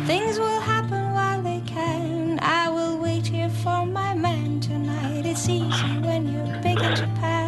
Things 0.07 0.37
will 0.37 0.59
happen 0.65 1.13
while 1.13 1.43
they 1.43 1.75
can. 1.75 2.39
I 2.39 2.69
will 2.69 2.99
wait 3.01 3.27
here 3.27 3.49
for 3.63 3.85
my 3.85 4.21
man 4.21 4.61
tonight. 4.61 5.25
It's 5.25 5.49
easy 5.49 5.99
when 6.01 6.27
you're 6.27 6.61
big 6.63 6.71
in 6.71 6.89
Japan. 6.89 7.45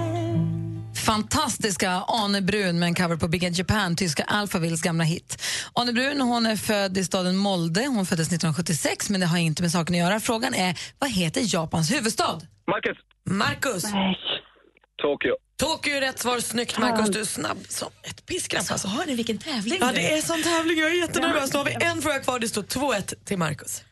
Fantastiska 0.95 2.03
Ane 2.07 2.41
Brun 2.41 2.79
med 2.79 2.87
en 2.87 2.95
cover 2.95 3.15
på 3.15 3.27
Big 3.27 3.43
in 3.43 3.53
Japan, 3.53 3.95
tyska 3.95 4.23
Alphavilles 4.23 4.81
gamla 4.81 5.03
hit. 5.03 5.43
Ane 5.73 5.93
Brun 5.93 6.21
hon 6.21 6.45
är 6.45 6.55
född 6.55 6.97
i 6.97 7.03
staden 7.03 7.37
Molde. 7.37 7.85
Hon 7.85 8.05
föddes 8.05 8.27
1976, 8.27 9.09
men 9.09 9.19
det 9.19 9.27
har 9.27 9.37
inte 9.37 9.61
med 9.61 9.71
saken 9.71 9.95
att 9.95 9.99
göra. 9.99 10.19
Frågan 10.19 10.53
är, 10.53 10.79
vad 10.99 11.09
heter 11.11 11.41
Japans 11.45 11.91
huvudstad? 11.91 12.41
Marcus. 12.67 12.97
Marcus. 13.29 13.83
Tokyo. 15.01 15.35
Tokyo 15.57 15.95
är 15.95 16.01
rätt 16.01 16.19
svar. 16.19 16.39
Snyggt 16.39 16.77
Marcus, 16.77 17.09
du 17.09 17.19
är 17.19 17.25
snabb 17.25 17.57
som 17.69 17.89
ett 18.03 18.25
piskrapp. 18.25 18.65
Alltså, 18.71 18.87
hör 18.87 19.05
ni 19.05 19.15
vilken 19.15 19.37
tävling 19.37 19.77
Ja, 19.81 19.91
det 19.95 20.13
är? 20.13 20.21
sån 20.21 20.43
tävling. 20.43 20.77
Jag 20.79 20.89
är 20.91 20.95
jättenervös. 20.95 21.53
Nu 21.53 21.57
har 21.57 21.65
vi 21.65 21.77
en 21.81 22.01
fråga 22.01 22.19
kvar. 22.19 22.39
Det 22.39 22.47
står 22.47 22.63
2-1 22.63 23.13
till 23.25 23.37
Marcus. 23.37 23.83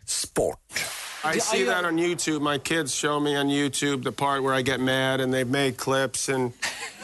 I 1.36 1.40
see 1.40 1.66
that 1.66 1.86
on 1.86 2.00
YouTube. 2.00 2.40
My 2.52 2.60
kids 2.60 2.94
show 3.02 3.22
me 3.22 3.40
on 3.40 3.50
YouTube 3.50 4.04
the 4.04 4.12
part 4.12 4.44
where 4.44 4.60
I 4.60 4.64
get 4.64 4.80
mad, 4.80 5.22
and 5.22 5.34
they've 5.34 5.52
made 5.52 5.72
clips 5.78 6.30
and, 6.30 6.54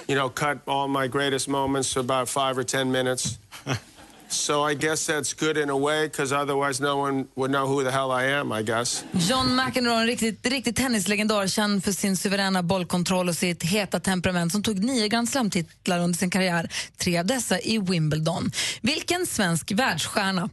you 0.07 0.15
know, 0.15 0.29
cut 0.29 0.57
all 0.67 0.87
my 0.87 1.07
greatest 1.07 1.47
moments 1.47 1.93
to 1.93 1.99
about 1.99 2.29
five 2.29 2.57
or 2.57 2.63
ten 2.63 2.91
minutes. 2.91 3.39
so 4.33 4.69
I 4.71 4.75
guess 4.75 5.07
that's 5.07 5.33
good 5.33 5.57
in 5.57 5.69
a 5.69 5.77
way, 5.77 6.07
because 6.07 6.35
otherwise 6.35 6.83
no 6.83 6.97
one 6.97 7.25
would 7.35 7.51
know 7.51 7.65
who 7.67 7.83
the 7.83 7.91
hell 7.91 8.11
I 8.11 8.23
am, 8.39 8.51
I 8.51 8.63
guess. 8.63 9.03
John 9.11 9.55
McEnroe, 9.55 10.01
en 10.01 10.07
riktigt, 10.07 10.45
riktigt 10.45 10.75
tennislegendar, 10.75 11.47
känd 11.47 11.83
för 11.83 11.91
sin 11.91 12.17
suveräna 12.17 12.63
bollkontroll 12.63 13.29
och 13.29 13.35
sitt 13.35 13.63
heta 13.63 13.99
temperament 13.99 14.51
som 14.51 14.63
tog 14.63 14.83
nio 14.83 15.07
Grand 15.07 15.29
Slam-titlar 15.29 15.99
under 15.99 16.17
sin 16.17 16.29
karriär, 16.29 16.69
tre 16.97 17.17
av 17.17 17.25
dessa 17.25 17.59
i 17.59 17.77
Wimbledon. 17.77 18.51
Vilken 18.81 19.25
svensk 19.25 19.71
världsstjärna 19.71 20.49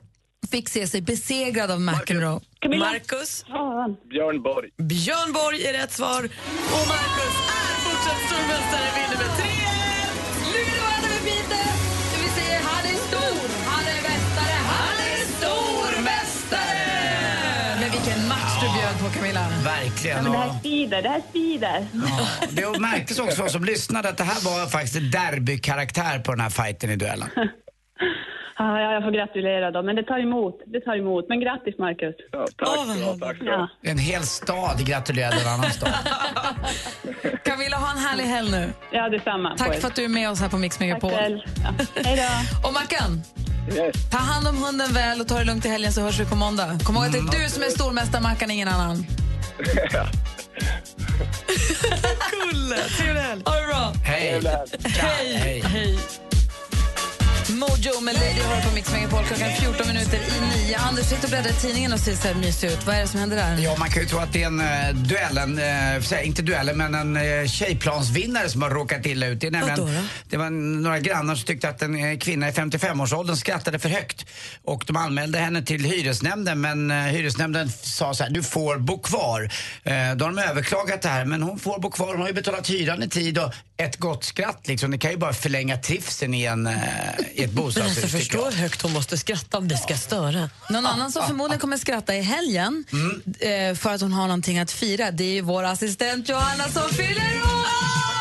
fick 0.51 0.69
se 0.69 0.87
sig 0.87 1.03
besegrad 1.03 1.71
av 1.71 1.81
McEnroe? 1.81 2.41
Marcus. 2.79 3.45
Björn 4.11 4.43
Borg. 4.43 4.71
Björn 4.77 5.33
Borg 5.33 5.65
är 5.65 5.73
rätt 5.73 5.93
svar. 5.93 6.25
Och 6.25 6.89
Marcus 6.89 7.35
är 7.49 7.75
fortsatt 7.85 8.21
stormästare, 8.27 8.91
vinner 8.97 9.29
med 9.29 9.37
3 9.37 9.58
Verkligen. 19.69 20.17
Ja, 20.17 20.23
men 20.23 20.33
det 20.33 20.39
här 20.39 20.61
svider, 20.63 21.03
det 21.03 21.09
här 21.09 21.23
svider. 21.33 21.87
Det 22.51 22.81
märktes 22.81 23.19
också 23.19 23.37
för 23.37 23.45
oss 23.45 23.53
som 23.53 23.65
lyssnade 23.65 24.09
att 24.09 24.17
det 24.17 24.25
här 24.25 24.41
var 24.45 24.67
faktiskt 24.67 24.97
en 24.97 25.11
derbykaraktär 25.11 26.19
på 26.19 26.31
den 26.33 26.41
här 26.41 26.51
fighten 26.51 26.91
i 26.91 26.97
duellen. 26.97 27.29
Ja, 28.61 28.81
ja, 28.81 28.93
jag 28.93 29.03
får 29.03 29.11
gratulera 29.11 29.71
då, 29.71 29.83
men 29.83 29.97
det 29.97 30.03
tar 30.03 30.19
emot. 30.19 30.55
Det 30.67 30.81
tar 30.81 30.97
emot. 30.97 31.25
Men 31.29 31.41
grattis, 31.41 31.79
Marcus. 31.79 32.15
Ja, 32.33 32.47
tack 32.57 32.97
du 32.97 33.05
ha, 33.05 33.17
tack. 33.21 33.37
Ja. 33.41 33.69
En 33.83 33.99
hel 33.99 34.23
stad 34.23 34.87
gratulerade 34.87 35.41
en 35.41 35.49
annan 35.49 35.71
stad. 35.71 35.93
Camilla, 37.45 37.77
ha 37.77 37.91
en 37.93 37.99
härlig 37.99 38.25
helg 38.25 38.51
nu. 38.51 38.73
Ja, 38.91 39.09
detsamma. 39.09 39.57
Tack 39.59 39.81
för 39.81 39.89
att 39.89 39.95
du 39.97 40.05
är 40.05 40.09
med 40.09 40.31
oss 40.31 40.41
här 40.41 40.49
på 40.49 40.59
Mix 40.59 40.81
Megapol. 40.81 41.11
Tack 41.11 41.21
själv. 41.21 41.39
Ja. 41.65 41.71
Hej 42.05 42.17
då. 42.63 42.69
Och 42.69 42.75
Mackan, 42.75 43.23
Yes. 43.77 44.11
ta 44.11 44.19
hand 44.19 44.47
om 44.49 44.57
hunden 44.65 44.93
väl 44.93 45.21
och 45.21 45.29
ta 45.29 45.39
det 45.39 45.45
lugnt 45.45 45.65
i 45.67 45.69
helgen 45.69 45.93
så 45.93 46.01
hörs 46.01 46.21
vi 46.21 46.25
på 46.25 46.37
måndag. 46.37 46.79
Kom 46.85 46.95
ihåg 46.97 47.05
att 47.05 47.13
det 47.13 47.19
är 47.19 47.43
du 47.45 47.49
som 47.51 47.63
är 47.63 47.67
stormästare, 47.67 48.23
Mackan, 48.23 48.51
ingen 48.51 48.69
annan. 48.69 49.07
Kulle, 52.31 52.77
trevlig 52.97 53.23
helg. 53.23 53.43
Ha 53.47 53.55
det 53.57 53.67
bra. 53.67 53.93
Hej. 54.05 54.43
Hej. 54.85 55.63
Hej. 55.65 55.99
Mojo 57.51 58.01
med 58.01 58.15
Lady 58.15 58.41
hör 58.41 58.63
på 58.63 58.75
Mix 58.75 58.93
Megapol 58.93 59.25
klockan 59.25 59.51
14 59.61 59.87
minuter 59.87 60.17
i 60.17 60.41
nio. 60.41 60.79
Anders 60.79 61.07
sitter 61.07 61.25
och 61.25 61.31
bläddrar 61.31 61.51
i 61.51 61.55
tidningen 61.55 61.93
och 61.93 62.01
ser 62.01 62.15
så 62.15 62.29
här 62.29 62.35
mysig 62.35 62.69
ut. 62.69 62.87
Vad 62.87 62.97
är 62.97 63.01
det 63.01 63.07
som 63.07 63.21
händer 63.21 63.37
där? 63.37 63.59
Ja, 63.59 63.77
man 63.79 63.91
kan 63.91 64.03
ju 64.03 64.09
tro 64.09 64.19
att 64.19 64.33
det 64.33 64.43
är 64.43 64.47
en 64.47 64.61
uh, 64.61 65.03
duell, 65.03 65.39
en, 65.39 65.59
eh, 65.59 66.27
inte 66.27 66.43
duell, 66.43 66.77
men 66.77 66.95
en 66.95 67.17
uh, 67.17 67.47
tjejplansvinnare 67.47 68.49
som 68.49 68.63
har 68.63 68.71
råkat 68.71 69.07
illa 69.07 69.27
ut. 69.27 69.41
Det, 69.41 69.47
är 69.47 69.51
nämligen, 69.51 69.79
då? 69.79 69.89
det 70.29 70.37
var 70.37 70.51
några 70.51 70.99
grannar 70.99 71.35
som 71.35 71.45
tyckte 71.45 71.69
att 71.69 71.83
en 71.83 72.05
eh, 72.05 72.19
kvinna 72.19 72.49
i 72.49 72.53
55-årsåldern 72.53 73.37
skrattade 73.37 73.79
för 73.79 73.89
högt. 73.89 74.27
Och 74.65 74.85
de 74.87 74.97
anmälde 74.97 75.39
henne 75.39 75.63
till 75.63 75.85
hyresnämnden, 75.85 76.61
men 76.61 76.91
uh, 76.91 76.97
hyresnämnden 76.97 77.71
sa 77.71 78.15
så 78.15 78.25
här, 78.25 78.31
du 78.31 78.43
får 78.43 78.77
bo 78.77 78.99
kvar. 78.99 79.43
Uh, 79.43 80.17
då 80.17 80.25
har 80.25 80.33
de 80.33 80.39
överklagat 80.39 81.03
det 81.03 81.09
här, 81.09 81.25
men 81.25 81.43
hon 81.43 81.59
får 81.59 81.79
bo 81.81 81.91
kvar. 81.91 82.07
Hon 82.07 82.21
har 82.21 82.29
ju 82.29 82.35
betalat 82.35 82.71
hyran 82.71 83.03
i 83.03 83.09
tid 83.09 83.39
och 83.39 83.53
ett 83.79 83.97
gott 83.97 84.25
skratt 84.25 84.69
liksom, 84.69 84.91
det 84.91 84.99
kan 84.99 85.11
ju 85.11 85.17
bara 85.17 85.33
förlänga 85.33 85.77
trivseln 85.77 86.35
i, 86.35 86.45
en, 86.45 86.67
uh, 86.67 86.75
i 87.35 87.43
ett 87.45 87.51
bostadshus. 87.53 87.85
alltså, 87.85 88.07
tycker 88.07 88.19
förstå 88.19 88.45
jag. 88.45 88.53
högt 88.53 88.83
hon 88.83 88.93
måste 88.93 89.19
skratta 89.19 89.59
om 89.59 89.69
det 89.69 89.77
ska 89.77 89.97
störa. 89.97 90.51
Någon 90.71 90.87
annan 90.87 91.13
som 91.13 91.27
förmodligen 91.27 91.61
kommer 91.61 91.77
skratta 91.77 92.17
i 92.17 92.23
helgen 92.23 92.85
eh, 93.41 93.75
för 93.75 93.95
att 93.95 94.01
hon 94.01 94.13
har 94.13 94.27
någonting 94.27 94.59
att 94.59 94.71
fira, 94.71 95.11
det 95.11 95.25
är 95.25 95.33
ju 95.33 95.41
vår 95.41 95.65
assistent 95.65 96.29
Johanna 96.29 96.69
som 96.69 96.89
fyller 96.89 97.43
år! 97.43 98.18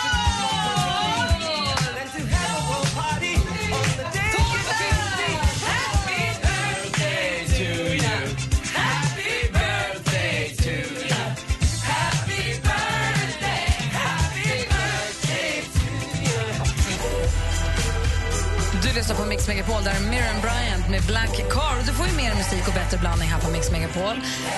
Mix 19.47 19.57
Megapol, 19.59 19.83
där 19.83 19.91
är 19.95 20.09
Miriam 20.09 20.41
Bryant 20.41 20.89
med 20.89 21.03
Black 21.07 21.35
Car. 21.51 21.87
Du 21.87 21.93
får 21.93 22.07
ju 22.07 22.13
mer 22.13 22.35
musik 22.35 22.67
och 22.67 22.73
bättre 22.73 22.97
blandning 22.97 23.27
här 23.29 23.39
på 23.41 23.51
Mix 23.51 23.71
Megapol. 23.71 24.17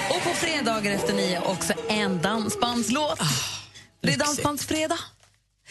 Och 0.10 0.24
på 0.24 0.30
fredagar 0.30 0.92
efter 0.92 1.14
nio 1.14 1.40
också 1.40 1.74
en 1.90 2.22
dansbandslåt. 2.22 3.20
det 4.02 4.14
är 4.14 4.18
dansbandsfredag. 4.18 4.98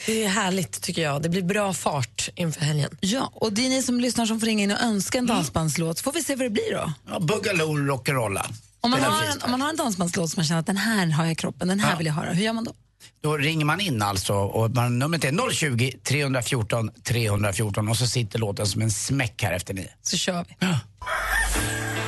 Det 0.06 0.24
är 0.24 0.28
härligt 0.28 0.82
tycker 0.82 1.02
jag. 1.02 1.22
Det 1.22 1.28
blir 1.28 1.42
bra 1.42 1.72
fart 1.74 2.28
inför 2.34 2.60
helgen. 2.60 2.96
Ja, 3.00 3.30
och 3.34 3.52
det 3.52 3.66
är 3.66 3.68
ni 3.68 3.82
som 3.82 4.00
lyssnar 4.00 4.26
som 4.26 4.40
får 4.40 4.46
ringa 4.46 4.62
in 4.64 4.70
och 4.70 4.80
önska 4.82 5.18
en 5.18 5.26
dansbandslåt. 5.26 5.98
Så 5.98 6.02
får 6.02 6.12
vi 6.12 6.22
se 6.22 6.34
vad 6.36 6.46
det 6.46 6.50
blir 6.50 6.74
då. 6.74 6.92
Ja, 7.10 7.20
Boogaloo, 7.20 7.76
rock'n'rolla. 7.76 8.44
Om 8.80 8.90
man, 8.90 9.00
har 9.00 9.24
en, 9.24 9.42
om 9.42 9.50
man 9.50 9.60
har 9.62 9.68
en 9.70 9.76
dansbandslåt 9.76 10.30
som 10.30 10.40
man 10.40 10.46
känner 10.46 10.60
att 10.60 10.66
den 10.66 10.76
här 10.76 11.06
har 11.06 11.24
jag 11.24 11.32
i 11.32 11.34
kroppen, 11.34 11.68
den 11.68 11.80
här 11.80 11.90
Ja. 11.90 11.96
vill 11.96 12.06
jag 12.06 12.14
höra. 12.14 12.32
Hur 12.32 12.44
gör 12.44 12.52
man 12.52 12.64
då? 12.64 12.72
Då 13.20 13.36
ringer 13.36 13.64
man 13.64 13.80
in 13.80 14.02
alltså 14.02 14.34
och 14.34 14.70
man, 14.70 14.98
numret 14.98 15.24
är 15.24 15.50
020 15.50 15.92
314 16.04 16.90
314 17.04 17.88
och 17.88 17.96
så 17.96 18.06
sitter 18.06 18.38
låten 18.38 18.66
som 18.66 18.82
en 18.82 18.90
smäck 18.90 19.42
här 19.42 19.52
efter 19.52 19.74
nio. 19.74 19.90
Så 20.02 20.16
kör 20.16 20.44
vi. 20.48 20.66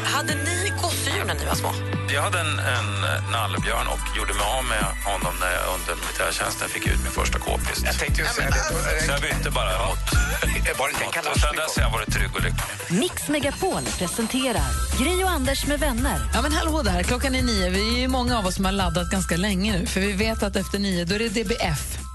Hade 0.04 0.34
ni 0.34 0.72
gosedjur 0.82 1.24
när 1.24 1.34
ni 1.34 1.44
var 1.44 1.54
små? 1.54 1.72
Jag 2.14 2.22
hade 2.22 2.40
en, 2.40 2.58
en 2.58 2.88
eh, 3.04 3.30
nallebjörn 3.30 3.86
och 3.94 4.16
gjorde 4.16 4.34
mig 4.34 4.46
av 4.58 4.64
med 4.64 4.84
honom 5.10 5.34
när 5.40 5.52
jag 5.52 5.64
under 5.74 5.94
militärtjänsten 6.02 6.68
fick 6.68 6.86
ut 6.86 7.02
min 7.02 7.12
första 7.12 7.38
k-pist. 7.38 7.82
Jag 7.84 7.98
tänkte 7.98 8.22
ju 8.22 8.26
säga 8.28 8.50
det. 8.50 9.04
Så 9.06 9.10
jag 9.12 9.20
bytte 9.20 9.50
bara 9.50 9.72
mot... 9.86 9.98
Var 10.78 10.88
det 10.88 11.30
och 11.30 11.40
sen 11.40 11.56
dess 11.56 11.76
har 11.76 11.82
jag 11.82 11.90
varit 11.90 12.12
trygg 12.12 12.30
och 12.34 12.42
lycklig. 12.42 13.00
Mix 13.00 13.28
Megapol 13.28 13.82
presenterar 13.98 14.98
Gri 14.98 15.24
och 15.24 15.30
Anders 15.30 15.66
med 15.66 15.80
vänner. 15.80 16.18
Ja, 16.34 16.42
men 16.42 16.52
hallå 16.52 16.82
där, 16.82 17.02
klockan 17.02 17.34
är 17.34 17.42
nio. 17.42 17.70
Vi 17.70 17.94
är 17.94 18.00
ju 18.00 18.08
många 18.08 18.38
av 18.38 18.46
oss 18.46 18.54
som 18.54 18.64
har 18.64 18.72
laddat 18.72 19.10
ganska 19.10 19.36
länge 19.36 19.78
nu, 19.78 19.86
för 19.86 20.00
vi 20.00 20.12
vet 20.12 20.42
att 20.42 20.56
efter 20.56 20.78
nio 20.78 21.04
då 21.04 21.14
är 21.14 21.18
det 21.18 21.28
DBF. 21.28 22.09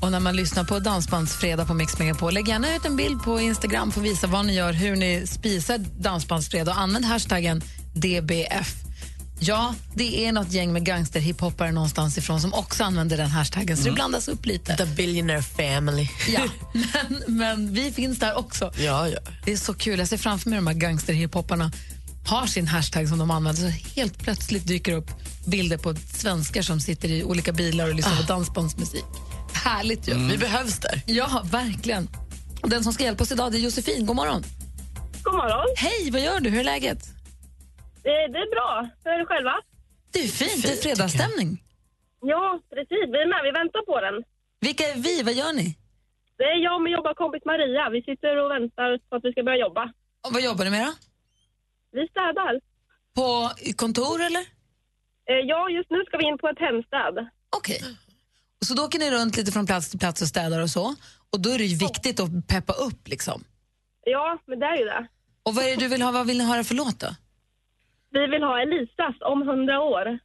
Och 0.00 0.12
när 0.12 0.20
man 0.20 0.36
lyssnar 0.36 0.64
på 0.64 0.78
Dansbandsfredag 0.78 1.66
på 1.66 1.74
Mix 1.74 1.98
Megapol, 1.98 2.34
lägg 2.34 2.48
gärna 2.48 2.76
ut 2.76 2.84
en 2.84 2.96
bild 2.96 3.22
på 3.22 3.40
Instagram 3.40 3.92
för 3.92 4.00
att 4.00 4.06
visa 4.06 4.26
vad 4.26 4.46
ni 4.46 4.54
gör, 4.54 4.72
hur 4.72 4.96
ni 4.96 5.26
spisar 5.26 5.78
Dansbandsfredag 5.78 6.72
och 6.72 6.80
använd 6.80 7.04
hashtaggen 7.04 7.62
DBF. 7.94 8.74
Ja, 9.38 9.74
det 9.94 10.26
är 10.26 10.32
något 10.32 10.52
gäng 10.52 10.72
med 10.72 10.84
gangsterhiphoppare 10.84 11.72
någonstans 11.72 12.18
ifrån 12.18 12.40
som 12.40 12.54
också 12.54 12.84
använder 12.84 13.16
den 13.16 13.30
hashtaggen, 13.30 13.76
så 13.76 13.84
det 13.84 13.92
blandas 13.92 14.28
upp 14.28 14.46
lite. 14.46 14.76
The 14.76 14.86
Billionaire 14.86 15.42
Family. 15.42 16.08
Ja, 16.28 16.42
men, 16.72 17.36
men 17.36 17.72
vi 17.74 17.92
finns 17.92 18.18
där 18.18 18.38
också. 18.38 18.72
Ja, 18.78 19.08
ja. 19.08 19.18
Det 19.44 19.52
är 19.52 19.56
så 19.56 19.74
kul. 19.74 19.98
Jag 19.98 20.08
ser 20.08 20.16
framför 20.16 20.50
mig 20.50 20.56
de 20.56 20.66
här 20.66 20.74
gangsterhiphoparna 20.74 21.72
har 22.26 22.46
sin 22.46 22.66
hashtag 22.66 23.08
som 23.08 23.18
de 23.18 23.30
använder 23.30 23.62
så 23.62 23.68
helt 23.68 24.18
plötsligt 24.18 24.66
dyker 24.66 24.92
upp 24.92 25.10
bilder 25.44 25.76
på 25.76 25.94
svenskar 26.12 26.62
som 26.62 26.80
sitter 26.80 27.08
i 27.08 27.24
olika 27.24 27.52
bilar 27.52 27.88
och 27.88 27.94
lyssnar 27.94 28.16
på 28.16 28.22
dansbandsmusik. 28.22 29.04
Härligt 29.70 30.08
ju. 30.08 30.12
Mm. 30.12 30.28
Vi 30.28 30.38
behövs 30.38 30.78
där. 30.80 30.96
Ja, 31.06 31.42
verkligen. 31.52 32.04
Den 32.62 32.84
som 32.84 32.92
ska 32.92 33.04
hjälpa 33.04 33.22
oss 33.24 33.32
idag 33.32 33.52
det 33.52 33.58
är 33.58 33.64
Josefin. 33.68 34.06
God 34.06 34.16
morgon. 34.16 34.42
God 35.24 35.34
morgon. 35.34 35.66
Hej, 35.76 36.10
vad 36.12 36.20
gör 36.20 36.40
du? 36.40 36.50
Hur 36.50 36.60
är 36.60 36.64
läget? 36.64 36.98
Det, 38.02 38.10
det 38.34 38.38
är 38.46 38.50
bra. 38.56 38.70
Hur 39.04 39.10
är 39.12 39.18
det 39.18 39.26
själva? 39.26 39.54
Det 40.12 40.18
är 40.18 40.28
fint. 40.28 40.62
Det 40.66 40.72
är 40.72 40.82
fredagsstämning. 40.86 41.50
Ja, 42.32 42.60
precis. 42.74 43.04
Vi 43.14 43.18
är 43.24 43.28
med. 43.34 43.40
Vi 43.48 43.52
väntar 43.60 43.82
på 43.90 44.00
den. 44.06 44.16
Vilka 44.60 44.84
är 44.92 44.96
vi? 45.06 45.22
Vad 45.22 45.34
gör 45.34 45.52
ni? 45.52 45.78
Det 46.38 46.44
är 46.44 46.58
jag 46.64 46.74
och 46.76 46.82
min 46.82 46.92
jobbarkompis 46.92 47.44
Maria. 47.44 47.84
Vi 47.96 48.00
sitter 48.08 48.32
och 48.42 48.50
väntar 48.56 48.90
på 49.08 49.16
att 49.16 49.24
vi 49.24 49.32
ska 49.32 49.42
börja 49.42 49.60
jobba. 49.66 49.84
Och 50.26 50.32
vad 50.34 50.42
jobbar 50.48 50.64
ni 50.64 50.70
med 50.70 50.86
då? 50.86 50.92
Vi 51.96 52.08
städar. 52.14 52.52
På 53.18 53.28
kontor 53.82 54.18
eller? 54.28 54.44
Eh, 55.30 55.42
Ja, 55.52 55.60
just 55.76 55.90
nu 55.90 56.00
ska 56.06 56.14
vi 56.22 56.24
in 56.30 56.38
på 56.38 56.48
ett 56.48 56.58
hemstäd. 56.66 57.14
Okej. 57.58 57.80
Och 57.84 58.05
så 58.64 58.74
då 58.74 58.84
åker 58.84 58.98
ni 58.98 59.10
runt 59.10 59.36
lite 59.36 59.52
från 59.52 59.66
plats 59.66 59.90
till 59.90 59.98
plats 59.98 60.22
och 60.22 60.28
städar 60.28 60.62
och 60.62 60.70
så. 60.70 60.94
Och 61.32 61.40
då 61.40 61.50
är 61.50 61.58
det 61.58 61.64
ju 61.64 61.76
viktigt 61.76 62.20
att 62.20 62.46
peppa 62.46 62.72
upp 62.72 63.08
liksom. 63.08 63.44
Ja, 64.04 64.38
men 64.46 64.58
det 64.58 64.66
är 64.66 64.76
ju 64.76 64.84
det. 64.84 65.06
Och 65.42 65.54
vad 65.54 65.64
är 65.64 65.70
det 65.70 65.76
du 65.76 65.88
vill 65.88 66.02
ha? 66.02 66.12
Vad 66.12 66.26
vill 66.26 66.38
ni 66.38 66.44
höra 66.44 66.64
för 66.64 66.74
låt 66.74 67.00
då? 67.00 67.08
Vi 68.10 68.26
vill 68.26 68.42
ha 68.42 68.60
Elisas 68.60 69.14
om 69.20 69.48
hundra 69.48 69.80
år. 69.80 70.18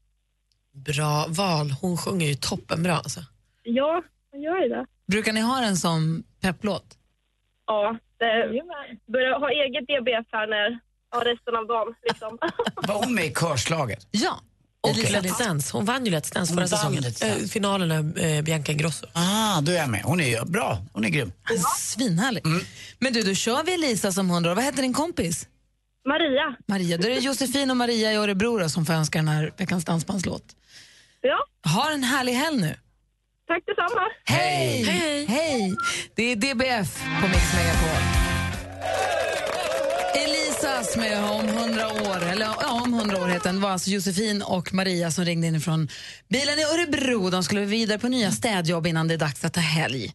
Bra 0.73 1.25
val. 1.29 1.71
Hon 1.81 1.97
sjunger 1.97 2.27
ju 2.27 2.35
toppenbra. 2.35 2.95
Alltså. 2.97 3.19
Ja, 3.63 4.03
man 4.31 4.41
gör 4.41 4.63
ju 4.63 4.69
det. 4.69 4.85
Brukar 5.07 5.33
ni 5.33 5.41
ha 5.41 5.61
den 5.61 5.77
som 5.77 6.23
pepplåt? 6.41 6.97
Ja, 7.65 7.97
det 8.17 8.61
börjar 9.11 9.39
ha 9.39 9.49
eget 9.49 9.83
DBF 9.87 10.27
här 10.31 10.47
när, 10.47 10.79
ja, 11.11 11.21
resten 11.25 11.55
av 11.55 11.67
dagen. 11.67 11.95
Liksom. 12.01 12.37
Var 12.87 12.95
hon 13.05 13.15
med 13.15 13.25
i 13.25 13.33
körslaget? 13.33 14.07
Ja. 14.11 14.39
Okej. 14.83 15.03
Let's 15.03 15.43
Dance. 15.43 15.77
Hon 15.77 15.85
vann 15.85 16.05
ju 16.05 16.11
Let's 16.11 16.33
Dance 16.33 16.53
förra 16.53 16.67
säsongen. 16.67 17.03
Eh, 17.21 17.35
finalen 17.35 18.17
eh, 18.17 18.41
Bianca 18.41 18.71
Ingrosso. 18.71 19.05
Ah, 19.13 19.61
då 19.61 19.71
är 19.71 19.75
jag 19.75 19.89
med. 19.89 20.01
Hon 20.03 20.21
är 20.21 20.45
bra. 20.45 20.85
Hon 20.93 21.05
är 21.05 21.09
grym. 21.09 21.31
Svinhärlig. 21.77 22.43
Men 22.99 23.13
du, 23.13 23.21
då 23.21 23.33
kör 23.33 23.63
vi 23.63 23.73
Elisa 23.73 24.11
som 24.11 24.29
hundra. 24.29 24.53
Vad 24.55 24.63
heter 24.63 24.81
din 24.81 24.93
kompis? 24.93 25.47
Maria. 26.07 26.55
Maria. 26.67 26.97
Då 26.97 27.07
är 27.07 27.11
det 27.11 27.19
Josefin 27.19 27.71
och 27.71 27.77
Maria 27.77 28.11
i 28.11 28.15
Örebro 28.15 28.57
då, 28.57 28.69
som 28.69 28.85
får 28.85 28.93
önska 28.93 29.19
den 29.19 29.27
här 29.27 29.53
veckans 29.57 29.85
dansbandslåt. 29.85 30.43
Ja. 31.21 31.37
Ha 31.71 31.91
en 31.91 32.03
härlig 32.03 32.33
helg 32.33 32.61
nu. 32.61 32.75
Tack 33.47 33.63
detsamma. 33.65 34.01
Hej! 34.25 34.83
Hej! 34.83 35.25
Hej! 35.25 35.75
Det 36.15 36.23
är 36.31 36.35
DBF 36.35 37.03
på 37.21 37.27
Mix 37.27 37.53
Megapol. 37.53 38.03
Elisas 40.81 40.97
med 40.97 41.23
Om 41.23 41.49
100 41.49 41.87
år, 41.87 42.23
eller 42.31 42.45
ja, 42.45 42.81
om 42.83 42.93
100 42.93 43.17
år 43.17 43.27
heter 43.27 43.49
den, 43.49 43.61
var 43.61 43.69
alltså 43.69 43.89
Josefin 43.89 44.41
och 44.41 44.73
Maria 44.73 45.11
som 45.11 45.25
ringde 45.25 45.47
in 45.47 45.61
från 45.61 45.89
bilen 46.29 46.59
i 46.59 46.63
Örebro. 46.63 47.29
De 47.29 47.43
skulle 47.43 47.65
vidare 47.65 47.99
på 47.99 48.07
nya 48.07 48.31
städjobb 48.31 48.87
innan 48.87 49.07
det 49.07 49.13
är 49.13 49.17
dags 49.17 49.45
att 49.45 49.53
ta 49.53 49.59
helg. 49.59 50.13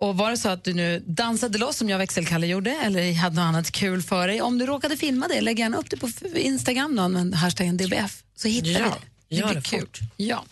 Och 0.00 0.16
var 0.16 0.30
det 0.30 0.36
så 0.36 0.48
att 0.48 0.64
du 0.64 0.74
nu 0.74 1.02
dansade 1.06 1.58
loss 1.58 1.76
som 1.76 1.88
jag 1.88 1.98
växelkalle 1.98 2.46
gjorde 2.46 2.70
eller 2.70 3.14
hade 3.14 3.36
något 3.36 3.42
annat 3.42 3.70
kul 3.70 4.02
för 4.02 4.28
dig, 4.28 4.42
om 4.42 4.58
du 4.58 4.66
råkade 4.66 4.96
filma 4.96 5.28
det, 5.28 5.40
lägg 5.40 5.58
gärna 5.58 5.76
upp 5.76 5.90
det 5.90 5.96
på 5.96 6.08
Instagram 6.34 6.96
då, 6.96 7.02
använd 7.02 7.34
hashtaggen 7.34 7.76
DBF 7.76 8.22
så 8.36 8.48
hittar 8.48 8.70
Ja, 8.70 8.78
vi 8.78 8.84
det. 8.84 9.11
Det 9.32 9.38
gör 9.40 9.46
blir 9.46 9.54
det 9.56 9.68
kul. 9.68 9.80
fort. 9.80 10.00
Ja. 10.16 10.44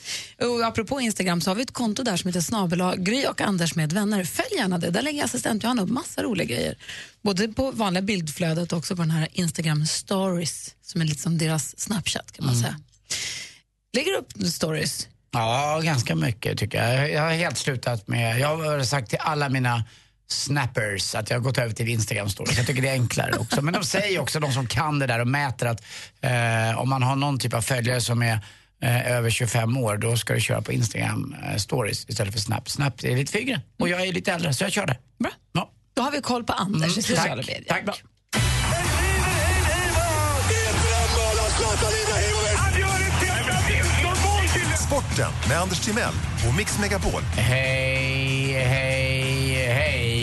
Och 0.46 0.64
apropå 0.66 1.00
Instagram 1.00 1.40
så 1.40 1.50
har 1.50 1.54
vi 1.54 1.62
ett 1.62 1.72
konto 1.72 2.02
där 2.02 2.16
som 2.16 2.28
heter 2.28 2.40
snabel 2.40 2.94
Gry 2.96 3.26
och 3.26 3.40
Anders 3.40 3.74
med 3.74 3.92
vänner. 3.92 4.24
Följ 4.24 4.48
gärna 4.56 4.78
det. 4.78 4.90
Där 4.90 5.02
lägger 5.02 5.24
assistent 5.24 5.62
Johanna 5.62 5.82
upp 5.82 5.88
massa 5.90 6.22
roliga 6.22 6.46
grejer. 6.46 6.74
Både 7.22 7.48
på 7.48 7.70
vanliga 7.70 8.02
bildflödet 8.02 8.72
och 8.72 8.78
också 8.78 8.96
på 8.96 9.02
den 9.02 9.10
här 9.10 9.28
Instagram 9.32 9.86
stories 9.86 10.74
som 10.82 11.00
är 11.00 11.04
lite 11.04 11.22
som 11.22 11.38
deras 11.38 11.80
Snapchat 11.80 12.32
kan 12.32 12.44
man 12.46 12.54
Mm. 12.54 12.62
säga. 12.64 12.80
Lägger 13.92 14.12
upp 14.18 14.46
stories. 14.52 15.08
Ja, 15.32 15.80
ganska 15.84 16.14
mycket 16.14 16.58
tycker 16.58 16.84
jag. 16.84 17.10
Jag 17.12 17.22
har 17.22 17.30
helt 17.32 17.58
slutat 17.58 18.08
med, 18.08 18.38
jag 18.40 18.56
har 18.56 18.82
sagt 18.84 19.10
till 19.10 19.18
alla 19.20 19.48
mina 19.48 19.84
snappers 20.28 21.14
att 21.14 21.30
jag 21.30 21.36
har 21.36 21.42
gått 21.42 21.58
över 21.58 21.74
till 21.74 21.88
Instagram 21.88 22.28
stories. 22.28 22.58
Jag 22.58 22.66
tycker 22.66 22.82
det 22.82 22.88
är 22.88 22.92
enklare 22.92 23.32
också. 23.36 23.62
Men 23.62 23.74
de 23.74 23.84
säger 23.84 24.20
också, 24.20 24.40
de 24.40 24.52
som 24.52 24.66
kan 24.66 24.98
det 24.98 25.06
där 25.06 25.18
och 25.20 25.26
mäter 25.28 25.66
att 25.66 25.82
eh, 26.20 26.78
om 26.78 26.88
man 26.88 27.02
har 27.02 27.16
någon 27.16 27.38
typ 27.38 27.54
av 27.54 27.62
följare 27.62 28.00
som 28.00 28.22
är 28.22 28.40
eh, 28.82 29.12
över 29.12 29.30
25 29.30 29.76
år, 29.76 29.96
då 29.96 30.16
ska 30.16 30.34
du 30.34 30.40
köra 30.40 30.62
på 30.62 30.72
Instagram 30.72 31.36
eh, 31.50 31.56
stories 31.56 32.06
istället 32.08 32.32
för 32.32 32.40
Snap. 32.40 32.70
Snap 32.70 33.04
är 33.04 33.16
lite 33.16 33.32
för 33.32 33.38
yngre 33.38 33.60
och 33.78 33.88
jag 33.88 34.06
är 34.06 34.12
lite 34.12 34.32
äldre 34.32 34.54
så 34.54 34.64
jag 34.64 34.72
kör 34.72 34.86
det. 34.86 34.96
Bra. 35.18 35.30
Ja. 35.52 35.70
Då 35.94 36.02
har 36.02 36.10
vi 36.10 36.20
koll 36.20 36.44
på 36.44 36.52
Anders 36.52 36.82
i 36.82 36.84
Mm, 36.92 37.02
sociala 37.02 37.36
tack, 37.42 37.46
medier. 37.46 37.64
tack. 37.68 37.84
Bra. 37.84 37.94
Sporten 44.86 45.30
med 45.48 45.58
Anders 45.60 45.80
Timell 45.80 46.14
och 46.48 46.54
Mix 46.56 46.78
Megapol. 46.78 47.22
Hej, 47.22 47.89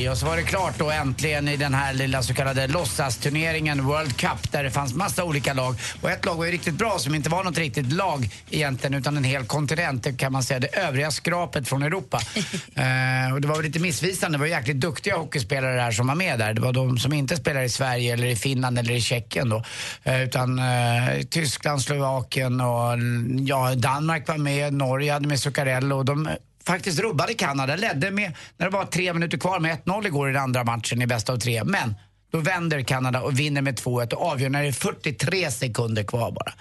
Och 0.10 0.18
så 0.18 0.26
var 0.26 0.38
det 0.38 0.43
klart 0.43 0.74
då 0.78 0.91
äntligen 0.91 1.47
i 1.47 1.58
den 1.58 1.74
här 1.74 1.93
lilla 1.93 2.24
så 2.24 2.34
kallade 2.34 2.68
låtsasturneringen 2.68 3.86
World 3.86 4.18
Cup 4.18 4.51
där 4.51 4.64
det 4.64 4.72
fanns 4.72 4.93
massa 4.93 5.24
olika 5.24 5.53
lag. 5.53 5.76
Och 6.01 6.12
ett 6.12 6.26
lag 6.26 6.36
var 6.36 6.45
ju 6.45 6.51
riktigt 6.51 6.74
bra 6.74 6.99
som 6.99 7.16
inte 7.16 7.30
var 7.30 7.43
något 7.43 7.58
riktigt 7.58 7.93
lag 7.93 8.30
egentligen 8.49 8.93
utan 8.93 9.18
en 9.18 9.24
hel 9.24 9.45
kontinent, 9.45 10.03
det 10.03 10.14
kan 10.14 10.32
man 10.32 10.43
säga. 10.43 10.60
Det 10.60 10.68
övriga 10.68 11.12
skrapet 11.12 11.68
från 11.68 11.84
Europa. 11.84 12.20
eh, 12.76 13.34
och 13.34 13.41
det 13.41 13.47
var 13.47 13.64
lite 13.64 13.80
missvisande. 13.80 14.38
Det 14.38 14.39
var 14.39 14.47
jäkligt 14.47 14.80
duktiga 14.80 15.18
hockeyspelare 15.18 15.76
där 15.76 15.91
som 15.91 16.08
var 16.08 16.16
med 16.16 16.39
där. 16.39 16.53
Det 16.53 16.62
var 16.62 16.74
de 16.74 16.97
som 16.97 17.14
inte 17.14 17.36
spelar 17.36 17.62
i 17.62 17.70
Sverige 17.70 18.14
eller 18.14 18.28
i 18.28 18.36
Finland 18.36 18.80
eller 18.80 18.93
i 18.93 19.01
Tjeckien 19.01 19.49
då. 19.49 19.64
Eh, 20.03 20.24
utan 20.24 20.60
eh, 20.60 21.22
Tyskland, 21.30 21.82
Slovakien 21.82 22.62
och 22.62 22.97
ja, 23.45 23.76
Danmark 23.76 24.28
var 24.28 24.38
med, 24.38 24.74
Norge 24.74 25.14
hade 25.14 25.28
med 25.28 25.39
Zuccarello 25.39 25.97
och 25.97 26.05
de 26.05 26.30
faktiskt 26.68 26.99
rubbade 26.99 27.34
Kanada, 27.34 27.76
ledde 27.76 28.11
med, 28.11 28.34
när 28.57 28.65
det 28.65 28.78
var 28.78 28.86
tre 28.86 29.13
minuter 29.13 29.38
kvar 29.38 29.59
med 29.59 29.78
1-0 29.86 30.07
igår 30.07 30.30
i 30.30 30.34
den 30.34 30.41
andra 30.41 30.63
matchen 30.63 31.01
i 31.01 31.07
bästa 31.07 31.34
av 31.34 31.38
tre. 31.38 31.63
Men 31.63 31.95
då 32.32 32.38
vänder 32.38 32.82
Kanada 32.82 33.22
och 33.22 33.39
vinner 33.39 33.61
med 33.61 33.80
2-1 33.80 34.13
och 34.13 34.32
avgör 34.32 34.49
när 34.49 34.61
det 34.61 34.68
är 34.68 34.72
43 34.72 35.51
sekunder 35.51 36.03
kvar 36.03 36.32
bara. 36.32 36.53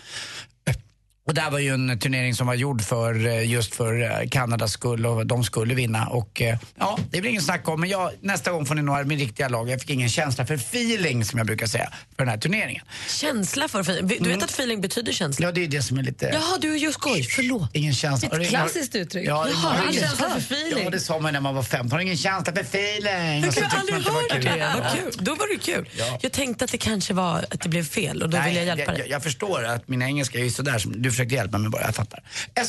Och 1.26 1.34
det 1.34 1.40
här 1.40 1.50
var 1.50 1.58
ju 1.58 1.74
en 1.74 1.98
turnering 1.98 2.34
som 2.34 2.46
var 2.46 2.54
gjord 2.54 2.82
för 2.82 3.26
eh, 3.26 3.50
just 3.50 3.74
för 3.74 4.02
eh, 4.02 4.28
Kanadas 4.28 4.72
skull 4.72 5.06
och 5.06 5.26
de 5.26 5.44
skulle 5.44 5.74
vinna. 5.74 6.06
Och 6.06 6.42
eh, 6.42 6.58
ja, 6.78 6.98
det 7.10 7.20
blir 7.20 7.30
ingen 7.30 7.42
snack 7.42 7.68
om. 7.68 7.80
Men 7.80 7.88
jag, 7.88 8.10
nästa 8.20 8.52
gång 8.52 8.66
får 8.66 8.74
ni 8.74 8.82
nog 8.82 9.06
min 9.06 9.18
riktiga 9.18 9.48
lag. 9.48 9.70
Jag 9.70 9.80
fick 9.80 9.90
ingen 9.90 10.08
känsla 10.08 10.46
för 10.46 10.54
feeling 10.54 11.24
som 11.24 11.38
jag 11.38 11.46
brukar 11.46 11.66
säga 11.66 11.92
för 12.16 12.24
den 12.24 12.28
här 12.28 12.38
turneringen. 12.38 12.84
Känsla 13.08 13.68
för 13.68 13.80
feeling. 13.80 14.22
Du 14.22 14.28
vet 14.28 14.42
att 14.42 14.50
feeling 14.50 14.80
betyder 14.80 15.12
känsla? 15.12 15.46
Ja, 15.46 15.52
det 15.52 15.64
är 15.64 15.68
det 15.68 15.82
som 15.82 15.98
är 15.98 16.02
lite... 16.02 16.26
Jaha, 16.26 16.58
du 16.60 16.72
är 16.72 16.78
ju 16.78 16.92
skoj. 16.92 17.22
Förlåt. 17.22 17.70
Ingen 17.72 17.94
känsla. 17.94 18.28
Ett 18.40 18.48
klassiskt 18.48 18.94
uttryck. 18.94 19.28
Ja, 19.28 19.48
Jaha, 19.48 19.72
har 19.72 19.82
ingen 19.82 20.00
känsla 20.02 20.30
för 20.30 20.38
feeling. 20.38 20.84
Ja, 20.84 20.90
det 20.90 21.00
sa 21.00 21.18
man 21.18 21.32
när 21.32 21.40
man 21.40 21.54
var 21.54 21.62
15. 21.62 21.92
Har 21.92 22.00
ingen 22.00 22.16
känsla 22.16 22.52
för 22.52 22.60
feeling. 22.60 23.52
Jag 23.56 23.62
har 23.62 23.78
aldrig 23.78 23.98
hört 23.98 24.14
var 24.14 24.40
kul. 24.40 24.44
det. 24.44 24.72
Vad 24.82 24.92
kul. 24.92 25.12
Då 25.24 25.34
var 25.34 25.54
det 25.54 25.62
kul. 25.62 25.88
Jag 26.20 26.32
tänkte 26.32 26.64
att 26.64 26.72
det 26.72 26.78
kanske 26.78 27.14
var 27.14 27.44
att 27.50 27.60
det 27.60 27.68
blev 27.68 27.84
fel 27.84 28.22
och 28.22 28.30
då 28.30 28.38
Nej, 28.38 28.48
vill 28.48 28.56
jag 28.56 28.66
hjälpa 28.66 28.92
jag, 28.92 29.00
dig. 29.00 29.10
jag 29.10 29.22
förstår 29.22 29.64
att 29.64 29.88
min 29.88 30.02
engelska 30.02 30.38
är 30.38 30.44
ju 30.44 30.50
sådär 30.50 30.78
som 30.78 31.02
du 31.02 31.12
försökte 31.16 31.34
hjälpa 31.34 31.58
mig 31.58 31.70
bara, 31.70 31.82
jag 31.82 31.94
fattar. 31.94 32.20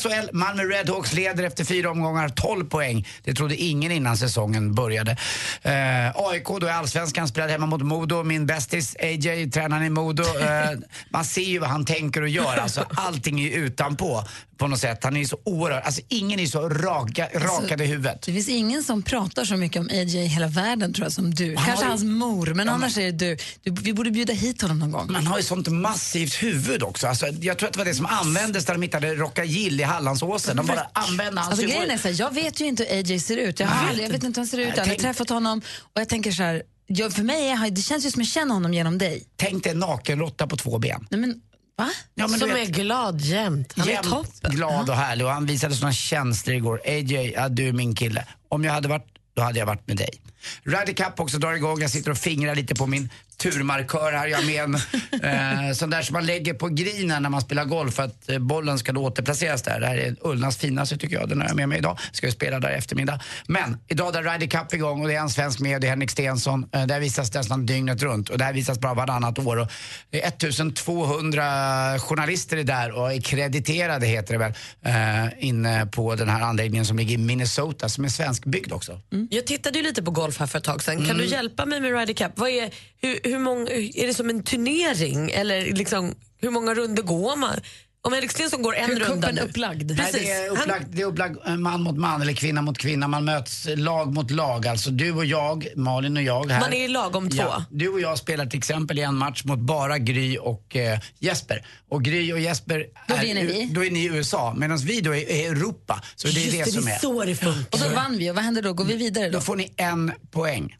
SHL, 0.02 0.28
Malmö 0.32 0.62
Redhawks 0.62 1.12
leder 1.12 1.44
efter 1.44 1.64
fyra 1.64 1.90
omgångar, 1.90 2.28
12 2.28 2.64
poäng. 2.68 3.06
Det 3.24 3.34
trodde 3.34 3.56
ingen 3.56 3.92
innan 3.92 4.16
säsongen 4.16 4.74
började. 4.74 5.16
Eh, 5.62 5.72
AIK 6.14 6.46
då 6.60 6.66
i 6.66 6.70
Allsvenskan 6.70 7.28
spelade 7.28 7.52
hemma 7.52 7.66
mot 7.66 7.82
Modo. 7.82 8.22
Min 8.22 8.46
bästis 8.46 8.96
AJ, 9.02 9.50
tränaren 9.50 9.84
i 9.84 9.90
Modo. 9.90 10.22
Eh, 10.22 10.78
man 11.10 11.24
ser 11.24 11.42
ju 11.42 11.58
vad 11.58 11.70
han 11.70 11.84
tänker 11.84 12.22
och 12.22 12.28
gör. 12.28 12.56
Alltså, 12.56 12.84
allting 12.94 13.40
är 13.40 13.44
ju 13.44 13.52
utanpå 13.52 14.24
på 14.58 14.66
något 14.66 14.80
sätt. 14.80 15.04
Han 15.04 15.16
är 15.16 15.20
ju 15.20 15.26
så 15.26 15.38
oerhört, 15.44 15.84
alltså 15.84 16.00
ingen 16.08 16.40
är 16.40 16.46
så 16.46 16.68
raka, 16.68 17.28
rakad 17.34 17.80
i 17.80 17.84
huvudet. 17.84 18.22
Det 18.22 18.32
finns 18.32 18.48
ingen 18.48 18.82
som 18.84 19.02
pratar 19.02 19.44
så 19.44 19.56
mycket 19.56 19.80
om 19.80 19.88
AJ 19.92 20.16
i 20.16 20.26
hela 20.26 20.46
världen 20.46 20.94
tror 20.94 21.04
jag 21.04 21.12
som 21.12 21.34
du. 21.34 21.56
Han 21.56 21.66
Kanske 21.66 21.84
ju- 21.84 21.88
hans 21.90 22.02
mor, 22.04 22.54
men 22.54 22.66
Ja, 22.66 22.72
annars 22.72 22.98
är 22.98 23.02
det 23.02 23.10
du. 23.12 23.36
du. 23.62 23.70
Vi 23.82 23.92
borde 23.92 24.10
bjuda 24.10 24.32
hit 24.32 24.62
honom 24.62 24.78
någon 24.78 24.90
gång. 24.90 25.12
Man 25.12 25.26
har 25.26 25.36
ju 25.36 25.42
sånt 25.44 25.68
massivt 25.68 26.34
huvud 26.42 26.82
också. 26.82 27.06
Alltså, 27.06 27.26
jag 27.26 27.58
tror 27.58 27.66
att 27.66 27.72
det 27.72 27.78
var 27.78 27.84
det 27.84 27.94
som 27.94 28.06
användes 28.06 28.37
där 28.46 28.72
de 28.72 28.82
hittade 28.82 29.14
Rockagill 29.14 29.80
i 29.80 29.82
Hallandsåsen. 29.82 30.56
De 30.56 30.66
bara 30.66 30.86
använde 30.92 31.40
hans 31.40 31.50
Alltså, 31.52 31.66
grejen 31.66 31.90
är 31.90 31.98
så 31.98 32.08
här, 32.08 32.14
jag 32.20 32.34
vet 32.34 32.60
ju 32.60 32.64
inte 32.66 32.84
hur 32.84 32.98
AJ 32.98 33.20
ser 33.20 33.36
ut. 33.36 33.60
Jag, 33.60 33.66
har 33.66 33.88
aldrig, 33.88 34.06
jag 34.06 34.12
vet 34.12 34.24
inte 34.24 34.40
hur 34.40 34.44
han 34.44 34.46
ser 34.46 34.58
ut. 34.58 34.68
Jag 34.68 34.74
har 34.74 34.80
aldrig 34.82 34.98
träffat 34.98 35.28
honom. 35.28 35.62
Och 35.94 36.00
jag 36.00 36.08
tänker 36.08 36.32
så 36.32 36.42
här, 36.42 36.62
jag, 36.86 37.12
för 37.12 37.22
mig 37.22 37.48
är, 37.48 37.70
det 37.70 37.82
känns 37.82 38.06
ju 38.06 38.10
som 38.10 38.22
jag 38.22 38.28
känner 38.28 38.54
honom 38.54 38.74
genom 38.74 38.98
dig. 38.98 39.24
Tänk 39.36 39.62
dig 39.64 39.72
en 39.72 39.78
nakenråtta 39.78 40.46
på 40.46 40.56
två 40.56 40.78
ben. 40.78 41.06
Nej, 41.10 41.20
men, 41.20 41.30
va? 41.78 41.88
Ja, 42.14 42.28
men 42.28 42.40
Som 42.40 42.48
du 42.48 42.54
är 42.54 42.66
vet- 42.66 42.68
glad 42.76 43.20
jämt. 43.20 43.72
Han 43.76 43.88
är 43.88 43.92
Jämt 43.92 44.08
toppen. 44.10 44.50
glad 44.56 44.90
och 44.90 44.96
härlig 44.96 45.26
och 45.26 45.32
han 45.32 45.46
visade 45.46 45.74
såna 45.74 45.92
känslor 45.92 46.56
igår. 46.56 46.80
AJ, 46.84 47.32
ja, 47.36 47.48
du 47.48 47.68
är 47.68 47.72
min 47.72 47.94
kille. 47.94 48.24
Om 48.48 48.64
jag 48.64 48.72
hade 48.72 48.88
varit, 48.88 49.06
då 49.36 49.42
hade 49.42 49.58
jag 49.58 49.66
varit 49.66 49.86
med 49.88 49.96
dig. 49.96 50.20
Ryder 50.62 50.92
Cup 50.92 51.20
också 51.20 51.38
drar 51.38 51.52
igång. 51.52 51.80
Jag 51.80 51.90
sitter 51.90 52.10
och 52.10 52.18
fingrar 52.18 52.54
lite 52.54 52.74
på 52.74 52.86
min 52.86 53.10
turmarkör 53.42 54.12
här. 54.12 54.26
Jag 54.26 54.46
med 54.46 54.64
en 54.64 54.74
eh, 55.68 55.72
sån 55.74 55.90
där 55.90 56.02
som 56.02 56.12
man 56.14 56.26
lägger 56.26 56.54
på 56.54 56.68
grinen 56.68 57.22
när 57.22 57.30
man 57.30 57.40
spelar 57.40 57.64
golf 57.64 57.94
för 57.94 58.02
att 58.02 58.28
eh, 58.30 58.38
bollen 58.38 58.78
ska 58.78 58.92
då 58.92 59.02
återplaceras 59.04 59.62
där. 59.62 59.80
Det 59.80 59.86
här 59.86 59.96
är 59.96 60.16
Ullnas 60.20 60.56
finaste 60.56 60.96
tycker 60.96 61.16
jag. 61.16 61.28
Den 61.28 61.40
har 61.40 61.48
jag 61.48 61.56
med 61.56 61.68
mig 61.68 61.78
idag. 61.78 61.98
Ska 62.12 62.26
ju 62.26 62.32
spela 62.32 62.60
där 62.60 62.70
i 62.70 62.74
eftermiddag. 62.74 63.20
Men 63.46 63.76
idag 63.88 64.16
är 64.16 64.22
Ryder 64.22 64.46
Cup 64.46 64.74
igång 64.74 65.02
och 65.02 65.08
det 65.08 65.14
är 65.14 65.20
en 65.20 65.30
svensk 65.30 65.60
med 65.60 65.80
det 65.80 65.86
är 65.86 65.90
Henrik 65.90 66.10
Stensson. 66.10 66.66
Eh, 66.72 66.86
där 66.86 67.00
visas 67.00 67.34
nästan 67.34 67.66
dygnet 67.66 68.02
runt 68.02 68.28
och 68.28 68.38
det 68.38 68.44
här 68.44 68.52
visas 68.52 68.78
bara 68.80 68.94
varannat 68.94 69.38
år. 69.38 69.56
Och 69.56 69.68
det 70.10 70.22
är 70.24 70.28
1200 70.28 71.98
journalister 71.98 72.56
är 72.56 72.64
där 72.64 72.90
och 72.92 73.12
är 73.12 73.20
krediterade 73.20 74.06
heter 74.06 74.32
det 74.32 74.38
väl 74.38 74.52
eh, 74.84 75.44
inne 75.48 75.86
på 75.86 76.14
den 76.14 76.28
här 76.28 76.40
anläggningen 76.40 76.86
som 76.86 76.96
ligger 76.98 77.14
i 77.14 77.18
Minnesota 77.18 77.88
som 77.88 78.04
är 78.04 78.08
svenskbyggd 78.08 78.72
också. 78.72 79.00
Jag 79.30 79.46
tittade 79.46 79.78
ju 79.78 79.84
lite 79.84 80.02
på 80.02 80.10
golf 80.10 80.38
här 80.38 80.46
för 80.46 80.58
ett 80.58 80.64
tag 80.64 80.82
sedan. 80.82 80.96
Kan 80.96 81.04
Mm. 81.04 81.18
du 81.18 81.24
hjälpa 81.24 81.66
mig 81.66 81.80
med 81.80 81.98
Ryder 81.98 82.14
Cup? 82.14 82.32
Vad 82.34 82.48
är, 82.50 82.70
hur, 83.00 83.20
hur 83.28 83.38
många, 83.38 83.70
är 83.70 84.06
det 84.06 84.14
som 84.14 84.30
en 84.30 84.42
turnering 84.42 85.30
eller 85.30 85.60
liksom, 85.72 86.14
hur 86.40 86.50
många 86.50 86.74
runder 86.74 87.02
går 87.02 87.36
man? 87.36 87.60
Om 88.02 88.12
Henrik 88.12 88.30
Stenson 88.30 88.62
går 88.62 88.76
en 88.76 88.90
Hur 88.90 89.00
runda 89.00 89.30
nu. 89.32 89.40
upplagd? 89.40 89.86
Nej, 89.86 89.96
Precis. 89.96 90.20
det 90.22 90.30
är 90.32 90.48
Han, 90.48 90.58
upplagt, 90.58 90.86
det 90.92 91.02
är 91.02 91.06
upplagt 91.06 91.36
eh, 91.46 91.56
man 91.56 91.82
mot 91.82 91.96
man 91.96 92.22
eller 92.22 92.32
kvinna 92.32 92.62
mot 92.62 92.78
kvinna. 92.78 93.08
Man 93.08 93.24
möts 93.24 93.66
lag 93.76 94.12
mot 94.14 94.30
lag. 94.30 94.66
Alltså 94.66 94.90
du 94.90 95.12
och 95.12 95.24
jag, 95.24 95.66
Malin 95.76 96.16
och 96.16 96.22
jag 96.22 96.50
här. 96.50 96.60
Man 96.60 96.72
är 96.72 96.84
i 96.84 96.88
lag 96.88 97.16
om 97.16 97.30
två. 97.30 97.36
Ja, 97.42 97.64
du 97.70 97.88
och 97.88 98.00
jag 98.00 98.18
spelar 98.18 98.46
till 98.46 98.58
exempel 98.58 98.98
i 98.98 99.02
en 99.02 99.14
match 99.14 99.44
mot 99.44 99.58
bara 99.58 99.98
Gry 99.98 100.38
och 100.38 100.76
eh, 100.76 100.98
Jesper. 101.18 101.66
Och 101.88 102.04
Gry 102.04 102.32
och 102.32 102.40
Jesper, 102.40 102.86
Då 103.08 103.14
är, 103.14 103.20
vinner 103.22 103.44
vi. 103.44 103.70
då 103.74 103.84
är 103.84 103.90
ni 103.90 104.00
i 104.04 104.06
USA 104.06 104.54
medan 104.58 104.78
vi 104.78 105.00
då 105.00 105.14
är 105.14 105.30
i 105.30 105.44
Europa. 105.44 106.02
Så 106.16 106.28
det 106.28 106.40
är 106.40 106.44
Just 106.58 106.64
det, 106.64 106.72
som 107.00 107.18
är. 107.20 107.26
det 107.26 107.34
funkar. 107.34 107.66
Och 107.72 107.78
så 107.78 107.88
vann 107.88 108.18
vi 108.18 108.30
och 108.30 108.34
vad 108.34 108.44
händer 108.44 108.62
då? 108.62 108.72
Går 108.72 108.84
vi 108.84 108.96
vidare 108.96 109.24
då? 109.24 109.32
Då 109.32 109.40
får 109.40 109.56
ni 109.56 109.72
en 109.76 110.12
poäng. 110.30 110.76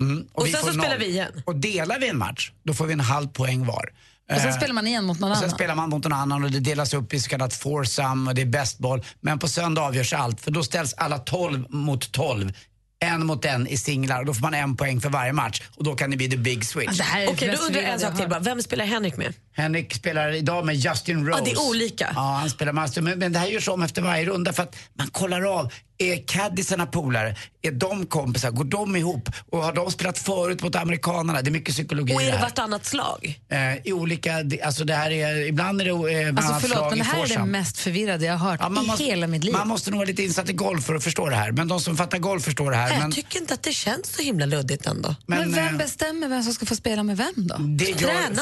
Mm, 0.00 0.26
Och 0.32 0.46
vi 0.46 0.52
sen 0.52 0.60
så 0.60 0.68
spelar 0.72 0.88
noll. 0.88 0.98
vi 0.98 1.06
igen. 1.06 1.42
Och 1.44 1.56
delar 1.56 1.98
vi 2.00 2.08
en 2.08 2.18
match, 2.18 2.50
då 2.64 2.74
får 2.74 2.86
vi 2.86 2.92
en 2.92 3.00
halv 3.00 3.28
poäng 3.28 3.66
var. 3.66 3.92
Och 4.32 4.40
sen 4.40 4.48
Eh, 4.48 4.56
spelar 4.56 4.74
man 4.74 4.86
igen 4.86 5.04
mot 5.04 5.20
någon 5.20 5.30
och 5.30 5.36
sen 5.36 5.44
annan. 5.44 5.56
spelar 5.56 5.74
man 5.74 5.90
mot 5.90 6.04
någon 6.04 6.12
annan 6.12 6.44
och 6.44 6.50
det 6.50 6.60
delas 6.60 6.94
upp 6.94 7.14
i 7.14 7.20
så 7.20 7.28
kallat 7.28 7.54
foursome 7.54 8.30
och 8.30 8.34
det 8.34 8.42
är 8.42 8.46
bäst 8.46 8.78
boll. 8.78 9.04
Men 9.20 9.38
på 9.38 9.48
söndag 9.48 9.82
avgörs 9.82 10.12
allt 10.12 10.40
för 10.40 10.50
då 10.50 10.62
ställs 10.62 10.94
alla 10.94 11.18
12 11.18 11.66
mot 11.70 12.12
12. 12.12 12.52
En 12.98 13.26
mot 13.26 13.44
en 13.44 13.66
i 13.66 13.76
singlar 13.76 14.20
och 14.20 14.26
då 14.26 14.34
får 14.34 14.42
man 14.42 14.54
en 14.54 14.76
poäng 14.76 15.00
för 15.00 15.08
varje 15.10 15.32
match 15.32 15.62
och 15.76 15.84
då 15.84 15.94
kan 15.94 16.10
det 16.10 16.16
bli 16.16 16.30
the 16.30 16.36
big 16.36 16.64
switch. 16.66 17.00
Okej, 17.28 17.48
då 17.58 17.64
undrar 17.66 17.82
jag 17.82 17.90
en 17.92 18.00
sak 18.00 18.16
till 18.16 18.28
bara. 18.28 18.40
Vem 18.40 18.62
spelar 18.62 18.84
Henrik 18.84 19.16
med? 19.16 19.34
Henrik 19.56 19.94
spelar 19.94 20.32
idag 20.32 20.66
med 20.66 20.76
Justin 20.76 21.26
Rose. 21.26 21.38
Ja, 21.38 21.44
det 21.44 21.50
är 21.50 21.68
olika. 21.68 22.12
Ja, 22.14 22.36
han 22.40 22.50
spelar 22.50 22.72
master. 22.72 23.02
Men, 23.02 23.18
men 23.18 23.32
det 23.32 23.38
här 23.38 23.46
görs 23.46 23.68
om 23.68 23.82
efter 23.82 24.02
varje 24.02 24.24
runda 24.24 24.52
för 24.52 24.62
att 24.62 24.76
man 24.98 25.08
kollar 25.08 25.42
av. 25.58 25.72
Är 25.98 26.26
caddisarna 26.26 26.86
polare? 26.86 27.36
Är 27.62 27.70
de 27.70 28.06
kompisar? 28.06 28.50
Går 28.50 28.64
de 28.64 28.96
ihop? 28.96 29.28
Och 29.50 29.58
har 29.62 29.72
de 29.72 29.90
spelat 29.90 30.18
förut 30.18 30.62
mot 30.62 30.76
amerikanerna? 30.76 31.42
Det 31.42 31.48
är 31.48 31.52
mycket 31.52 31.74
psykologi 31.74 32.14
Och 32.14 32.22
är 32.22 32.32
det 32.32 32.38
vartannat 32.38 32.86
slag? 32.86 33.40
Eh, 33.48 33.86
I 33.86 33.92
olika, 33.92 34.44
alltså 34.64 34.84
det 34.84 34.94
här 34.94 35.10
är, 35.10 35.46
ibland 35.46 35.80
är 35.80 35.84
det 35.84 35.90
eh, 36.22 36.28
Alltså 36.28 36.54
förlåt, 36.60 36.76
slag 36.76 36.90
men 36.90 36.98
det 36.98 37.04
här 37.04 37.24
är 37.24 37.28
det 37.38 37.44
mest 37.44 37.78
förvirrade 37.78 38.24
jag 38.24 38.36
har 38.36 38.50
hört 38.50 38.60
Ja, 38.62 38.82
i 38.82 38.86
måste- 38.86 39.04
hela 39.04 39.26
mitt 39.26 39.44
liv. 39.44 39.52
Man 39.52 39.68
måste 39.68 39.90
nog 39.90 39.98
vara 39.98 40.06
lite 40.06 40.22
insatt 40.22 40.48
i 40.48 40.52
golf 40.52 40.84
för 40.84 40.94
att 40.94 41.04
förstå 41.04 41.28
det 41.28 41.36
här. 41.36 41.52
Men 41.52 41.68
de 41.68 41.80
som 41.80 41.96
fattar 41.96 42.18
golf 42.18 42.44
förstår 42.44 42.70
det 42.70 42.76
här. 42.76 42.90
Jag 42.90 42.98
men, 42.98 43.12
tycker 43.12 43.40
inte 43.40 43.54
att 43.54 43.62
det 43.62 43.72
känns 43.72 44.16
så 44.16 44.22
himla 44.22 44.46
luddigt 44.46 44.86
ändå. 44.86 45.14
men, 45.26 45.38
men, 45.38 45.52
vem 45.52 45.66
eh, 45.66 45.78
bestämmer 45.78 46.28
vem 46.28 46.42
som 46.42 46.52
ska 46.52 46.66
få 46.66 46.76
spela 46.76 47.02
med 47.02 47.16
vem 47.16 47.32
då? 47.36 47.56
Det 47.58 47.84
gör 47.84 47.96
Tränaren. 47.98 48.34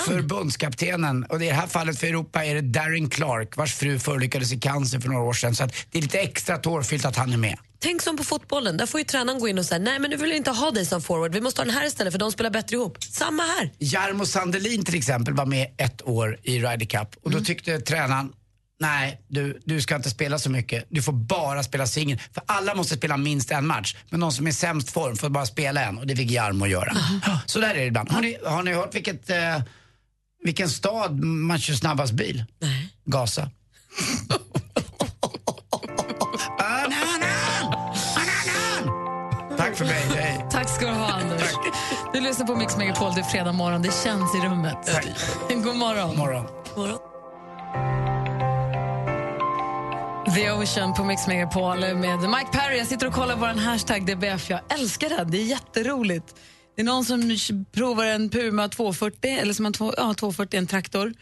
Förbundskaptenen 1.05 1.25
och 1.25 1.43
i 1.43 1.47
det 1.49 1.53
här 1.55 1.67
fallet 1.67 1.99
för 1.99 2.07
Europa 2.07 2.45
är 2.45 2.55
det 2.55 2.61
Darren 2.61 3.11
Clark 3.11 3.57
vars 3.57 3.75
fru 3.75 3.99
förolyckades 3.99 4.53
i 4.53 4.59
cancer 4.61 5.01
för 5.01 5.09
några 5.09 5.23
år 5.23 5.33
sedan. 5.33 5.55
Så 5.55 5.69
det 5.91 5.99
är 5.99 6.03
lite 6.03 6.19
extra 6.21 6.59
tårfyllt 6.59 7.05
att 7.05 7.17
han 7.17 7.33
är 7.33 7.37
med. 7.37 7.59
Tänk 7.79 8.03
som 8.03 8.17
på 8.17 8.25
fotbollen, 8.25 8.77
där 8.77 8.87
får 8.87 9.01
ju 9.01 9.05
tränaren 9.05 9.41
gå 9.41 9.49
in 9.49 9.59
och 9.59 9.65
säga 9.65 9.79
nej 9.79 9.99
men 9.99 10.11
nu 10.11 10.17
vill 10.17 10.31
vi 10.31 10.37
inte 10.37 10.51
ha 10.51 10.71
dig 10.71 10.87
som 10.87 11.03
forward, 11.03 11.33
vi 11.35 11.41
måste 11.41 11.61
ha 11.61 11.65
den 11.67 11.75
här 11.75 11.87
istället 11.87 12.13
för 12.13 12.19
de 12.19 12.33
spelar 12.33 12.51
bättre 12.51 12.77
ihop. 12.77 12.99
Samma 13.05 13.43
här. 13.43 13.71
Jarmo 13.79 14.27
Sandelin 14.27 14.85
till 14.85 14.95
exempel 14.95 15.35
var 15.35 15.47
med 15.47 15.67
ett 15.77 16.03
år 16.09 16.39
i 16.43 16.59
Ryder 16.59 16.87
Cup 16.87 17.09
och 17.23 17.31
då 17.31 17.37
Mm. 17.37 17.45
tyckte 17.45 17.81
tränaren 17.81 18.33
Nej, 18.81 19.21
du, 19.29 19.61
du 19.65 19.81
ska 19.81 19.97
inte 19.97 20.11
spela 20.11 20.39
så 20.39 20.51
mycket. 20.51 20.85
Du 20.89 21.03
får 21.03 21.13
bara 21.13 21.63
spela 21.63 21.87
singel. 21.87 22.19
För 22.35 22.43
alla 22.47 22.75
måste 22.75 22.97
spela 22.97 23.17
minst 23.17 23.51
en 23.51 23.67
match. 23.67 23.97
Men 24.11 24.21
de 24.21 24.33
som 24.33 24.47
är 24.47 24.51
i 24.51 24.53
sämst 24.53 24.91
form 24.91 25.17
får 25.17 25.29
bara 25.29 25.47
spela 25.47 25.85
en 25.85 25.99
och 25.99 26.07
det 26.07 26.17
fick 26.17 26.31
Jarmo 26.31 26.67
göra. 26.67 26.97
Så 27.47 27.61
där 27.61 27.71
är 27.71 27.75
det 27.75 27.85
ibland. 27.85 28.11
Har 28.11 28.21
ni, 28.23 28.37
har 28.47 28.63
ni 28.63 28.73
hört 28.73 28.95
vilket, 28.95 29.31
eh, 29.31 29.37
vilken 30.45 30.69
stad 30.69 31.25
man 31.25 31.59
kör 31.59 31.75
snabbast 31.75 32.13
bil? 32.13 32.45
Nej. 32.59 32.89
Gaza. 33.05 33.51
Tack 39.57 39.77
för 39.77 39.85
mig. 39.85 40.03
Hej. 40.15 40.47
Tack 40.51 40.69
ska 40.69 40.87
du 40.87 40.93
ha, 40.93 41.13
Anders. 41.13 41.51
Du 42.13 42.21
lyssnar 42.21 42.47
på 42.47 42.57
Mix 42.57 42.77
Megapol, 42.77 43.15
det 43.15 43.21
är 43.21 43.25
fredag 43.25 43.53
morgon. 43.53 43.83
Det 43.83 43.93
känns 44.05 44.35
i 44.35 44.39
rummet. 44.39 44.77
God 45.65 45.77
morgon. 45.77 46.17
morgon. 46.17 46.45
morgon. 46.77 46.99
The 50.35 50.51
Ocean 50.51 50.95
på 50.95 51.05
Mix 51.05 51.27
Megapol 51.27 51.79
med 51.79 52.21
Mike 52.21 52.49
Perry. 52.53 52.79
Jag 52.79 52.87
sitter 52.87 53.07
och 53.07 53.13
kollar 53.13 53.37
på 53.37 53.45
en 53.45 53.59
hashtag 53.59 54.07
DBF. 54.07 54.51
Jag 54.51 54.61
älskar 54.69 55.09
det. 55.09 55.25
Det 55.25 55.39
är 55.39 55.45
jätteroligt. 55.45 56.35
Det 56.77 56.83
är 56.83 56.85
någon 56.85 57.05
som 57.05 57.65
provar 57.73 58.05
en 58.07 58.31
Puma 58.31 58.69
240, 58.69 59.31
eller 59.31 59.55
som 59.55 59.67
en 59.67 59.73
två- 59.73 59.95
ja, 59.97 60.15
240, 60.15 60.59
en 60.59 60.67
traktor. 60.67 61.15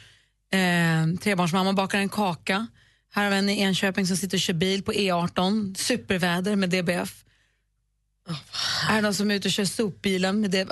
Eh, 0.53 1.19
trebarnsmamma 1.23 1.73
bakar 1.73 1.99
en 1.99 2.09
kaka. 2.09 2.67
Här 3.15 3.25
har 3.25 3.31
vi 3.31 3.37
en 3.37 3.49
i 3.49 3.61
Enköping 3.61 4.07
som 4.07 4.17
sitter 4.17 4.37
och 4.37 4.41
kör 4.41 4.55
bil 4.55 4.83
på 4.83 4.93
E18. 4.93 5.75
Superväder 5.75 6.57
med 6.57 6.71
DBF. 6.71 7.25
Här 8.89 8.99
är 8.99 9.03
någon 9.03 9.15
som 9.15 9.31
är 9.31 9.35
ute 9.35 9.49
och 9.49 9.53
kör 9.53 9.65
sopbilen 9.65 10.41
med 10.41 10.51
DBF. 10.51 10.71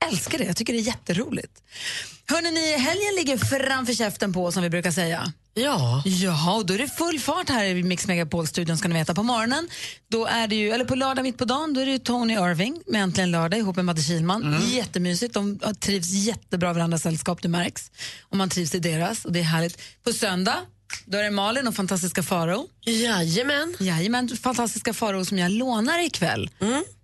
Är, 0.00 0.08
älskar 0.08 0.38
det. 0.38 0.44
Jag 0.44 0.56
tycker 0.56 0.72
det 0.72 0.78
är 0.78 0.82
jätteroligt. 0.82 1.62
Hörrni, 2.26 2.50
ni, 2.50 2.76
helgen 2.78 3.14
ligger 3.16 3.38
framför 3.38 3.94
käften 3.94 4.32
på 4.32 4.52
som 4.52 4.62
vi 4.62 4.70
brukar 4.70 4.90
säga. 4.90 5.32
Ja. 5.54 6.02
Ja, 6.04 6.54
och 6.54 6.66
då 6.66 6.74
är 6.74 6.78
det 6.78 6.88
full 6.88 7.20
fart 7.20 7.48
här 7.48 7.64
i 7.64 7.82
Mix 7.82 8.06
Megapol-studion 8.06 8.78
ska 8.78 8.88
ni 8.88 8.94
veta. 8.94 9.14
På 9.14 9.22
morgonen, 9.22 9.68
då 10.10 10.26
är 10.26 10.48
det 10.48 10.56
ju, 10.56 10.70
eller 10.70 10.84
på 10.84 10.94
lördag 10.94 11.22
mitt 11.22 11.38
på 11.38 11.44
dagen, 11.44 11.74
då 11.74 11.80
är 11.80 11.86
det 11.86 11.92
ju 11.92 11.98
Tony 11.98 12.34
Irving 12.34 12.80
med 12.86 13.02
Äntligen 13.02 13.30
lördag 13.30 13.58
ihop 13.58 13.76
med 13.76 13.84
Madde 13.84 14.02
Kihlman. 14.02 14.62
Jättemysigt, 14.70 15.34
de 15.34 15.58
trivs 15.80 16.10
jättebra 16.10 16.70
i 16.70 16.74
varandras 16.74 17.02
sällskap, 17.02 17.42
det 17.42 17.48
märks. 17.48 17.90
Och 18.22 18.36
man 18.36 18.48
trivs 18.48 18.74
i 18.74 18.78
deras 18.78 19.24
och 19.24 19.32
det 19.32 19.38
är 19.40 19.44
härligt. 19.44 19.78
På 20.04 20.12
söndag, 20.12 20.56
då 21.06 21.18
är 21.18 21.22
det 21.22 21.30
Malin 21.30 21.66
och 21.68 21.74
fantastiska 21.74 22.22
Faro. 22.22 22.68
Jajamän. 22.84 23.76
Jajamän, 23.80 24.28
fantastiska 24.28 24.94
Faro 24.94 25.24
som 25.24 25.38
jag 25.38 25.52
lånar 25.52 26.04
ikväll 26.04 26.50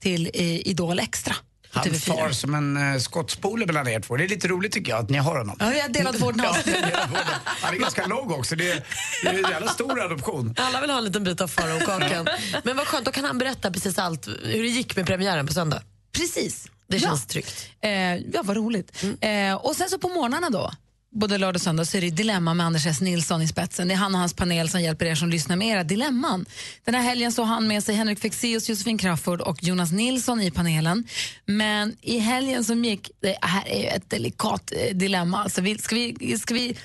till 0.00 0.30
eh, 0.34 0.68
Idol 0.68 0.98
Extra. 0.98 1.36
Han 1.72 1.84
TV4. 1.84 1.98
far 2.16 2.30
som 2.30 2.54
en 2.54 2.76
uh, 2.76 2.98
skottspole 2.98 3.66
mellan 3.66 3.88
er 3.88 4.00
två. 4.00 4.16
Det 4.16 4.24
är 4.24 4.28
lite 4.28 4.48
roligt 4.48 4.72
tycker 4.72 4.90
jag 4.92 5.00
att 5.04 5.10
ni 5.10 5.18
har 5.18 5.38
honom. 5.38 5.56
Ja, 5.60 5.68
vi 5.68 5.80
har 5.80 5.88
delat 5.88 6.20
vårdnad. 6.20 6.56
Ja. 6.92 7.06
Han 7.44 7.74
är 7.74 7.78
ganska 7.78 8.06
lång 8.06 8.32
också. 8.32 8.56
Det 8.56 8.70
är, 8.70 8.84
det 9.22 9.28
är 9.28 9.44
en 9.44 9.50
jävla 9.50 9.68
stor 9.72 10.00
adoption. 10.00 10.54
Alla 10.58 10.80
vill 10.80 10.90
ha 10.90 10.98
en 10.98 11.04
liten 11.04 11.24
bit 11.24 11.40
av 11.40 11.48
Farao-kakan. 11.48 12.28
Men 12.64 12.76
vad 12.76 12.86
skönt, 12.86 13.04
då 13.04 13.10
kan 13.12 13.24
han 13.24 13.38
berätta 13.38 13.70
precis 13.70 13.98
allt, 13.98 14.28
hur 14.28 14.62
det 14.62 14.68
gick 14.68 14.96
med 14.96 15.06
premiären 15.06 15.46
på 15.46 15.52
söndag. 15.52 15.82
Precis. 16.12 16.66
Det 16.88 16.96
Ja. 16.96 17.00
känns 17.08 17.26
tryggt. 17.26 17.66
Eh, 17.80 17.90
ja, 18.16 18.42
vad 18.42 18.56
roligt. 18.56 19.04
Eh, 19.20 19.54
och 19.54 19.76
sen 19.76 19.88
så 19.90 19.98
på 19.98 20.08
morgnarna 20.08 20.50
då, 20.50 20.72
både 21.12 21.38
lördag 21.38 21.54
och 21.54 21.62
söndag, 21.62 21.84
så 21.84 21.96
är 21.96 22.00
det 22.00 22.10
Dilemma 22.10 22.54
med 22.54 22.66
Anders 22.66 22.86
S. 22.86 23.00
Nilsson 23.00 23.42
i 23.42 23.48
spetsen. 23.48 23.88
Det 23.88 23.94
är 23.94 23.98
han 23.98 24.14
och 24.14 24.20
hans 24.20 24.34
panel 24.34 24.68
som 24.68 24.82
hjälper 24.82 25.06
er 25.06 25.14
som 25.14 25.30
lyssnar 25.30 25.56
med 25.56 25.68
era 25.68 25.84
dilemman. 25.84 26.46
Den 26.84 26.94
här 26.94 27.02
helgen 27.02 27.32
så 27.32 27.42
har 27.42 27.54
han 27.54 27.68
med 27.68 27.84
sig 27.84 27.94
Henrik 27.94 28.20
Fexeus, 28.20 28.68
Josefin 28.68 28.98
Crafoord 28.98 29.40
och 29.40 29.62
Jonas 29.62 29.92
Nilsson 29.92 30.40
i 30.40 30.50
panelen. 30.50 31.04
Men 31.46 31.96
i 32.00 32.18
helgen 32.18 32.64
som 32.64 32.84
gick, 32.84 33.10
det 33.20 33.36
här 33.40 33.68
är 33.68 33.78
ju 33.78 33.86
ett 33.86 34.10
delikat 34.10 34.72
eh, 34.76 34.96
dilemma. 34.96 35.42
Alltså, 35.42 35.60
vi, 35.60 35.78
ska, 35.78 35.94
vi, 35.94 36.38
ska 36.38 36.54
vi 36.54 36.76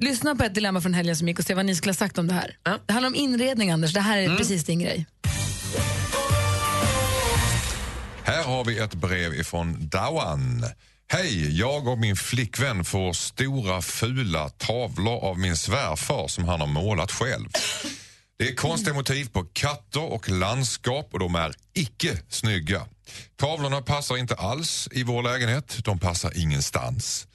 lyssna 0.00 0.36
på 0.36 0.44
ett 0.44 0.54
dilemma 0.54 0.80
från 0.80 0.94
helgen 0.94 1.16
som 1.16 1.28
gick 1.28 1.38
och 1.38 1.44
se 1.44 1.54
vad 1.54 1.66
ni 1.66 1.74
skulle 1.74 1.90
ha 1.90 1.96
sagt 1.96 2.18
om 2.18 2.26
det 2.26 2.34
här? 2.34 2.56
Det 2.86 2.92
handlar 2.92 3.08
om 3.08 3.14
inredning, 3.14 3.70
Anders. 3.70 3.92
Det 3.92 4.00
här 4.00 4.18
är 4.18 4.36
precis 4.36 4.64
din 4.64 4.78
grej. 4.78 5.06
Här 8.24 8.44
har 8.44 8.64
vi 8.64 8.78
ett 8.78 8.94
brev 8.94 9.34
ifrån 9.34 9.88
Dawan. 9.88 10.64
Hej, 11.14 11.58
jag 11.58 11.88
och 11.88 11.98
min 11.98 12.16
flickvän 12.16 12.84
får 12.84 13.12
stora 13.12 13.82
fula 13.82 14.48
tavlor 14.48 15.24
av 15.24 15.38
min 15.38 15.56
svärfar 15.56 16.28
som 16.28 16.44
han 16.44 16.60
har 16.60 16.66
målat 16.66 17.12
själv. 17.12 17.48
Det 18.38 18.48
är 18.48 18.54
konstiga 18.54 18.94
motiv 18.94 19.28
på 19.32 19.44
katter 19.52 20.12
och 20.12 20.30
landskap 20.30 21.08
och 21.12 21.18
de 21.18 21.34
är 21.34 21.54
icke 21.74 22.18
snygga. 22.28 22.86
Tavlorna 23.36 23.82
passar 23.82 24.16
inte 24.16 24.34
alls 24.34 24.88
i 24.92 25.02
vår 25.02 25.22
lägenhet. 25.22 25.84
De 25.84 25.98
passar 25.98 26.38
ingenstans. 26.38 27.26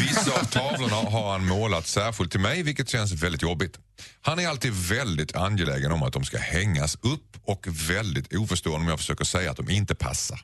Vissa 0.00 0.40
av 0.40 0.44
tavlorna 0.44 1.10
har 1.10 1.32
han 1.32 1.46
målat 1.46 1.86
särskilt 1.86 2.30
till 2.30 2.40
mig 2.40 2.62
vilket 2.62 2.88
känns 2.88 3.12
väldigt 3.12 3.42
jobbigt. 3.42 3.78
Han 4.20 4.38
är 4.38 4.48
alltid 4.48 4.72
väldigt 4.72 5.36
angelägen 5.36 5.92
om 5.92 6.02
att 6.02 6.12
de 6.12 6.24
ska 6.24 6.38
hängas 6.38 6.94
upp 6.94 7.36
och 7.44 7.66
väldigt 7.90 8.36
oförstående 8.36 8.84
om 8.84 8.88
jag 8.88 8.98
försöker 8.98 9.24
säga 9.24 9.50
att 9.50 9.56
de 9.56 9.70
inte 9.70 9.94
passar. 9.94 10.40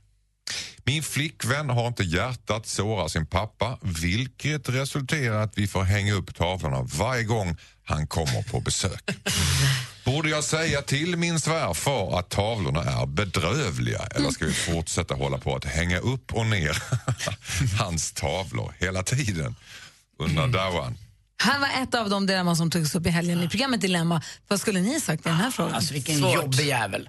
Min 0.84 1.02
flickvän 1.02 1.70
har 1.70 1.86
inte 1.86 2.04
hjärtat 2.04 2.66
såra 2.66 3.08
sin 3.08 3.26
pappa 3.26 3.78
vilket 3.82 4.68
resulterar 4.68 5.42
att 5.42 5.58
vi 5.58 5.66
får 5.66 5.82
hänga 5.82 6.12
upp 6.14 6.34
tavlorna 6.34 6.82
varje 6.82 7.24
gång 7.24 7.56
han 7.84 8.06
kommer 8.06 8.42
på 8.42 8.60
besök. 8.60 9.10
Borde 10.04 10.28
jag 10.28 10.44
säga 10.44 10.82
till 10.82 11.16
min 11.16 11.40
svärfar 11.40 12.18
att 12.18 12.30
tavlorna 12.30 12.82
är 12.84 13.06
bedrövliga 13.06 13.98
eller 13.98 14.30
ska 14.30 14.46
vi 14.46 14.52
fortsätta 14.52 15.14
hålla 15.14 15.38
på 15.38 15.56
att 15.56 15.64
hänga 15.64 15.98
upp 15.98 16.34
och 16.34 16.46
ner 16.46 16.82
hans 17.78 18.12
tavlor 18.12 18.74
hela 18.78 19.02
tiden? 19.02 19.56
Undrar 20.18 20.48
Dawan. 20.48 20.98
Han 21.36 21.60
var 21.60 21.68
ett 21.82 21.94
av 21.94 22.10
de 22.10 22.26
dilemman 22.26 22.56
som 22.56 22.70
togs 22.70 22.94
upp 22.94 23.06
i 23.06 23.10
helgen 23.10 23.42
i 23.42 23.48
programmet 23.48 23.80
Dilemma. 23.80 24.22
Vad 24.48 24.60
skulle 24.60 24.80
ni 24.80 25.00
sagt 25.00 25.26
i 25.26 25.28
den 25.28 25.38
här 25.38 25.50
frågan? 25.50 25.74
Alltså 25.74 25.94
vilken 25.94 26.18
Svårt. 26.18 26.34
jobbig 26.34 26.66
jävel. 26.66 27.08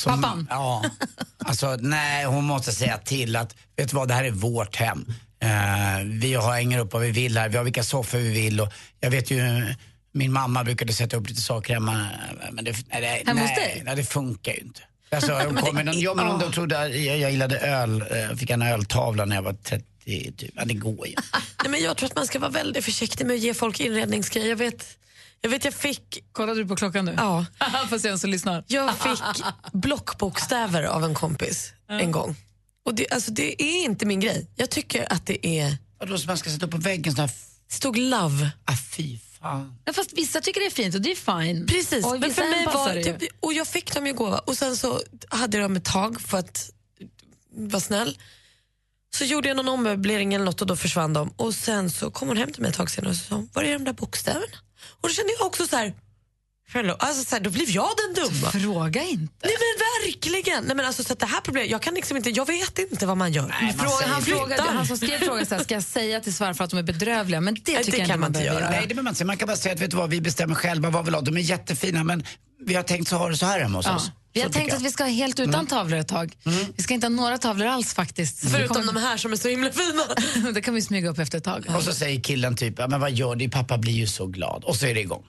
Som- 0.00 0.22
Pappan? 0.22 0.46
Ja. 0.50 0.84
Alltså, 1.38 1.76
nej, 1.80 2.24
hon 2.24 2.44
måste 2.44 2.72
säga 2.72 2.98
till 2.98 3.36
att, 3.36 3.56
vet 3.76 3.90
du 3.90 3.96
vad, 3.96 4.08
det 4.08 4.14
här 4.14 4.24
är 4.24 4.30
vårt 4.30 4.76
hem. 4.76 5.04
Eh, 5.42 5.48
vi 6.04 6.34
har 6.34 6.52
hänger 6.52 6.78
upp 6.78 6.92
vad 6.92 7.02
vi 7.02 7.10
vill 7.10 7.38
här, 7.38 7.48
vi 7.48 7.56
har 7.56 7.64
vilka 7.64 7.82
soffor 7.84 8.18
vi 8.18 8.28
vill 8.30 8.60
och 8.60 8.72
jag 9.00 9.10
vet 9.10 9.30
ju, 9.30 9.40
min 10.12 10.32
mamma 10.32 10.64
brukade 10.64 10.92
sätta 10.92 11.16
upp 11.16 11.28
lite 11.28 11.40
saker 11.40 11.74
hemma. 11.74 12.06
Men 12.52 12.64
det, 12.64 12.76
nej, 12.88 13.00
det, 13.00 13.06
Hemma 13.30 13.40
hos 13.40 13.50
nej, 13.50 13.56
dig? 13.74 13.82
nej, 13.84 13.96
det 13.96 14.04
funkar 14.04 14.52
ju 14.52 14.58
inte. 14.58 14.80
Alltså, 15.10 15.28
de 15.44 15.54
Men 15.54 15.64
kom 15.64 15.74
med 15.74 15.86
någon, 15.86 16.00
ja, 16.00 16.14
men 16.14 16.38
de 16.38 16.52
trodde 16.52 16.74
jag, 16.74 16.96
jag 17.20 17.30
gillade 17.30 17.58
öl, 17.58 18.04
eh, 18.10 18.36
fick 18.36 18.50
en 18.50 18.62
öltavla 18.62 19.24
när 19.24 19.36
jag 19.36 19.42
var 19.42 19.52
30 19.52 20.32
typ. 20.36 20.50
Ja, 20.56 20.64
det 20.64 20.74
går 20.74 21.06
ju. 21.08 21.14
Nej, 21.62 21.70
men 21.70 21.82
jag 21.82 21.96
tror 21.96 22.08
att 22.08 22.16
man 22.16 22.26
ska 22.26 22.38
vara 22.38 22.50
väldigt 22.50 22.84
försiktig 22.84 23.26
med 23.26 23.34
att 23.34 23.40
ge 23.42 23.54
folk 23.54 23.80
inredningsgrejer. 23.80 24.48
Jag 24.48 24.56
vet, 24.56 24.86
jag 25.40 25.50
vet 25.50 25.64
jag 25.64 25.74
fick... 25.74 26.24
Kollade 26.32 26.62
du 26.62 26.68
på 26.68 26.76
klockan 26.76 27.04
nu? 27.04 27.14
Ja. 27.16 27.46
Får 27.88 27.98
se 27.98 28.08
vem 28.08 28.18
som 28.18 28.30
lyssnar. 28.30 28.64
Jag 28.66 28.98
fick 28.98 29.22
blockbokstäver 29.72 30.82
av 30.82 31.04
en 31.04 31.14
kompis 31.14 31.72
en 31.88 32.12
gång. 32.12 32.36
Och 32.84 32.94
det, 32.94 33.10
alltså, 33.10 33.30
det 33.30 33.62
är 33.62 33.84
inte 33.84 34.06
min 34.06 34.20
grej. 34.20 34.50
Jag 34.56 34.70
tycker 34.70 35.12
att 35.12 35.26
det 35.26 35.46
är... 35.46 35.76
Vadå, 35.98 36.18
så 36.18 36.26
man 36.26 36.38
ska 36.38 36.50
sätta 36.50 36.66
upp 36.66 36.72
på 36.72 36.78
väggen 36.78 37.14
sån 37.14 37.20
här... 37.20 37.30
Det 37.68 37.74
stod 37.74 37.96
love. 37.96 38.50
Ah, 38.64 38.76
fy 38.96 39.18
fan. 39.40 39.78
Ja, 39.84 39.92
fast 39.92 40.12
vissa 40.12 40.40
tycker 40.40 40.60
det 40.60 40.66
är 40.66 40.70
fint 40.70 40.94
och 40.94 41.00
det 41.00 41.10
är 41.10 41.42
fine. 41.42 41.66
Precis, 41.66 42.04
Och 42.04 42.20
men 42.20 42.34
för 42.34 42.50
mig 42.50 42.66
var 42.66 43.02
typ, 43.02 43.30
och 43.40 43.52
jag 43.52 43.68
fick 43.68 43.94
dem 43.94 44.06
i 44.06 44.12
gåva 44.12 44.38
och 44.38 44.56
sen 44.56 44.76
så 44.76 45.00
hade 45.28 45.56
jag 45.56 45.64
dem 45.64 45.76
ett 45.76 45.84
tag 45.84 46.20
för 46.20 46.38
att 46.38 46.70
vara 47.56 47.80
snäll. 47.80 48.18
Så 49.14 49.24
gjorde 49.24 49.48
jag 49.48 49.56
någon 49.56 49.68
ommöblering 49.68 50.34
eller 50.34 50.44
något 50.44 50.60
och 50.60 50.66
då 50.66 50.76
försvann 50.76 51.12
de. 51.12 51.32
Och 51.36 51.54
sen 51.54 51.90
så 51.90 52.10
kom 52.10 52.28
hon 52.28 52.36
hem 52.36 52.52
till 52.52 52.62
mig 52.62 52.68
ett 52.70 52.76
tag 52.76 52.90
senare 52.90 53.10
och 53.10 53.16
sa, 53.16 53.46
var 53.52 53.62
är 53.62 53.72
de 53.72 53.84
där 53.84 53.92
bokstäverna? 53.92 54.56
Och 55.00 55.08
då 55.08 55.14
kände 55.14 55.32
jag 55.38 55.46
också 55.46 55.66
så 55.66 55.76
här, 55.76 55.94
alltså 56.98 57.24
så 57.24 57.36
här, 57.36 57.42
då 57.42 57.50
blev 57.50 57.70
jag 57.70 57.88
den 57.96 58.24
dumma. 58.24 58.50
Fråga 58.50 59.02
inte. 59.02 59.34
Nej 59.46 59.54
men 59.58 59.86
verkligen. 60.06 60.64
Nej, 60.64 60.76
men 60.76 60.86
alltså, 60.86 61.04
så 61.04 61.12
att 61.12 61.18
det 61.18 61.26
här 61.26 61.40
problemet, 61.40 61.70
jag 61.70 61.82
kan 61.82 61.94
liksom 61.94 62.16
inte, 62.16 62.30
jag 62.30 62.46
vet 62.46 62.78
inte 62.78 63.06
vad 63.06 63.16
man 63.16 63.32
gör. 63.32 63.48
Fråga, 63.78 64.06
han, 64.06 64.22
Flyttar. 64.22 64.38
frågade, 64.40 64.62
han 64.62 64.86
som 64.86 64.96
skrev 64.96 65.18
frågan 65.18 65.46
så 65.46 65.54
här, 65.54 65.62
ska 65.64 65.74
jag 65.74 65.82
säga 65.82 66.20
till 66.20 66.34
svärfar 66.34 66.64
att 66.64 66.70
de 66.70 66.78
är 66.78 66.82
bedrövliga? 66.82 67.40
Men 67.40 67.54
det 67.54 67.72
Nej, 67.72 67.84
tycker 67.84 67.92
det 67.92 67.98
jag 67.98 68.06
kan 68.08 68.14
inte 68.14 68.20
man 68.20 68.28
inte 68.28 68.38
behöver 68.40 68.60
göra. 68.60 68.70
Nej, 68.70 68.80
det 68.80 68.86
behöver 68.86 69.02
man 69.02 69.10
inte 69.10 69.18
säga. 69.18 69.26
Man 69.26 69.36
kan 69.36 69.46
bara 69.48 69.56
säga 69.56 69.74
att 69.74 69.80
vet 69.80 69.90
du 69.90 69.96
vad, 69.96 70.10
vi 70.10 70.20
bestämmer 70.20 70.54
själva 70.54 70.90
vad 70.90 71.02
vi 71.04 71.06
vill 71.06 71.14
ha. 71.14 71.20
De 71.20 71.36
är 71.36 71.40
jättefina 71.40 72.04
men 72.04 72.24
vi 72.66 72.74
har 72.74 72.82
tänkt 72.82 73.08
så 73.08 73.16
ha 73.16 73.28
det 73.28 73.36
så 73.36 73.46
här 73.46 73.60
hemma 73.60 73.78
hos 73.78 73.86
Ja. 73.86 73.96
oss. 73.96 74.10
Vi 74.32 74.40
har 74.40 74.48
tänkt 74.48 74.74
att 74.74 74.82
vi 74.82 74.90
ska 74.90 75.04
ha 75.04 75.10
helt 75.10 75.40
utan 75.40 75.66
tavlor 75.66 75.98
ett 75.98 76.08
tag. 76.08 76.36
Vi 76.76 76.82
ska 76.82 76.94
inte 76.94 77.06
ha 77.06 77.10
några 77.10 77.38
tavlor 77.38 77.66
alls 77.66 77.94
faktiskt. 77.94 78.50
Förutom 78.50 78.76
kommer- 78.76 78.92
de 78.92 79.00
här 79.00 79.16
som 79.16 79.32
är 79.32 79.36
så 79.36 79.48
himla 79.48 79.70
fina. 79.72 80.52
det 80.52 80.60
kan 80.62 80.74
vi 80.74 80.82
smyga 80.82 81.10
upp 81.10 81.18
efter 81.18 81.38
ett 81.38 81.44
tag. 81.44 81.66
Och 81.76 81.82
så 81.82 81.92
säger 81.92 82.20
killen 82.20 82.56
typ, 82.56 82.74
ja, 82.78 82.88
men 82.88 83.00
vad 83.00 83.12
gör 83.12 83.36
du? 83.36 83.48
Pappa 83.48 83.78
blir 83.78 83.92
ju 83.92 84.06
så 84.06 84.26
glad. 84.26 84.64
Och 84.64 84.76
så 84.76 84.86
är 84.86 84.94
det 84.94 85.00
igång. 85.00 85.24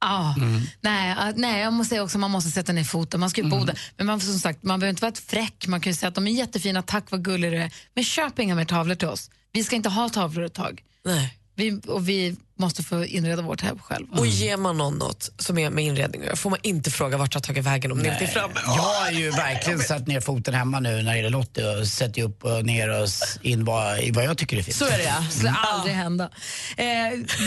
Ja, 0.00 0.34
nej, 0.80 1.14
ah, 1.18 1.32
nej, 1.36 1.60
jag 1.62 1.72
måste 1.72 1.88
säga 1.88 2.02
också 2.02 2.18
man 2.18 2.30
måste 2.30 2.50
sätta 2.50 2.72
ner 2.72 2.84
foten. 2.84 3.20
Man 3.20 3.30
ska 3.30 3.40
ju 3.42 3.48
bo 3.48 3.64
där. 3.64 3.80
Men 3.96 4.06
man, 4.06 4.20
som 4.20 4.38
sagt, 4.38 4.62
man 4.62 4.80
behöver 4.80 4.90
inte 4.90 5.02
vara 5.02 5.12
ett 5.12 5.18
fräck. 5.18 5.66
Man 5.66 5.80
kan 5.80 5.90
ju 5.92 5.96
säga 5.96 6.08
att 6.08 6.14
de 6.14 6.26
är 6.26 6.30
jättefina, 6.30 6.82
tack 6.82 7.10
vad 7.10 7.24
gullig 7.24 7.52
du 7.52 7.56
är. 7.58 7.72
Men 7.94 8.04
köp 8.04 8.38
inga 8.38 8.54
mer 8.54 8.64
tavlor 8.64 8.94
till 8.94 9.08
oss. 9.08 9.30
Vi 9.52 9.64
ska 9.64 9.76
inte 9.76 9.88
ha 9.88 10.08
tavlor 10.08 10.44
ett 10.44 10.54
tag. 10.54 10.82
Nej. 11.04 11.37
Vi, 11.58 11.80
och 11.86 12.08
vi 12.08 12.36
måste 12.58 12.82
få 12.82 13.04
inreda 13.04 13.42
vårt 13.42 13.60
hem 13.60 13.78
själva. 13.78 14.18
Och 14.18 14.26
ger 14.26 14.56
man 14.56 14.78
någon 14.78 14.98
något 14.98 15.30
som 15.38 15.58
är 15.58 15.70
med 15.70 15.84
inredning 15.84 16.22
får 16.36 16.50
man 16.50 16.58
inte 16.62 16.90
fråga 16.90 17.16
vart 17.16 17.32
det 17.32 17.36
har 17.36 17.40
tagit 17.40 17.64
vägen 17.64 17.92
om 17.92 18.02
det 18.02 18.08
inte 18.08 18.24
är 18.24 18.28
framme. 18.28 18.54
Jag 18.64 18.72
har 18.72 19.10
ju 19.10 19.30
verkligen 19.30 19.78
satt 19.78 20.06
ner 20.06 20.20
foten 20.20 20.54
hemma 20.54 20.80
nu 20.80 21.02
när 21.02 21.10
det 21.10 21.16
gäller 21.16 21.30
Lottie 21.30 21.78
och 21.80 21.86
sätter 21.86 22.22
upp 22.22 22.44
och 22.44 22.64
ner 22.64 23.02
och 23.02 23.08
in 23.42 23.64
vad, 23.64 23.98
i 23.98 24.10
vad 24.10 24.24
jag 24.24 24.38
tycker 24.38 24.56
är 24.56 24.62
fint. 24.62 24.76
Så 24.76 24.84
är 24.84 24.98
det 24.98 25.04
ja. 25.04 25.24
Det 25.26 25.34
skulle 25.34 25.50
aldrig 25.50 25.94
hända. 25.94 26.30
Eh, 26.76 26.86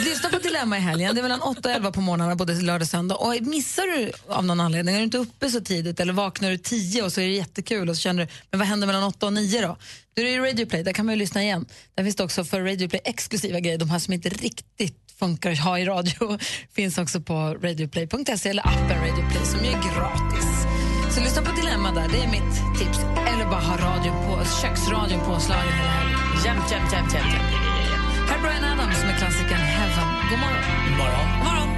lyssna 0.05 0.29
på 0.29 0.37
Dilemma 0.37 0.77
i 0.77 0.81
helgen. 0.81 1.15
Det 1.15 1.21
är 1.21 1.23
mellan 1.23 1.41
8 1.41 1.69
och 1.69 1.75
11 1.75 1.91
på 1.91 2.01
morgnarna 2.01 2.35
både 2.35 2.53
lördag 2.53 2.81
och 2.81 2.87
söndag. 2.87 3.15
Och 3.15 3.35
missar 3.41 3.97
du 3.97 4.11
av 4.33 4.45
någon 4.45 4.59
anledning, 4.59 4.95
är 4.95 4.99
du 4.99 5.03
inte 5.03 5.17
uppe 5.17 5.49
så 5.49 5.61
tidigt 5.61 5.99
eller 5.99 6.13
vaknar 6.13 6.49
du 6.49 6.57
10 6.57 7.03
och 7.03 7.13
så 7.13 7.21
är 7.21 7.25
det 7.25 7.33
jättekul 7.33 7.89
och 7.89 7.95
så 7.95 8.01
känner 8.01 8.25
du, 8.25 8.31
men 8.51 8.59
vad 8.59 8.67
händer 8.67 8.87
mellan 8.87 9.03
8 9.03 9.25
och 9.25 9.33
9 9.33 9.61
då? 9.61 9.77
Då 10.15 10.21
är 10.21 10.25
det 10.25 10.49
Radio 10.49 10.65
Play, 10.65 10.83
där 10.83 10.93
kan 10.93 11.05
man 11.05 11.15
ju 11.15 11.19
lyssna 11.19 11.43
igen. 11.43 11.65
Där 11.95 12.03
finns 12.03 12.15
det 12.15 12.23
också 12.23 12.43
för 12.43 12.61
Radio 12.61 12.87
Play 12.89 13.01
exklusiva 13.05 13.59
grejer, 13.59 13.77
de 13.77 13.89
här 13.89 13.99
som 13.99 14.13
inte 14.13 14.29
riktigt 14.29 14.97
funkar 15.19 15.51
att 15.51 15.59
ha 15.59 15.79
i 15.79 15.85
radio 15.85 16.39
finns 16.75 16.97
också 16.97 17.21
på 17.21 17.33
radioplay.se 17.33 18.49
eller 18.49 18.67
appen 18.67 18.97
Radio 19.07 19.29
Play 19.31 19.45
som 19.45 19.59
är 19.59 19.77
gratis. 19.87 20.49
Så 21.15 21.21
lyssna 21.21 21.41
på 21.41 21.51
Dilemma 21.55 21.91
där, 21.91 22.07
det 22.13 22.17
är 22.17 22.31
mitt 22.37 22.79
tips. 22.79 22.99
Eller 23.29 23.45
bara 23.45 23.61
ha 23.61 23.75
radion 23.77 24.15
på, 24.25 24.45
köksradion 24.61 25.19
påslagen 25.19 25.73
jämt, 26.45 26.71
jämt, 26.71 26.93
jämt. 26.93 27.13
jämt. 27.13 27.25
Här 28.29 28.37
är 28.37 28.41
Brian 28.41 28.63
Adams 28.63 29.03
med 29.03 29.17
klassikern 29.19 29.65
Heaven. 29.77 30.09
God 30.29 30.39
morgon. 30.43 30.63
God 30.87 30.97
morgon. 31.01 31.27
God 31.37 31.45
morgon. 31.47 31.69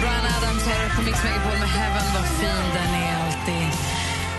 Brian 0.00 0.26
Adams 0.36 0.64
har 0.66 0.96
på 0.96 1.02
Mix 1.06 1.16
Megapol 1.24 1.58
med 1.62 1.70
Heaven. 1.78 2.06
Vad 2.14 2.26
fin 2.38 2.64
den 2.76 2.90
är 3.02 3.14
alltid. 3.24 3.91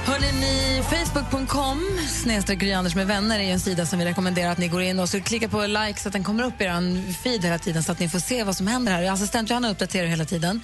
Hörrni, 0.06 0.32
ni, 0.32 0.84
Facebook.com 0.84 2.00
snedstreck 2.08 2.64
Anders 2.64 2.96
med 2.96 3.08
vänner 3.08 3.40
är 3.40 3.44
en 3.44 3.60
sida 3.60 3.86
som 3.86 4.00
vi 4.00 4.06
rekommenderar 4.06 4.52
att 4.52 4.58
ni 4.58 4.68
går 4.68 4.82
in 4.82 5.00
och 5.00 5.10
så 5.10 5.22
klickar 5.22 5.48
på 5.48 5.68
like 5.68 6.00
så 6.00 6.10
att 6.10 6.14
den 6.14 6.24
kommer 6.24 6.44
upp 6.44 6.62
i 6.62 6.64
er 6.64 7.14
feed 7.24 7.44
hela 7.44 7.58
tiden 7.58 7.84
så 7.84 7.92
att 7.92 8.00
ni 8.00 8.10
får 8.10 8.20
se 8.20 8.44
vad 8.44 8.58
som 8.58 8.68
händer 8.68 8.92
här. 8.92 9.12
Assistent 9.12 9.50
Johanna 9.50 9.70
uppdaterar 9.70 10.08
hela 10.08 10.26
tiden. 10.26 10.62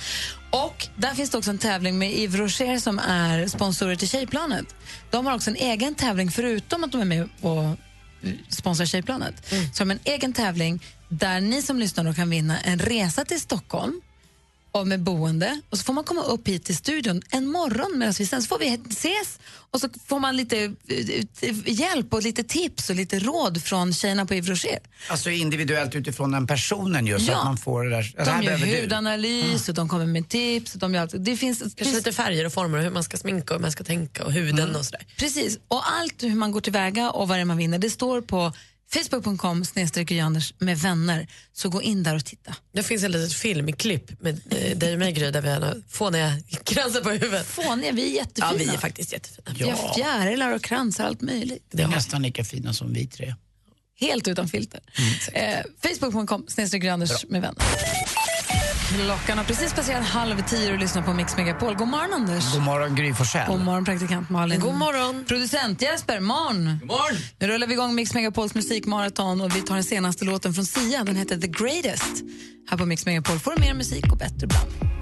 Och 0.51 0.87
där 0.95 1.13
finns 1.13 1.29
det 1.29 1.37
också 1.37 1.49
en 1.49 1.57
tävling 1.57 1.97
med 1.97 2.11
Yves 2.11 2.39
Rocher 2.39 2.77
som 2.77 2.99
är 2.99 3.47
sponsorer 3.47 3.95
till 3.95 4.09
Tjejplanet. 4.09 4.75
De 5.09 5.25
har 5.25 5.35
också 5.35 5.49
en 5.49 5.55
egen 5.55 5.95
tävling 5.95 6.31
förutom 6.31 6.83
att 6.83 6.91
de 6.91 7.01
är 7.01 7.05
med 7.05 7.29
och 7.41 7.77
sponsrar 8.49 8.85
Tjejplanet. 8.85 9.49
Så 9.73 9.83
de 9.83 9.89
har 9.89 9.95
en 9.95 10.13
egen 10.13 10.33
tävling 10.33 10.83
där 11.09 11.41
ni 11.41 11.61
som 11.61 11.79
lyssnar 11.79 12.13
kan 12.13 12.29
vinna 12.29 12.59
en 12.59 12.79
resa 12.79 13.25
till 13.25 13.41
Stockholm 13.41 14.01
och 14.71 14.87
med 14.87 14.99
boende. 15.03 15.61
Och 15.69 15.77
så 15.77 15.83
får 15.83 15.93
man 15.93 16.03
komma 16.03 16.23
upp 16.23 16.47
hit 16.47 16.65
till 16.65 16.77
studion 16.77 17.21
en 17.29 17.47
morgon 17.47 17.99
medan 17.99 18.13
vi 18.17 18.25
sen 18.25 18.41
så 18.41 18.47
får 18.47 18.59
vi 18.59 18.79
ses 18.89 19.39
och 19.71 19.81
så 19.81 19.89
får 20.07 20.19
man 20.19 20.37
lite 20.37 20.57
eh, 20.87 21.55
hjälp 21.65 22.13
och 22.13 22.23
lite 22.23 22.43
tips 22.43 22.89
och 22.89 22.95
lite 22.95 23.19
råd 23.19 23.63
från 23.63 23.93
tjejerna 23.93 24.25
på 24.25 24.33
Yves 24.35 24.49
Rocher. 24.49 24.79
Alltså 25.09 25.29
individuellt 25.29 25.95
utifrån 25.95 26.31
den 26.31 26.47
personen 26.47 27.07
ju, 27.07 27.19
så 27.19 27.31
Ja. 27.31 27.37
att 27.39 27.45
man 27.45 27.57
får 27.57 27.83
det 27.83 27.89
där. 27.89 27.97
Alltså, 27.97 28.23
De 28.25 28.31
här 28.31 28.43
gör 28.43 28.81
hudanalys 28.81 29.69
och 29.69 29.75
de 29.75 29.89
kommer 29.89 30.05
med 30.05 30.29
tips. 30.29 30.73
Och 30.73 30.79
de 30.79 30.93
gör 30.93 31.01
allt. 31.01 31.13
Det 31.17 31.37
finns, 31.37 31.59
Kanske 31.59 31.83
finns 31.83 31.95
lite 31.95 32.11
färger 32.11 32.45
och 32.45 32.53
former 32.53 32.77
och 32.77 32.83
hur 32.83 32.91
man 32.91 33.03
ska 33.03 33.17
sminka 33.17 33.53
och 33.53 33.59
hur 33.59 33.61
man 33.61 33.71
ska 33.71 33.83
tänka 33.83 34.25
och 34.25 34.31
huden 34.33 34.75
och 34.75 34.85
sådär. 34.85 35.05
Precis, 35.17 35.59
och 35.67 35.91
allt 35.91 36.23
hur 36.23 36.35
man 36.35 36.51
går 36.51 36.61
tillväga 36.61 37.11
och 37.11 37.27
vad 37.27 37.37
det 37.37 37.41
är 37.41 37.45
man 37.45 37.57
vinner, 37.57 37.77
det 37.79 37.89
står 37.89 38.21
på 38.21 38.53
facebook.com 38.93 39.63
Anders 40.23 40.53
med 40.59 40.77
vänner. 40.77 41.27
Så 41.53 41.69
gå 41.69 41.81
in 41.81 42.03
där 42.03 42.15
och 42.15 42.25
titta. 42.25 42.55
Det 42.73 42.83
finns 42.83 43.03
ett 43.03 43.11
litet 43.11 43.33
filmklipp 43.33 44.21
med 44.21 44.41
eh, 44.49 44.77
dig 44.77 44.93
och 44.93 44.99
mig 44.99 45.13
Gry 45.13 45.31
där 45.31 45.41
vi 45.41 45.49
har 45.49 45.83
fåniga 45.89 46.37
kransar 46.63 47.01
på 47.01 47.09
huvudet. 47.09 47.45
Fåniga, 47.45 47.91
vi 47.91 48.11
är 48.11 48.15
jättefina. 48.15 48.51
Ja, 48.51 48.57
vi 48.57 48.65
är 48.65 48.77
faktiskt 48.77 49.13
jättefina. 49.13 49.55
Vi 49.59 49.69
har 49.69 49.93
fjärilar 49.93 50.55
och 50.55 50.61
kransar, 50.61 51.05
allt 51.05 51.21
möjligt. 51.21 51.65
Det 51.71 51.83
är 51.83 51.87
nästan 51.87 52.21
lika 52.21 52.43
fina 52.43 52.73
som 52.73 52.93
vi 52.93 53.07
tre. 53.07 53.35
Helt 53.99 54.27
utan 54.27 54.47
filter. 54.47 54.81
Eh, 55.33 55.59
Facebook.com 55.81 56.47
Anders 56.91 57.25
med 57.25 57.41
vänner. 57.41 57.63
Klockan 58.95 59.37
har 59.37 59.45
precis 59.45 59.73
passerat 59.73 60.03
halv 60.03 60.41
tio 60.41 60.73
och 60.73 60.79
lyssnar 60.79 61.01
på 61.01 61.13
Mix 61.13 61.37
Megapol. 61.37 61.75
God 61.75 61.87
morgon, 61.87 62.13
Anders. 62.13 62.53
God 62.53 62.63
morgon 62.63 62.95
Gry 62.95 63.13
Forssell. 63.13 63.47
God 63.47 63.59
morgon, 63.59 63.85
praktikant 63.85 64.29
Malin. 64.29 64.59
God 64.59 64.75
morgon. 64.75 65.25
Producent 65.27 65.81
Jesper, 65.81 66.19
morgon. 66.19 66.79
God 66.79 66.87
morgon. 66.87 67.17
Nu 67.39 67.47
rullar 67.47 67.67
vi 67.67 67.73
igång 67.73 67.95
Mix 67.95 68.13
Megapols 68.13 68.55
musikmaraton 68.55 69.41
och 69.41 69.55
vi 69.55 69.61
tar 69.61 69.75
den 69.75 69.83
senaste 69.83 70.25
låten 70.25 70.53
från 70.53 70.65
Sia. 70.65 71.03
Den 71.03 71.15
heter 71.15 71.37
The 71.37 71.47
Greatest. 71.47 72.23
Här 72.69 72.77
på 72.77 72.85
Mix 72.85 73.05
Megapol 73.05 73.39
får 73.39 73.51
du 73.55 73.61
mer 73.61 73.73
musik 73.73 74.11
och 74.11 74.17
bättre 74.17 74.47
bland. 74.47 74.98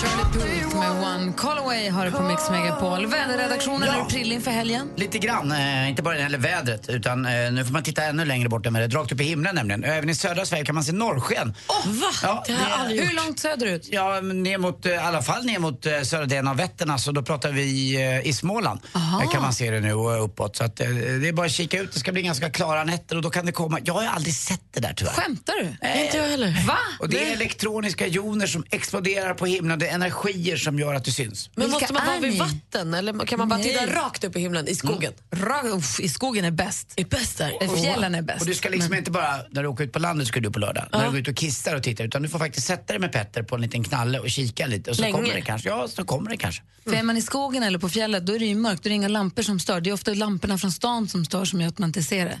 Charlie 0.00 0.24
Puth 0.32 0.76
med 0.78 0.90
One 0.90 1.32
Call 1.32 1.58
Away 1.58 1.88
har 1.90 2.04
du 2.06 2.10
på 2.12 2.22
Mix 2.22 2.50
Megapol. 2.50 3.06
Väderredaktionen, 3.06 3.82
är 3.88 3.98
du 3.98 4.04
prillig 4.04 4.34
inför 4.36 4.50
helgen? 4.50 4.90
Lite 4.96 5.18
grann, 5.18 5.52
eh, 5.52 5.88
inte 5.88 6.02
bara 6.02 6.10
när 6.10 6.16
det 6.18 6.22
gäller 6.22 6.38
vädret 6.38 6.88
utan 6.88 7.26
eh, 7.26 7.52
nu 7.52 7.64
får 7.64 7.72
man 7.72 7.82
titta 7.82 8.02
ännu 8.04 8.24
längre 8.24 8.48
bort 8.48 8.66
än 8.66 8.72
vädret, 8.74 8.94
rakt 8.94 9.12
upp 9.12 9.20
i 9.20 9.24
himlen 9.24 9.54
nämligen. 9.54 9.84
Även 9.84 10.10
i 10.10 10.14
södra 10.14 10.44
Sverige 10.46 10.64
kan 10.64 10.74
man 10.74 10.84
se 10.84 10.92
norrsken. 10.92 11.54
Åh, 11.68 11.86
va? 11.86 12.06
Ja, 12.22 12.44
det 12.46 12.52
har 12.52 12.60
jag 12.60 12.70
det- 12.70 12.74
aldrig 12.82 13.00
gjort. 13.00 13.10
Hur 13.10 13.16
långt 13.16 13.38
söderut? 13.40 13.88
Ja, 13.90 14.20
ner 14.20 14.58
mot, 14.58 14.86
eh, 14.86 14.92
i 14.92 14.96
alla 14.96 15.22
fall 15.22 15.44
ner 15.44 15.58
mot 15.58 15.86
eh, 15.86 16.00
södra 16.02 16.26
delen 16.26 16.48
av 16.48 16.56
Vättern, 16.56 16.90
alltså, 16.90 17.12
då 17.12 17.22
pratar 17.22 17.50
vi 17.52 17.94
eh, 18.22 18.28
i 18.28 18.32
Småland. 18.32 18.80
Aha. 18.94 19.20
Där 19.20 19.32
kan 19.32 19.42
man 19.42 19.52
se 19.52 19.70
det 19.70 19.80
nu 19.80 19.92
och 19.94 20.24
uppåt. 20.24 20.56
Så 20.56 20.64
att, 20.64 20.80
eh, 20.80 20.88
det 20.88 21.28
är 21.28 21.32
bara 21.32 21.46
att 21.46 21.52
kika 21.52 21.78
ut, 21.80 21.92
det 21.92 21.98
ska 22.00 22.12
bli 22.12 22.22
ganska 22.22 22.50
klara 22.50 22.84
nätter 22.84 23.16
och 23.16 23.22
då 23.22 23.30
kan 23.30 23.46
det 23.46 23.52
komma, 23.52 23.78
jag 23.84 23.94
har 23.94 24.02
ju 24.02 24.08
aldrig 24.08 24.34
sett 24.34 24.60
det 24.74 24.80
där 24.80 24.92
tyvärr. 24.96 25.12
Skämtar 25.12 25.54
du? 25.60 25.88
Inte 26.04 26.16
jag 26.16 26.24
heller. 26.28 26.66
Va? 26.66 26.78
Och 27.00 27.08
det 27.08 27.28
är 27.28 27.32
elektroniska 27.32 28.06
joner 28.06 28.46
som 28.46 28.64
exploderar 28.70 29.34
på 29.34 29.46
himlen, 29.46 29.78
energier 29.88 30.56
som 30.56 30.78
gör 30.78 30.94
att 30.94 31.04
det 31.04 31.10
syns. 31.12 31.50
Men 31.54 31.64
Vilka 31.66 31.78
måste 31.80 31.92
man 31.92 32.06
vara 32.06 32.18
vid 32.20 32.38
vatten 32.38 32.94
eller 32.94 33.26
kan 33.26 33.38
man 33.38 33.48
bara 33.48 33.58
titta 33.60 33.86
rakt 33.86 34.24
upp 34.24 34.36
i 34.36 34.40
himlen 34.40 34.68
i 34.68 34.74
skogen? 34.74 35.12
Ra- 35.30 35.68
uff, 35.78 36.00
I 36.00 36.08
skogen 36.08 36.44
är 36.44 36.50
bäst. 36.50 36.92
Är 36.96 37.04
bäst 37.04 37.38
där? 37.38 37.76
Fjällen 37.82 38.14
är 38.14 38.22
bäst. 38.22 38.40
Och 38.40 38.46
du 38.46 38.54
ska 38.54 38.68
liksom 38.68 38.90
Men- 38.90 38.98
inte 38.98 39.10
bara, 39.10 39.36
när 39.50 39.62
du 39.62 39.68
åker 39.68 39.84
ut 39.84 39.92
på 39.92 39.98
landet 39.98 40.28
ska 40.28 40.40
du 40.40 40.50
på 40.50 40.58
lördag, 40.58 40.84
när 40.92 41.04
du 41.04 41.10
går 41.10 41.20
ut 41.20 41.28
och 41.28 41.36
kissar 41.36 41.74
och 41.76 41.82
tittar, 41.82 42.04
utan 42.04 42.22
du 42.22 42.28
får 42.28 42.38
faktiskt 42.38 42.66
sätta 42.66 42.92
dig 42.92 42.98
med 43.00 43.12
Petter 43.12 43.42
på 43.42 43.54
en 43.54 43.60
liten 43.60 43.84
knalle 43.84 44.18
och 44.18 44.30
kika 44.30 44.66
lite 44.66 44.90
och 44.90 44.96
så 44.96 45.02
Länge. 45.02 45.12
kommer 45.14 45.34
det 45.34 45.40
kanske. 45.40 45.68
Ja, 45.68 45.88
så 45.88 46.04
kommer 46.04 46.30
det 46.30 46.36
kanske. 46.36 46.62
För 46.84 46.92
är 46.94 47.02
man 47.02 47.16
i 47.16 47.22
skogen 47.22 47.62
eller 47.62 47.78
på 47.78 47.88
fjället 47.88 48.26
då 48.26 48.34
är 48.34 48.38
det 48.38 48.44
ju 48.46 48.54
mörkt, 48.54 48.82
då 48.82 48.86
är 48.86 48.90
det 48.90 48.94
inga 48.94 49.08
lampor 49.08 49.42
som 49.42 49.60
stör. 49.60 49.80
Det 49.80 49.90
är 49.90 49.94
ofta 49.94 50.14
lamporna 50.14 50.58
från 50.58 50.72
stan 50.72 51.08
som 51.08 51.24
stör 51.24 51.44
som 51.44 51.60
gör 51.60 51.68
att 51.68 51.78
man 51.78 51.88
inte 51.88 52.02
ser 52.02 52.24
det. 52.24 52.40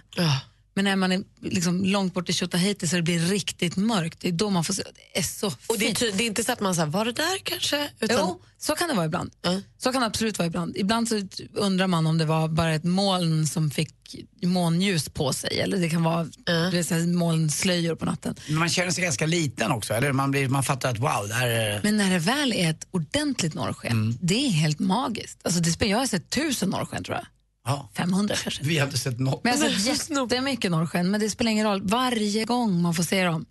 Men 0.78 0.84
när 0.84 0.96
man 0.96 1.12
är 1.12 1.22
liksom 1.40 1.84
långt 1.84 2.14
bort 2.14 2.28
i 2.28 2.32
Tjotahejti 2.32 2.88
så 2.88 2.96
det 2.96 3.02
blir 3.02 3.18
riktigt 3.18 3.76
mörkt, 3.76 4.20
det 4.20 4.28
är 4.28 4.32
då 4.32 4.50
man 4.50 4.64
får 4.64 4.74
se. 4.74 4.82
Det 5.12 5.18
är 5.18 5.22
så 5.22 5.46
Och 5.46 5.54
det 5.68 5.74
är, 5.74 5.78
fint. 5.86 5.98
ty- 5.98 6.10
det 6.10 6.22
är 6.24 6.26
inte 6.26 6.44
så 6.44 6.52
att 6.52 6.60
man 6.60 6.74
säger, 6.74 6.88
var 6.88 7.04
det 7.04 7.12
där 7.12 7.38
kanske? 7.42 7.88
Utan, 8.00 8.16
Jo, 8.20 8.42
så 8.58 8.74
kan 8.74 8.88
det 8.88 8.94
vara 8.94 9.06
ibland. 9.06 9.30
Så 9.78 9.92
kan 9.92 10.00
det 10.00 10.06
absolut 10.06 10.38
vara 10.38 10.46
ibland. 10.46 10.76
Ibland 10.76 11.08
så 11.08 11.22
undrar 11.54 11.86
man 11.86 12.06
om 12.06 12.18
det 12.18 12.24
var 12.24 12.48
bara 12.48 12.74
ett 12.74 12.84
moln 12.84 13.46
som 13.46 13.70
fick 13.70 13.94
månljus 14.42 15.08
på 15.08 15.32
sig 15.32 15.60
eller 15.60 15.76
det 15.78 15.88
kan 15.90 16.02
vara 16.02 16.28
vet, 16.72 16.86
så 16.86 16.94
här 16.94 17.06
molnslöjor 17.06 17.94
på 17.94 18.04
natten. 18.04 18.34
Men 18.48 18.58
man 18.58 18.68
känner 18.68 18.90
sig 18.90 19.04
ganska 19.04 19.26
liten 19.26 19.70
också, 19.72 19.94
eller? 19.94 20.12
Man, 20.12 20.30
blir, 20.30 20.48
man 20.48 20.62
fattar 20.62 20.90
att 20.90 20.98
wow, 20.98 21.28
där 21.28 21.46
är 21.46 21.80
Men 21.82 21.96
när 21.96 22.10
det 22.10 22.18
väl 22.18 22.52
är 22.52 22.70
ett 22.70 22.86
ordentligt 22.90 23.54
norrsken, 23.54 24.18
det 24.20 24.46
är 24.46 24.50
helt 24.50 24.78
magiskt. 24.78 25.38
Alltså 25.44 25.60
det 25.60 25.70
spelar, 25.70 25.90
jag 25.92 25.98
har 25.98 26.06
sett 26.06 26.30
tusen 26.30 26.68
norrsken 26.70 27.04
tror 27.04 27.16
jag. 27.16 27.26
Ja. 27.68 27.88
500 27.96 28.34
kanske. 28.42 28.62
Vi 28.64 28.78
har 28.78 28.86
inte 28.86 28.98
sett 28.98 29.18
något. 29.18 29.44
Men 29.44 29.52
jag 29.60 29.70
har 29.70 29.70
sett 29.78 30.10
jättemycket 30.10 30.70
norrsken, 30.70 31.10
men 31.10 31.20
det 31.20 31.30
spelar 31.30 31.50
ingen 31.50 31.66
roll. 31.66 31.82
Varje 31.82 32.44
gång 32.44 32.82
man 32.82 32.94
får 32.94 33.02
se 33.02 33.24
dem 33.24 33.46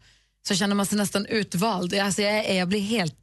så 0.47 0.55
känner 0.55 0.75
man 0.75 0.85
sig 0.85 0.97
nästan 0.97 1.25
utvald. 1.25 1.93
Alltså 1.93 2.21
jag, 2.21 2.33
är- 2.45 2.53
jag 2.59 2.67
blir 2.67 2.79
helt 2.79 3.15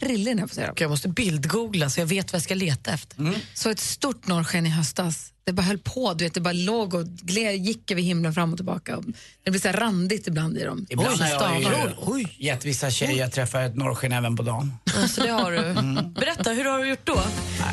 prillig 0.00 0.34
när 0.36 0.42
jag 0.42 0.50
får 0.50 0.54
se 0.56 0.66
dem. 0.66 0.74
Jag 0.78 0.90
måste 0.90 1.08
bildgoogla 1.08 1.90
så 1.90 2.00
jag 2.00 2.06
vet 2.06 2.32
vad 2.32 2.36
jag 2.38 2.42
ska 2.44 2.54
leta 2.54 2.90
efter. 2.90 3.32
Så 3.54 3.70
ett 3.70 3.80
stort 3.80 4.26
norrsken 4.26 4.66
i 4.66 4.70
höstas. 4.70 5.32
Det 5.44 5.52
bara 5.52 5.62
höll 5.62 5.78
på, 5.78 6.14
du 6.14 6.24
vet, 6.24 6.34
det 6.34 6.40
bara 6.40 6.52
låg 6.52 6.94
och 6.94 7.06
gled, 7.06 7.56
gick 7.56 7.90
över 7.90 8.02
himlen 8.02 8.34
fram 8.34 8.52
och 8.52 8.58
tillbaka. 8.58 8.98
Det 9.42 9.50
blir 9.50 9.60
så 9.60 9.68
här 9.68 9.76
randigt 9.76 10.26
ibland 10.26 10.58
i 10.58 10.64
dem. 10.64 10.86
Ibland 10.90 11.10
Oj, 11.10 11.18
har 11.20 11.28
jag 11.28 11.36
stavar. 11.62 12.18
ju 12.18 12.26
gett 12.46 12.64
vissa 12.64 12.90
tjejer 12.90 13.28
träffa 13.28 13.62
ett 13.62 13.76
norrsken 13.76 14.12
även 14.12 14.36
på 14.36 14.42
dagen. 14.42 14.72
Så 15.08 15.22
det 15.22 15.28
har 15.28 15.52
du. 15.52 15.74
Berätta, 16.20 16.50
hur 16.50 16.64
har 16.64 16.78
du 16.78 16.88
gjort 16.88 17.04
då? 17.06 17.20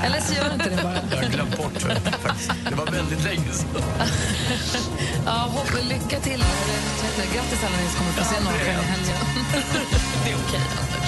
Eller 0.03 0.22
så 0.22 0.34
gör 0.34 0.45
du 0.49 0.53
inte 0.53 0.69
det 0.69 0.84
bara. 0.84 0.99
Jag 1.11 1.18
har 1.23 1.31
glömt 1.31 1.57
bort 1.57 1.73
det 1.73 1.80
faktiskt. 1.80 2.52
Det 2.69 2.76
var 2.76 2.85
väldigt 2.91 3.23
länge 3.23 3.52
sedan. 3.52 3.69
Ja, 5.26 5.31
hopp, 5.31 5.73
lycka 5.89 6.19
till. 6.19 6.43
Grattis 7.34 7.64
alla 7.64 7.77
ni 7.77 7.89
som 7.89 7.97
kommer 7.97 8.11
få 8.11 8.23
se 8.34 8.43
norrsken 8.43 8.68
i 8.69 8.84
helgen. 8.84 9.15
Det 10.26 10.31
är 10.31 10.35
okej, 10.47 10.60
Anders. 10.81 11.05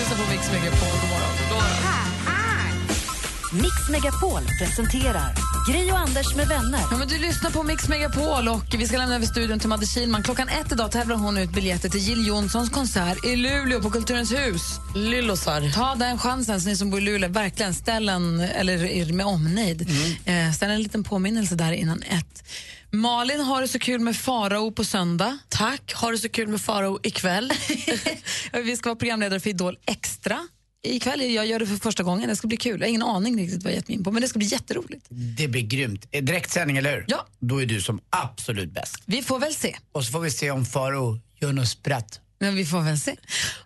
Du 0.00 0.04
lyssnar 0.04 0.26
på 0.26 0.32
Mix 0.32 0.50
Megapol. 0.52 0.88
God 1.00 1.10
morgon. 1.10 1.30
God 1.48 1.56
morgon. 1.56 1.90
Mix 3.52 3.88
Megapol 3.90 4.42
presenterar 4.58 5.34
Gri 5.68 5.92
och 5.92 5.98
Anders 5.98 6.34
med 6.36 6.48
vänner. 6.48 6.80
Ja, 6.90 6.96
men 6.98 7.08
du 7.08 7.18
lyssnar 7.18 7.50
på 7.50 7.62
Mix 7.62 7.88
Megapol 7.88 8.48
och 8.48 8.74
vi 8.78 8.86
ska 8.86 8.98
lämna 8.98 9.14
över 9.14 9.26
studion 9.26 9.58
till 9.58 9.68
Madde 9.68 9.86
Kihlman. 9.86 10.22
Klockan 10.22 10.48
ett 10.48 10.72
idag 10.72 10.90
tävlar 10.90 11.16
hon 11.16 11.38
ut 11.38 11.50
biljetter 11.50 11.88
till 11.88 12.00
Jill 12.00 12.26
Johnsons 12.26 12.70
konsert 12.70 13.24
i 13.24 13.36
Luleå 13.36 13.82
på 13.82 13.90
Kulturens 13.90 14.32
hus. 14.32 14.62
Lyllosar. 14.94 15.72
Ta 15.74 15.94
den 15.94 16.18
chansen, 16.18 16.60
så 16.60 16.68
ni 16.68 16.76
som 16.76 16.90
bor 16.90 17.00
i 17.00 17.02
Luleå. 17.02 17.30
Verkligen 17.30 17.74
ställ 17.74 18.08
en, 18.08 18.40
eller 18.40 18.84
är 18.84 19.12
med 19.12 19.26
omnejd. 19.26 19.90
Eh, 20.24 20.52
ställ 20.52 20.70
en 20.70 20.82
liten 20.82 21.04
påminnelse 21.04 21.54
där 21.54 21.72
innan 21.72 22.02
ett. 22.02 22.44
Malin 22.92 23.40
har 23.40 23.60
det 23.62 23.68
så 23.68 23.78
kul 23.78 24.00
med 24.00 24.16
Farao 24.16 24.70
på 24.72 24.84
söndag. 24.84 25.38
Tack. 25.48 25.92
Har 25.94 26.12
du 26.12 26.18
så 26.18 26.28
kul 26.28 26.48
med 26.48 26.60
Farao 26.60 26.98
ikväll? 27.02 27.52
vi 28.64 28.76
ska 28.76 28.88
vara 28.88 28.96
programledare 28.96 29.40
för 29.40 29.50
Idol 29.50 29.78
Extra. 29.86 30.48
Ikväll, 30.82 31.20
jag 31.34 31.46
gör 31.46 31.58
det 31.58 31.66
för 31.66 31.76
första 31.76 32.02
gången. 32.02 32.28
Det 32.28 32.36
ska 32.36 32.48
bli 32.48 32.56
kul. 32.56 32.80
Jag 32.80 32.86
har 32.86 32.88
ingen 32.88 33.02
aning 33.02 33.38
riktigt 33.38 33.62
vad 33.62 33.72
jag 33.72 33.76
gett 33.76 33.88
mig 33.88 33.96
in 33.96 34.04
på, 34.04 34.12
men 34.12 34.22
det 34.22 34.28
ska 34.28 34.38
bli 34.38 34.48
jätteroligt. 34.48 35.06
Det 35.08 35.48
blir 35.48 35.62
grymt. 35.62 36.06
Eh, 36.10 36.22
Direktsändning, 36.22 36.76
eller 36.76 36.92
hur? 36.92 37.04
Ja. 37.08 37.26
Då 37.38 37.62
är 37.62 37.66
du 37.66 37.80
som 37.80 38.00
absolut 38.10 38.72
bäst. 38.72 38.96
Vi 39.06 39.22
får 39.22 39.38
väl 39.38 39.54
se. 39.54 39.76
Och 39.92 40.04
så 40.04 40.12
får 40.12 40.20
vi 40.20 40.30
se 40.30 40.50
om 40.50 40.64
Faro 40.64 41.18
gör 41.40 41.52
något 41.52 41.68
spratt. 41.68 42.20
Men 42.38 42.56
vi 42.56 42.66
får 42.66 42.80
väl 42.80 43.00
se. 43.00 43.16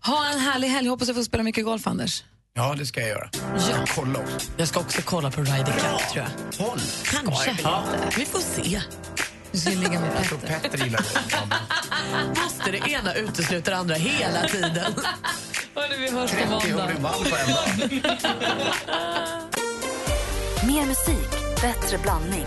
Ha 0.00 0.32
en 0.32 0.40
härlig 0.40 0.68
helg. 0.68 0.88
Hoppas 0.88 1.08
jag 1.08 1.16
får 1.16 1.22
spela 1.22 1.42
mycket 1.42 1.64
golf, 1.64 1.86
Anders. 1.86 2.24
Ja, 2.56 2.74
det 2.78 2.86
ska 2.86 3.00
jag 3.00 3.08
göra. 3.08 3.28
Ja. 3.70 3.84
Kolla 3.94 4.18
också. 4.18 4.50
Jag 4.56 4.68
ska 4.68 4.80
också 4.80 5.02
kolla 5.02 5.30
på 5.30 5.40
Ryder 5.40 5.64
Cup, 5.72 6.08
tror 6.12 6.24
jag. 6.24 6.64
Håll. 6.66 6.80
Kanske. 7.04 7.56
Ja. 7.62 7.84
Vi 8.16 8.24
får 8.24 8.38
se. 8.38 8.80
Du 9.52 9.58
ska 9.58 9.70
ligga 9.70 10.00
med 10.00 10.10
Jag 10.16 10.24
tror 10.24 10.38
Petter 10.38 10.78
gillar 10.84 11.00
det. 11.00 12.40
Måste 12.42 12.70
det 12.70 12.90
ena 12.90 13.14
utesluta 13.14 13.70
det 13.70 13.76
andra 13.76 13.94
hela 13.94 14.48
tiden? 14.48 14.74
Hörni, 15.74 15.96
vi 15.98 16.10
hörs 16.10 16.30
på 16.30 16.36
30 16.36 16.50
måndag. 16.50 16.82
hål 16.82 16.92
i 16.98 17.00
vall 17.00 17.24
på 17.24 17.36
en 17.36 17.50
dag. 17.54 18.02
Mer 20.66 20.86
musik, 20.86 21.30
bättre 21.62 21.98
blandning. 21.98 22.46